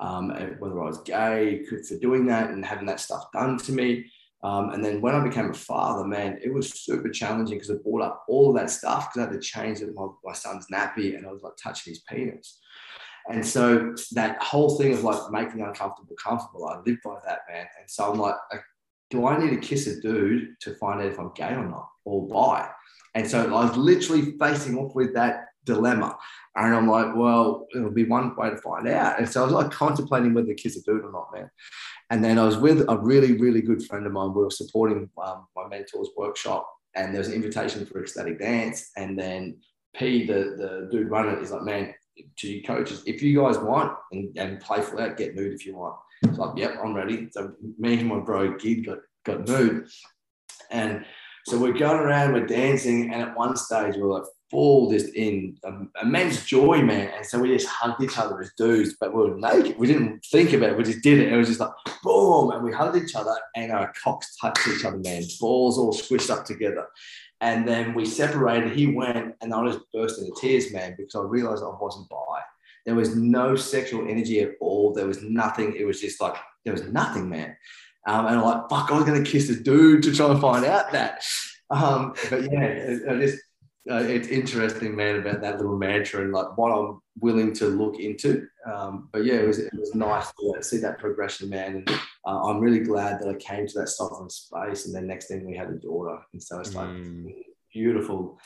um, 0.00 0.30
whether 0.58 0.80
I 0.80 0.86
was 0.86 1.02
gay 1.02 1.64
for 1.64 1.98
doing 1.98 2.26
that 2.26 2.50
and 2.50 2.64
having 2.64 2.86
that 2.86 3.00
stuff 3.00 3.30
done 3.32 3.58
to 3.58 3.72
me. 3.72 4.10
Um, 4.42 4.70
and 4.70 4.84
then 4.84 5.00
when 5.00 5.14
I 5.14 5.20
became 5.20 5.50
a 5.50 5.54
father, 5.54 6.06
man, 6.06 6.38
it 6.42 6.52
was 6.52 6.72
super 6.80 7.08
challenging 7.08 7.56
because 7.56 7.70
it 7.70 7.82
brought 7.82 8.02
up 8.02 8.24
all 8.28 8.50
of 8.50 8.56
that 8.56 8.70
stuff 8.70 9.08
because 9.08 9.26
I 9.26 9.32
had 9.32 9.40
to 9.40 9.46
change 9.46 9.80
my, 9.94 10.06
my 10.24 10.32
son's 10.32 10.66
nappy 10.72 11.16
and 11.16 11.26
I 11.26 11.32
was 11.32 11.42
like 11.42 11.54
touching 11.60 11.92
his 11.92 12.00
penis. 12.00 12.58
And 13.28 13.44
so 13.44 13.94
that 14.12 14.40
whole 14.42 14.78
thing 14.78 14.94
of 14.94 15.04
like 15.04 15.30
making 15.30 15.60
uncomfortable 15.60 16.16
comfortable, 16.22 16.66
I 16.66 16.78
live 16.86 16.98
by 17.04 17.16
that, 17.26 17.40
man. 17.50 17.66
And 17.78 17.90
so 17.90 18.10
I'm 18.10 18.18
like, 18.18 18.36
do 19.10 19.26
I 19.26 19.38
need 19.38 19.50
to 19.50 19.56
kiss 19.56 19.86
a 19.86 20.00
dude 20.00 20.54
to 20.60 20.74
find 20.74 21.00
out 21.00 21.06
if 21.06 21.18
I'm 21.18 21.32
gay 21.34 21.52
or 21.52 21.66
not 21.66 21.88
or 22.04 22.26
bi? 22.28 22.68
And 23.14 23.28
so 23.28 23.46
I 23.54 23.64
was 23.64 23.76
literally 23.76 24.36
facing 24.38 24.76
off 24.78 24.94
with 24.94 25.14
that 25.14 25.46
dilemma. 25.64 26.16
And 26.56 26.74
I'm 26.74 26.88
like, 26.88 27.14
well, 27.14 27.66
it'll 27.74 27.90
be 27.90 28.04
one 28.04 28.34
way 28.36 28.50
to 28.50 28.56
find 28.56 28.88
out. 28.88 29.18
And 29.18 29.28
so 29.28 29.42
I 29.42 29.44
was 29.44 29.52
like 29.52 29.70
contemplating 29.70 30.34
whether 30.34 30.48
to 30.48 30.54
kiss 30.54 30.76
a 30.76 30.82
dude 30.82 31.04
or 31.04 31.12
not, 31.12 31.28
man. 31.32 31.50
And 32.10 32.24
then 32.24 32.38
I 32.38 32.44
was 32.44 32.56
with 32.56 32.84
a 32.88 32.98
really, 32.98 33.32
really 33.32 33.60
good 33.60 33.84
friend 33.84 34.06
of 34.06 34.12
mine. 34.12 34.32
We 34.34 34.42
were 34.42 34.50
supporting 34.50 35.10
um, 35.22 35.46
my 35.54 35.68
mentor's 35.68 36.08
workshop, 36.16 36.68
and 36.94 37.12
there 37.12 37.20
was 37.20 37.28
an 37.28 37.34
invitation 37.34 37.84
for 37.84 38.00
ecstatic 38.00 38.38
dance. 38.40 38.90
And 38.96 39.18
then 39.18 39.58
P, 39.94 40.26
the, 40.26 40.56
the 40.56 40.88
dude 40.90 41.10
running 41.10 41.38
is 41.42 41.52
like, 41.52 41.62
man, 41.62 41.94
to 42.38 42.48
you 42.48 42.62
coaches, 42.62 43.02
if 43.06 43.22
you 43.22 43.40
guys 43.40 43.58
want 43.58 43.96
and, 44.12 44.36
and 44.36 44.60
play 44.60 44.80
for 44.80 44.96
that, 44.96 45.16
get 45.16 45.34
nude 45.34 45.52
if 45.52 45.66
you 45.66 45.76
want. 45.76 45.96
So 46.24 46.30
like, 46.42 46.58
yep, 46.58 46.76
I'm 46.82 46.94
ready. 46.94 47.28
So 47.30 47.52
me 47.78 47.98
and 47.98 48.08
my 48.08 48.20
bro 48.20 48.56
Gid 48.56 48.86
got, 48.86 48.98
got 49.24 49.46
nude. 49.46 49.88
And 50.70 51.04
so 51.46 51.58
we're 51.58 51.72
going 51.72 52.00
around, 52.00 52.34
we're 52.34 52.46
dancing, 52.46 53.12
and 53.12 53.22
at 53.22 53.36
one 53.36 53.56
stage 53.56 53.94
we're 53.96 54.12
like 54.12 54.24
full 54.50 54.90
just 54.90 55.14
in 55.14 55.56
um, 55.64 55.90
immense 56.02 56.44
joy, 56.44 56.82
man. 56.82 57.10
And 57.16 57.24
so 57.24 57.38
we 57.38 57.48
just 57.48 57.68
hugged 57.68 58.02
each 58.02 58.18
other 58.18 58.40
as 58.40 58.52
dudes, 58.56 58.96
but 59.00 59.14
we 59.14 59.22
were 59.22 59.36
naked. 59.36 59.78
We 59.78 59.86
didn't 59.86 60.24
think 60.26 60.52
about 60.52 60.70
it. 60.70 60.76
We 60.76 60.84
just 60.84 61.02
did 61.02 61.18
it. 61.18 61.32
It 61.32 61.36
was 61.36 61.48
just 61.48 61.60
like 61.60 61.70
boom, 62.02 62.50
and 62.50 62.62
we 62.62 62.72
hugged 62.72 62.96
each 62.96 63.14
other, 63.14 63.34
and 63.56 63.72
our 63.72 63.92
cocks 64.02 64.36
touched 64.36 64.66
each 64.68 64.84
other, 64.84 64.98
man. 64.98 65.22
Balls 65.40 65.78
all 65.78 65.92
squished 65.92 66.30
up 66.30 66.44
together. 66.44 66.86
And 67.40 67.68
then 67.68 67.94
we 67.94 68.04
separated. 68.04 68.72
He 68.72 68.88
went, 68.88 69.36
and 69.40 69.54
I 69.54 69.66
just 69.66 69.80
burst 69.92 70.18
into 70.18 70.32
tears, 70.40 70.72
man, 70.72 70.96
because 70.98 71.14
I 71.14 71.20
realized 71.20 71.62
I 71.62 71.72
wasn't 71.80 72.08
bi. 72.08 72.16
There 72.88 72.94
was 72.94 73.14
no 73.14 73.54
sexual 73.54 74.08
energy 74.08 74.40
at 74.40 74.52
all. 74.62 74.94
There 74.94 75.06
was 75.06 75.22
nothing. 75.22 75.76
It 75.76 75.84
was 75.84 76.00
just 76.00 76.22
like 76.22 76.36
there 76.64 76.72
was 76.72 76.84
nothing, 76.84 77.28
man. 77.28 77.54
Um, 78.06 78.24
and 78.24 78.36
I'm 78.36 78.42
like, 78.42 78.62
fuck, 78.70 78.90
I 78.90 78.94
was 78.94 79.04
gonna 79.04 79.22
kiss 79.22 79.50
a 79.50 79.62
dude 79.62 80.04
to 80.04 80.14
try 80.14 80.30
and 80.30 80.40
find 80.40 80.64
out 80.64 80.90
that. 80.92 81.22
Um, 81.68 82.14
but 82.30 82.50
yeah, 82.50 82.96
I 83.10 83.16
just 83.16 83.42
uh, 83.90 83.96
it's 83.96 84.28
interesting, 84.28 84.96
man, 84.96 85.16
about 85.16 85.42
that 85.42 85.58
little 85.58 85.76
mantra 85.76 86.22
and 86.22 86.32
like 86.32 86.56
what 86.56 86.70
I'm 86.70 87.02
willing 87.20 87.52
to 87.56 87.66
look 87.66 88.00
into. 88.00 88.46
Um, 88.64 89.10
but 89.12 89.26
yeah, 89.26 89.34
it 89.34 89.46
was 89.46 89.58
it 89.58 89.74
was 89.74 89.94
nice 89.94 90.32
to 90.32 90.62
see 90.62 90.78
that 90.78 90.98
progression, 90.98 91.50
man. 91.50 91.84
And 91.86 91.90
uh, 92.26 92.42
I'm 92.42 92.58
really 92.58 92.80
glad 92.80 93.20
that 93.20 93.28
I 93.28 93.34
came 93.34 93.66
to 93.66 93.78
that 93.80 93.90
sovereign 93.90 94.30
space. 94.30 94.86
And 94.86 94.94
then 94.94 95.06
next 95.06 95.28
thing 95.28 95.46
we 95.46 95.54
had 95.54 95.68
a 95.68 95.74
daughter, 95.74 96.20
and 96.32 96.42
so 96.42 96.58
it's 96.58 96.74
like 96.74 96.88
mm. 96.88 97.34
beautiful 97.70 98.38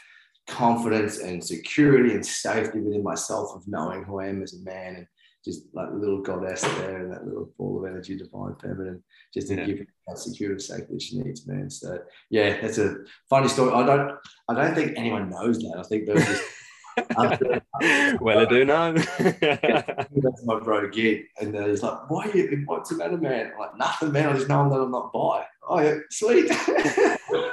confidence 0.47 1.19
and 1.19 1.43
security 1.43 2.15
and 2.15 2.25
safety 2.25 2.81
within 2.81 3.03
myself 3.03 3.55
of 3.55 3.67
knowing 3.67 4.05
who 4.05 4.21
I 4.21 4.27
am 4.27 4.43
as 4.43 4.55
a 4.55 4.65
man 4.65 4.97
and 4.97 5.07
just 5.45 5.63
like 5.73 5.89
little 5.93 6.21
goddess 6.21 6.63
there 6.63 6.99
and 6.99 7.13
that 7.13 7.27
little 7.27 7.51
ball 7.59 7.79
of 7.79 7.91
energy, 7.91 8.17
divine 8.17 8.55
feminine, 8.61 9.03
just 9.35 9.49
to 9.49 9.57
yeah. 9.57 9.65
give 9.65 9.79
her 9.79 9.87
that 10.07 10.19
security 10.19 10.55
and 10.55 10.63
safety 10.63 10.95
that 10.95 11.03
she 11.03 11.19
needs, 11.19 11.47
man. 11.47 11.69
So 11.69 11.99
yeah, 12.31 12.61
that's 12.61 12.79
a 12.79 12.97
funny 13.29 13.49
story. 13.49 13.73
I 13.73 13.85
don't, 13.85 14.19
I 14.49 14.55
don't 14.55 14.75
think 14.75 14.93
anyone 14.97 15.31
knows 15.31 15.59
that. 15.59 15.77
I 15.79 15.83
think 15.83 16.07
they're 16.07 16.17
just. 16.17 16.43
well, 18.21 18.39
I 18.39 18.45
do 18.45 18.65
know. 18.67 18.93
that's 19.19 20.45
my 20.45 20.61
bro 20.61 20.91
Gid, 20.91 21.25
and 21.41 21.57
uh, 21.57 21.67
he's 21.67 21.83
like, 21.83 22.11
"Why? 22.11 22.31
You, 22.35 22.63
what's 22.67 22.91
the 22.91 22.97
matter, 22.97 23.17
man?" 23.17 23.53
I'm 23.55 23.59
like, 23.59 23.79
"Nothing, 23.79 24.13
man. 24.13 24.29
I 24.29 24.33
just 24.35 24.49
know 24.49 24.69
that 24.69 24.79
I'm 24.79 24.91
not 24.91 25.11
bi." 25.11 25.45
Oh 25.67 25.81
yeah, 25.81 25.95
sweet. 26.11 26.51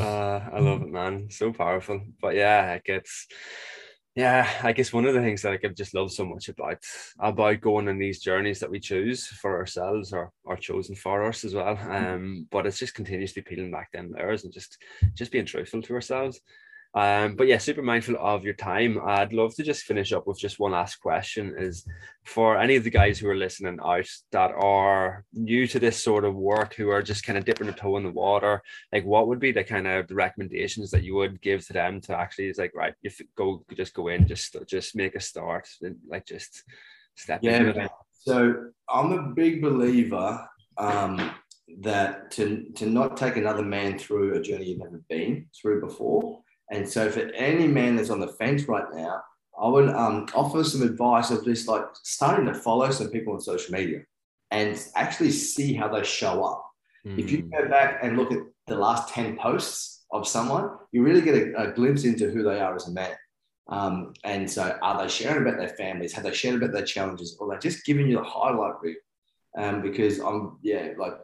Uh, 0.00 0.48
I 0.52 0.58
love 0.60 0.82
it, 0.82 0.90
man. 0.90 1.28
So 1.30 1.52
powerful. 1.52 2.00
But 2.20 2.34
yeah, 2.34 2.74
it 2.74 2.84
gets 2.84 3.26
yeah, 4.18 4.50
I 4.64 4.72
guess 4.72 4.92
one 4.92 5.04
of 5.04 5.14
the 5.14 5.20
things 5.20 5.42
that 5.42 5.52
I 5.52 5.68
just 5.68 5.94
love 5.94 6.10
so 6.10 6.24
much 6.24 6.48
about 6.48 6.82
about 7.20 7.60
going 7.60 7.88
on 7.88 7.98
these 7.98 8.20
journeys 8.20 8.58
that 8.58 8.70
we 8.70 8.80
choose 8.80 9.28
for 9.28 9.56
ourselves 9.56 10.12
or 10.12 10.32
are 10.44 10.56
chosen 10.56 10.96
for 10.96 11.24
us 11.28 11.44
as 11.44 11.54
well. 11.54 11.76
Mm. 11.76 12.14
Um, 12.14 12.48
but 12.50 12.66
it's 12.66 12.80
just 12.80 12.96
continuously 12.96 13.42
peeling 13.42 13.70
back 13.70 13.92
them 13.92 14.12
layers 14.12 14.42
and 14.42 14.52
just 14.52 14.76
just 15.14 15.30
being 15.30 15.46
truthful 15.46 15.82
to 15.82 15.94
ourselves. 15.94 16.40
Um, 16.98 17.36
but 17.36 17.46
yeah, 17.46 17.58
super 17.58 17.80
mindful 17.80 18.16
of 18.18 18.42
your 18.42 18.54
time. 18.54 18.98
I'd 19.06 19.32
love 19.32 19.54
to 19.54 19.62
just 19.62 19.84
finish 19.84 20.12
up 20.12 20.26
with 20.26 20.40
just 20.40 20.58
one 20.58 20.72
last 20.72 20.96
question 20.96 21.54
is 21.56 21.86
for 22.24 22.58
any 22.58 22.74
of 22.74 22.82
the 22.82 22.90
guys 22.90 23.20
who 23.20 23.28
are 23.28 23.36
listening 23.36 23.78
out 23.84 24.08
that 24.32 24.50
are 24.50 25.24
new 25.32 25.68
to 25.68 25.78
this 25.78 26.02
sort 26.02 26.24
of 26.24 26.34
work, 26.34 26.74
who 26.74 26.90
are 26.90 27.00
just 27.00 27.22
kind 27.22 27.38
of 27.38 27.44
dipping 27.44 27.68
a 27.68 27.72
toe 27.72 27.98
in 27.98 28.02
the 28.02 28.10
water, 28.10 28.60
like 28.92 29.04
what 29.04 29.28
would 29.28 29.38
be 29.38 29.52
the 29.52 29.62
kind 29.62 29.86
of 29.86 30.08
the 30.08 30.16
recommendations 30.16 30.90
that 30.90 31.04
you 31.04 31.14
would 31.14 31.40
give 31.40 31.64
to 31.68 31.72
them 31.72 32.00
to 32.00 32.18
actually 32.18 32.48
is 32.48 32.58
like, 32.58 32.74
right, 32.74 32.94
you 33.00 33.12
go, 33.36 33.64
just 33.76 33.94
go 33.94 34.08
in, 34.08 34.26
just, 34.26 34.56
just 34.66 34.96
make 34.96 35.14
a 35.14 35.20
start 35.20 35.68
like 36.08 36.26
just 36.26 36.64
step 37.14 37.38
yeah, 37.44 37.62
it. 37.62 37.90
So 38.10 38.70
I'm 38.88 39.12
a 39.12 39.22
big 39.34 39.62
believer 39.62 40.48
um, 40.76 41.30
that 41.80 42.32
to, 42.32 42.64
to 42.74 42.86
not 42.86 43.16
take 43.16 43.36
another 43.36 43.62
man 43.62 44.00
through 44.00 44.34
a 44.34 44.42
journey 44.42 44.70
you've 44.70 44.80
never 44.80 45.00
been 45.08 45.46
through 45.62 45.82
before 45.82 46.42
and 46.70 46.88
so, 46.88 47.10
for 47.10 47.20
any 47.34 47.66
man 47.66 47.96
that's 47.96 48.10
on 48.10 48.20
the 48.20 48.28
fence 48.28 48.68
right 48.68 48.84
now, 48.92 49.22
I 49.60 49.68
would 49.68 49.88
um, 49.88 50.26
offer 50.34 50.62
some 50.62 50.82
advice 50.82 51.30
of 51.30 51.44
just 51.44 51.66
like 51.66 51.84
starting 52.02 52.46
to 52.46 52.54
follow 52.54 52.90
some 52.90 53.08
people 53.08 53.32
on 53.32 53.40
social 53.40 53.72
media 53.72 54.02
and 54.50 54.82
actually 54.94 55.30
see 55.30 55.74
how 55.74 55.88
they 55.88 56.04
show 56.04 56.44
up. 56.44 56.64
Mm-hmm. 57.06 57.18
If 57.18 57.30
you 57.30 57.42
hmm. 57.42 57.50
go 57.50 57.68
back 57.68 58.00
and 58.02 58.16
look 58.16 58.32
at 58.32 58.38
the 58.66 58.76
last 58.76 59.12
10 59.12 59.36
posts 59.36 60.04
of 60.12 60.28
someone, 60.28 60.70
you 60.92 61.02
really 61.02 61.20
get 61.22 61.34
a, 61.34 61.68
a 61.68 61.72
glimpse 61.72 62.04
into 62.04 62.30
who 62.30 62.42
they 62.42 62.60
are 62.60 62.74
as 62.74 62.88
a 62.88 62.92
man. 62.92 63.12
Um, 63.68 64.14
and 64.24 64.50
so, 64.50 64.78
are 64.82 65.02
they 65.02 65.08
sharing 65.08 65.42
about 65.42 65.58
their 65.58 65.68
families? 65.70 66.12
Have 66.12 66.24
they 66.24 66.32
shared 66.32 66.56
about 66.56 66.72
their 66.72 66.84
challenges? 66.84 67.36
Or 67.38 67.50
are 67.50 67.56
they 67.56 67.60
just 67.60 67.84
giving 67.84 68.08
you 68.08 68.16
the 68.16 68.24
highlight 68.24 68.80
reel? 68.82 68.96
Um, 69.56 69.82
because 69.82 70.20
I'm, 70.20 70.58
yeah, 70.62 70.92
like 70.98 71.14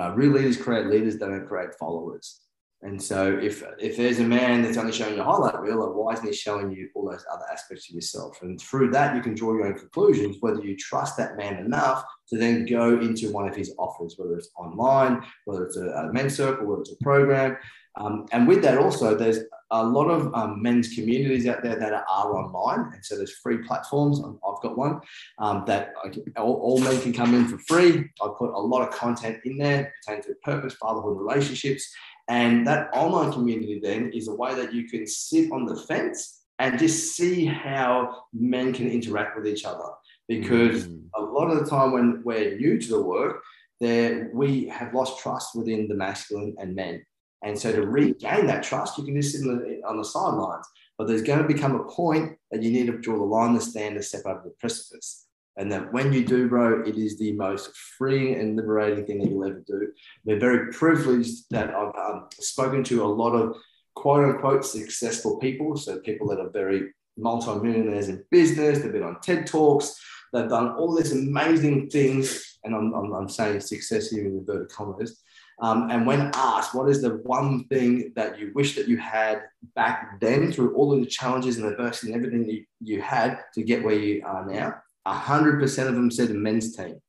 uh, 0.00 0.12
real 0.14 0.32
leaders 0.32 0.56
create 0.56 0.86
leaders, 0.86 1.18
they 1.18 1.26
don't 1.26 1.46
create 1.46 1.74
followers. 1.74 2.40
And 2.82 3.02
so 3.02 3.36
if 3.42 3.64
if 3.80 3.96
there's 3.96 4.20
a 4.20 4.24
man 4.24 4.62
that's 4.62 4.76
only 4.76 4.92
showing 4.92 5.16
you 5.16 5.20
a 5.20 5.24
highlight 5.24 5.60
reel, 5.60 5.80
like 5.80 5.96
why 5.96 6.12
isn't 6.12 6.26
he 6.26 6.32
showing 6.32 6.70
you 6.70 6.88
all 6.94 7.10
those 7.10 7.24
other 7.32 7.44
aspects 7.52 7.88
of 7.88 7.94
yourself? 7.96 8.40
And 8.42 8.60
through 8.60 8.92
that, 8.92 9.16
you 9.16 9.22
can 9.22 9.34
draw 9.34 9.52
your 9.54 9.66
own 9.66 9.74
conclusions, 9.74 10.36
whether 10.40 10.62
you 10.62 10.76
trust 10.76 11.16
that 11.16 11.36
man 11.36 11.56
enough 11.56 12.04
to 12.28 12.38
then 12.38 12.66
go 12.66 13.00
into 13.00 13.32
one 13.32 13.48
of 13.48 13.56
his 13.56 13.74
offers, 13.78 14.14
whether 14.16 14.36
it's 14.36 14.50
online, 14.56 15.24
whether 15.44 15.64
it's 15.64 15.76
a, 15.76 15.88
a 15.88 16.12
men's 16.12 16.36
circle, 16.36 16.66
whether 16.66 16.82
it's 16.82 16.92
a 16.92 17.02
program. 17.02 17.56
Um, 17.96 18.26
and 18.30 18.46
with 18.46 18.62
that 18.62 18.78
also, 18.78 19.16
there's 19.16 19.40
a 19.70 19.84
lot 19.84 20.06
of 20.06 20.32
um, 20.34 20.62
men's 20.62 20.94
communities 20.94 21.46
out 21.46 21.62
there 21.62 21.78
that 21.78 21.92
are, 21.92 22.04
online. 22.08 22.92
And 22.94 23.04
so 23.04 23.16
there's 23.16 23.36
free 23.38 23.58
platforms. 23.58 24.20
I've 24.20 24.62
got 24.62 24.78
one 24.78 25.00
um, 25.38 25.64
that 25.66 25.92
can, 26.12 26.22
all, 26.36 26.54
all, 26.54 26.80
men 26.80 27.00
can 27.00 27.12
come 27.12 27.34
in 27.34 27.48
for 27.48 27.58
free. 27.58 28.08
I 28.22 28.28
put 28.38 28.50
a 28.50 28.58
lot 28.58 28.86
of 28.86 28.94
content 28.94 29.40
in 29.44 29.58
there 29.58 29.92
pertaining 30.00 30.24
to 30.24 30.34
purpose, 30.42 30.74
fatherhood, 30.74 31.18
relationships. 31.18 31.92
And 32.28 32.66
that 32.66 32.90
online 32.92 33.32
community 33.32 33.80
then 33.82 34.12
is 34.12 34.28
a 34.28 34.34
way 34.34 34.54
that 34.54 34.74
you 34.74 34.88
can 34.88 35.06
sit 35.06 35.50
on 35.50 35.64
the 35.64 35.76
fence 35.76 36.42
and 36.58 36.78
just 36.78 37.16
see 37.16 37.46
how 37.46 38.24
men 38.32 38.72
can 38.72 38.90
interact 38.90 39.36
with 39.36 39.46
each 39.46 39.64
other. 39.64 39.90
because 40.28 40.86
mm. 40.86 41.02
a 41.14 41.22
lot 41.22 41.50
of 41.50 41.58
the 41.58 41.64
time 41.64 41.92
when 41.92 42.22
we're 42.22 42.58
new 42.58 42.78
to 42.78 42.88
the 42.88 43.02
work, 43.02 43.42
there 43.80 44.30
we 44.34 44.66
have 44.66 44.92
lost 44.92 45.20
trust 45.20 45.54
within 45.54 45.88
the 45.88 45.94
masculine 45.94 46.54
and 46.58 46.74
men. 46.74 47.02
And 47.42 47.58
so 47.58 47.72
to 47.72 47.86
regain 47.86 48.46
that 48.46 48.62
trust, 48.62 48.98
you 48.98 49.04
can 49.04 49.14
just 49.14 49.32
sit 49.34 49.48
on 49.86 49.96
the 49.96 50.04
sidelines. 50.04 50.66
But 50.98 51.06
there's 51.06 51.22
going 51.22 51.38
to 51.38 51.46
become 51.46 51.76
a 51.76 51.84
point 51.84 52.36
that 52.50 52.62
you 52.62 52.72
need 52.72 52.88
to 52.88 52.98
draw 52.98 53.16
the 53.16 53.22
line 53.22 53.50
in 53.50 53.54
the 53.54 53.60
stand 53.60 53.94
to 53.94 54.02
step 54.02 54.26
over 54.26 54.42
the 54.44 54.50
precipice. 54.58 55.27
And 55.58 55.70
that 55.72 55.92
when 55.92 56.12
you 56.12 56.24
do, 56.24 56.48
bro, 56.48 56.82
it 56.82 56.96
is 56.96 57.18
the 57.18 57.32
most 57.32 57.76
freeing 57.98 58.38
and 58.38 58.56
liberating 58.56 59.04
thing 59.04 59.18
that 59.18 59.28
you'll 59.28 59.44
ever 59.44 59.64
do. 59.66 59.92
We're 60.24 60.38
very 60.38 60.72
privileged 60.72 61.50
that 61.50 61.70
I've 61.70 61.94
um, 61.96 62.28
spoken 62.38 62.84
to 62.84 63.02
a 63.02 63.06
lot 63.06 63.32
of 63.32 63.56
quote 63.96 64.24
unquote 64.24 64.64
successful 64.64 65.36
people. 65.38 65.76
So 65.76 65.98
people 65.98 66.28
that 66.28 66.38
are 66.38 66.50
very 66.50 66.92
multi-millionaires 67.16 68.08
in 68.08 68.24
business, 68.30 68.78
they've 68.78 68.92
been 68.92 69.02
on 69.02 69.20
TED 69.20 69.48
Talks, 69.48 70.00
they've 70.32 70.48
done 70.48 70.70
all 70.76 70.94
these 70.94 71.10
amazing 71.10 71.90
things. 71.90 72.58
And 72.62 72.72
I'm, 72.72 72.94
I'm, 72.94 73.12
I'm 73.12 73.28
saying 73.28 73.60
success 73.60 74.10
here 74.10 74.26
in 74.26 74.38
inverted 74.38 74.68
commas. 74.68 75.20
Um, 75.60 75.90
and 75.90 76.06
when 76.06 76.30
asked, 76.34 76.72
what 76.72 76.88
is 76.88 77.02
the 77.02 77.16
one 77.24 77.64
thing 77.64 78.12
that 78.14 78.38
you 78.38 78.52
wish 78.54 78.76
that 78.76 78.86
you 78.86 78.96
had 78.96 79.42
back 79.74 80.20
then 80.20 80.52
through 80.52 80.76
all 80.76 80.92
of 80.92 81.00
the 81.00 81.06
challenges 81.06 81.56
and 81.56 81.66
adversity 81.66 82.12
and 82.12 82.24
everything 82.24 82.48
you, 82.48 82.64
you 82.80 83.02
had 83.02 83.40
to 83.54 83.64
get 83.64 83.82
where 83.82 83.98
you 83.98 84.22
are 84.24 84.46
now? 84.46 84.76
100% 85.08 85.88
of 85.88 85.94
them 85.94 86.10
said 86.10 86.28
the 86.28 86.34
men's 86.34 86.76
team. 86.76 87.00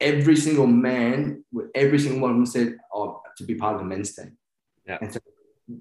Every 0.00 0.36
single 0.36 0.66
man, 0.66 1.44
every 1.74 1.98
single 1.98 2.20
one 2.20 2.30
of 2.30 2.36
them 2.36 2.46
said 2.46 2.76
oh, 2.92 3.20
to 3.36 3.44
be 3.44 3.54
part 3.54 3.74
of 3.74 3.80
the 3.80 3.86
men's 3.86 4.14
team. 4.14 4.36
Yeah. 4.86 4.98
And 5.00 5.12
so 5.12 5.20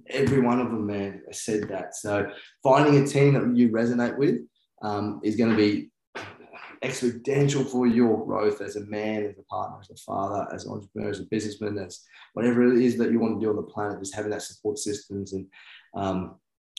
every 0.10 0.42
one 0.42 0.60
of 0.60 0.68
them, 0.68 0.86
man, 0.86 1.22
said 1.32 1.70
that. 1.70 1.96
So 1.96 2.32
finding 2.64 3.04
a 3.04 3.08
team 3.08 3.34
that 3.34 3.56
you 3.56 3.70
resonate 3.70 4.18
with 4.18 4.38
um, 4.82 5.22
is 5.24 5.36
going 5.36 5.52
to 5.52 5.58
be 5.58 5.92
exponential 6.84 7.66
for 7.68 7.88
your 7.88 8.26
growth 8.26 8.62
as 8.62 8.76
a 8.76 8.86
man, 8.86 9.26
as 9.26 9.38
a 9.38 9.44
partner, 9.44 9.80
as 9.80 9.90
a 9.90 9.96
father, 10.04 10.48
as 10.54 10.66
an 10.66 10.74
entrepreneur, 10.74 11.10
as 11.10 11.20
a 11.20 11.24
businessman, 11.24 11.78
as 11.78 12.04
whatever 12.34 12.64
it 12.64 12.82
is 12.82 12.98
that 12.98 13.12
you 13.12 13.20
want 13.20 13.40
to 13.40 13.46
do 13.46 13.50
on 13.50 13.56
the 13.56 13.64
planet, 13.64 14.00
just 14.00 14.16
having 14.16 14.32
that 14.32 14.42
support 14.42 14.78
systems. 14.78 15.34
And 15.34 15.48
um, 15.96 16.36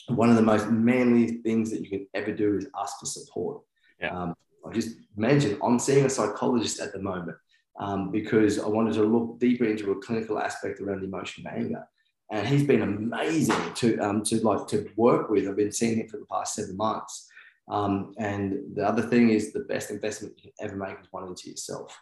one 0.07 0.29
of 0.29 0.35
the 0.35 0.41
most 0.41 0.69
manly 0.69 1.41
things 1.41 1.69
that 1.71 1.81
you 1.81 1.89
can 1.89 2.07
ever 2.13 2.31
do 2.31 2.57
is 2.57 2.67
ask 2.79 2.99
for 2.99 3.05
support. 3.05 3.61
Yeah. 4.01 4.17
Um, 4.17 4.35
I 4.65 4.71
just 4.73 4.97
mentioned 5.15 5.57
I'm 5.63 5.79
seeing 5.79 6.05
a 6.05 6.09
psychologist 6.09 6.79
at 6.79 6.93
the 6.93 6.99
moment 6.99 7.37
um, 7.79 8.11
because 8.11 8.59
I 8.59 8.67
wanted 8.67 8.93
to 8.95 9.03
look 9.03 9.39
deeper 9.39 9.65
into 9.65 9.91
a 9.91 10.01
clinical 10.01 10.39
aspect 10.39 10.79
around 10.79 11.03
emotional 11.03 11.51
anger. 11.53 11.87
And 12.31 12.47
he's 12.47 12.63
been 12.63 12.83
amazing 12.83 13.73
to 13.75 13.97
um, 13.97 14.23
to 14.25 14.39
like 14.41 14.67
to 14.67 14.87
work 14.95 15.29
with. 15.29 15.47
I've 15.47 15.55
been 15.55 15.71
seeing 15.71 15.99
him 15.99 16.07
for 16.07 16.17
the 16.17 16.25
past 16.25 16.53
seven 16.53 16.77
months. 16.77 17.27
Um, 17.69 18.13
and 18.17 18.75
the 18.75 18.87
other 18.87 19.01
thing 19.01 19.29
is 19.29 19.51
the 19.51 19.61
best 19.61 19.91
investment 19.91 20.35
you 20.37 20.51
can 20.51 20.67
ever 20.67 20.75
make 20.75 20.99
is 20.99 21.07
one 21.11 21.27
into 21.27 21.49
yourself. 21.49 21.97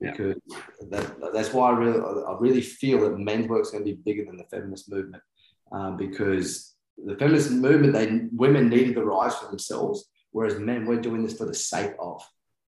Because 0.00 0.36
yeah. 0.46 0.58
that, 0.90 1.32
that's 1.32 1.52
why 1.52 1.70
I 1.70 1.76
really, 1.76 2.00
I 2.00 2.36
really 2.40 2.60
feel 2.60 3.00
that 3.00 3.18
men's 3.18 3.48
work 3.48 3.62
is 3.62 3.70
going 3.70 3.84
to 3.84 3.90
be 3.92 4.00
bigger 4.04 4.24
than 4.24 4.36
the 4.36 4.44
feminist 4.44 4.90
movement. 4.90 5.22
Um, 5.70 5.96
because 5.96 6.74
the 7.04 7.16
feminist 7.16 7.50
movement, 7.52 7.92
they 7.92 8.28
women 8.32 8.68
needed 8.68 8.96
the 8.96 9.04
rise 9.04 9.36
for 9.36 9.46
themselves, 9.46 10.10
whereas 10.32 10.58
men, 10.58 10.84
we're 10.84 11.00
doing 11.00 11.22
this 11.22 11.38
for 11.38 11.46
the 11.46 11.54
sake 11.54 11.92
of. 12.00 12.20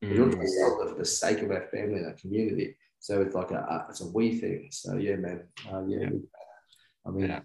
Mm. 0.03 0.09
We're 0.09 0.15
doing 0.15 0.41
it 0.41 0.93
for 0.93 0.95
the 0.97 1.05
sake 1.05 1.41
of 1.41 1.51
our 1.51 1.67
family 1.71 1.97
and 1.97 2.07
our 2.07 2.13
community. 2.13 2.75
So 2.99 3.21
it's 3.21 3.35
like 3.35 3.51
a, 3.51 3.85
it's 3.89 4.01
a 4.01 4.07
we 4.07 4.39
thing. 4.39 4.69
So 4.71 4.97
yeah, 4.97 5.15
man. 5.15 5.43
Uh, 5.71 5.85
yeah, 5.85 5.99
yeah. 6.01 6.09
I 7.05 7.11
mean, 7.11 7.29
yeah. 7.29 7.39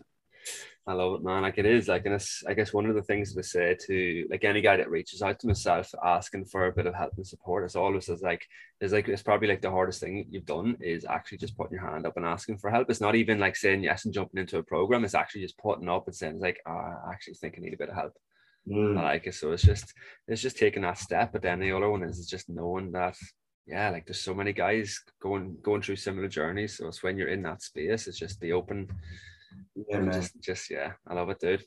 I 0.87 0.93
love 0.93 1.15
it, 1.15 1.25
man. 1.25 1.43
Like 1.43 1.57
it 1.57 1.65
is 1.65 1.89
like, 1.89 2.05
and 2.05 2.15
it's, 2.15 2.43
I 2.47 2.53
guess 2.53 2.75
one 2.75 2.85
of 2.87 2.95
the 2.95 3.03
things 3.03 3.35
to 3.35 3.43
say 3.43 3.75
to 3.87 4.27
like 4.31 4.45
any 4.45 4.61
guy 4.61 4.77
that 4.77 4.91
reaches 4.91 5.23
out 5.23 5.41
to 5.41 5.47
myself 5.47 5.91
asking 6.05 6.45
for 6.45 6.67
a 6.67 6.73
bit 6.73 6.87
of 6.87 6.95
help 6.95 7.13
and 7.17 7.27
support, 7.27 7.65
is 7.65 7.75
always 7.75 8.09
is 8.11 8.21
like, 8.21 8.47
it's 8.81 8.93
like, 8.93 9.09
it's 9.09 9.23
probably 9.23 9.49
like 9.49 9.63
the 9.63 9.71
hardest 9.71 10.01
thing 10.01 10.27
you've 10.29 10.45
done 10.45 10.77
is 10.81 11.07
actually 11.07 11.39
just 11.39 11.57
putting 11.57 11.79
your 11.79 11.89
hand 11.91 12.07
up 12.07 12.19
and 12.19 12.27
asking 12.27 12.59
for 12.59 12.71
help. 12.71 12.91
It's 12.91 13.01
not 13.01 13.15
even 13.15 13.39
like 13.39 13.57
saying 13.57 13.83
yes 13.83 14.05
and 14.05 14.13
jumping 14.13 14.41
into 14.41 14.59
a 14.59 14.63
program. 14.63 15.05
It's 15.05 15.15
actually 15.15 15.43
just 15.43 15.57
putting 15.57 15.89
up 15.89 16.07
and 16.07 16.15
saying 16.15 16.39
like, 16.39 16.61
oh, 16.67 16.73
I 16.73 17.11
actually 17.13 17.35
think 17.35 17.55
I 17.57 17.63
need 17.63 17.75
a 17.75 17.79
bit 17.79 17.89
of 17.89 17.95
help. 17.95 18.13
Mm. 18.69 18.99
I 18.99 19.03
like 19.03 19.27
it. 19.27 19.35
So 19.35 19.53
it's 19.53 19.63
just, 19.63 19.93
it's 20.29 20.43
just 20.43 20.57
taking 20.57 20.83
that 20.83 20.99
step. 20.99 21.33
But 21.33 21.43
then 21.43 21.61
the 21.61 21.73
other 21.73 21.91
one 21.91 22.03
is 22.03 22.27
just 22.27 22.49
knowing 22.49 22.93
that 22.93 23.17
yeah, 23.67 23.91
like 23.91 24.07
there's 24.07 24.21
so 24.21 24.35
many 24.35 24.53
guys 24.53 25.01
going 25.21 25.57
going 25.63 25.81
through 25.81 25.97
similar 25.97 26.29
journeys. 26.29 26.77
So 26.77 26.89
it's 26.89 27.03
when 27.03 27.17
you're 27.17 27.29
in 27.29 27.43
that 27.43 27.63
space, 27.63 28.07
it's 28.07 28.19
just 28.19 28.41
the 28.41 28.53
open 28.53 28.89
yeah, 29.89 30.01
man. 30.01 30.13
Just, 30.13 30.41
just 30.43 30.71
yeah, 30.71 30.93
I 31.07 31.15
love 31.15 31.31
it, 31.31 31.41
dude. 31.41 31.65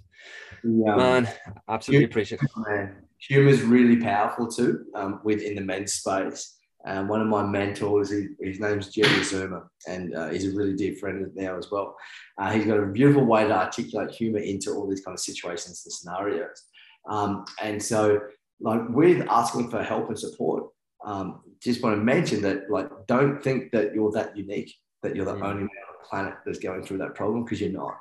Yeah, 0.64 0.95
man, 0.95 1.30
absolutely 1.68 2.02
humor, 2.02 2.12
appreciate 2.12 2.41
it. 2.41 2.50
Man, 2.56 2.95
humor 3.18 3.50
is 3.50 3.64
really 3.64 3.98
powerful 3.98 4.48
too 4.48 4.86
um, 4.95 5.22
within 5.24 5.56
the 5.56 5.62
men's 5.62 5.93
space. 5.93 6.56
Um, 6.86 7.08
one 7.08 7.20
of 7.20 7.28
my 7.28 7.43
mentors, 7.43 8.12
he, 8.12 8.28
his 8.39 8.60
name's 8.60 8.89
Jerry 8.89 9.24
Zuma, 9.24 9.64
and 9.88 10.16
uh, 10.16 10.30
he's 10.30 10.54
a 10.54 10.56
really 10.56 10.74
dear 10.74 10.95
friend 10.95 11.30
now 11.36 11.58
as 11.58 11.70
well. 11.70 11.98
Uh, 12.38 12.52
he's 12.52 12.66
got 12.66 12.80
a 12.80 12.86
beautiful 12.86 13.26
way 13.26 13.45
to 13.45 13.52
articulate 13.52 14.12
humor 14.12 14.39
into 14.39 14.72
all 14.72 14.88
these 14.88 15.02
kind 15.02 15.16
of 15.16 15.20
situations 15.20 15.84
and 15.86 15.93
scenarios. 15.93 16.64
Um, 17.08 17.45
and 17.62 17.82
so, 17.82 18.20
like 18.60 18.82
with 18.89 19.26
asking 19.30 19.70
for 19.70 19.84
help 19.84 20.10
and 20.10 20.20
support, 20.20 20.70
um, 21.05 21.41
just 21.62 21.82
want 21.82 21.95
to 21.95 22.03
mention 22.03 22.41
that, 22.41 22.70
like, 22.70 22.89
don't 23.08 23.41
think 23.41 23.72
that 23.72 23.93
you're 23.93 24.12
that 24.12 24.36
unique, 24.38 24.74
that 25.03 25.16
you're 25.16 25.26
the 25.26 25.34
mm. 25.34 25.43
only 25.43 25.62
man 25.62 25.70
on 25.88 25.95
the 26.01 26.08
planet 26.10 26.36
that's 26.45 26.60
going 26.60 26.84
through 26.84 26.99
that 26.99 27.16
problem 27.16 27.43
because 27.43 27.62
you're 27.62 27.72
not. 27.72 27.97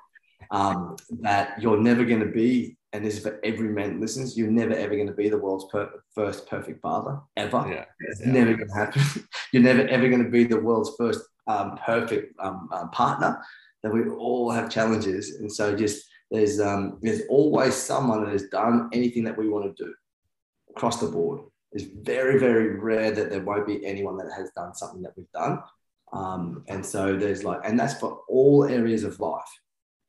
Um, 0.50 0.96
that 1.22 1.60
you're 1.60 1.80
never 1.80 2.04
going 2.04 2.20
to 2.20 2.26
be, 2.26 2.76
and 2.92 3.04
this 3.04 3.16
is 3.16 3.22
for 3.22 3.40
every 3.42 3.68
man 3.68 4.00
listens, 4.00 4.36
you're 4.36 4.50
never 4.50 4.74
ever 4.74 4.94
going 4.94 5.08
to 5.08 5.14
be 5.14 5.28
the 5.28 5.38
world's 5.38 5.66
per- 5.72 6.02
first 6.14 6.48
perfect 6.48 6.80
father 6.82 7.18
ever. 7.36 7.66
Yeah. 7.68 7.84
It's 8.00 8.20
yeah. 8.20 8.32
never 8.32 8.54
going 8.54 8.68
to 8.68 8.74
happen. 8.74 9.02
you're 9.52 9.62
never 9.62 9.86
ever 9.88 10.08
going 10.08 10.22
to 10.22 10.30
be 10.30 10.44
the 10.44 10.60
world's 10.60 10.92
first 10.96 11.20
um, 11.46 11.78
perfect 11.84 12.34
um, 12.40 12.68
uh, 12.72 12.86
partner. 12.88 13.42
That 13.82 13.92
we 13.92 14.08
all 14.08 14.50
have 14.50 14.70
challenges, 14.70 15.36
and 15.36 15.52
so 15.52 15.74
just 15.74 16.04
there's 16.30 16.60
um, 16.60 16.98
there's 17.02 17.22
always 17.28 17.74
someone 17.74 18.24
that 18.24 18.32
has 18.32 18.48
done 18.48 18.90
anything 18.92 19.24
that 19.24 19.36
we 19.36 19.48
want 19.48 19.76
to 19.76 19.84
do 19.84 19.94
across 20.70 21.00
the 21.00 21.08
board. 21.08 21.40
It's 21.72 21.84
very 21.84 22.38
very 22.38 22.78
rare 22.78 23.10
that 23.12 23.30
there 23.30 23.42
won't 23.42 23.66
be 23.66 23.84
anyone 23.84 24.16
that 24.18 24.32
has 24.36 24.50
done 24.56 24.74
something 24.74 25.02
that 25.02 25.12
we've 25.16 25.30
done 25.32 25.60
um, 26.12 26.64
and 26.68 26.84
so 26.84 27.16
there's 27.16 27.44
like, 27.44 27.60
and 27.64 27.78
that's 27.78 27.98
for 27.98 28.20
all 28.28 28.64
areas 28.64 29.04
of 29.04 29.18
life, 29.20 29.42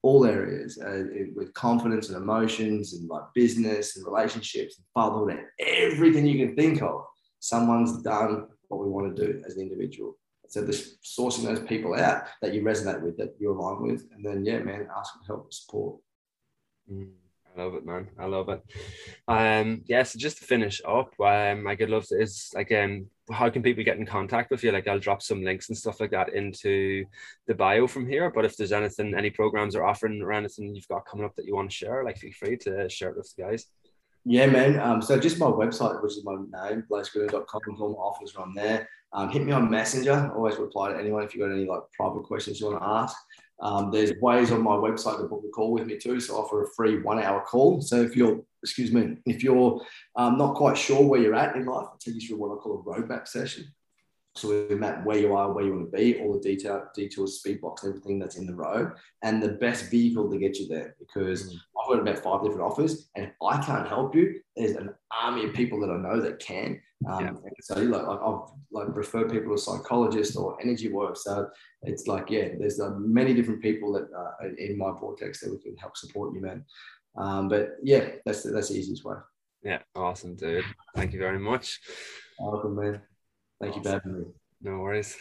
all 0.03 0.26
areas 0.26 0.80
uh, 0.82 1.05
it, 1.11 1.36
with 1.36 1.53
confidence 1.53 2.09
and 2.09 2.18
emotions 2.18 2.93
and 2.93 3.09
like 3.09 3.24
business 3.34 3.97
and 3.97 4.05
relationships 4.05 4.78
and 4.78 4.86
fatherhood 4.93 5.32
and 5.32 5.45
everything 5.59 6.26
you 6.26 6.45
can 6.45 6.55
think 6.55 6.82
of. 6.82 7.03
Someone's 7.39 8.01
done 8.01 8.47
what 8.68 8.82
we 8.82 8.89
want 8.89 9.15
to 9.15 9.26
do 9.26 9.43
as 9.45 9.55
an 9.55 9.63
individual. 9.63 10.18
So 10.49 10.61
this 10.61 10.97
sourcing 11.03 11.43
those 11.43 11.59
people 11.59 11.93
out 11.93 12.24
that 12.41 12.53
you 12.53 12.61
resonate 12.61 13.01
with, 13.01 13.18
that 13.18 13.36
you 13.38 13.51
align 13.51 13.82
with, 13.82 14.07
and 14.15 14.26
then 14.26 14.45
yeah, 14.45 14.59
man, 14.59 14.88
ask 14.95 15.13
for 15.13 15.26
help 15.26 15.43
and 15.43 15.53
support. 15.53 15.97
Mm. 16.92 17.12
I 17.58 17.64
love 17.64 17.76
it, 17.76 17.86
man. 17.86 18.08
I 18.20 18.26
love 18.26 18.50
it. 18.50 18.62
Um, 19.28 19.82
yeah, 19.88 20.04
so 20.04 20.20
just 20.20 20.38
to 20.38 20.46
finish 20.46 20.82
up, 20.88 21.20
um, 21.20 21.66
I 21.66 21.76
could 21.76 21.90
love 21.90 22.06
to 22.08 22.22
is 22.22 22.52
like 22.54 22.72
um 22.72 23.08
how 23.32 23.50
can 23.50 23.62
people 23.62 23.84
get 23.84 23.98
in 23.98 24.06
contact 24.06 24.52
with 24.52 24.64
you? 24.64 24.72
Like 24.72 24.88
I'll 24.88 25.00
drop 25.00 25.22
some 25.22 25.44
links 25.44 25.68
and 25.70 25.78
stuff 25.78 26.00
like 26.00 26.12
that 26.12 26.34
into 26.34 27.06
the 27.48 27.56
bio 27.56 27.88
from 27.88 28.08
here. 28.08 28.30
But 28.30 28.46
if 28.46 28.56
there's 28.56 28.72
anything, 28.72 29.16
any 29.16 29.30
programs 29.30 29.76
or 29.76 29.84
offering 29.84 30.22
or 30.22 30.32
anything 30.32 30.74
you've 30.74 30.88
got 30.88 31.06
coming 31.06 31.26
up 31.26 31.36
that 31.36 31.46
you 31.46 31.56
want 31.56 31.70
to 31.70 31.76
share, 31.76 32.04
like 32.04 32.18
feel 32.18 32.32
free 32.32 32.58
to 32.58 32.88
share 32.90 33.10
it 33.10 33.18
with 33.18 33.34
the 33.36 33.44
guys. 33.44 33.66
Yeah, 34.24 34.48
man. 34.48 34.80
Um, 34.80 35.02
so 35.02 35.18
just 35.18 35.40
my 35.40 35.48
website, 35.48 36.02
which 36.04 36.14
is 36.14 36.26
my 36.26 36.36
name, 36.36 36.84
blasegrinner.com, 36.90 37.82
all 37.82 37.90
my 37.90 37.96
offers 37.96 38.36
are 38.36 38.44
on 38.44 38.54
there. 38.54 38.88
Um, 39.14 39.30
hit 39.30 39.46
me 39.46 39.54
on 39.54 39.70
Messenger. 39.70 40.32
Always 40.36 40.58
reply 40.58 40.92
to 40.92 41.00
anyone 41.00 41.24
if 41.24 41.34
you've 41.34 41.48
got 41.48 41.54
any 41.56 41.66
like 41.66 41.82
private 41.94 42.24
questions 42.24 42.60
you 42.60 42.68
want 42.68 42.80
to 42.82 42.88
ask. 42.88 43.18
Um, 43.60 43.91
there's 43.91 44.12
ways 44.22 44.51
on 44.51 44.62
my 44.62 44.76
website 44.76 45.18
to 45.18 45.24
book 45.24 45.43
a 45.45 45.49
call 45.49 45.72
with 45.72 45.88
me 45.88 45.97
too. 45.97 46.20
So 46.20 46.36
I 46.36 46.39
offer 46.39 46.64
a 46.64 46.70
free 46.76 47.01
one 47.01 47.22
hour 47.22 47.41
call. 47.41 47.82
So 47.82 48.01
if 48.01 48.16
you're, 48.16 48.41
excuse 48.64 48.91
me, 48.91 49.18
if 49.26 49.43
you're 49.43 49.82
um, 50.16 50.38
not 50.38 50.55
quite 50.55 50.78
sure 50.78 51.03
where 51.03 51.20
you're 51.20 51.36
at 51.36 51.55
in 51.55 51.66
life, 51.66 51.88
I'll 51.89 51.97
take 51.99 52.16
you 52.16 52.28
through 52.28 52.38
what 52.38 52.55
I 52.55 52.60
call 52.60 52.80
a 52.80 52.84
roadmap 52.84 53.28
session. 53.28 53.74
So 54.38 54.68
we 54.70 54.76
map 54.76 55.06
where 55.06 55.18
you 55.18 55.36
are, 55.36 55.52
where 55.52 55.66
you 55.66 55.74
want 55.74 55.92
to 55.92 55.98
be, 55.98 56.20
all 56.20 56.34
the 56.34 56.40
detail, 56.40 56.88
details, 56.94 57.40
speed 57.40 57.62
box, 57.62 57.84
everything 57.84 58.20
that's 58.20 58.38
in 58.38 58.46
the 58.46 58.56
road, 58.56 58.94
and 59.24 59.42
the 59.42 59.50
best 59.54 59.90
vehicle 59.90 60.30
to 60.30 60.38
get 60.38 60.58
you 60.58 60.68
there. 60.68 60.96
Because 61.00 61.54
mm. 61.54 61.58
I've 61.80 61.90
got 61.90 62.00
about 62.00 62.24
five 62.24 62.44
different 62.44 62.62
offers, 62.62 63.10
and 63.16 63.26
if 63.26 63.32
I 63.42 63.58
can't 63.64 63.88
help 63.88 64.16
you, 64.16 64.40
there's 64.56 64.76
an 64.76 64.94
army 65.24 65.46
of 65.46 65.54
people 65.54 65.80
that 65.82 65.90
I 65.90 65.98
know 65.98 66.22
that 66.22 66.40
can. 66.40 66.80
Um, 67.10 67.24
yeah. 67.24 67.32
So 67.62 67.76
like 67.76 68.02
I've 68.02 68.52
like 68.72 68.96
refer 68.96 69.30
people 69.30 69.56
to 69.56 69.62
psychologists 69.62 70.36
or 70.36 70.60
energy 70.62 70.90
work. 70.90 71.16
So 71.18 71.48
it's 71.84 72.08
like 72.08 72.30
yeah, 72.30 72.50
there's 72.60 72.80
uh, 72.80 72.92
many 72.98 73.34
different 73.34 73.62
people 73.62 73.94
that 73.94 74.10
uh, 74.16 74.48
in 74.58 74.78
my 74.78 74.92
vortex 74.92 75.42
that 75.42 75.52
we 75.52 75.60
can 75.60 75.76
help 75.78 75.96
support 75.96 76.34
you, 76.34 76.42
man. 76.42 76.66
Um, 77.18 77.50
but 77.50 77.72
yeah, 77.84 78.10
that's 78.26 78.44
that's 78.44 78.70
the 78.70 78.78
easiest 78.78 79.04
way. 79.04 79.16
Yeah, 79.64 79.80
awesome, 79.96 80.36
dude. 80.36 80.64
Thank 80.96 81.14
you 81.14 81.20
very 81.20 81.40
much. 81.40 81.80
Welcome, 82.40 82.76
man. 82.76 83.02
Thank 83.60 83.78
awesome. 83.78 84.01
you 84.05 84.34
for. 84.62 84.70
No 84.70 84.80
worries. 84.80 85.18